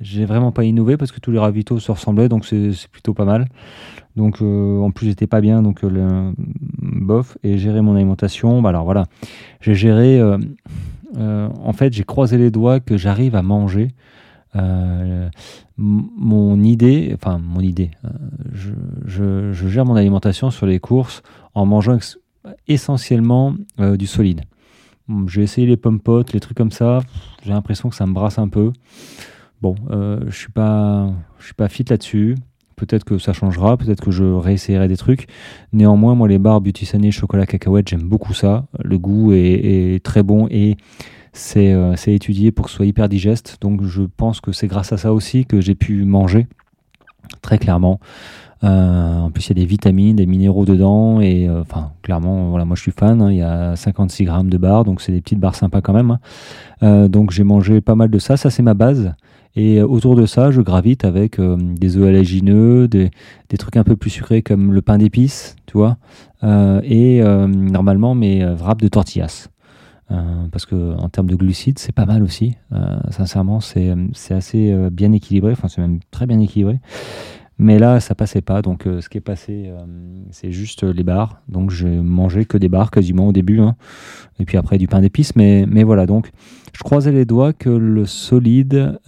J'ai 0.00 0.24
vraiment 0.24 0.52
pas 0.52 0.64
innové 0.64 0.96
parce 0.96 1.12
que 1.12 1.20
tous 1.20 1.30
les 1.30 1.38
ravitaux 1.38 1.78
se 1.78 1.92
ressemblaient, 1.92 2.28
donc 2.28 2.46
c'est 2.46 2.88
plutôt 2.90 3.14
pas 3.14 3.24
mal. 3.24 3.46
Donc 4.16 4.42
en 4.42 4.90
plus 4.90 5.06
j'étais 5.08 5.26
pas 5.26 5.40
bien, 5.40 5.62
donc 5.62 5.82
le 5.82 6.32
bof 6.78 7.38
et 7.42 7.58
gérer 7.58 7.80
mon 7.80 7.94
alimentation. 7.94 8.60
Bah 8.62 8.70
alors 8.70 8.84
voilà, 8.84 9.06
j'ai 9.60 9.74
géré. 9.74 10.20
en 11.16 11.72
fait, 11.72 11.92
j'ai 11.92 12.04
croisé 12.04 12.38
les 12.38 12.50
doigts 12.50 12.80
que 12.80 12.96
j'arrive 12.96 13.36
à 13.36 13.42
manger 13.42 13.94
euh, 14.56 15.28
mon 15.76 16.62
idée, 16.62 17.12
enfin 17.14 17.38
mon 17.38 17.60
idée, 17.60 17.90
euh, 18.04 18.08
je, 19.04 19.52
gère 19.68 19.84
mon 19.84 19.94
alimentation 19.94 20.50
sur 20.50 20.66
les 20.66 20.80
courses 20.80 21.22
en 21.54 21.66
mangeant 21.66 21.98
essentiellement 22.66 23.54
euh, 23.78 23.96
du 23.96 24.06
solide. 24.06 24.42
J'ai 25.26 25.42
essayé 25.42 25.66
les 25.66 25.76
pommes 25.76 26.00
les 26.32 26.40
trucs 26.40 26.56
comme 26.56 26.70
ça. 26.70 27.00
J'ai 27.44 27.50
l'impression 27.50 27.88
que 27.88 27.96
ça 27.96 28.06
me 28.06 28.12
brasse 28.12 28.38
un 28.38 28.48
peu. 28.48 28.72
Bon, 29.62 29.74
je 29.90 30.30
suis 30.30 30.52
suis 31.40 31.54
pas 31.54 31.68
fit 31.68 31.84
là-dessus. 31.88 32.36
Peut-être 32.80 33.04
que 33.04 33.18
ça 33.18 33.34
changera, 33.34 33.76
peut-être 33.76 34.02
que 34.02 34.10
je 34.10 34.24
réessayerai 34.24 34.88
des 34.88 34.96
trucs. 34.96 35.26
Néanmoins, 35.74 36.14
moi, 36.14 36.28
les 36.28 36.38
barres 36.38 36.62
Beauty 36.62 36.86
chocolat 37.12 37.44
cacahuète, 37.44 37.88
j'aime 37.88 38.08
beaucoup 38.08 38.32
ça. 38.32 38.64
Le 38.82 38.96
goût 38.96 39.32
est, 39.34 40.02
très 40.02 40.22
bon 40.22 40.48
et 40.50 40.78
euh, 41.56 41.92
c'est 41.96 42.14
étudié 42.14 42.52
pour 42.52 42.64
que 42.64 42.70
ce 42.70 42.78
soit 42.78 42.86
hyper 42.86 43.08
digeste. 43.08 43.58
Donc 43.60 43.82
je 43.82 44.02
pense 44.02 44.40
que 44.40 44.52
c'est 44.52 44.66
grâce 44.66 44.92
à 44.92 44.96
ça 44.96 45.12
aussi 45.12 45.44
que 45.44 45.60
j'ai 45.60 45.74
pu 45.74 46.04
manger, 46.04 46.46
très 47.42 47.58
clairement. 47.58 48.00
Euh, 48.62 49.18
en 49.18 49.30
plus, 49.30 49.46
il 49.46 49.48
y 49.50 49.60
a 49.60 49.62
des 49.62 49.66
vitamines, 49.66 50.16
des 50.16 50.26
minéraux 50.26 50.64
dedans. 50.64 51.20
Et 51.20 51.48
euh, 51.48 51.60
enfin, 51.60 51.92
clairement, 52.02 52.48
voilà, 52.48 52.64
moi 52.64 52.76
je 52.76 52.82
suis 52.82 52.92
fan. 52.92 53.20
Hein. 53.20 53.30
il 53.30 53.38
y 53.38 53.42
a 53.42 53.76
56 53.76 54.24
grammes 54.24 54.48
de 54.50 54.58
barres, 54.58 54.84
donc 54.84 55.00
c'est 55.00 55.12
des 55.12 55.20
petites 55.20 55.40
barres 55.40 55.54
sympas 55.54 55.82
quand 55.82 55.92
même. 55.92 56.16
Hein. 56.80 57.08
donc 57.08 57.30
j'ai 57.30 57.44
mangé 57.44 57.80
pas 57.80 57.94
mal 57.94 58.10
de 58.10 58.18
ça. 58.18 58.38
Ça, 58.38 58.50
c'est 58.50 58.62
ma 58.62 58.74
base. 58.74 59.14
Et 59.56 59.82
autour 59.82 60.14
de 60.14 60.26
ça, 60.26 60.50
je 60.50 60.60
gravite 60.60 61.04
avec 61.04 61.40
des 61.40 61.96
œufs 61.96 62.88
des, 62.88 63.10
des, 63.48 63.56
trucs 63.56 63.76
un 63.76 63.82
peu 63.82 63.96
plus 63.96 64.10
sucrés 64.10 64.42
comme 64.42 64.72
le 64.72 64.80
pain 64.80 64.98
d'épices, 64.98 65.56
tu 65.66 65.76
vois. 65.76 65.96
et 66.42 67.20
normalement, 67.22 68.14
mes 68.14 68.44
wraps 68.44 68.82
de 68.82 68.88
tortillas. 68.88 69.48
Euh, 70.12 70.48
parce 70.50 70.66
que 70.66 70.96
en 70.96 71.08
termes 71.08 71.28
de 71.28 71.36
glucides, 71.36 71.78
c'est 71.78 71.94
pas 71.94 72.06
mal 72.06 72.22
aussi. 72.22 72.56
Euh, 72.72 72.98
sincèrement, 73.10 73.60
c'est 73.60 73.94
assez 74.30 74.72
euh, 74.72 74.90
bien 74.90 75.12
équilibré. 75.12 75.52
Enfin, 75.52 75.68
c'est 75.68 75.80
même 75.80 76.00
très 76.10 76.26
bien 76.26 76.40
équilibré. 76.40 76.80
Mais 77.60 77.78
là, 77.78 78.00
ça 78.00 78.14
passait 78.14 78.40
pas. 78.40 78.62
Donc, 78.62 78.84
ce 78.84 79.06
qui 79.08 79.18
est 79.18 79.20
passé, 79.20 79.70
c'est 80.30 80.50
juste 80.50 80.82
les 80.82 81.04
bars. 81.04 81.42
Donc, 81.48 81.70
j'ai 81.70 81.98
mangé 81.98 82.46
que 82.46 82.56
des 82.56 82.70
bars 82.70 82.90
quasiment 82.90 83.28
au 83.28 83.32
début. 83.32 83.60
Hein. 83.60 83.76
Et 84.38 84.46
puis 84.46 84.56
après, 84.56 84.78
du 84.78 84.88
pain 84.88 85.00
d'épices. 85.00 85.36
Mais, 85.36 85.66
mais 85.68 85.84
voilà. 85.84 86.06
Donc, 86.06 86.30
je 86.72 86.82
croisais 86.82 87.12
les 87.12 87.26
doigts 87.26 87.52
que 87.52 87.68
le 87.68 88.06
solide 88.06 88.98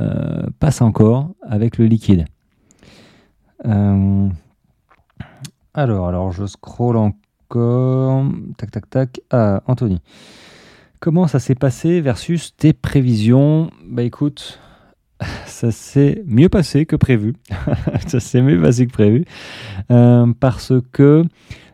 passe 0.59 0.83
encore 0.83 1.31
avec 1.43 1.79
le 1.79 1.87
liquide. 1.87 2.27
alors, 3.65 4.31
alors, 5.75 6.33
je 6.33 6.45
scroll 6.45 6.99
encore. 6.99 8.27
Tac, 8.59 8.71
tac, 8.71 8.91
tac. 8.91 9.21
Ah, 9.31 9.63
Anthony. 9.67 10.03
Comment 11.03 11.27
ça 11.27 11.41
s'est 11.41 11.57
passé 11.57 12.01
versus 12.01 12.55
tes 12.57 12.73
prévisions? 12.73 13.71
Bah 13.85 14.05
écoute, 14.05 14.61
ça 15.47 15.71
s'est 15.71 16.23
mieux 16.27 16.49
passé 16.49 16.87
que 16.87 16.97
prévu. 16.97 17.35
ça 18.07 18.21
s'est 18.21 18.43
mieux 18.43 18.61
passé 18.61 18.87
que 18.87 18.93
prévu. 18.93 19.25
Euh, 19.91 20.33
parce 20.39 20.73
que 20.93 21.25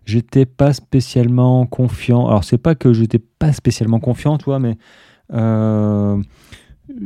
j'étais 0.05 0.47
pas 0.47 0.73
spécialement 0.73 1.67
confiant. 1.67 2.27
Alors 2.27 2.45
c'est 2.45 2.59
pas 2.59 2.75
que 2.75 2.93
j'étais 2.93 3.19
pas 3.19 3.53
spécialement 3.53 4.01
confiant, 4.01 4.39
toi, 4.39 4.59
mais 4.59 4.77
euh, 5.33 6.21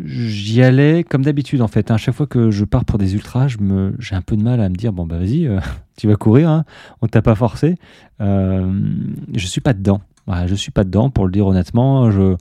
j'y 0.05 0.62
allais 0.62 1.05
comme 1.05 1.22
d'habitude 1.22 1.62
en 1.62 1.68
fait. 1.68 1.90
À 1.90 1.97
chaque 1.97 2.14
fois 2.14 2.26
que 2.26 2.51
je 2.51 2.64
pars 2.64 2.84
pour 2.84 2.99
des 2.99 3.14
ultras, 3.14 3.49
j'ai 3.99 4.14
un 4.14 4.22
peu 4.22 4.36
de 4.36 4.43
mal 4.43 4.61
à 4.61 4.68
me 4.68 4.74
dire 4.74 4.93
bon 4.93 5.07
bah 5.07 5.18
vas-y, 5.18 5.47
euh, 5.47 5.61
tu 5.97 6.09
vas 6.09 6.16
courir, 6.16 6.49
hein. 6.49 6.64
on 7.01 7.09
t'a 7.09 7.22
pas 7.22 7.34
forcé. 7.34 7.76
je 8.20 9.47
suis 9.47 9.61
pas 9.61 9.72
dedans. 9.72 10.01
Je 10.28 10.47
je 10.47 10.55
suis 10.55 10.70
pas 10.70 10.84
dedans, 10.84 11.11
pour 11.11 11.26
le 11.26 11.32
dire 11.32 11.47
honnêtement. 11.47 12.11
Je, 12.11 12.36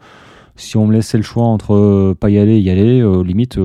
si 0.56 0.78
on 0.78 0.88
me 0.88 0.94
laissait 0.94 1.18
le 1.18 1.24
choix 1.24 1.46
entre 1.46 2.14
pas 2.20 2.30
y 2.30 2.38
aller 2.38 2.56
et 2.56 2.60
y 2.60 2.70
aller, 2.70 3.04
limite. 3.24 3.60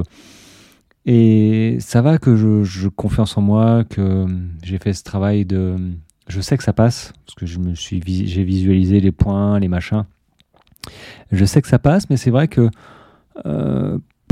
et 1.04 1.76
ça 1.80 2.02
va 2.02 2.18
que 2.18 2.36
je, 2.36 2.64
je, 2.64 2.88
confiance 2.88 3.36
en 3.36 3.42
moi, 3.42 3.84
que 3.84 4.26
j'ai 4.62 4.78
fait 4.78 4.92
ce 4.92 5.02
travail 5.02 5.44
de. 5.44 5.76
Je 6.28 6.40
sais 6.40 6.56
que 6.56 6.64
ça 6.64 6.72
passe, 6.72 7.12
parce 7.24 7.34
que 7.36 7.46
je 7.46 7.58
me 7.58 7.74
suis, 7.74 8.02
j'ai 8.26 8.42
visualisé 8.42 9.00
les 9.00 9.12
points, 9.12 9.60
les 9.60 9.68
machins. 9.68 10.04
Je 11.30 11.44
sais 11.44 11.62
que 11.62 11.68
ça 11.68 11.78
passe, 11.78 12.10
mais 12.10 12.16
c'est 12.16 12.30
vrai 12.30 12.48
que 12.48 12.68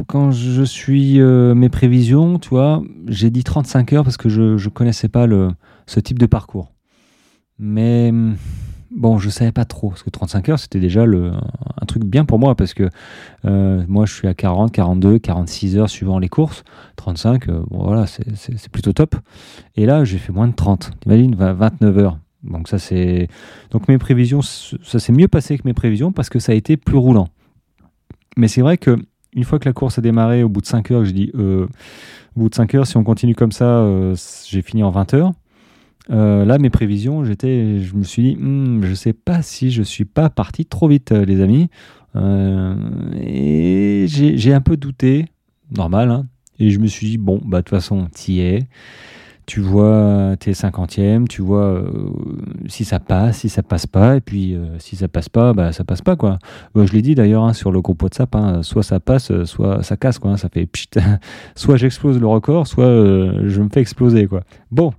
quand 0.07 0.31
je 0.31 0.63
suis 0.63 1.21
mes 1.21 1.69
prévisions, 1.69 2.39
tu 2.39 2.51
vois, 2.51 2.83
j'ai 3.09 3.31
dit 3.31 3.45
35 3.45 3.93
heures 3.93 4.05
parce 4.05 4.17
que 4.17 4.29
je 4.29 4.63
ne 4.63 4.69
connaissais 4.69 5.09
pas 5.09 5.27
le, 5.27 5.51
ce 5.87 6.01
type 6.01 6.19
de 6.19 6.27
parcours. 6.27 6.73
Mais 7.59 8.13
bon, 8.95 9.19
je 9.19 9.29
savais 9.29 9.53
pas 9.53 9.65
trop, 9.65 9.91
parce 9.91 10.03
que 10.03 10.11
35 10.11 10.49
heures, 10.49 10.59
c'était 10.59 10.81
déjà 10.81 11.05
le, 11.05 11.33
un 11.33 11.87
truc 11.87 12.05
bien 12.05 12.25
pour 12.25 12.39
moi, 12.39 12.55
parce 12.55 12.75
que 12.75 12.89
euh, 13.45 13.85
moi, 13.89 14.07
je 14.07 14.15
suis 14.15 14.29
à 14.29 14.35
40, 14.35 14.73
42, 14.73 15.19
46 15.19 15.77
heures 15.77 15.91
suivant 15.91 16.19
les 16.19 16.29
courses. 16.29 16.65
35, 16.97 17.49
euh, 17.49 17.63
bon, 17.71 17.85
voilà, 17.85 18.07
c'est 18.07 18.69
plutôt 18.71 18.93
top. 18.93 19.17
Et 19.77 19.87
là, 19.87 20.05
j'ai 20.05 20.19
fait 20.19 20.33
moins 20.33 20.49
de 20.49 20.55
30. 20.55 20.93
T'imagines, 21.01 21.35
29 21.35 21.99
heures. 21.99 22.19
Donc 22.43 22.69
ça, 22.69 22.79
c'est... 22.79 23.29
Donc 23.71 23.89
mes 23.89 23.99
prévisions, 23.99 24.43
ça 24.43 24.99
s'est 24.99 25.13
mieux 25.13 25.29
passé 25.29 25.59
que 25.59 25.63
mes 25.65 25.75
prévisions, 25.75 26.13
parce 26.13 26.29
que 26.29 26.39
ça 26.39 26.53
a 26.53 26.55
été 26.55 26.77
plus 26.77 26.99
roulant. 26.99 27.29
Mais 28.37 28.49
c'est 28.49 28.61
vrai 28.61 28.79
que 28.79 28.99
une 29.35 29.45
fois 29.45 29.59
que 29.59 29.69
la 29.69 29.73
course 29.73 29.99
a 29.99 30.03
démarré, 30.03 30.45
au 30.45 30.49
bout 30.49 30.61
de 30.61 30.67
5 30.67 30.91
heures, 30.93 31.05
je 31.05 31.11
dis, 31.11 31.33
euh, 31.35 31.67
au 32.37 32.41
bout 32.41 32.49
de 32.49 32.55
5 32.55 32.75
heures, 32.75 32.87
si 32.87 32.97
on 32.97 33.03
continue 33.03 33.35
comme 33.35 33.51
ça, 33.51 33.85
j'ai 34.47 34.63
fini 34.63 34.83
en 34.83 34.91
20 34.91 35.15
heures. 35.15 35.33
Euh, 36.11 36.45
là, 36.45 36.59
mes 36.59 36.71
prévisions, 36.71 37.25
j'étais, 37.25 37.81
je 37.81 37.95
me 37.95 38.03
suis 38.03 38.23
dit, 38.23 38.37
hmm, 38.37 38.83
je 38.85 38.95
sais 38.95 39.13
pas 39.13 39.43
si 39.43 39.71
je 39.71 39.83
suis 39.83 40.05
pas 40.05 40.29
parti 40.29 40.67
trop 40.67 40.89
vite, 40.89 41.13
euh, 41.13 41.25
les 41.25 41.41
amis. 41.41 41.71
Euh, 42.17 42.77
et 43.21 44.07
j'ai 44.09 44.55
un 44.55 44.61
peu 44.61 44.77
douté, 44.77 45.27
normal. 45.75 46.11
Hein. 46.11 46.27
et 46.59 46.71
je 46.71 46.79
me 46.79 46.87
suis 46.87 47.09
dit, 47.09 47.19
bon, 47.19 47.41
bah 47.45 47.59
de 47.59 47.63
toute 47.63 47.71
façon, 47.71 48.09
y 48.29 48.41
es. 48.41 48.67
Tu 49.47 49.61
vois 49.61 50.37
tes 50.41 50.53
50e, 50.53 51.29
tu 51.29 51.43
vois 51.43 51.85
si 52.67 52.87
ça 52.87 52.99
passe, 52.99 53.41
si 53.41 53.51
ça 53.51 53.63
passe 53.63 53.87
pas, 53.87 54.17
et 54.17 54.23
puis 54.23 54.57
si 54.79 54.97
ça 54.97 55.07
passe 55.07 55.29
pas, 55.29 55.53
bah 55.53 55.71
ça 55.73 55.85
passe 55.85 56.01
pas 56.01 56.17
quoi. 56.17 56.39
je 56.75 56.91
l'ai 56.95 57.03
dit 57.03 57.15
d'ailleurs 57.15 57.45
hein, 57.45 57.53
sur 57.53 57.71
le 57.71 57.83
groupe 57.83 58.03
WhatsApp, 58.03 58.35
hein, 58.37 58.63
soit 58.63 58.83
ça 58.83 59.01
passe, 59.01 59.45
soit 59.45 59.83
ça 59.83 59.99
casse 59.99 60.19
quoi. 60.19 60.39
ça 60.39 60.49
fait 60.49 60.65
pchit. 60.65 60.89
soit 61.57 61.77
j'explose 61.77 62.19
le 62.19 62.27
record, 62.27 62.67
soit 62.67 62.87
je 62.87 63.61
me 63.61 63.69
fais 63.69 63.83
exploser 63.83 64.29
quoi. 64.29 64.45
Bon, 64.71 64.95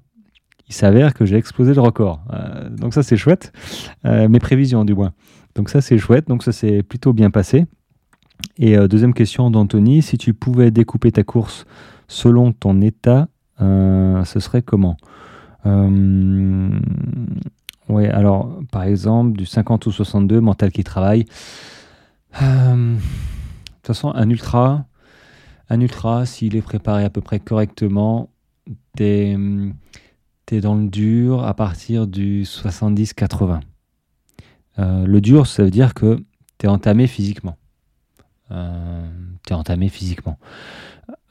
il 0.68 0.74
s'avère 0.74 1.14
que 1.14 1.26
j'ai 1.26 1.36
explosé 1.38 1.74
le 1.74 1.82
record. 1.82 2.22
Euh, 2.34 2.70
donc 2.70 2.94
ça 2.94 3.04
c'est 3.04 3.18
chouette. 3.18 3.54
Euh, 4.06 4.28
mes 4.28 4.40
prévisions 4.40 4.86
du 4.86 4.96
moins. 4.96 5.14
Donc 5.56 5.70
ça 5.70 5.82
c'est 5.82 5.98
chouette. 5.98 6.28
Donc 6.28 6.44
ça 6.44 6.52
s'est 6.52 6.84
plutôt 6.84 7.14
bien 7.14 7.32
passé. 7.32 7.66
Et 8.58 8.78
euh, 8.78 8.88
deuxième 8.88 9.14
question 9.14 9.52
d'Anthony, 9.52 10.02
si 10.02 10.18
tu 10.18 10.34
pouvais 10.34 10.72
découper 10.72 11.12
ta 11.12 11.24
course 11.24 11.66
selon 12.08 12.52
ton 12.52 12.82
état, 12.82 13.28
ce 13.60 14.40
serait 14.40 14.62
comment? 14.62 14.98
Oui, 17.88 18.06
alors 18.08 18.60
par 18.72 18.84
exemple 18.84 19.38
du 19.38 19.46
50 19.46 19.86
ou 19.86 19.92
62, 19.92 20.42
mental 20.42 20.72
qui 20.72 20.84
travaille. 20.84 21.26
de 22.34 22.96
toute 22.96 23.88
façon, 23.88 24.12
un 24.14 24.30
ultra, 24.30 24.86
un 25.70 25.80
ultra, 25.80 26.26
s'il 26.26 26.56
est 26.56 26.62
préparé 26.62 27.06
à 27.06 27.10
peu 27.10 27.22
près 27.22 27.40
correctement, 27.40 28.30
des 28.96 29.38
tu 30.46 30.56
es 30.56 30.62
dans 30.62 30.76
le 30.76 30.88
dur 30.88 31.44
à 31.44 31.54
partir 31.54 32.08
du 32.08 32.44
70-80. 32.44 33.62
Euh, 34.80 35.06
le 35.06 35.22
dur, 35.22 35.48
ça 35.48 35.64
veut 35.64 35.72
dire 35.72 35.94
que 35.94 36.24
tu 36.58 36.66
es 36.66 36.70
entamé 36.70 37.08
physiquement. 37.08 37.58
Euh, 38.52 39.08
tu 39.46 39.54
es 39.54 39.56
entamé 39.56 39.90
physiquement. 39.90 40.38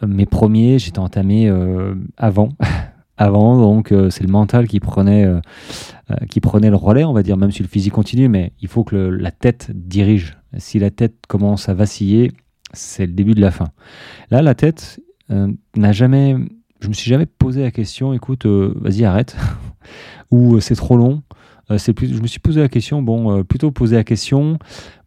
Mes 0.05 0.27
premiers, 0.27 0.79
j'étais 0.79 0.99
entamé 0.99 1.49
euh, 1.49 1.95
avant. 2.17 2.51
avant, 3.17 3.57
donc 3.61 3.95
c'est 4.11 4.25
le 4.25 4.29
mental 4.29 4.67
qui 4.67 4.81
prenait, 4.81 5.25
qui 6.29 6.41
prenait 6.41 6.69
le 6.69 6.75
relais, 6.75 7.05
on 7.05 7.12
va 7.12 7.23
dire, 7.23 7.37
même 7.37 7.53
si 7.53 7.62
le 7.62 7.69
physique 7.69 7.93
continue, 7.93 8.29
mais 8.29 8.51
il 8.61 8.67
faut 8.67 8.83
que 8.83 8.97
la 8.97 9.31
tête 9.31 9.71
dirige. 9.73 10.37
Si 10.59 10.81
la 10.81 10.91
tête 10.91 11.15
commence 11.29 11.69
à 11.69 11.75
vaciller, 11.75 12.33
c'est 12.73 13.07
le 13.07 13.12
début 13.12 13.35
de 13.35 13.41
la 13.41 13.53
fin. 13.53 13.69
Là, 14.33 14.43
la 14.43 14.57
tête 14.57 15.01
n'a 15.29 15.93
jamais 15.93 16.35
je 16.85 16.89
me 16.91 16.93
suis 16.93 17.09
jamais 17.09 17.24
posé 17.24 17.62
la 17.62 17.70
question, 17.70 18.12
écoute, 18.12 18.45
euh, 18.45 18.74
vas-y, 18.76 19.07
arrête, 19.07 19.37
ou 20.30 20.57
euh, 20.57 20.61
c'est 20.61 20.74
trop 20.74 20.99
long. 20.99 21.22
Euh, 21.70 21.78
plus, 21.97 22.14
je 22.14 22.20
me 22.20 22.26
suis 22.26 22.41
posé 22.41 22.61
la 22.61 22.68
question, 22.68 23.01
bon, 23.01 23.43
plutôt 23.43 23.70
poser 23.70 23.97
la 23.97 24.05
question, 24.05 24.59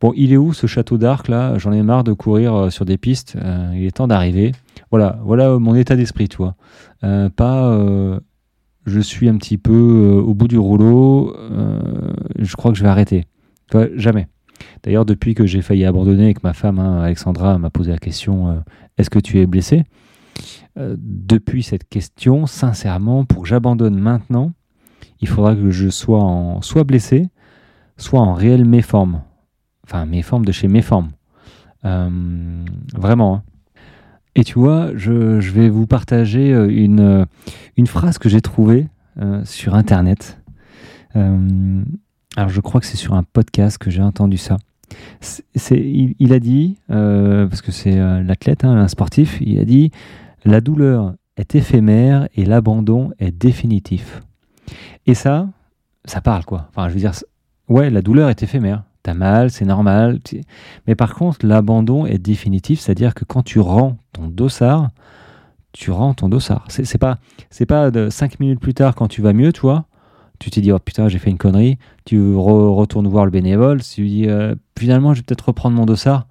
bon, 0.01 0.11
il 0.15 0.33
est 0.33 0.37
où 0.37 0.53
ce 0.53 0.65
château 0.65 0.97
d'Arc 0.97 1.27
là? 1.27 1.59
J'en 1.59 1.71
ai 1.71 1.83
marre 1.83 2.03
de 2.03 2.13
courir 2.13 2.71
sur 2.71 2.83
des 2.83 2.97
pistes, 2.97 3.37
il 3.75 3.85
est 3.85 3.91
temps 3.91 4.07
d'arriver. 4.07 4.53
Voilà, 4.89 5.19
voilà 5.23 5.59
mon 5.59 5.75
état 5.75 5.95
d'esprit, 5.95 6.27
tu 6.29 6.37
vois. 6.37 6.55
pas, 7.35 7.79
je 8.87 8.99
suis 8.99 9.29
un 9.29 9.37
petit 9.37 9.59
peu 9.59 10.19
au 10.25 10.33
bout 10.33 10.47
du 10.47 10.57
rouleau, 10.57 11.35
je 12.39 12.55
crois 12.55 12.71
que 12.71 12.77
je 12.77 12.81
vais 12.81 12.89
arrêter. 12.89 13.25
Jamais. 13.93 14.27
D'ailleurs, 14.81 15.05
depuis 15.05 15.35
que 15.35 15.45
j'ai 15.45 15.61
failli 15.61 15.85
abandonner 15.85 16.29
et 16.29 16.33
que 16.33 16.41
ma 16.41 16.53
femme, 16.53 16.79
hein, 16.79 17.01
Alexandra, 17.01 17.59
m'a 17.59 17.69
posé 17.69 17.91
la 17.91 17.99
question, 17.99 18.63
est-ce 18.97 19.11
que 19.11 19.19
tu 19.19 19.39
es 19.39 19.45
blessé? 19.45 19.83
Depuis 20.77 21.63
cette 21.63 21.87
question, 21.87 22.45
sincèrement, 22.45 23.25
pour 23.25 23.43
que 23.43 23.47
j'abandonne 23.47 23.97
maintenant, 23.97 24.51
il 25.21 25.27
faudra 25.27 25.55
que 25.55 25.71
je 25.71 25.89
sois 25.89 26.21
en, 26.21 26.61
soit 26.61 26.83
blessé, 26.83 27.29
soit 27.97 28.19
en 28.19 28.33
réelle 28.33 28.65
méforme. 28.65 29.21
Enfin, 29.83 30.05
méforme 30.05 30.45
de 30.45 30.51
chez 30.51 30.67
méforme. 30.67 31.11
Euh, 31.85 32.09
vraiment. 32.93 33.35
Hein. 33.35 33.43
Et 34.35 34.43
tu 34.43 34.59
vois, 34.59 34.91
je, 34.95 35.39
vais 35.51 35.69
vous 35.69 35.87
partager 35.87 36.53
euh, 36.53 36.69
une, 36.69 37.25
une 37.75 37.87
phrase 37.87 38.17
que 38.17 38.29
j'ai 38.29 38.41
trouvée 38.41 38.87
sur 39.45 39.73
Internet. 39.73 40.39
alors, 41.15 42.49
je 42.49 42.61
crois 42.61 42.79
que 42.79 42.85
c'est 42.85 42.97
sur 42.97 43.15
un 43.15 43.23
podcast 43.23 43.79
que 43.79 43.89
j'ai 43.89 44.03
entendu 44.03 44.37
ça. 44.37 44.57
il, 45.71 46.33
a 46.33 46.39
dit, 46.39 46.77
parce 46.87 47.63
que 47.63 47.71
c'est 47.71 47.95
l'athlète, 48.21 48.63
hein, 48.63 48.77
un 48.77 48.87
sportif, 48.87 49.39
il 49.41 49.57
a 49.57 49.65
dit 49.65 49.89
la 50.45 50.61
douleur 50.61 51.13
est 51.37 51.55
éphémère 51.55 52.27
et 52.35 52.45
l'abandon 52.45 53.11
est 53.19 53.31
définitif. 53.31 54.21
Et 55.05 55.13
ça, 55.13 55.47
ça 56.05 56.21
parle 56.21 56.45
quoi. 56.45 56.67
Enfin, 56.69 56.89
je 56.89 56.93
veux 56.93 56.99
dire, 56.99 57.13
ouais, 57.69 57.89
la 57.89 58.01
douleur 58.01 58.29
est 58.29 58.43
éphémère. 58.43 58.83
T'as 59.03 59.13
mal, 59.13 59.51
c'est 59.51 59.65
normal. 59.65 60.19
Mais 60.85 60.95
par 60.95 61.15
contre, 61.15 61.45
l'abandon 61.45 62.05
est 62.05 62.17
définitif, 62.17 62.79
c'est-à-dire 62.79 63.13
que 63.13 63.23
quand 63.23 63.43
tu 63.43 63.59
rends 63.59 63.97
ton 64.11 64.27
dossard, 64.27 64.89
tu 65.71 65.91
rends 65.91 66.13
ton 66.13 66.27
dossard. 66.27 66.65
C'est 66.69 66.97
pas, 66.97 67.17
c'est 67.49 67.65
pas 67.65 67.91
de 67.91 68.09
cinq 68.09 68.39
minutes 68.39 68.59
plus 68.59 68.73
tard 68.73 68.95
quand 68.95 69.07
tu 69.07 69.21
vas 69.21 69.33
mieux, 69.33 69.53
tu 69.53 69.61
vois. 69.61 69.85
Tu 70.39 70.49
t'es 70.51 70.61
dit, 70.61 70.71
oh 70.71 70.79
putain, 70.79 71.07
j'ai 71.07 71.19
fait 71.19 71.29
une 71.29 71.37
connerie. 71.37 71.77
Tu 72.05 72.35
retournes 72.35 73.07
voir 73.07 73.25
le 73.25 73.31
bénévole. 73.31 73.81
Tu 73.81 74.07
dis, 74.07 74.27
euh, 74.27 74.55
finalement, 74.77 75.13
je 75.13 75.19
vais 75.19 75.23
peut-être 75.23 75.47
reprendre 75.47 75.75
mon 75.75 75.85
dossard. 75.85 76.27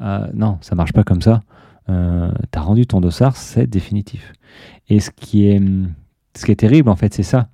Euh, 0.00 0.26
non, 0.34 0.58
ça 0.60 0.74
marche 0.74 0.92
pas 0.92 1.04
comme 1.04 1.22
ça. 1.22 1.42
Euh, 1.90 2.30
tu 2.52 2.58
as 2.58 2.62
rendu 2.62 2.86
ton 2.86 3.00
dossard, 3.00 3.36
c'est 3.36 3.66
définitif. 3.66 4.32
Et 4.88 5.00
ce 5.00 5.10
qui 5.10 5.46
est, 5.48 5.62
ce 6.36 6.44
qui 6.44 6.52
est 6.52 6.56
terrible, 6.56 6.88
en 6.88 6.96
fait, 6.96 7.14
c'est 7.14 7.22
ça. 7.22 7.48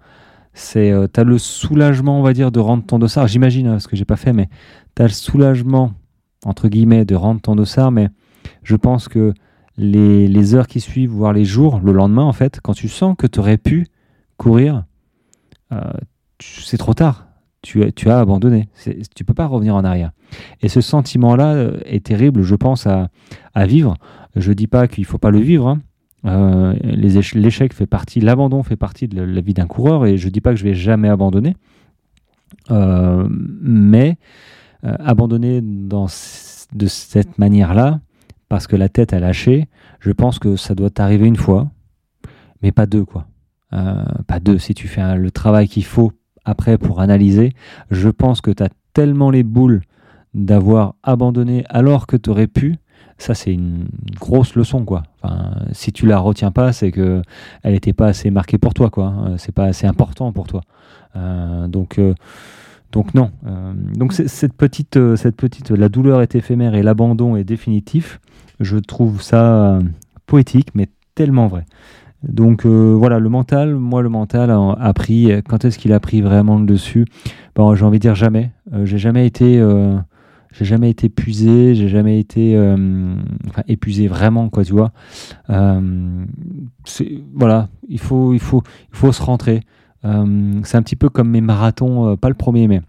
C'est, 0.53 0.91
euh, 0.91 1.07
tu 1.13 1.21
as 1.21 1.25
le 1.25 1.39
soulagement, 1.39 2.19
on 2.19 2.23
va 2.23 2.33
dire, 2.33 2.53
de 2.53 2.61
rendre 2.61 2.85
ton 2.85 2.99
dossard. 2.99 3.27
J'imagine, 3.27 3.67
hein, 3.67 3.79
ce 3.79 3.89
que 3.89 3.97
j'ai 3.97 4.05
pas 4.05 4.17
fait, 4.17 4.33
mais 4.33 4.49
tu 4.95 5.03
as 5.03 5.07
le 5.07 5.13
soulagement, 5.13 5.93
entre 6.45 6.69
guillemets, 6.69 7.05
de 7.05 7.15
rendre 7.15 7.41
ton 7.41 7.57
dossard, 7.57 7.91
mais 7.91 8.09
je 8.63 8.77
pense 8.77 9.09
que 9.09 9.35
les, 9.77 10.29
les, 10.29 10.55
heures 10.55 10.69
qui 10.69 10.81
suivent, 10.81 11.11
voire 11.11 11.33
les 11.33 11.45
jours, 11.45 11.81
le 11.83 11.93
lendemain, 11.93 12.23
en 12.23 12.33
fait, 12.33 12.61
quand 12.63 12.75
tu 12.75 12.89
sens 12.89 13.17
que 13.19 13.27
tu 13.27 13.41
aurais 13.41 13.59
pu 13.59 13.87
courir, 14.37 14.85
euh, 15.73 15.81
c'est 16.41 16.77
trop 16.77 16.95
tard. 16.95 17.27
Tu, 17.65 18.11
as 18.11 18.19
abandonné. 18.19 18.69
Tu 19.17 19.25
peux 19.25 19.33
pas 19.33 19.47
revenir 19.47 19.75
en 19.75 19.85
arrière. 19.85 20.13
Et 20.61 20.69
ce 20.69 20.83
sentiment-là 20.83 21.71
est 21.87 22.05
terrible, 22.05 22.43
je 22.43 22.55
pense, 22.55 22.87
à, 22.87 23.09
vivre. 23.67 23.97
Je 24.37 24.53
dis 24.53 24.67
pas 24.67 24.87
qu'il 24.87 25.07
faut 25.07 25.17
pas 25.17 25.31
le 25.31 25.39
vivre. 25.39 25.69
Hein. 25.69 25.81
Euh, 26.27 26.75
l'échec 26.83 27.73
fait 27.73 27.87
partie, 27.87 28.21
l'abandon 28.21 28.63
fait 28.63 28.77
partie 28.77 29.09
de 29.09 29.23
la, 29.23 29.41
vie 29.41 29.55
d'un 29.55 29.67
coureur 29.67 30.05
et 30.05 30.19
je 30.19 30.29
dis 30.29 30.41
pas 30.41 30.51
que 30.51 30.57
je 30.57 30.65
vais 30.65 30.75
jamais 30.75 31.09
abandonner. 31.09 31.57
Euh, 32.71 33.27
mais 33.31 34.19
euh, 34.85 34.95
abandonner 35.01 35.61
dans, 35.63 36.07
de 36.75 36.87
cette 36.87 37.39
manière-là, 37.39 38.01
parce 38.51 38.67
que 38.67 38.77
la 38.77 38.91
tête 38.91 39.15
a 39.15 39.21
lâché, 39.21 39.69
je 40.01 40.13
pense 40.13 40.39
que 40.39 40.57
ça 40.57 40.75
doit 40.75 40.91
t'arriver 40.91 41.27
une 41.27 41.37
fois, 41.37 41.71
mais 42.63 42.73
pas 42.73 42.85
deux, 42.85 43.07
quoi. 43.07 43.27
pas 43.71 44.39
deux. 44.41 44.59
Si 44.59 44.75
tu 44.75 44.87
fais 44.87 45.17
le 45.17 45.31
travail 45.31 45.67
qu'il 45.67 45.85
faut 45.85 46.13
après 46.45 46.79
pour 46.79 47.01
analyser, 47.01 47.53
je 47.91 48.09
pense 48.09 48.41
que 48.41 48.51
tu 48.51 48.63
as 48.63 48.69
tellement 48.93 49.31
les 49.31 49.43
boules 49.43 49.83
d'avoir 50.35 50.95
abandonné 51.03 51.65
alors 51.69 52.07
que 52.07 52.17
tu 52.17 52.31
aurais 52.31 52.49
pu 52.49 52.79
ça 53.19 53.35
c'est 53.35 53.53
une 53.53 53.87
grosse 54.21 54.55
leçon 54.55 54.85
quoi. 54.85 55.03
Si 55.73 55.93
tu 55.93 56.07
la 56.07 56.19
retiens 56.19 56.51
pas, 56.51 56.73
c'est 56.73 56.91
que 56.91 57.23
elle 57.63 57.73
n'était 57.73 57.93
pas 57.93 58.09
assez 58.09 58.31
marquée 58.31 58.59
pour 58.59 58.75
toi 58.75 58.91
quoi. 58.91 59.15
C'est 59.39 59.55
pas 59.55 59.65
assez 59.65 59.87
important 59.87 60.33
pour 60.33 60.47
toi. 60.47 60.63
Euh, 61.17 61.69
donc 61.69 61.99
euh, 61.99 62.15
donc 62.93 63.15
non. 63.15 63.31
donc 63.95 64.13
cette 64.13 64.53
petite, 64.53 65.17
cette 65.17 65.37
petite, 65.37 65.71
la 65.71 65.89
douleur 65.89 66.23
est 66.23 66.37
éphémère 66.37 66.75
et 66.75 66.83
l'abandon 66.83 67.35
est 67.35 67.45
définitif. 67.45 68.21
Je 68.61 68.79
trouve 68.79 69.21
ça 69.21 69.81
poétique, 70.27 70.69
mais 70.75 70.89
tellement 71.17 71.49
vrai. 71.49 71.65
Donc 72.29 72.67
voilà, 72.67 73.19
le 73.19 73.29
mental, 73.29 73.75
moi 73.75 74.03
le 74.03 74.09
mental 74.09 74.51
a, 74.51 74.93
pris, 74.95 75.31
quand 75.49 75.65
est-ce 75.65 75.79
qu'il 75.79 75.93
a 75.93 76.01
pris 76.01 76.21
vraiment 76.21 76.59
le 76.59 76.67
dessus? 76.67 77.05
Bon, 77.55 77.75
J'ai 77.75 77.85
envie 77.85 77.99
de 77.99 78.03
dire 78.03 78.15
jamais. 78.15 78.51
j'ai 78.85 78.99
jamais 78.99 79.27
été 79.27 79.61
j'ai 80.55 80.65
jamais 80.65 80.91
été 80.91 81.09
épuisé, 81.09 81.75
j'ai 81.75 81.89
jamais 81.89 82.21
été 82.21 82.57
euh, 82.57 83.17
épuisé 83.67 84.07
vraiment 84.07 84.49
quoi, 84.49 84.65
tu 84.65 84.73
vois. 84.73 84.93
Euh, 85.51 86.25
voilà, 87.35 87.69
il 87.89 87.99
faut, 87.99 88.33
il 88.33 88.41
faut, 88.41 88.63
il 88.93 88.97
faut 88.97 89.11
se 89.11 89.23
rentrer. 89.23 89.63
Euh, 90.05 90.61
c'est 90.63 90.77
un 90.77 90.83
petit 90.83 90.97
peu 90.97 91.09
comme 91.09 91.29
mes 91.29 91.41
marathons, 91.41 92.17
pas 92.17 92.29
le 92.29 92.37
premier, 92.37 92.69
mais 92.69 92.83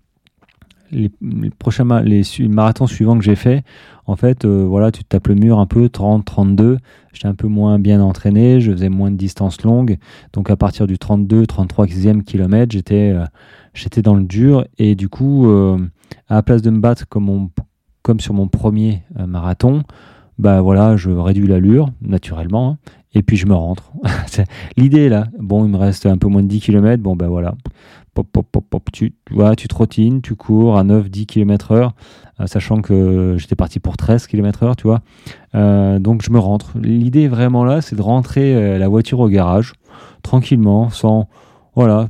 les, 0.91 1.10
prochains 1.57 2.02
les 2.03 2.22
marathons 2.48 2.86
suivants 2.86 3.18
que 3.18 3.24
j'ai 3.24 3.36
fait. 3.36 3.64
En 4.06 4.16
fait, 4.16 4.45
voilà, 4.45 4.91
tu 4.91 5.03
te 5.03 5.10
tapes 5.10 5.28
le 5.28 5.36
mur 5.36 5.57
un 5.60 5.66
peu, 5.66 5.90
30, 5.90 6.24
32. 6.24 6.78
J'étais 7.15 7.27
un 7.27 7.33
peu 7.33 7.47
moins 7.47 7.79
bien 7.79 7.99
entraîné, 8.01 8.61
je 8.61 8.71
faisais 8.71 8.89
moins 8.89 9.09
de 9.09 9.17
distances 9.17 9.63
longues. 9.63 9.97
Donc 10.33 10.51
à 10.51 10.55
partir 10.55 10.85
du 10.85 10.99
32, 10.99 11.47
33 11.47 11.85
e 11.87 12.21
kilomètre, 12.21 12.73
j'étais 12.73 13.15
j'étais 13.73 14.03
dans 14.03 14.15
le 14.15 14.23
dur. 14.23 14.65
Et 14.77 14.93
du 14.93 15.09
coup 15.09 15.47
à 16.27 16.35
la 16.35 16.43
place 16.43 16.61
de 16.61 16.69
me 16.69 16.79
battre 16.79 17.07
comme, 17.07 17.49
comme 18.01 18.19
sur 18.19 18.33
mon 18.33 18.47
premier 18.47 19.03
euh, 19.19 19.27
marathon, 19.27 19.83
bah 20.37 20.61
voilà, 20.61 20.97
je 20.97 21.09
réduis 21.09 21.47
l'allure 21.47 21.89
naturellement 22.01 22.71
hein, 22.71 22.77
et 23.13 23.21
puis 23.21 23.37
je 23.37 23.45
me 23.45 23.53
rentre. 23.53 23.91
L'idée 24.77 25.09
là, 25.09 25.27
bon, 25.39 25.65
il 25.65 25.71
me 25.71 25.77
reste 25.77 26.05
un 26.05 26.17
peu 26.17 26.27
moins 26.27 26.43
de 26.43 26.47
10 26.47 26.59
km, 26.59 27.01
bon 27.01 27.15
ben 27.15 27.27
voilà, 27.27 27.55
tu, 28.91 29.13
tu 29.57 29.67
trottines, 29.67 30.21
tu 30.21 30.35
cours 30.35 30.77
à 30.77 30.83
9-10 30.83 31.25
km 31.25 31.71
heure, 31.71 31.93
euh, 32.39 32.47
sachant 32.47 32.81
que 32.81 33.35
j'étais 33.37 33.55
parti 33.55 33.79
pour 33.79 33.97
13 33.97 34.27
km 34.27 34.63
heure, 34.63 34.75
tu 34.75 34.87
vois. 34.87 35.01
Euh, 35.55 35.99
donc 35.99 36.21
je 36.23 36.31
me 36.31 36.39
rentre. 36.39 36.77
L'idée 36.77 37.27
vraiment 37.27 37.63
là, 37.63 37.81
c'est 37.81 37.95
de 37.95 38.01
rentrer 38.01 38.77
la 38.77 38.87
voiture 38.87 39.19
au 39.19 39.29
garage, 39.29 39.73
tranquillement, 40.21 40.89
sans, 40.89 41.27
voilà, 41.75 42.09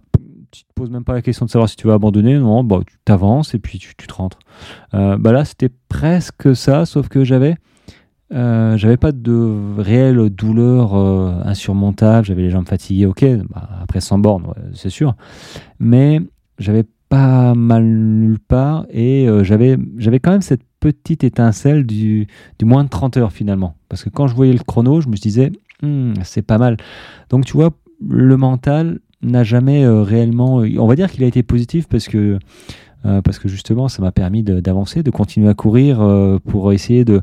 tu 0.56 0.64
te 0.64 0.74
poses 0.74 0.90
même 0.90 1.04
pas 1.04 1.14
la 1.14 1.22
question 1.22 1.46
de 1.46 1.52
savoir 1.52 1.68
si 1.68 1.76
tu 1.76 1.88
vas 1.88 1.96
abandonner, 1.96 2.38
non, 2.38 2.64
bah, 2.64 2.80
tu 2.88 2.96
t'avances 3.04 3.54
et 3.54 3.60
puis 3.60 3.78
tu, 3.78 3.94
te 3.96 4.14
rentres. 4.14 4.40
Euh, 4.94 5.18
bah 5.18 5.34
là, 5.34 5.44
c'était 5.44 5.70
presque 5.90 6.56
ça, 6.56 6.86
sauf 6.86 7.10
que 7.10 7.26
j'avais 7.26 7.56
euh, 8.36 8.78
j'avais 8.78 8.98
pas 8.98 9.12
de 9.12 9.76
réelle 9.78 10.30
douleur 10.30 10.96
euh, 10.96 11.42
insurmontable, 11.46 12.26
j'avais 12.26 12.44
les 12.44 12.50
jambes 12.50 12.68
fatiguées, 12.68 13.06
ok, 13.06 13.26
bah, 13.50 13.70
après 13.82 14.02
100 14.02 14.20
bornes, 14.20 14.48
c'est 14.74 14.90
sûr, 14.90 15.16
mais 15.80 16.22
j'avais 16.60 16.84
pas 17.10 17.54
mal 17.54 17.86
nulle 17.86 18.40
part 18.40 18.86
et 18.90 19.28
j'avais 19.44 19.78
j'avais 19.98 20.20
quand 20.20 20.32
même 20.32 20.42
cette 20.42 20.64
petite 20.80 21.24
étincelle 21.24 21.86
du, 21.86 22.28
du, 22.58 22.66
moins 22.66 22.84
de 22.84 22.90
30 22.90 23.18
heures 23.18 23.32
finalement. 23.32 23.76
Parce 23.90 24.04
que 24.04 24.10
quand 24.10 24.28
je 24.28 24.36
voyais 24.36 24.54
le 24.54 24.60
chrono, 24.60 25.02
je 25.02 25.08
me 25.08 25.16
disais, 25.16 25.52
hmm, 25.84 26.14
c'est 26.24 26.42
pas 26.42 26.58
mal. 26.58 26.78
Donc 27.30 27.46
tu 27.46 27.54
vois, 27.54 27.70
le 28.02 28.38
mental, 28.38 29.00
n'a 29.26 29.44
jamais 29.44 29.84
euh, 29.84 30.02
réellement. 30.02 30.62
Euh, 30.62 30.78
on 30.80 30.88
va 30.88 30.96
dire 30.96 31.12
qu'il 31.12 31.24
a 31.24 31.28
été 31.28 31.44
positif 31.44 31.88
parce 31.88 32.08
que, 32.08 32.40
euh, 33.06 33.22
parce 33.22 33.40
que 33.40 33.48
justement, 33.48 33.88
ça 33.88 34.02
m'a 34.02 34.12
permis 34.12 34.44
d'avancer, 34.44 35.04
de, 35.04 35.12
continuer 35.12 35.50
à 35.50 35.54
courir 35.54 36.00
pour 36.46 36.74
essayer 36.74 37.06
de, 37.06 37.22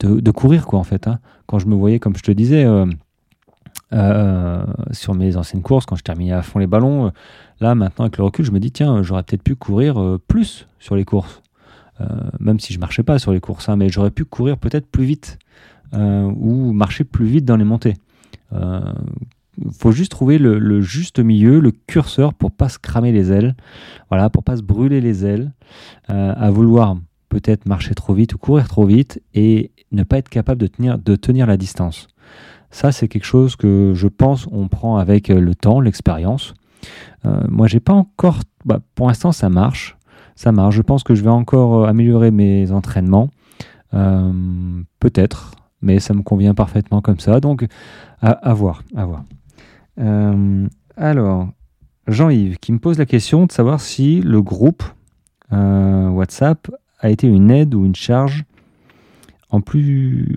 de, 0.00 0.30
courir, 0.30 0.66
quoi, 0.66 0.78
en 0.78 0.84
fait. 0.84 1.08
Hein. 1.08 1.18
Quand 1.46 1.58
je 1.58 1.66
me 1.66 1.74
voyais, 1.74 1.98
comme 1.98 2.16
je 2.16 2.22
te 2.22 2.32
disais, 2.32 2.66
sur 4.92 5.14
mes 5.14 5.36
anciennes 5.36 5.62
courses, 5.62 5.86
quand 5.86 5.96
je 5.96 6.02
terminais 6.02 6.32
à 6.32 6.42
fond 6.42 6.58
les 6.58 6.66
ballons, 6.66 7.12
là, 7.60 7.74
maintenant, 7.74 8.04
avec 8.04 8.18
le 8.18 8.24
recul, 8.24 8.44
je 8.44 8.52
me 8.52 8.60
dis, 8.60 8.70
tiens, 8.70 9.02
j'aurais 9.02 9.22
peut-être 9.22 9.42
pu 9.42 9.56
courir 9.56 10.18
plus 10.26 10.66
sur 10.78 10.96
les 10.96 11.04
courses. 11.04 11.42
même 12.38 12.60
si 12.60 12.72
je 12.72 12.78
marchais 12.78 13.02
pas 13.02 13.18
sur 13.18 13.32
les 13.32 13.40
courses, 13.40 13.68
hein, 13.68 13.76
mais 13.76 13.88
j'aurais 13.88 14.10
pu 14.10 14.24
courir 14.24 14.58
peut-être 14.58 14.86
plus 14.86 15.04
vite 15.04 15.38
ou 15.92 16.72
marcher 16.72 17.04
plus 17.04 17.26
vite 17.26 17.44
dans 17.44 17.56
les 17.56 17.64
montées 17.64 17.96
faut 19.72 19.92
juste 19.92 20.10
trouver 20.10 20.38
le, 20.38 20.80
juste 20.80 21.18
milieu, 21.18 21.60
le 21.60 21.70
curseur 21.70 22.34
pour 22.34 22.50
pas 22.52 22.68
se 22.68 22.78
cramer 22.78 23.12
les 23.12 23.32
ailes, 23.32 23.54
voilà, 24.08 24.30
pour 24.30 24.42
pas 24.42 24.56
se 24.56 24.62
brûler 24.62 25.00
les 25.00 25.24
ailes, 25.26 25.52
euh, 26.10 26.32
à 26.36 26.50
vouloir 26.50 26.96
peut-être 27.30 27.66
marcher 27.66 27.94
trop 27.94 28.12
vite 28.12 28.34
ou 28.34 28.38
courir 28.38 28.68
trop 28.68 28.84
vite 28.84 29.22
et 29.32 29.70
ne 29.92 30.02
pas 30.02 30.18
être 30.18 30.28
capable 30.28 30.60
de 30.60 30.66
tenir, 30.66 30.98
de 30.98 31.16
tenir 31.16 31.46
la 31.46 31.56
distance. 31.56 32.08
Ça, 32.70 32.92
c'est 32.92 33.08
quelque 33.08 33.24
chose 33.24 33.56
que 33.56 33.92
je 33.94 34.06
pense 34.06 34.46
on 34.52 34.68
prend 34.68 34.98
avec 34.98 35.28
le 35.28 35.54
temps, 35.54 35.80
l'expérience. 35.80 36.52
Euh, 37.24 37.40
moi, 37.48 37.66
j'ai 37.66 37.80
pas 37.80 37.94
encore. 37.94 38.38
Bah, 38.64 38.80
pour 38.94 39.08
l'instant, 39.08 39.32
ça 39.32 39.48
marche. 39.48 39.96
Ça 40.36 40.52
marche. 40.52 40.76
Je 40.76 40.82
pense 40.82 41.02
que 41.02 41.14
je 41.14 41.22
vais 41.22 41.30
encore 41.30 41.86
améliorer 41.86 42.30
mes 42.30 42.70
entraînements. 42.70 43.30
Euh, 43.94 44.82
peut-être, 45.00 45.52
mais 45.82 45.98
ça 45.98 46.14
me 46.14 46.22
convient 46.22 46.54
parfaitement 46.54 47.00
comme 47.00 47.18
ça. 47.18 47.40
Donc, 47.40 47.66
à, 48.20 48.54
voir, 48.54 48.82
à 48.94 49.04
voir. 49.06 49.24
Euh, 49.98 50.68
alors, 50.96 51.48
Jean-Yves 52.06 52.58
qui 52.58 52.72
me 52.72 52.78
pose 52.78 52.98
la 52.98 53.06
question 53.06 53.46
de 53.46 53.52
savoir 53.52 53.80
si 53.80 54.20
le 54.20 54.42
groupe 54.42 54.82
euh, 55.52 56.08
WhatsApp 56.08 56.70
a 57.00 57.10
été 57.10 57.26
une 57.26 57.50
aide 57.50 57.74
ou 57.74 57.84
une 57.84 57.94
charge 57.94 58.44
en 59.50 59.60
plus, 59.60 60.36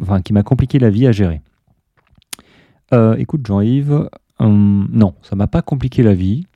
enfin, 0.00 0.22
qui 0.22 0.32
m'a 0.32 0.42
compliqué 0.42 0.78
la 0.78 0.90
vie 0.90 1.06
à 1.06 1.12
gérer. 1.12 1.42
Euh, 2.94 3.16
écoute, 3.16 3.44
Jean-Yves, 3.44 4.08
non, 4.40 5.14
ça 5.22 5.34
m'a 5.34 5.48
pas 5.48 5.62
compliqué 5.62 6.02
la 6.02 6.14
vie. 6.14 6.46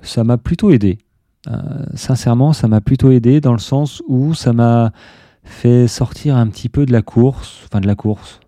Ça 0.00 0.24
m'a 0.24 0.38
plutôt 0.38 0.70
aidé. 0.70 0.98
sincèrement, 1.94 2.52
ça 2.54 2.68
m'a 2.68 2.80
plutôt 2.80 3.10
aidé 3.10 3.40
dans 3.40 3.52
le 3.52 3.58
sens 3.58 4.02
où 4.08 4.32
ça 4.34 4.52
m'a 4.52 4.92
fait 5.44 5.86
sortir 5.88 6.36
un 6.36 6.46
petit 6.46 6.68
peu 6.68 6.86
de 6.86 6.92
la 6.92 7.02
course, 7.02 7.62
enfin 7.66 7.80
de 7.80 7.86
la 7.86 7.94
course, 7.94 8.40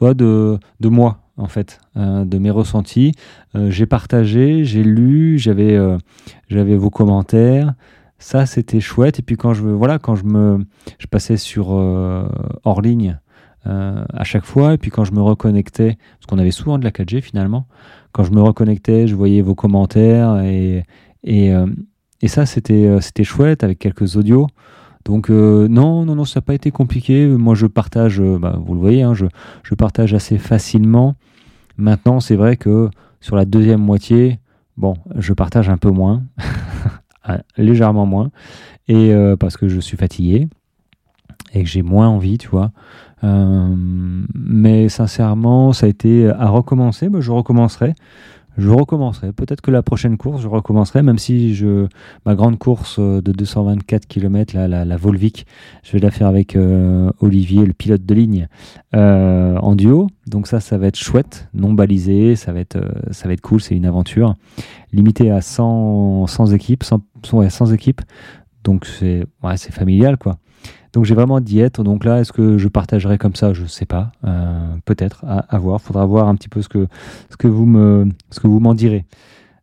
de, 0.00 0.58
moi, 0.88 1.20
en 1.36 1.46
fait, 1.46 1.80
euh, 1.96 2.24
de 2.24 2.38
mes 2.38 2.50
ressentis. 2.50 3.12
Euh, 3.54 3.70
j'ai 3.70 3.86
partagé, 3.86 4.64
j'ai 4.64 4.82
lu, 4.82 5.40
euh, 5.46 5.98
j'avais 6.48 6.76
vos 6.76 6.90
commentaires. 6.90 7.74
Ça, 8.18 8.46
c'était 8.46 8.80
chouette. 8.80 9.18
Et 9.18 9.22
puis 9.22 9.36
quand 9.36 9.54
je 9.54 9.62
voilà, 9.62 9.98
quand 9.98 10.14
je 10.14 10.24
me 10.24 10.66
je 10.98 11.06
passais 11.06 11.36
sur 11.36 11.70
hors 11.70 12.82
ligne 12.82 13.18
à 13.64 14.24
chaque 14.24 14.44
fois, 14.44 14.74
et 14.74 14.78
puis 14.78 14.90
quand 14.90 15.04
je 15.04 15.12
me 15.12 15.20
reconnectais, 15.20 15.98
parce 16.18 16.26
qu'on 16.26 16.38
avait 16.38 16.50
souvent 16.50 16.78
de 16.78 16.84
la 16.84 16.90
4G 16.90 17.20
finalement, 17.20 17.68
quand 18.12 18.24
je 18.24 18.32
me 18.32 18.40
reconnectais, 18.40 19.06
je 19.06 19.14
voyais 19.14 19.42
vos 19.42 19.54
commentaires 19.54 20.40
et 20.42 20.84
et, 21.24 21.52
et 22.22 22.28
ça, 22.28 22.46
c'était 22.46 22.98
c'était 23.00 23.24
chouette 23.24 23.62
avec 23.62 23.78
quelques 23.78 24.16
audios. 24.16 24.48
Donc 25.08 25.30
euh, 25.30 25.68
non, 25.68 26.04
non, 26.04 26.14
non, 26.16 26.26
ça 26.26 26.38
n'a 26.40 26.42
pas 26.42 26.52
été 26.52 26.70
compliqué. 26.70 27.26
Moi, 27.26 27.54
je 27.54 27.66
partage, 27.66 28.20
euh, 28.20 28.38
bah, 28.38 28.58
vous 28.62 28.74
le 28.74 28.80
voyez, 28.80 29.02
hein, 29.02 29.14
je, 29.14 29.24
je, 29.62 29.74
partage 29.74 30.12
assez 30.12 30.36
facilement. 30.36 31.14
Maintenant, 31.78 32.20
c'est 32.20 32.36
vrai 32.36 32.58
que 32.58 32.90
sur 33.20 33.34
la 33.34 33.46
deuxième 33.46 33.80
moitié, 33.80 34.38
bon, 34.76 34.94
je 35.16 35.32
partage 35.32 35.70
un 35.70 35.78
peu 35.78 35.90
moins, 35.90 36.24
légèrement 37.56 38.06
moins, 38.06 38.30
et 38.88 39.12
euh, 39.12 39.36
parce 39.36 39.56
que 39.56 39.68
je 39.68 39.80
suis 39.80 39.96
fatigué 39.96 40.48
et 41.54 41.62
que 41.62 41.68
j'ai 41.68 41.82
moins 41.82 42.08
envie, 42.08 42.38
tu 42.38 42.48
vois. 42.48 42.70
mais 43.22 44.88
sincèrement, 44.88 45.72
ça 45.72 45.86
a 45.86 45.88
été 45.88 46.28
à 46.28 46.48
recommencer. 46.48 47.08
Bah, 47.08 47.20
je 47.20 47.30
recommencerai 47.30 47.94
je 48.58 48.68
recommencerai. 48.68 49.32
Peut-être 49.32 49.60
que 49.60 49.70
la 49.70 49.82
prochaine 49.82 50.16
course, 50.16 50.42
je 50.42 50.48
recommencerai, 50.48 51.02
même 51.02 51.18
si 51.18 51.54
je, 51.54 51.86
ma 52.26 52.34
grande 52.34 52.58
course 52.58 52.96
euh, 52.98 53.22
de 53.22 53.30
224 53.32 54.06
km, 54.06 54.54
la, 54.54 54.84
la, 54.84 54.96
Volvic, 54.96 55.46
je 55.84 55.92
vais 55.92 56.00
la 56.00 56.10
faire 56.10 56.26
avec 56.26 56.56
euh, 56.56 57.10
Olivier, 57.20 57.64
le 57.64 57.72
pilote 57.72 58.04
de 58.04 58.14
ligne, 58.14 58.48
euh, 58.96 59.56
en 59.58 59.76
duo. 59.76 60.08
Donc 60.26 60.48
ça, 60.48 60.58
ça 60.58 60.76
va 60.76 60.88
être 60.88 60.98
chouette, 60.98 61.48
non 61.54 61.72
balisé, 61.72 62.34
ça 62.34 62.52
va 62.52 62.60
être, 62.60 62.78
cool, 63.42 63.60
c'est 63.60 63.76
une 63.76 63.86
aventure. 63.86 64.34
Limitée 64.92 65.30
à 65.30 65.40
100, 65.40 66.26
100 66.26 66.46
équipes, 66.52 66.82
100, 66.82 67.00
100 67.48 67.72
équipes. 67.72 68.02
Donc 68.64 68.86
c'est 68.86 69.24
familial, 69.70 70.18
quoi. 70.18 70.38
Donc 70.92 71.04
j'ai 71.04 71.14
vraiment 71.14 71.40
diète. 71.40 71.80
Donc 71.80 72.04
là, 72.04 72.20
est-ce 72.20 72.32
que 72.32 72.58
je 72.58 72.68
partagerai 72.68 73.18
comme 73.18 73.34
ça? 73.34 73.52
Je 73.52 73.62
ne 73.62 73.66
sais 73.66 73.86
pas. 73.86 74.12
Euh, 74.24 74.74
peut-être. 74.84 75.24
À, 75.26 75.58
voir. 75.58 75.80
Faudra 75.80 76.06
voir 76.06 76.28
un 76.28 76.34
petit 76.34 76.48
peu 76.48 76.62
ce 76.62 76.68
que, 76.68 77.46
vous 77.46 77.66
me, 77.66 78.08
m'en 78.44 78.74
direz. 78.74 79.04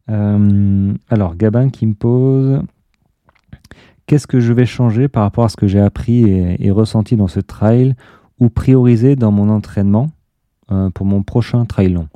Euh, 0.09 0.93
alors 1.09 1.35
Gabin 1.35 1.69
qui 1.69 1.87
me 1.87 1.93
pose. 1.93 2.61
Qu'est-ce 4.07 4.27
que 4.27 4.39
je 4.39 4.53
vais 4.53 4.67
changer 4.67 5.07
par 5.07 5.23
rapport 5.23 5.45
à 5.45 5.49
ce 5.49 5.57
que 5.57 5.67
j'ai 5.67 5.79
appris 5.79 6.29
et, 6.29 6.69
ressenti 6.69 7.15
dans 7.15 7.27
ce 7.27 7.39
trail 7.39 7.95
ou 8.39 8.49
prioriser 8.49 9.15
dans 9.15 9.31
mon 9.31 9.49
entraînement 9.49 10.11
euh, 10.71 10.91
pour 10.91 11.07
mon 11.07 11.23
prochain 11.23 11.65
trail 11.65 11.89
long? 11.89 12.07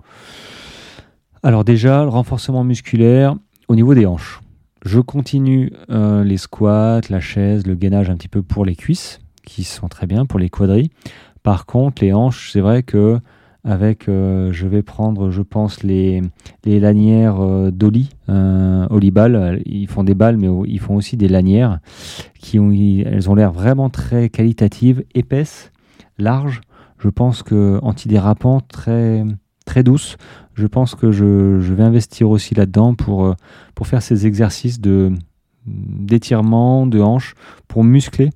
Alors 1.41 1.63
déjà, 1.63 2.03
le 2.03 2.09
renforcement 2.09 2.63
musculaire 2.63 3.35
au 3.67 3.75
niveau 3.75 3.95
des 3.95 4.05
hanches. 4.05 4.41
Je 4.85 4.99
continue 4.99 5.71
euh, 5.89 6.23
les 6.23 6.37
squats, 6.37 7.01
la 7.09 7.19
chaise, 7.19 7.67
le 7.67 7.75
gainage 7.75 8.09
un 8.09 8.15
petit 8.15 8.27
peu 8.27 8.41
pour 8.41 8.65
les 8.65 8.75
cuisses, 8.75 9.19
qui 9.45 9.63
sont 9.63 9.87
très 9.87 10.07
bien 10.07 10.25
pour 10.25 10.39
les 10.39 10.49
quadris. 10.49 10.91
Par 11.43 11.65
contre, 11.65 12.03
les 12.03 12.13
hanches, 12.13 12.51
c'est 12.51 12.61
vrai 12.61 12.83
que 12.83 13.19
avec, 13.65 14.05
je 14.07 14.67
vais 14.67 14.81
prendre, 14.81 15.31
je 15.31 15.41
pense, 15.41 15.83
les, 15.83 16.21
les 16.63 16.79
lanières 16.79 17.71
d'Oli, 17.73 18.09
Olibal. 18.29 19.61
Ils 19.65 19.87
font 19.87 20.03
des 20.05 20.15
balles, 20.15 20.37
mais 20.37 20.47
ils 20.65 20.79
font 20.79 20.95
aussi 20.95 21.17
des 21.17 21.27
lanières 21.27 21.79
qui 22.39 22.57
ont, 22.57 22.71
elles 22.71 23.29
ont 23.29 23.35
l'air 23.35 23.51
vraiment 23.51 23.89
très 23.89 24.29
qualitatives, 24.29 25.03
épaisses, 25.13 25.71
larges. 26.17 26.61
Je 26.99 27.09
pense 27.09 27.43
que 27.43 27.79
antidérapant, 27.81 28.61
très, 28.61 29.25
très 29.65 29.83
douce. 29.83 30.17
Je 30.59 30.67
pense 30.67 30.93
que 30.93 31.11
je, 31.11 31.73
vais 31.73 31.83
investir 31.83 32.29
aussi 32.29 32.53
là-dedans 32.53 32.93
pour, 32.93 33.35
pour 33.75 33.87
faire 33.87 34.01
ces 34.01 34.27
exercices 34.27 34.79
de 34.79 35.11
d'étirement 35.65 36.87
de 36.87 36.99
hanches 36.99 37.35
pour 37.67 37.83
muscler 37.83 38.31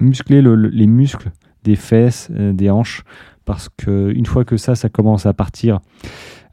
muscler 0.00 0.42
les 0.42 0.86
muscles 0.86 1.30
des 1.64 1.76
fesses, 1.76 2.28
euh, 2.32 2.52
des 2.52 2.70
hanches, 2.70 3.02
parce 3.44 3.68
que 3.68 4.12
une 4.14 4.26
fois 4.26 4.44
que 4.44 4.56
ça, 4.56 4.74
ça 4.74 4.88
commence 4.88 5.26
à 5.26 5.32
partir 5.32 5.80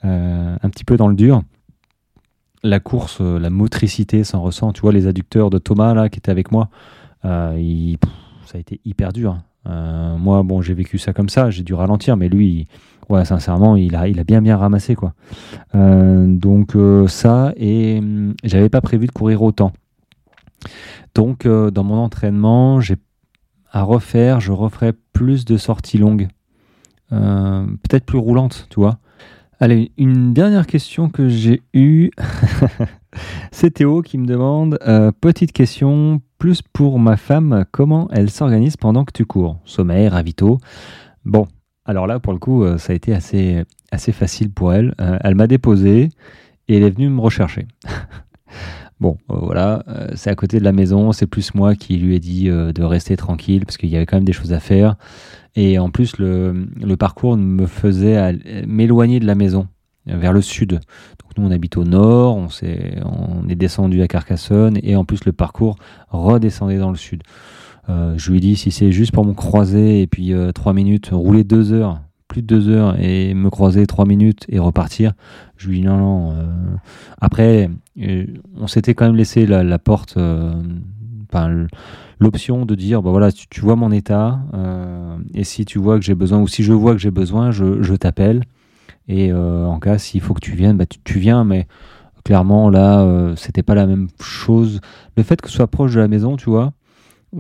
euh, 0.04 0.56
un 0.62 0.70
petit 0.70 0.84
peu 0.84 0.98
dans 0.98 1.08
le 1.08 1.16
dur, 1.16 1.42
la 2.64 2.80
course, 2.80 3.20
euh, 3.22 3.40
la 3.40 3.50
motricité 3.50 4.24
s'en 4.24 4.42
ressent. 4.42 4.74
Tu 4.74 4.82
vois, 4.82 4.92
les 4.92 5.08
adducteurs 5.08 5.50
de 5.50 5.58
Thomas, 5.58 5.94
là, 5.94 6.10
qui 6.10 6.20
était 6.20 6.32
avec 6.32 6.52
moi, 6.52 6.70
ça 7.24 7.54
a 8.54 8.58
été 8.58 8.80
hyper 8.86 9.12
dur. 9.12 9.40
Hein. 9.66 10.18
moi, 10.18 10.44
bon, 10.44 10.62
j'ai 10.62 10.74
vécu 10.74 10.98
ça 10.98 11.14
comme 11.14 11.30
ça, 11.30 11.50
j'ai 11.50 11.64
dû 11.64 11.74
ralentir, 11.74 12.18
mais 12.18 12.30
lui, 12.30 12.68
ouais, 13.10 13.26
sincèrement, 13.26 13.76
il 13.76 13.96
a, 13.96 14.08
il 14.08 14.20
a 14.20 14.24
bien 14.24 14.42
bien 14.42 14.58
ramassé, 14.58 14.96
quoi. 14.96 15.14
donc 15.74 16.76
ça, 17.08 17.54
et 17.58 18.00
hum, 18.00 18.34
j'avais 18.44 18.70
pas 18.70 18.82
prévu 18.82 19.08
de 19.08 19.12
courir 19.12 19.42
autant. 19.42 19.72
Donc, 21.14 21.48
dans 21.48 21.84
mon 21.84 21.96
entraînement, 21.96 22.80
j'ai 22.80 22.96
à 23.76 23.84
refaire, 23.84 24.40
je 24.40 24.54
referai 24.54 24.94
plus 25.12 25.44
de 25.44 25.58
sorties 25.58 25.98
longues. 25.98 26.30
Euh, 27.12 27.66
peut-être 27.66 28.06
plus 28.06 28.18
roulantes, 28.18 28.68
tu 28.70 28.80
vois. 28.80 29.00
Allez, 29.60 29.92
une 29.98 30.34
dernière 30.34 30.66
question 30.66 31.10
que 31.10 31.28
j'ai 31.28 31.62
eue. 31.74 32.10
C'est 33.52 33.72
Théo 33.72 34.02
qui 34.02 34.18
me 34.18 34.26
demande 34.26 34.80
euh, 34.88 35.12
Petite 35.12 35.52
question, 35.52 36.22
plus 36.38 36.62
pour 36.62 36.99
ma 36.99 37.18
femme, 37.18 37.66
comment 37.72 38.07
elle 38.12 38.30
s'organise 38.30 38.78
pendant 38.78 39.06
que 39.06 39.12
tu 39.14 39.26
cours? 39.26 39.60
Sommeil, 39.66 40.07
ravito. 40.07 40.60
Bon, 41.24 41.48
alors 41.86 42.07
là, 42.07 42.20
pour 42.20 42.34
le 42.34 42.40
coup, 42.40 42.64
euh, 42.64 42.78
ça 42.78 42.94
a 42.94 42.95
été 42.95 43.14
assez, 43.14 43.66
facile 44.12 44.52
pour 44.52 44.74
elle. 44.74 44.94
elle 44.98 45.36
m'a 45.36 45.48
déposé 45.48 46.10
et 46.68 46.78
elle 46.78 46.84
est 46.84 46.90
venue 46.90 47.10
me 47.10 47.22
rechercher. 47.22 47.68
Bon, 49.02 49.18
euh, 49.30 49.36
voilà, 49.41 49.84
euh, 49.90 50.07
c'est 50.16 50.30
à 50.30 50.36
côté 50.36 50.57
de 50.57 50.64
la 50.64 50.72
maison, 50.72 51.12
c'est 51.12 51.28
plus 51.28 51.53
moi 51.53 51.76
qui 51.76 51.98
lui 51.98 52.16
ai 52.16 52.20
dit 52.20 52.49
euh, 52.49 52.72
de 52.72 52.82
rester 52.82 53.18
tranquille 53.18 53.66
parce 53.66 53.76
qu'il 53.76 53.90
y 53.90 53.98
avait 53.98 54.06
quand 54.06 54.16
même 54.16 54.26
des 54.26 54.34
choses 54.34 54.53
à 54.53 54.60
faire. 54.60 54.95
Et 55.56 55.80
en 55.80 55.90
plus, 55.90 56.18
le, 56.18 56.95
parcours 56.98 57.38
me 57.38 57.66
faisait 57.66 58.38
m'éloigner 58.68 59.20
de 59.20 59.26
la 59.26 59.36
maison, 59.36 59.68
vers 60.07 60.34
le 60.34 60.41
sud. 60.41 60.72
Donc 60.72 61.38
nous, 61.38 61.48
on 61.48 61.52
habite 61.52 61.77
au 61.77 61.84
nord, 61.84 62.36
on, 62.36 62.48
est, 62.64 63.02
on 63.03 63.48
est 63.49 63.56
descendu 63.56 64.02
à 64.02 64.07
Carcassonne 64.07 64.77
et 64.84 64.95
en 64.95 65.06
plus, 65.06 65.26
le 65.26 65.32
parcours 65.32 65.77
redescendait 66.10 66.77
dans 66.77 66.91
le 66.91 66.98
sud. 66.98 67.23
je 67.88 68.32
lui 68.32 68.38
ai 68.38 68.41
dit, 68.41 68.56
si 68.56 68.72
c'est 68.72 68.91
juste 68.91 69.11
pour 69.11 69.26
me 69.26 69.34
croiser 69.34 70.02
et 70.02 70.07
puis 70.07 70.34
trois 70.53 70.73
minutes, 70.73 71.10
rouler 71.11 71.44
deux 71.44 71.73
heures, 71.73 72.02
plus 72.27 72.41
de 72.41 72.48
deux 72.48 72.69
heures 72.69 72.99
et 72.99 73.34
me 73.34 73.49
croiser 73.49 73.86
trois 73.86 74.06
minutes 74.06 74.45
et 74.49 74.60
repartir. 74.60 75.14
Je 75.57 75.69
lui 75.69 75.80
dis 75.80 75.86
non, 75.86 75.98
non. 75.98 76.32
Euh. 76.34 76.45
Après, 77.22 77.69
euh, 78.02 78.26
on 78.57 78.68
s'était 78.68 78.94
quand 78.94 79.06
même 79.06 79.15
laissé 79.15 79.45
la, 79.45 79.80
porte, 79.80 80.18
euh, 80.18 80.53
l'option 82.19 82.65
de 82.65 82.76
dire, 82.76 83.02
bah 83.02 83.11
voilà, 83.11 83.32
tu, 83.32 83.61
vois 83.61 83.76
mon 83.76 83.91
état 83.91 84.40
et 85.34 85.44
si 85.44 85.65
tu 85.65 85.80
vois 85.80 85.98
que 85.99 86.06
j'ai 86.06 86.15
besoin 86.15 86.40
ou 86.40 86.48
si 86.48 86.64
je 86.64 86.73
vois 86.73 86.94
que 86.94 86.99
j'ai 86.99 87.11
besoin, 87.11 87.52
je, 87.52 87.95
t'appelle. 87.95 88.44
Et 89.07 89.32
en 89.34 89.80
cas, 89.80 89.98
s'il 89.98 90.22
faut 90.22 90.34
que 90.34 90.40
tu 90.40 90.53
viennes, 90.53 90.77
bah, 90.77 90.86
tu, 90.86 91.19
viens, 91.19 91.44
mais 91.44 91.68
clairement 92.23 92.69
là, 92.72 93.36
c'était 93.36 93.61
pas 93.61 93.76
la 93.76 93.86
même 93.86 94.07
chose. 94.19 94.82
Le 95.15 95.22
fait 95.22 95.40
que 95.41 95.49
ce 95.49 95.56
soit 95.56 95.68
proche 95.68 95.94
de 95.94 95.99
la 95.99 96.07
maison, 96.07 96.38
tu 96.38 96.49
vois, 96.49 96.73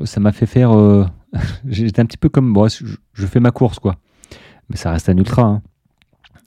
ça 0.03 0.19
m'a 0.19 0.31
fait 0.31 0.45
faire. 0.45 0.71
J'étais 1.67 2.01
un 2.01 2.05
petit 2.05 2.17
peu 2.17 2.29
comme, 2.29 2.53
bon, 2.53 2.67
je 2.67 3.25
fais 3.25 3.39
ma 3.39 3.51
course, 3.51 3.79
quoi 3.79 3.95
mais 4.69 4.77
ça 4.77 4.91
reste 4.91 5.09
un 5.09 5.17
ultra. 5.17 5.43
Hein. 5.43 5.61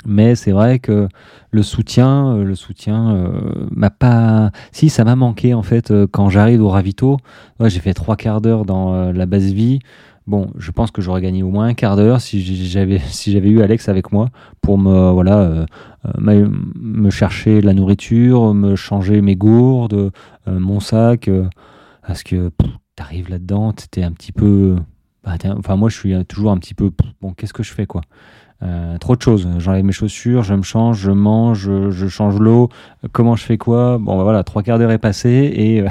Mais 0.07 0.37
c'est 0.37 0.53
vrai 0.53 0.79
que 0.79 1.09
le 1.51 1.63
soutien, 1.63 2.35
euh, 2.35 2.45
le 2.45 2.55
soutien 2.55 3.11
euh, 3.11 3.67
m'a 3.71 3.91
pas. 3.91 4.53
Si, 4.71 4.91
ça 4.91 5.05
m'a 5.05 5.17
manqué 5.17 5.55
en 5.55 5.63
fait 5.63 5.91
euh, 5.91 6.07
quand 6.11 6.31
j'arrive 6.31 6.63
au 6.63 6.69
ravito. 6.69 7.19
j'ai 7.61 7.81
fait 7.81 7.95
trois 7.95 8.17
quarts 8.17 8.41
d'heure 8.41 8.65
dans 8.65 9.13
la 9.13 9.27
base 9.27 9.53
vie. 9.53 9.81
Bon, 10.29 10.51
je 10.59 10.71
pense 10.73 10.91
que 10.91 11.01
j'aurais 11.01 11.23
gagné 11.23 11.43
au 11.43 11.49
moins 11.49 11.69
un 11.69 11.73
quart 11.73 11.97
d'heure 11.97 12.21
si 12.21 12.43
j'avais 12.67 13.49
eu 13.49 13.63
Alex 13.63 13.89
avec 13.89 14.13
moi 14.13 14.29
pour 14.61 14.77
me 14.77 15.11
voilà 15.11 15.65
me 16.15 17.09
chercher 17.09 17.63
la 17.63 17.73
nourriture, 17.73 18.53
me 18.53 18.77
changer 18.77 19.23
mes 19.23 19.37
gourdes, 19.37 20.13
mon 20.47 20.81
sac, 20.81 21.31
parce 22.07 22.23
que 22.23 22.51
tu 22.59 23.03
arrives 23.03 23.31
là-dedans, 23.31 23.73
t'étais 23.73 24.03
un 24.03 24.13
petit 24.13 24.33
peu 24.33 24.77
bah, 25.25 25.37
enfin 25.57 25.77
moi 25.77 25.89
je 25.89 25.97
suis 25.97 26.25
toujours 26.27 26.51
un 26.51 26.59
petit 26.59 26.75
peu 26.75 26.91
bon 27.23 27.33
qu'est-ce 27.33 27.55
que 27.55 27.63
je 27.63 27.73
fais 27.73 27.87
quoi? 27.87 28.03
Euh, 28.63 28.99
trop 28.99 29.15
de 29.15 29.23
choses. 29.23 29.49
J'enlève 29.59 29.83
mes 29.85 29.93
chaussures 29.93 30.43
je 30.43 30.53
me 30.53 30.63
change 30.63 30.99
je 30.99 31.11
mange 31.11 31.71
je, 31.89 32.09
change 32.09 32.39
l'eau. 32.39 32.69
Comment 33.13 33.35
je 33.35 33.45
fais 33.45 33.57
quoi? 33.57 33.97
Bon 33.97 34.19
bah, 34.19 34.25
voilà 34.25 34.45
trois 34.45 34.63
quarts 34.63 34.79
d'heure 34.79 34.91
est 34.91 34.99
passé 34.99 35.51
et 35.55 35.81
euh, 35.81 35.89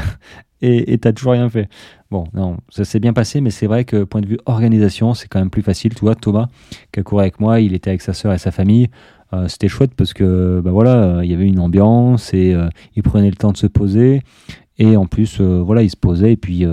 et 0.62 0.98
t'as 0.98 1.14
toujours 1.14 1.34
rien 1.34 1.50
fait. 1.50 1.70
Bon 2.10 2.26
non 2.34 2.58
ça 2.70 2.86
s'est 2.86 3.00
bien 3.00 3.14
passé 3.14 3.42
mais 3.42 3.50
c'est 3.50 3.68
vrai 3.68 3.84
que 3.84 4.04
point 4.04 4.22
de 4.22 4.28
vue 4.28 4.40
organisation 4.46 5.14
c'est 5.14 5.28
quand 5.28 5.40
même 5.40 5.50
plus 5.50 5.62
facile. 5.62 5.94
Tu 5.94 6.02
vois 6.02 6.16
Thomas 6.16 6.48
qui 6.92 7.00
a 7.00 7.04
couru 7.04 7.22
avec 7.22 7.40
moi 7.40 7.60
il 7.60 7.74
était 7.74 7.90
avec 7.90 8.02
sa 8.02 8.14
soeur 8.14 8.34
et 8.34 8.38
sa 8.38 8.52
famille. 8.52 8.90
Euh, 9.34 9.48
c'était 9.48 9.68
chouette 9.68 9.92
parce 9.96 10.14
que 10.14 10.62
bah 10.64 10.72
voilà 10.72 11.20
il 11.24 11.30
y 11.30 11.34
avait 11.34 11.48
une 11.48 11.60
ambiance 11.60 12.34
et 12.34 12.56
il 12.96 13.04
prenait 13.04 13.30
le 13.30 13.36
temps 13.36 13.52
de 13.52 13.58
se 13.58 13.68
poser. 13.68 14.22
Et 14.80 14.96
en 14.96 15.06
plus 15.06 15.42
voilà 15.42 15.84
il 15.84 15.90
se 15.90 15.98
posait 15.98 16.34
et 16.34 16.38
puis 16.38 16.66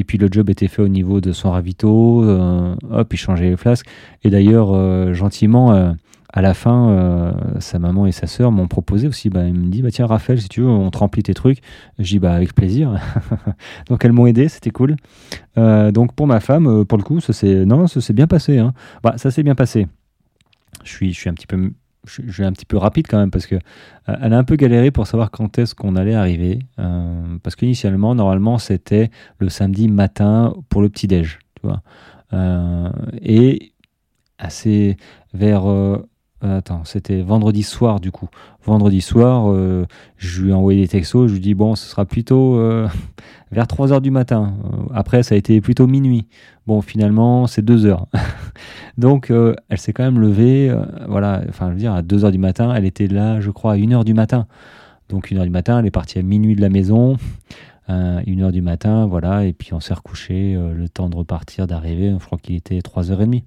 et 0.00 0.04
puis 0.04 0.18
le 0.18 0.28
job 0.30 0.48
était 0.48 0.68
fait 0.68 0.82
au 0.82 0.88
niveau 0.88 1.20
de 1.20 1.32
son 1.32 1.50
ravito, 1.50 2.24
euh, 2.24 2.74
hop, 2.90 3.12
il 3.12 3.16
changeait 3.16 3.50
les 3.50 3.56
flasques. 3.56 3.86
Et 4.24 4.30
d'ailleurs, 4.30 4.70
euh, 4.72 5.12
gentiment, 5.12 5.74
euh, 5.74 5.92
à 6.32 6.42
la 6.42 6.54
fin, 6.54 7.34
sa 7.58 7.78
maman 7.78 8.06
et 8.06 8.12
sa 8.12 8.26
sœur 8.26 8.52
m'ont 8.52 8.68
proposé 8.68 9.08
aussi. 9.08 9.30
Bah, 9.30 9.46
il 9.46 9.54
me 9.54 9.68
dit 9.68 9.82
bah 9.82 9.90
tiens 9.90 10.06
Raphaël, 10.06 10.40
si 10.40 10.48
tu 10.48 10.60
veux, 10.60 10.68
on 10.68 10.90
te 10.90 10.98
remplit 10.98 11.22
tes 11.22 11.34
trucs. 11.34 11.58
Je 11.98 12.04
dis 12.04 12.18
bah 12.18 12.32
avec 12.32 12.54
plaisir. 12.54 13.00
donc 13.88 14.04
elles 14.04 14.12
m'ont 14.12 14.26
aidé, 14.26 14.48
c'était 14.48 14.70
cool. 14.70 14.96
donc 15.56 16.14
pour 16.14 16.26
ma 16.26 16.40
femme, 16.40 16.84
pour 16.84 16.98
le 16.98 17.04
coup, 17.04 17.20
ça 17.20 17.32
s'est 17.32 17.64
bien 18.12 18.26
passé. 18.26 18.58
Hein. 18.58 18.72
Bah, 19.02 19.14
ça 19.16 19.30
s'est 19.30 19.42
bien 19.42 19.54
passé. 19.54 19.88
Je 20.84 20.90
suis, 20.90 21.12
je 21.12 21.18
suis 21.18 21.28
un 21.28 21.34
petit 21.34 21.46
peu 21.46 21.72
je, 22.06 22.22
vais 22.22 22.44
un 22.44 22.52
petit 22.52 22.66
peu 22.66 22.76
rapide 22.76 23.06
quand 23.08 23.18
même 23.18 23.30
parce 23.30 23.46
que 23.46 23.56
euh, 23.56 24.16
elle 24.20 24.32
a 24.32 24.38
un 24.38 24.44
peu 24.44 24.56
galéré 24.56 24.90
pour 24.90 25.06
savoir 25.06 25.30
quand 25.30 25.58
est-ce 25.58 25.74
qu'on 25.74 25.96
allait 25.96 26.14
arriver. 26.14 26.60
Euh, 26.78 27.36
parce 27.42 27.56
qu'initialement, 27.56 28.14
normalement, 28.14 28.58
c'était 28.58 29.10
le 29.38 29.48
samedi 29.48 29.88
matin 29.88 30.54
pour 30.68 30.82
le 30.82 30.88
petit 30.88 31.06
déj, 31.06 31.38
tu. 31.54 31.68
Euh, 32.32 32.90
et 33.20 33.72
assez 34.38 34.96
vers 35.34 35.64
attends, 36.42 36.82
c'était 36.84 37.22
vendredi 37.22 37.62
soir 37.62 38.00
du 38.00 38.10
coup. 38.10 38.28
Vendredi 38.64 39.00
soir, 39.00 39.54
je 40.16 40.42
lui 40.42 40.50
ai 40.50 40.52
envoyé 40.52 40.82
des 40.82 40.88
textos, 40.88 41.28
je 41.28 41.34
lui 41.34 41.40
dis 41.40 41.54
bon, 41.54 41.74
ce 41.74 41.86
sera 41.86 42.04
plutôt 42.04 42.58
vers 43.52 43.66
3 43.66 43.92
heures 43.92 44.00
du 44.00 44.10
matin. 44.10 44.54
après, 44.94 45.22
ça 45.22 45.34
a 45.34 45.38
été 45.38 45.60
plutôt 45.60 45.86
minuit. 45.86 46.26
Bon, 46.66 46.82
finalement, 46.82 47.46
c'est 47.46 47.62
2 47.62 47.86
heures. 47.86 48.06
Donc, 48.98 49.30
euh, 49.30 49.54
elle 49.68 49.78
s'est 49.78 49.92
quand 49.92 50.04
même 50.04 50.20
levée, 50.20 50.70
euh, 50.70 50.84
voilà, 51.08 51.42
enfin, 51.48 51.68
je 51.68 51.72
veux 51.72 51.78
dire, 51.78 51.92
à 51.92 52.02
2 52.02 52.24
heures 52.24 52.30
du 52.30 52.38
matin, 52.38 52.72
elle 52.74 52.84
était 52.84 53.06
là, 53.06 53.40
je 53.40 53.50
crois, 53.50 53.72
à 53.72 53.76
1 53.76 53.92
heure 53.92 54.04
du 54.04 54.14
matin. 54.14 54.46
Donc, 55.08 55.32
1 55.32 55.38
heure 55.38 55.44
du 55.44 55.50
matin, 55.50 55.78
elle 55.80 55.86
est 55.86 55.90
partie 55.90 56.18
à 56.18 56.22
minuit 56.22 56.54
de 56.54 56.60
la 56.60 56.68
maison, 56.68 57.16
euh, 57.90 58.22
1 58.26 58.40
heure 58.40 58.52
du 58.52 58.62
matin, 58.62 59.06
voilà, 59.06 59.44
et 59.44 59.52
puis 59.52 59.74
on 59.74 59.80
s'est 59.80 59.94
recouché, 59.94 60.54
euh, 60.54 60.72
le 60.72 60.88
temps 60.88 61.08
de 61.08 61.16
repartir, 61.16 61.66
d'arriver, 61.66 62.14
je 62.18 62.24
crois 62.24 62.38
qu'il 62.38 62.56
était 62.56 62.78
3h30. 62.78 63.42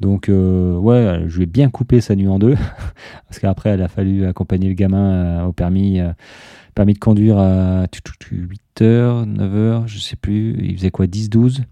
Donc, 0.00 0.26
ouais, 0.28 1.22
je 1.26 1.36
lui 1.36 1.44
ai 1.44 1.46
bien 1.46 1.70
coupé 1.70 2.00
sa 2.00 2.16
nuit 2.16 2.28
en 2.28 2.38
deux, 2.38 2.56
parce 3.28 3.38
qu'après, 3.38 3.70
elle 3.70 3.82
a 3.82 3.88
fallu 3.88 4.26
accompagner 4.26 4.68
le 4.68 4.74
gamin 4.74 5.44
au 5.44 5.52
permis, 5.52 6.00
de 6.00 6.98
conduire 6.98 7.38
à 7.38 7.84
8h, 7.84 8.56
9h, 8.80 9.86
je 9.86 9.98
sais 9.98 10.16
plus, 10.16 10.56
il 10.60 10.76
faisait 10.76 10.90
quoi, 10.90 11.06
10-12 11.06 11.62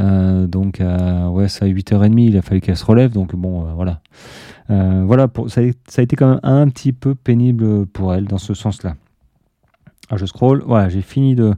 euh, 0.00 0.46
donc, 0.46 0.80
euh, 0.80 1.28
ouais, 1.28 1.48
ça 1.48 1.66
à 1.66 1.68
8h30, 1.68 2.18
il 2.18 2.36
a 2.36 2.42
fallu 2.42 2.60
qu'elle 2.60 2.76
se 2.76 2.84
relève. 2.84 3.12
Donc, 3.12 3.34
bon, 3.36 3.66
euh, 3.66 3.72
voilà. 3.74 4.00
voilà, 4.68 5.28
ça, 5.48 5.60
a, 5.60 6.02
été 6.02 6.16
quand 6.16 6.28
même 6.28 6.40
un 6.42 6.68
petit 6.68 6.92
peu 6.92 7.14
pénible 7.14 7.86
pour 7.86 8.14
elle 8.14 8.26
dans 8.26 8.38
ce 8.38 8.54
sens-là. 8.54 8.94
Ah, 10.12 10.16
je 10.16 10.26
scroll, 10.26 10.64
voilà, 10.66 10.88
j'ai 10.88 11.02
fini 11.02 11.36
de, 11.36 11.54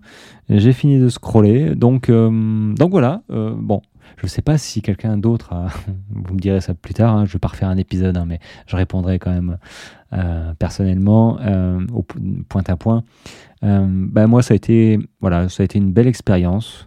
j'ai 0.51 0.75
fini 0.75 0.99
de 0.99 1.09
scroller. 1.09 1.75
Donc, 1.75 2.11
donc 2.11 2.91
voilà, 2.91 3.23
bon, 3.29 3.81
je 4.19 4.27
ne 4.27 4.29
sais 4.29 4.43
pas 4.43 4.59
si 4.59 4.83
quelqu'un 4.83 5.17
d'autre, 5.17 5.55
vous 6.11 6.35
me 6.35 6.39
direz 6.39 6.61
ça 6.61 6.75
plus 6.75 6.93
tard, 6.93 7.17
hein, 7.17 7.25
je 7.25 7.33
vais 7.33 7.39
pas 7.39 7.49
refaire 7.49 7.71
un 7.71 7.79
épisode, 7.79 8.15
hein, 8.17 8.27
mais 8.27 8.41
je 8.67 8.77
répondrai 8.77 9.19
quand 9.19 9.33
même 9.33 9.57
personnellement 10.59 11.39
au 11.95 12.03
point 12.49 12.63
à 12.67 12.77
point. 12.77 13.05
Ben, 13.63 14.27
moi, 14.27 14.43
ça 14.43 14.53
a 14.53 14.57
été, 14.57 14.99
voilà, 15.21 15.49
ça 15.49 15.63
a 15.63 15.65
été 15.65 15.79
une 15.79 15.93
belle 15.93 16.07
expérience. 16.07 16.87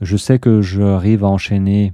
Je 0.00 0.16
sais 0.16 0.38
que 0.38 0.62
j'arrive 0.62 1.22
à 1.22 1.28
enchaîner 1.28 1.92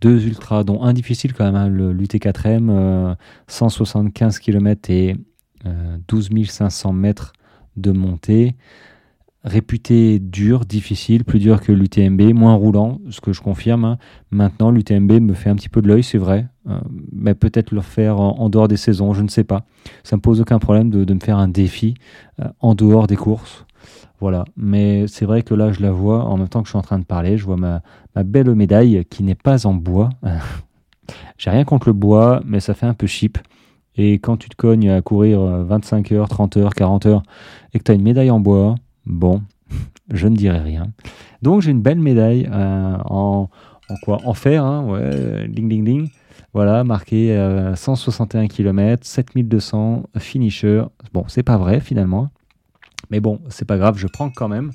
deux 0.00 0.24
ultras, 0.26 0.62
dont 0.62 0.82
un 0.82 0.92
difficile 0.92 1.32
quand 1.34 1.44
même, 1.44 1.56
hein, 1.56 1.68
l'UT4M, 1.68 3.16
175 3.48 4.38
km 4.38 4.88
et 4.90 5.16
12 6.06 6.30
500 6.48 6.92
mètres 6.92 7.32
de 7.76 7.92
montée 7.92 8.56
réputé 9.44 10.18
dur, 10.18 10.64
difficile, 10.64 11.24
plus 11.24 11.38
dur 11.38 11.60
que 11.60 11.72
l'UTMB, 11.72 12.34
moins 12.34 12.54
roulant, 12.54 13.00
ce 13.10 13.20
que 13.20 13.32
je 13.32 13.40
confirme. 13.40 13.84
Hein. 13.84 13.98
Maintenant, 14.30 14.70
l'UTMB 14.70 15.12
me 15.20 15.34
fait 15.34 15.48
un 15.48 15.56
petit 15.56 15.68
peu 15.68 15.80
de 15.80 15.88
l'œil, 15.88 16.02
c'est 16.02 16.18
vrai, 16.18 16.46
euh, 16.68 16.78
mais 17.12 17.34
peut-être 17.34 17.72
le 17.72 17.80
faire 17.80 18.20
en, 18.20 18.48
dehors 18.50 18.68
des 18.68 18.76
saisons, 18.76 19.14
je 19.14 19.22
ne 19.22 19.28
sais 19.28 19.44
pas. 19.44 19.64
Ça 20.04 20.16
me 20.16 20.20
pose 20.20 20.40
aucun 20.40 20.58
problème 20.58 20.90
de, 20.90 21.12
me 21.12 21.20
faire 21.20 21.38
un 21.38 21.48
défi 21.48 21.94
euh, 22.40 22.48
en 22.60 22.74
dehors 22.74 23.06
des 23.06 23.16
courses. 23.16 23.64
Voilà, 24.20 24.44
mais 24.56 25.06
c'est 25.06 25.24
vrai 25.24 25.42
que 25.42 25.54
là, 25.54 25.72
je 25.72 25.80
la 25.80 25.92
vois 25.92 26.26
en 26.26 26.36
même 26.36 26.48
temps 26.48 26.60
que 26.60 26.66
je 26.66 26.72
suis 26.72 26.78
en 26.78 26.82
train 26.82 26.98
de 26.98 27.04
parler. 27.04 27.38
Je 27.38 27.44
vois 27.46 27.56
ma, 27.56 27.80
belle 28.22 28.54
médaille 28.54 29.06
qui 29.08 29.22
n'est 29.22 29.34
pas 29.34 29.66
en 29.66 29.72
bois. 29.72 30.10
J'ai 31.38 31.48
rien 31.48 31.64
contre 31.64 31.88
le 31.88 31.94
bois, 31.94 32.42
mais 32.44 32.60
ça 32.60 32.74
fait 32.74 32.84
un 32.84 32.92
peu 32.92 33.06
cheap. 33.06 33.38
Et 33.96 34.14
quand 34.14 34.36
tu 34.36 34.48
te 34.48 34.56
cognes 34.56 34.90
à 34.90 35.02
courir 35.02 35.40
25 35.40 36.12
heures, 36.12 36.28
30 36.28 36.56
heures, 36.56 36.74
40 36.74 37.06
heures 37.06 37.22
et 37.74 37.78
que 37.78 37.84
tu 37.84 37.90
as 37.90 37.94
une 37.94 38.02
médaille 38.02 38.30
en 38.30 38.40
bois, 38.40 38.76
Bon, 39.06 39.42
je 40.12 40.28
ne 40.28 40.36
dirai 40.36 40.60
rien. 40.60 40.92
Donc 41.42 41.62
j'ai 41.62 41.70
une 41.70 41.82
belle 41.82 41.98
médaille 41.98 42.48
euh, 42.50 42.96
en, 43.04 43.48
quoi? 44.02 44.18
En 44.24 44.34
fer, 44.34 44.64
hein, 44.64 44.84
ouais, 44.86 45.48
ding 45.48 45.68
ding 45.68 45.84
ding. 45.84 46.08
Voilà, 46.52 46.82
marqué 46.82 47.36
161 47.76 48.48
km, 48.48 49.06
7200 49.06 50.02
finisher. 50.18 50.82
Bon, 51.12 51.24
c'est 51.28 51.44
pas 51.44 51.56
vrai 51.56 51.80
finalement. 51.80 52.30
Mais 53.10 53.20
bon, 53.20 53.40
c'est 53.48 53.64
pas 53.64 53.78
grave, 53.78 53.98
je 53.98 54.08
prends 54.08 54.30
quand 54.30 54.48
même. 54.48 54.72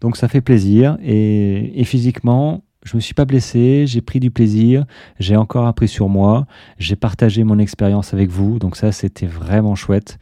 Donc 0.00 0.16
ça 0.16 0.26
fait 0.26 0.40
plaisir. 0.40 0.98
Et, 1.00 1.82
physiquement, 1.84 2.64
je 2.84 2.96
me 2.96 3.00
suis 3.00 3.14
pas 3.14 3.24
blessé, 3.24 3.84
j'ai 3.86 4.00
pris 4.00 4.18
du 4.18 4.30
plaisir, 4.30 4.84
j'ai 5.18 5.36
encore 5.36 5.66
appris 5.66 5.88
sur 5.88 6.08
moi, 6.08 6.46
j'ai 6.78 6.96
partagé 6.96 7.44
mon 7.44 7.58
expérience 7.58 8.12
avec 8.12 8.30
vous. 8.30 8.58
Donc 8.58 8.76
ça, 8.76 8.90
c'était 8.92 9.26
vraiment 9.26 9.74
chouette. 9.74 10.18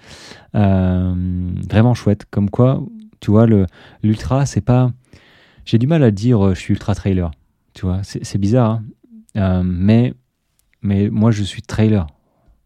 Euh, 0.55 1.15
vraiment 1.69 1.95
chouette. 1.95 2.27
Comme 2.31 2.51
quoi, 2.51 2.83
tu 3.21 3.31
vois, 3.31 3.47
l'ultra, 4.03 4.47
c'est 4.47 4.61
pas. 4.61 4.93
J'ai 5.65 5.79
du 5.79 5.87
mal 5.87 6.03
à 6.03 6.11
dire 6.11 6.45
euh, 6.45 6.55
je 6.55 6.61
suis 6.61 6.75
ultra 6.75 6.95
trailer. 6.95 7.31
Tu 7.73 7.87
vois, 7.87 8.01
c'est 8.03 8.39
bizarre. 8.39 8.71
Hein. 8.71 8.83
Euh, 9.37 9.63
mais, 9.65 10.13
mais 10.83 11.09
moi, 11.09 11.31
je 11.31 11.43
suis 11.43 11.63
trailer. 11.63 12.07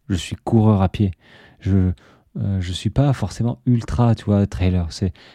Je 0.09 0.15
suis 0.15 0.35
coureur 0.35 0.81
à 0.81 0.89
pied. 0.89 1.11
Je. 1.59 1.91
Euh, 2.37 2.59
je 2.59 2.71
suis 2.73 2.89
pas 2.89 3.13
forcément 3.13 3.59
ultra, 3.65 4.15
tu 4.15 4.25
vois, 4.25 4.45
trailer. 4.47 4.87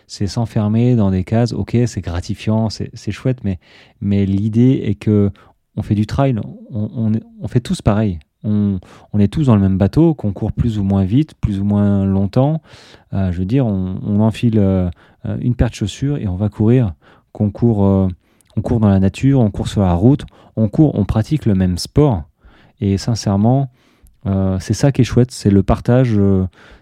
C'est 0.06 0.26
s'enfermer 0.26 0.96
dans 0.96 1.10
des 1.10 1.24
cases. 1.24 1.52
Ok, 1.52 1.76
c'est 1.86 2.00
gratifiant, 2.00 2.68
c'est 2.70 3.12
chouette, 3.12 3.44
mais, 3.44 3.58
mais 4.00 4.26
l'idée 4.26 4.82
est 4.84 4.94
que 4.96 5.30
on 5.76 5.82
fait 5.82 5.94
du 5.94 6.06
trail. 6.06 6.36
On, 6.70 6.90
on, 6.94 7.12
on 7.40 7.48
fait 7.48 7.60
tous 7.60 7.80
pareil 7.80 8.18
on, 8.44 8.78
est 9.18 9.28
tous 9.28 9.46
dans 9.46 9.54
le 9.54 9.60
même 9.60 9.78
bateau, 9.78 10.14
qu'on 10.14 10.32
court 10.32 10.52
plus 10.52 10.78
ou 10.78 10.84
moins 10.84 11.04
vite, 11.04 11.34
plus 11.40 11.60
ou 11.60 11.64
moins 11.64 12.04
longtemps. 12.04 12.62
Euh, 13.12 13.32
je 13.32 13.38
veux 13.38 13.44
dire, 13.44 13.66
on, 13.66 14.20
enfile 14.20 14.58
euh, 14.58 14.90
une 15.40 15.54
paire 15.54 15.70
de 15.70 15.74
chaussures 15.74 16.16
et 16.18 16.28
on 16.28 16.36
va 16.36 16.48
courir. 16.48 16.94
Qu'on 17.32 17.50
court, 17.50 17.84
euh, 17.84 18.08
on 18.56 18.62
court 18.62 18.80
dans 18.80 18.88
la 18.88 19.00
nature, 19.00 19.40
on 19.40 19.50
court 19.50 19.68
sur 19.68 19.82
la 19.82 19.94
route, 19.94 20.24
on 20.56 20.68
court, 20.68 20.98
on 20.98 21.04
pratique 21.04 21.46
le 21.46 21.54
même 21.54 21.78
sport. 21.78 22.24
Et 22.80 22.96
sincèrement, 22.96 23.70
c'est 24.58 24.74
ça 24.74 24.92
qui 24.92 25.00
est 25.00 25.04
chouette, 25.04 25.30
c'est 25.30 25.50
le 25.50 25.62
partage, 25.62 26.18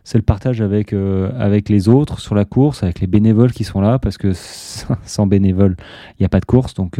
c'est 0.04 0.18
le 0.18 0.22
partage 0.22 0.60
avec 0.60 0.92
avec 0.92 1.68
les 1.68 1.88
autres 1.88 2.20
sur 2.20 2.34
la 2.34 2.44
course, 2.44 2.82
avec 2.82 3.00
les 3.00 3.06
bénévoles 3.06 3.52
qui 3.52 3.64
sont 3.64 3.80
là, 3.80 3.98
parce 3.98 4.18
que 4.18 4.32
sans 5.04 5.26
bénévoles, 5.26 5.76
il 6.12 6.22
n'y 6.22 6.26
a 6.26 6.28
pas 6.28 6.40
de 6.40 6.46
course. 6.46 6.74
Donc 6.74 6.98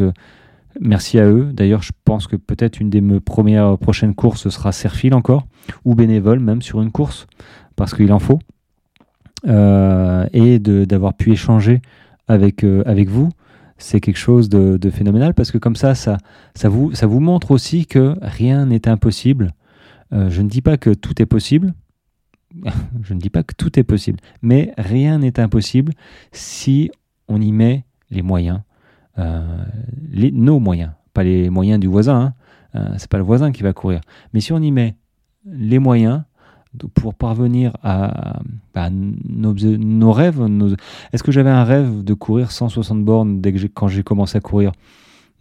Merci 0.79 1.19
à 1.19 1.25
eux. 1.25 1.49
D'ailleurs, 1.53 1.81
je 1.81 1.91
pense 2.05 2.27
que 2.27 2.35
peut-être 2.35 2.79
une 2.79 2.89
des 2.89 3.01
premières 3.19 3.77
prochaines 3.77 4.15
courses 4.15 4.49
sera 4.49 4.71
Serfil 4.71 5.13
encore, 5.13 5.45
ou 5.83 5.95
bénévole 5.95 6.39
même 6.39 6.61
sur 6.61 6.81
une 6.81 6.91
course, 6.91 7.27
parce 7.75 7.93
qu'il 7.93 8.11
en 8.13 8.19
faut. 8.19 8.39
Euh, 9.47 10.25
et 10.33 10.59
d'avoir 10.59 11.13
pu 11.13 11.31
échanger 11.31 11.81
avec, 12.27 12.63
euh, 12.63 12.83
avec 12.85 13.09
vous, 13.09 13.29
c'est 13.77 13.99
quelque 13.99 14.17
chose 14.17 14.49
de, 14.49 14.89
phénoménal, 14.89 15.33
parce 15.33 15.51
que 15.51 15.57
comme 15.57 15.75
ça, 15.75 15.95
ça, 15.95 16.17
ça, 16.53 16.69
vous, 16.69 16.93
ça 16.93 17.07
vous 17.07 17.19
montre 17.19 17.51
aussi 17.51 17.85
que 17.85 18.15
rien 18.21 18.65
n'est 18.65 18.87
impossible. 18.87 19.53
Euh, 20.11 20.29
je 20.29 20.41
ne 20.41 20.49
dis 20.49 20.61
pas 20.61 20.77
que 20.77 20.91
tout 20.91 21.21
est 21.21 21.25
possible, 21.25 21.73
je 23.03 23.13
ne 23.13 23.19
dis 23.19 23.29
pas 23.29 23.43
que 23.43 23.53
tout 23.55 23.79
est 23.79 23.83
possible, 23.83 24.19
mais 24.41 24.73
rien 24.77 25.19
n'est 25.19 25.39
impossible 25.39 25.93
si 26.31 26.91
on 27.27 27.39
y 27.39 27.51
met 27.51 27.85
les 28.09 28.21
moyens 28.23 28.61
euh, 29.19 29.65
nos 30.33 30.59
moyens, 30.59 30.91
pas 31.13 31.23
les 31.23 31.49
moyens 31.49 31.79
du 31.79 31.87
voisin. 31.87 32.19
Hein. 32.21 32.33
Euh, 32.75 32.93
c'est 32.97 33.09
pas 33.09 33.17
le 33.17 33.23
voisin 33.23 33.51
qui 33.51 33.63
va 33.63 33.73
courir. 33.73 34.01
Mais 34.33 34.41
si 34.41 34.53
on 34.53 34.59
y 34.59 34.71
met 34.71 34.95
les 35.45 35.79
moyens 35.79 36.23
pour 36.93 37.15
parvenir 37.15 37.75
à, 37.83 38.41
nos, 38.91 40.11
rêves, 40.11 40.47
est-ce 41.11 41.23
que 41.23 41.31
j'avais 41.31 41.49
un 41.49 41.63
rêve 41.63 42.03
de 42.03 42.13
courir 42.13 42.51
160 42.51 43.03
bornes 43.03 43.41
dès 43.41 43.51
que 43.53 43.65
quand 43.67 43.87
j'ai 43.87 44.03
commencé 44.03 44.37
à 44.37 44.41
courir? 44.41 44.71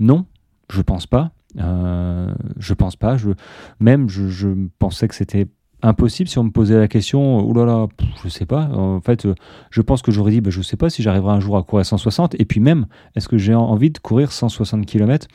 Non, 0.01 0.25
je 0.71 0.81
pense 0.81 1.07
pas. 1.07 1.33
Euh, 1.59 2.33
je 2.59 2.75
pense 2.75 2.97
pas. 2.97 3.17
Même, 3.81 4.09
je, 4.09 4.47
pensais 4.79 5.09
que 5.09 5.15
c'était 5.15 5.47
impossible 5.83 6.29
si 6.29 6.39
on 6.39 6.45
me 6.45 6.51
posait 6.51 6.77
la 6.77 6.89
question 6.89 7.39
oh 7.39 7.53
là 7.53 7.65
là 7.65 7.87
je 8.25 8.29
sais 8.29 8.47
pas 8.47 8.69
en 8.73 9.01
fait 9.01 9.27
euh, 9.27 9.35
je 9.71 9.81
pense 9.81 10.03
que 10.03 10.11
j'aurais 10.11 10.33
dit 10.33 10.41
bah, 10.41 10.51
je 10.51 10.61
sais 10.61 10.77
pas 10.77 10.91
si 10.91 11.03
j'arriverai 11.03 11.33
un 11.33 11.39
jour 11.39 11.57
à 11.57 11.63
courir 11.63 11.87
160 11.87 12.35
et 12.41 12.45
puis 12.45 12.59
même 12.59 12.87
est-ce 13.15 13.29
que 13.29 13.39
j'ai 13.39 13.55
envie 13.55 13.91
de 13.91 13.99
courir 13.99 14.33
160 14.33 14.87
km 14.87 15.29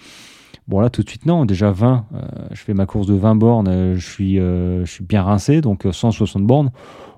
bon 0.68 0.82
là 0.82 0.90
tout 0.90 1.02
de 1.02 1.08
suite 1.10 1.26
non. 1.26 1.46
Déjà 1.46 1.72
20 1.72 2.08
euh, 2.14 2.22
je 2.52 2.62
fais 2.62 2.74
ma 2.74 2.86
course 2.86 3.08
de 3.08 3.14
20 3.14 3.36
bornes 3.36 3.68
euh, 3.70 3.96
je 3.96 4.06
suis 4.06 4.36
je 4.36 4.84
suis 4.86 5.06
bien 5.06 5.24
rincé 5.24 5.62
donc 5.62 5.88
160 5.90 6.46
bornes. 6.46 6.72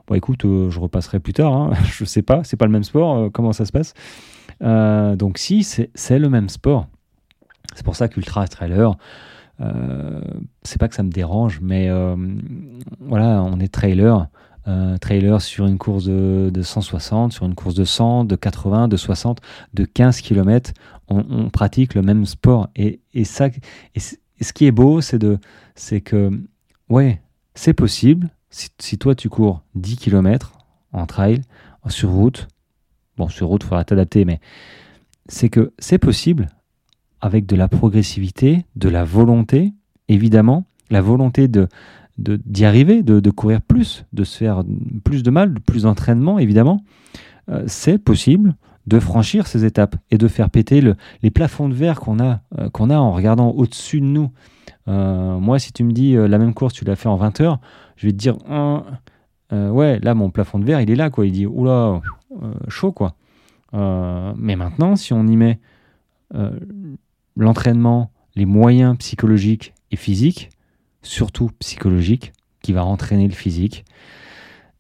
Bon 0.08 0.14
écoute 0.14 0.44
je 0.44 0.80
repasserai 0.80 1.20
plus 1.20 1.34
tard 1.34 1.52
hein, 1.52 1.72
je 1.86 2.06
sais 2.06 2.22
pas. 2.22 2.44
C'est 2.44 2.58
pas 2.58 2.66
le 2.66 2.72
même 2.72 2.84
sport 2.84 3.32
comment 3.32 3.54
ça 3.54 3.66
se 3.66 3.72
passe? 3.72 3.96
Donc 4.62 5.40
si 5.40 5.64
c'est 5.64 6.20
le 6.20 6.30
même 6.30 6.50
sport 6.50 6.86
c'est 7.74 7.84
pour 7.84 7.96
ça 7.96 8.08
qu'ultra 8.08 8.48
trailer 8.48 8.98
euh, 9.62 10.22
c'est 10.64 10.80
pas 10.80 10.88
que 10.88 10.96
ça 10.96 11.04
me 11.04 11.12
dérange, 11.12 11.60
mais 11.62 11.90
euh, 11.90 12.16
voilà, 13.00 13.44
on 13.44 13.60
est 13.60 13.72
trailer. 13.72 14.28
Euh, 14.68 14.98
trailer 14.98 15.42
sur 15.44 15.68
une 15.68 15.78
course 15.78 16.06
de, 16.06 16.62
160, 16.62 17.34
sur 17.34 17.46
une 17.46 17.54
course 17.54 17.76
de 17.76 17.86
100, 17.86 18.26
de 18.26 18.36
80, 18.36 18.88
de 18.88 18.98
60, 18.98 19.40
de 19.76 19.86
15 19.86 20.22
km, 20.22 20.74
on, 21.08 21.50
pratique 21.52 21.94
le 21.94 22.02
même 22.02 22.26
sport. 22.26 22.70
Et, 22.76 23.00
ça, 23.26 23.50
et 23.94 24.00
ce 24.00 24.54
qui 24.54 24.66
est 24.66 24.72
beau, 24.72 25.02
c'est 25.02 25.20
de, 25.20 25.38
c'est 25.76 26.02
que, 26.02 26.32
ouais, 26.90 27.22
c'est 27.54 27.74
possible. 27.74 28.30
Si, 28.50 28.98
toi 28.98 29.14
tu 29.14 29.30
cours 29.30 29.62
10 29.76 29.98
km 29.98 30.54
en 30.94 31.06
trail, 31.06 31.42
sur 31.88 32.10
route, 32.10 32.48
bon, 33.18 33.28
sur 33.28 33.48
route, 33.48 33.62
il 33.64 33.68
faudra 33.68 33.84
t'adapter, 33.84 34.26
mais 34.26 34.40
c'est 35.28 35.50
que 35.50 35.74
c'est 35.78 36.00
possible 36.00 36.48
avec 37.26 37.48
de 37.48 37.56
la 37.56 37.68
progressivité, 37.68 38.66
de 38.76 38.88
la 38.88 39.04
volonté, 39.04 39.74
évidemment, 40.10 40.66
la 40.92 41.02
volonté 41.02 41.48
de 41.48 41.68
d'y 42.18 42.64
arriver, 42.64 43.04
de, 43.04 43.30
courir 43.30 43.62
plus, 43.62 44.06
de 44.14 44.24
se 44.24 44.38
faire 44.38 44.64
plus 45.04 45.22
de 45.22 45.32
mal, 45.32 45.60
plus 45.60 45.82
d'entraînement, 45.82 46.40
évidemment, 46.40 46.82
euh, 47.50 47.64
c'est 47.68 47.98
possible 47.98 48.56
de 48.88 49.00
franchir 49.00 49.48
ces 49.48 49.66
étapes 49.66 49.98
et 50.12 50.18
de 50.18 50.28
faire 50.30 50.50
péter 50.50 50.80
le, 50.80 50.96
les 51.24 51.32
plafonds 51.32 51.68
de 51.68 51.74
verre 51.74 52.00
qu'on 52.00 52.20
a, 52.22 52.40
euh, 52.60 52.70
a 52.70 53.00
en 53.00 53.12
regardant 53.12 53.50
au-dessus 53.50 54.00
de 54.00 54.06
nous. 54.06 54.32
Euh, 54.88 55.38
moi, 55.40 55.60
si 55.60 55.74
tu 55.74 55.84
me 55.84 55.92
dis 55.92 56.14
la 56.14 56.38
même 56.38 56.54
course, 56.54 56.74
tu 56.74 56.86
l'as 56.86 56.96
fait 56.96 57.10
en 57.10 57.18
20 57.18 57.42
heures, 57.42 57.60
je 57.98 58.06
vais 58.06 58.14
te 58.14 58.18
dire, 58.18 58.38
ouais, 59.52 60.00
là, 60.00 60.14
mon 60.14 60.30
plafond 60.30 60.60
de 60.60 60.66
verre, 60.66 60.80
il 60.80 60.92
est 60.92 60.96
là, 60.96 61.10
quoi. 61.10 61.26
Il 61.26 61.34
dit, 61.34 61.48
oula, 61.48 62.02
chaud, 62.70 62.94
quoi. 62.94 63.16
mais 63.74 64.56
maintenant, 64.56 64.96
si 64.96 65.12
on 65.12 65.28
y 65.28 65.36
met 65.36 65.60
l'entraînement, 67.36 68.12
les 68.36 68.46
moyens 68.46 68.98
psychologiques 68.98 69.74
et 69.92 69.96
physiques, 69.96 70.50
surtout 71.02 71.52
psychologiques, 71.60 72.34
qui 72.62 72.74
va 72.74 72.84
entraîner 72.84 73.28
le 73.28 73.34
physique. 73.34 73.86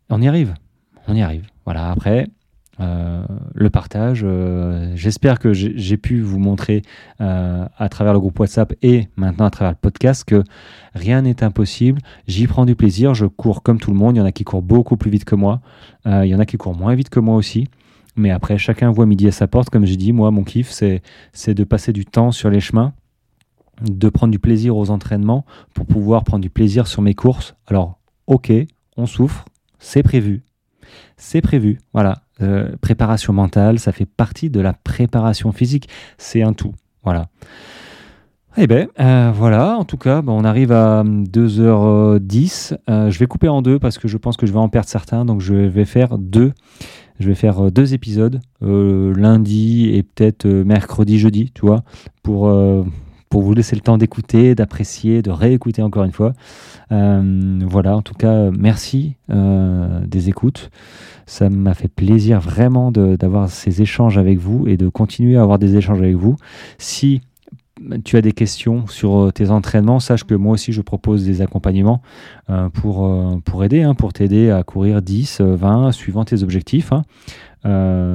On 0.10 0.22
y 0.22 0.28
arrive, 0.28 0.54
on 1.08 1.16
y 1.16 1.22
arrive. 1.22 1.48
Voilà, 1.66 1.92
après, 1.92 2.28
euh, 2.82 3.24
le 3.54 3.70
partage, 3.70 4.22
euh, 4.24 4.92
j'espère 4.96 5.40
que 5.40 5.54
j'ai 5.54 5.98
pu 5.98 6.20
vous 6.20 6.40
montrer 6.40 6.82
euh, 7.22 7.66
à 7.78 7.90
travers 7.90 8.14
le 8.14 8.20
groupe 8.20 8.38
WhatsApp 8.40 8.74
et 8.82 9.08
maintenant 9.16 9.46
à 9.46 9.50
travers 9.50 9.72
le 9.72 9.78
podcast 9.78 10.26
que 10.26 10.44
rien 10.94 11.22
n'est 11.22 11.44
impossible. 11.44 12.02
J'y 12.28 12.48
prends 12.48 12.66
du 12.66 12.76
plaisir, 12.76 13.14
je 13.14 13.26
cours 13.26 13.64
comme 13.64 13.80
tout 13.80 13.92
le 13.92 13.98
monde. 13.98 14.16
Il 14.16 14.20
y 14.20 14.22
en 14.22 14.26
a 14.26 14.32
qui 14.32 14.44
courent 14.44 14.62
beaucoup 14.62 14.98
plus 14.98 15.10
vite 15.10 15.26
que 15.26 15.36
moi, 15.36 15.62
il 16.06 16.26
y 16.26 16.36
en 16.36 16.40
a 16.40 16.46
qui 16.46 16.58
courent 16.58 16.76
moins 16.76 16.96
vite 16.96 17.10
que 17.10 17.20
moi 17.20 17.36
aussi. 17.36 17.68
Mais 18.16 18.32
après, 18.32 18.58
chacun 18.58 18.92
voit 18.92 19.06
midi 19.06 19.28
à 19.28 19.32
sa 19.32 19.48
porte. 19.48 19.70
Comme 19.70 19.86
j'ai 19.86 19.98
dit, 19.98 20.14
moi, 20.14 20.32
mon 20.32 20.44
kiff, 20.44 20.70
c'est, 20.72 21.02
de 21.48 21.64
passer 21.64 21.94
du 21.94 22.06
temps 22.06 22.32
sur 22.32 22.50
les 22.50 22.60
chemins, 22.60 22.94
de 23.82 24.10
prendre 24.10 24.32
du 24.32 24.40
plaisir 24.40 24.78
aux 24.78 24.90
entraînements 24.90 25.46
pour 25.74 25.86
pouvoir 25.86 26.24
prendre 26.24 26.42
du 26.42 26.50
plaisir 26.50 26.88
sur 26.88 27.02
mes 27.02 27.14
courses. 27.14 27.56
Alors, 27.68 28.00
ok, 28.28 28.52
on 28.98 29.06
souffre, 29.06 29.46
c'est 29.80 30.04
prévu. 30.04 30.44
C'est 31.18 31.42
prévu, 31.42 31.80
voilà. 31.94 32.22
Euh, 32.42 32.76
préparation 32.82 33.32
mentale, 33.34 33.80
ça 33.80 33.92
fait 33.92 34.06
partie 34.06 34.50
de 34.50 34.60
la 34.60 34.74
préparation 34.74 35.52
physique. 35.52 35.90
C'est 36.18 36.42
un 36.42 36.54
tout, 36.54 36.74
voilà. 37.04 37.28
Eh 38.58 38.68
ben 38.68 38.88
euh, 39.02 39.32
voilà, 39.36 39.76
en 39.78 39.84
tout 39.84 39.98
cas, 39.98 40.22
on 40.26 40.46
arrive 40.46 40.72
à 40.72 41.04
2h10. 41.04 42.78
Euh, 42.90 43.12
je 43.12 43.20
vais 43.20 43.28
couper 43.28 43.50
en 43.50 43.62
deux 43.62 43.80
parce 43.80 43.98
que 43.98 44.08
je 44.08 44.18
pense 44.18 44.38
que 44.38 44.46
je 44.46 44.54
vais 44.54 44.60
en 44.60 44.70
perdre 44.70 44.88
certains, 44.88 45.26
donc 45.26 45.42
je 45.42 45.54
vais 45.54 45.84
faire 45.84 46.18
deux. 46.18 46.54
Je 47.20 47.28
vais 47.28 47.36
faire 47.36 47.66
euh, 47.66 47.72
deux 47.72 47.94
épisodes, 47.94 48.42
lundi 48.62 49.90
et 49.94 50.04
peut-être 50.04 50.48
mercredi, 50.48 51.20
jeudi, 51.20 51.52
tu 51.54 51.62
vois, 51.62 51.84
pour, 52.24 52.52
pour 53.30 53.42
vous 53.44 53.54
laisser 53.54 53.76
le 53.76 53.82
temps 53.82 53.98
d'écouter, 53.98 54.56
d'apprécier, 54.56 55.22
de 55.22 55.30
réécouter 55.30 55.84
encore 55.84 56.04
une 56.04 56.12
fois. 56.12 56.34
voilà, 56.90 57.96
en 57.96 58.02
tout 58.02 58.16
cas, 58.16 58.50
merci 58.50 59.18
des 59.30 60.30
écoutes. 60.30 60.72
Ça 61.28 61.50
m'a 61.50 61.76
fait 61.76 61.88
plaisir 61.88 62.40
vraiment 62.40 62.92
d'avoir 62.92 63.50
ces 63.50 63.84
échanges 63.84 64.18
avec 64.18 64.40
vous 64.40 64.68
et 64.68 64.78
de 64.78 64.90
continuer 64.90 65.38
à 65.38 65.44
avoir 65.44 65.60
des 65.60 65.76
échanges 65.76 66.02
avec 66.02 66.16
vous. 66.16 66.38
Si 66.80 67.22
tu 68.04 68.18
as 68.18 68.22
des 68.22 68.32
questions 68.32 68.88
sur 68.88 69.16
euh, 69.16 69.32
tes 69.32 69.50
entraînements, 69.50 70.00
sache 70.00 70.24
que 70.24 70.36
moi 70.36 70.54
aussi 70.54 70.72
je 70.72 70.82
propose 70.82 71.26
des 71.26 71.42
accompagnements 71.42 72.02
euh, 72.50 72.70
pour, 72.70 73.06
euh, 73.06 73.38
pour 73.44 73.64
aider, 73.64 73.82
hein, 73.82 73.94
pour 73.94 74.14
t'aider 74.14 74.52
à 74.52 74.64
courir 74.64 75.02
10, 75.02 75.42
20, 75.42 75.92
suivant 75.92 76.26
tes 76.26 76.44
objectifs. 76.44 76.92
Hein. 76.92 77.04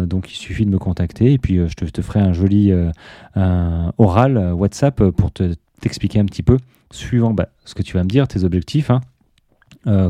donc 0.07 0.31
il 0.31 0.37
suffit 0.37 0.65
de 0.65 0.71
me 0.71 0.79
contacter 0.79 1.33
et 1.33 1.39
puis 1.39 1.57
je 1.57 1.75
te, 1.75 2.03
ferai 2.03 2.21
un 2.21 2.33
joli 2.33 2.73
oral 3.99 4.53
WhatsApp 4.55 5.11
pour 5.11 5.31
t'expliquer 5.81 6.21
un 6.21 6.25
petit 6.25 6.43
peu, 6.43 6.59
suivant 6.91 7.33
bah, 7.33 7.49
ce 7.65 7.75
que 7.75 7.83
tu 7.83 7.97
vas 7.97 8.05
me 8.05 8.09
dire, 8.09 8.29
tes 8.29 8.45
objectifs, 8.45 8.91
hein, 8.91 9.01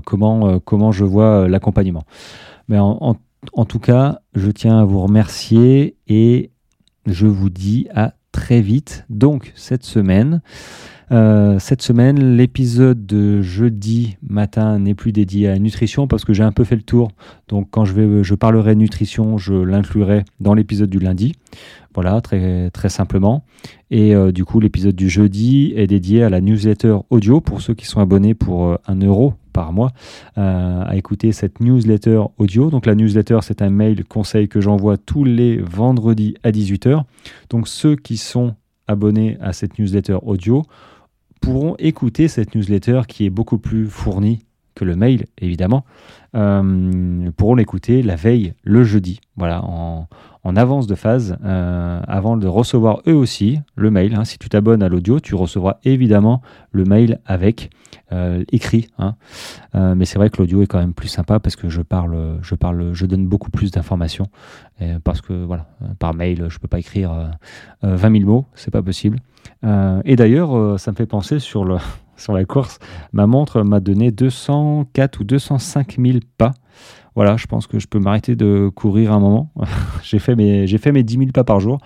comment, 0.04 0.58
comment 0.60 0.92
je 0.92 1.04
vois 1.04 1.48
l'accompagnement. 1.48 2.04
Mais 2.68 2.78
en, 2.78 3.16
en 3.52 3.64
tout 3.64 3.78
cas, 3.78 4.20
je 4.34 4.50
tiens 4.50 4.78
à 4.78 4.84
vous 4.84 5.00
remercier 5.00 5.96
et 6.06 6.50
je 7.06 7.26
vous 7.26 7.50
dis 7.50 7.88
à 7.94 8.14
très 8.32 8.60
vite. 8.60 9.04
Donc 9.08 9.52
cette 9.54 9.84
semaine, 9.84 10.40
euh, 11.12 11.58
cette 11.58 11.82
semaine, 11.82 12.36
l'épisode 12.36 13.04
de 13.04 13.42
jeudi 13.42 14.16
matin 14.22 14.78
n'est 14.78 14.94
plus 14.94 15.12
dédié 15.12 15.48
à 15.48 15.58
nutrition 15.58 16.06
parce 16.06 16.24
que 16.24 16.32
j'ai 16.32 16.44
un 16.44 16.52
peu 16.52 16.64
fait 16.64 16.76
le 16.76 16.82
tour. 16.82 17.10
Donc 17.48 17.68
quand 17.70 17.84
je, 17.84 17.94
vais, 17.94 18.22
je 18.22 18.34
parlerai 18.34 18.76
nutrition, 18.76 19.36
je 19.36 19.54
l'inclurai 19.54 20.24
dans 20.38 20.54
l'épisode 20.54 20.90
du 20.90 21.00
lundi. 21.00 21.34
Voilà, 21.94 22.20
très, 22.20 22.70
très 22.70 22.88
simplement. 22.88 23.44
Et 23.90 24.14
euh, 24.14 24.30
du 24.30 24.44
coup, 24.44 24.60
l'épisode 24.60 24.94
du 24.94 25.08
jeudi 25.08 25.72
est 25.74 25.88
dédié 25.88 26.22
à 26.22 26.30
la 26.30 26.40
newsletter 26.40 26.98
audio 27.10 27.40
pour 27.40 27.60
ceux 27.60 27.74
qui 27.74 27.86
sont 27.86 28.00
abonnés 28.00 28.34
pour 28.34 28.66
euh, 28.68 28.76
euro 29.02 29.34
mois 29.72 29.90
à 30.36 30.96
écouter 30.96 31.32
cette 31.32 31.60
newsletter 31.60 32.22
audio. 32.38 32.70
Donc 32.70 32.86
la 32.86 32.94
newsletter, 32.94 33.38
c'est 33.42 33.62
un 33.62 33.70
mail 33.70 34.04
conseil 34.04 34.48
que 34.48 34.60
j'envoie 34.60 34.96
tous 34.96 35.24
les 35.24 35.58
vendredis 35.58 36.34
à 36.42 36.50
18h. 36.50 37.02
Donc 37.50 37.68
ceux 37.68 37.96
qui 37.96 38.16
sont 38.16 38.54
abonnés 38.86 39.36
à 39.40 39.52
cette 39.52 39.78
newsletter 39.78 40.18
audio 40.22 40.64
pourront 41.40 41.74
écouter 41.78 42.28
cette 42.28 42.54
newsletter 42.54 43.02
qui 43.08 43.24
est 43.26 43.30
beaucoup 43.30 43.58
plus 43.58 43.86
fournie 43.86 44.44
le 44.84 44.96
mail, 44.96 45.26
évidemment, 45.38 45.84
euh, 46.36 47.30
pourront 47.36 47.56
l'écouter 47.56 48.02
la 48.02 48.14
veille, 48.14 48.54
le 48.62 48.84
jeudi, 48.84 49.20
voilà, 49.36 49.64
en, 49.64 50.06
avance 50.56 50.86
de 50.86 50.94
phase, 50.94 51.36
euh, 51.44 52.00
avant 52.06 52.36
de 52.36 52.46
recevoir 52.46 53.02
eux 53.08 53.14
aussi 53.14 53.60
le 53.76 53.90
mail. 53.90 54.14
Hein. 54.14 54.24
Si 54.24 54.38
tu 54.38 54.48
t'abonnes 54.48 54.82
à 54.82 54.88
l'audio, 54.88 55.20
tu 55.20 55.34
recevras 55.34 55.78
évidemment 55.84 56.40
le 56.72 56.84
mail 56.84 57.20
avec 57.24 57.70
euh, 58.12 58.44
écrit. 58.50 58.88
Hein. 58.98 59.14
mais 59.74 60.04
c'est 60.04 60.18
vrai 60.18 60.30
que 60.30 60.38
l'audio 60.38 60.62
est 60.62 60.66
quand 60.66 60.78
même 60.78 60.94
plus 60.94 61.08
sympa 61.08 61.38
parce 61.38 61.56
que 61.56 61.68
je 61.68 61.82
parle, 61.82 62.38
je 62.42 62.54
parle, 62.54 62.92
je 62.94 63.06
donne 63.06 63.26
beaucoup 63.26 63.50
plus 63.50 63.70
d'informations. 63.70 64.26
Parce 65.04 65.20
que 65.20 65.44
voilà, 65.44 65.66
par 65.98 66.14
mail, 66.14 66.46
je 66.48 66.58
peux 66.58 66.68
pas 66.68 66.78
écrire 66.78 67.30
20 67.82 68.18
000 68.18 68.30
mots, 68.30 68.46
c'est 68.54 68.70
pas 68.70 68.82
possible. 68.82 69.18
Et 69.62 70.16
d'ailleurs, 70.16 70.80
ça 70.80 70.90
me 70.90 70.96
fait 70.96 71.06
penser 71.06 71.38
sur, 71.38 71.64
le, 71.64 71.76
sur 72.20 72.32
la 72.32 72.44
course. 72.44 72.78
Ma 73.12 73.26
montre 73.26 73.62
m'a 73.62 73.80
donné 73.80 74.10
204 74.10 75.20
ou 75.20 75.24
205 75.24 75.96
000 75.98 76.18
pas. 76.36 76.52
Voilà, 77.16 77.36
je 77.36 77.46
pense 77.46 77.66
que 77.66 77.78
je 77.78 77.88
peux 77.88 77.98
m'arrêter 77.98 78.36
de 78.36 78.70
courir 78.74 79.12
un 79.12 79.18
moment. 79.18 79.50
j'ai 80.02 80.18
fait 80.18 80.36
mes 80.36 80.66
fait 80.66 80.92
mes 80.92 81.02
10 81.02 81.18
000 81.18 81.26
pas 81.32 81.44
par 81.44 81.60
jour. 81.60 81.78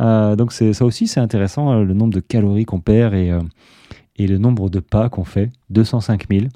Euh, 0.00 0.36
donc 0.36 0.52
ça 0.52 0.84
aussi 0.84 1.06
c'est 1.06 1.20
intéressant 1.20 1.74
le 1.82 1.94
nombre 1.94 2.14
de 2.14 2.20
calories 2.20 2.64
qu'on 2.64 2.80
perd 2.80 3.14
et, 3.14 3.36
et 4.16 4.26
le 4.26 4.38
nombre 4.38 4.70
de 4.70 4.80
pas 4.80 5.08
qu'on 5.08 5.24
fait. 5.24 5.50
205 5.70 6.26
000 6.30 6.46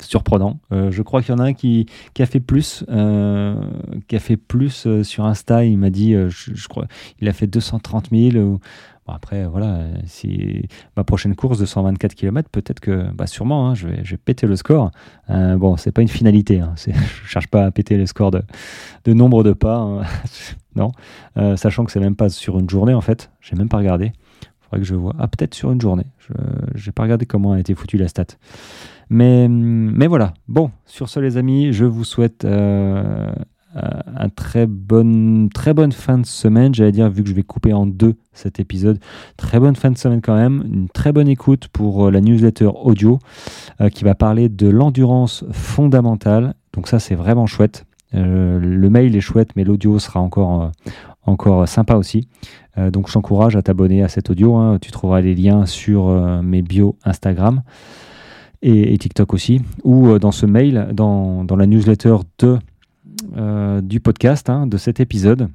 surprenant. 0.00 0.60
je 0.70 1.02
crois 1.02 1.22
qu'il 1.22 1.34
y 1.34 1.34
en 1.34 1.40
a 1.40 1.46
un 1.46 1.54
qui, 1.54 1.86
a 2.20 2.26
fait 2.26 2.38
plus, 2.38 2.84
plus 4.46 5.02
sur 5.02 5.24
Insta. 5.24 5.64
Il 5.64 5.76
m'a 5.78 5.90
dit, 5.90 6.14
je, 6.28 6.68
crois, 6.68 6.86
il 7.20 7.28
a 7.28 7.32
fait 7.32 7.48
230 7.48 8.10
000 8.12 8.60
après, 9.14 9.46
voilà, 9.46 9.80
si 10.06 10.68
ma 10.96 11.04
prochaine 11.04 11.34
course 11.34 11.58
de 11.58 11.66
124 11.66 12.14
km, 12.14 12.48
peut-être 12.50 12.80
que, 12.80 13.10
bah 13.12 13.26
sûrement, 13.26 13.68
hein, 13.68 13.74
je, 13.74 13.88
vais, 13.88 14.16
péter 14.16 14.46
le 14.46 14.56
score. 14.56 14.90
Euh, 15.30 15.56
bon, 15.56 15.76
c'est 15.76 15.92
pas 15.92 16.02
une 16.02 16.08
finalité. 16.08 16.60
Hein, 16.60 16.74
je 16.76 17.28
cherche 17.28 17.48
pas 17.48 17.66
à 17.66 17.70
péter 17.70 17.96
le 17.96 18.06
score 18.06 18.30
de, 18.30 19.12
nombre 19.12 19.44
de 19.44 19.52
pas. 19.52 19.76
Hein. 19.76 20.02
non, 20.76 20.92
euh, 21.36 21.56
sachant 21.56 21.84
que 21.84 21.92
c'est 21.92 22.00
même 22.00 22.16
pas 22.16 22.28
sur 22.28 22.58
une 22.58 22.68
journée 22.68 22.94
en 22.94 23.00
fait. 23.00 23.30
J'ai 23.40 23.56
même 23.56 23.68
pas 23.68 23.78
regardé. 23.78 24.12
Faudrait 24.60 24.80
que 24.80 24.86
je 24.86 24.94
vois. 24.94 25.14
Ah, 25.18 25.28
peut-être 25.28 25.54
sur 25.54 25.72
une 25.72 25.80
journée. 25.80 26.06
Je 26.74 26.86
n'ai 26.86 26.92
pas 26.92 27.04
regardé 27.04 27.24
comment 27.24 27.52
a 27.52 27.60
été 27.60 27.74
foutu 27.74 27.96
la 27.96 28.08
stat. 28.08 28.26
Mais, 29.10 29.48
mais 29.48 30.06
voilà. 30.06 30.34
Bon, 30.48 30.70
sur 30.84 31.08
ce, 31.08 31.20
les 31.20 31.36
amis, 31.36 31.72
je 31.72 31.84
vous 31.84 32.04
souhaite 32.04 32.44
euh, 32.44 33.30
un 33.74 34.28
très 34.30 34.66
bonne, 34.66 35.50
très 35.52 35.74
bonne 35.74 35.92
fin 35.92 36.18
de 36.18 36.26
semaine, 36.26 36.74
j'allais 36.74 36.92
dire, 36.92 37.10
vu 37.10 37.22
que 37.22 37.28
je 37.28 37.34
vais 37.34 37.42
couper 37.42 37.72
en 37.72 37.86
deux 37.86 38.14
cet 38.32 38.60
épisode. 38.60 38.98
Très 39.36 39.60
bonne 39.60 39.76
fin 39.76 39.90
de 39.90 39.98
semaine 39.98 40.20
quand 40.22 40.36
même, 40.36 40.64
une 40.72 40.88
très 40.88 41.12
bonne 41.12 41.28
écoute 41.28 41.68
pour 41.68 42.06
euh, 42.06 42.10
la 42.10 42.20
newsletter 42.20 42.70
audio 42.74 43.18
euh, 43.80 43.88
qui 43.90 44.04
va 44.04 44.14
parler 44.14 44.48
de 44.48 44.68
l'endurance 44.68 45.44
fondamentale. 45.50 46.54
Donc 46.72 46.88
ça, 46.88 46.98
c'est 46.98 47.14
vraiment 47.14 47.46
chouette. 47.46 47.84
le 48.12 48.88
mail 48.88 49.14
est 49.14 49.20
chouette, 49.20 49.50
mais 49.56 49.64
l'audio 49.64 49.98
sera 49.98 50.20
encore, 50.20 50.70
encore 51.24 51.68
sympa 51.68 51.96
aussi. 51.96 52.28
donc 52.76 53.08
je 53.08 53.12
t'encourage 53.14 53.56
à 53.56 53.62
t'abonner 53.62 54.02
à 54.02 54.08
cet 54.08 54.30
audio. 54.30 54.56
Hein. 54.56 54.78
Tu 54.80 54.90
trouveras 54.90 55.20
les 55.20 55.34
liens 55.34 55.66
sur 55.66 56.08
mes 56.42 56.62
bios 56.62 56.96
Instagram. 57.04 57.62
Et, 58.62 58.96
TikTok 58.98 59.34
aussi, 59.34 59.60
ou 59.84 60.18
dans 60.18 60.32
ce 60.32 60.46
mail, 60.46 60.88
dans, 60.92 61.44
dans 61.44 61.56
la 61.56 61.66
newsletter 61.66 62.16
de 62.40 62.46
euh, 62.48 62.58
du 63.82 64.00
podcast, 64.00 64.50
hein, 64.50 64.66
de 64.66 64.76
cet 64.76 65.00
épisode. 65.00 65.48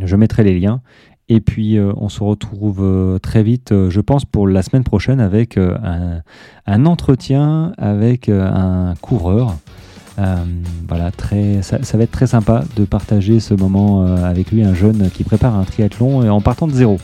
Je 0.00 0.16
mettrai 0.16 0.44
les 0.44 0.58
liens. 0.58 0.80
Et 1.28 1.40
puis, 1.40 1.76
euh, 1.76 1.92
on 1.96 2.08
se 2.08 2.22
retrouve 2.22 2.82
euh, 2.82 3.18
très 3.18 3.42
vite, 3.42 3.74
je 3.88 4.00
pense, 4.00 4.24
pour 4.24 4.46
la 4.46 4.62
semaine 4.62 4.84
prochaine 4.84 5.20
avec 5.20 5.58
un, 5.58 6.86
entretien 6.86 7.72
avec 7.78 8.28
un 8.28 8.94
coureur. 9.00 9.56
voilà, 10.88 11.10
très, 11.10 11.62
ça, 11.62 11.78
va 11.78 12.04
être 12.04 12.10
très 12.10 12.28
sympa 12.28 12.64
de 12.76 12.84
partager 12.84 13.40
ce 13.40 13.54
moment 13.54 14.06
avec 14.06 14.52
lui, 14.52 14.62
un 14.62 14.74
jeune 14.74 15.10
qui 15.10 15.24
prépare 15.24 15.56
un 15.56 15.64
triathlon 15.64 16.30
en 16.30 16.40
partant 16.40 16.66
de 16.66 16.72
zéro. 16.72 16.98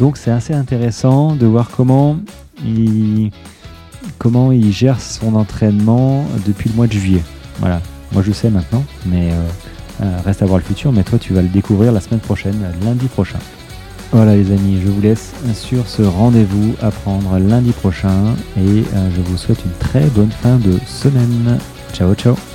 Donc, 0.00 0.16
c'est 0.16 0.30
assez 0.30 0.54
intéressant 0.54 1.36
de 1.36 1.44
voir 1.46 1.70
comment 1.70 2.16
il, 2.64 3.30
comment 4.18 4.50
il 4.52 4.72
gère 4.72 5.00
son 5.00 5.34
entraînement 5.34 6.24
depuis 6.46 6.70
le 6.70 6.76
mois 6.76 6.86
de 6.86 6.92
juillet. 6.92 7.22
Voilà, 7.58 7.80
moi 8.12 8.22
je 8.22 8.32
sais 8.32 8.50
maintenant, 8.50 8.84
mais 9.06 9.30
euh, 9.32 10.02
euh, 10.02 10.18
reste 10.24 10.42
à 10.42 10.46
voir 10.46 10.58
le 10.58 10.64
futur. 10.64 10.92
Mais 10.92 11.02
toi, 11.02 11.18
tu 11.18 11.32
vas 11.32 11.42
le 11.42 11.48
découvrir 11.48 11.92
la 11.92 12.00
semaine 12.00 12.20
prochaine, 12.20 12.58
lundi 12.84 13.06
prochain. 13.06 13.38
Voilà 14.12 14.36
les 14.36 14.50
amis, 14.50 14.78
je 14.84 14.90
vous 14.90 15.00
laisse 15.00 15.32
sur 15.54 15.88
ce 15.88 16.02
rendez-vous 16.02 16.74
à 16.82 16.90
prendre 16.90 17.38
lundi 17.38 17.72
prochain 17.72 18.34
et 18.58 18.60
euh, 18.94 19.08
je 19.16 19.22
vous 19.22 19.38
souhaite 19.38 19.64
une 19.64 19.72
très 19.78 20.04
bonne 20.08 20.30
fin 20.30 20.56
de 20.56 20.78
semaine. 20.86 21.58
Ciao 21.94 22.14
ciao 22.14 22.51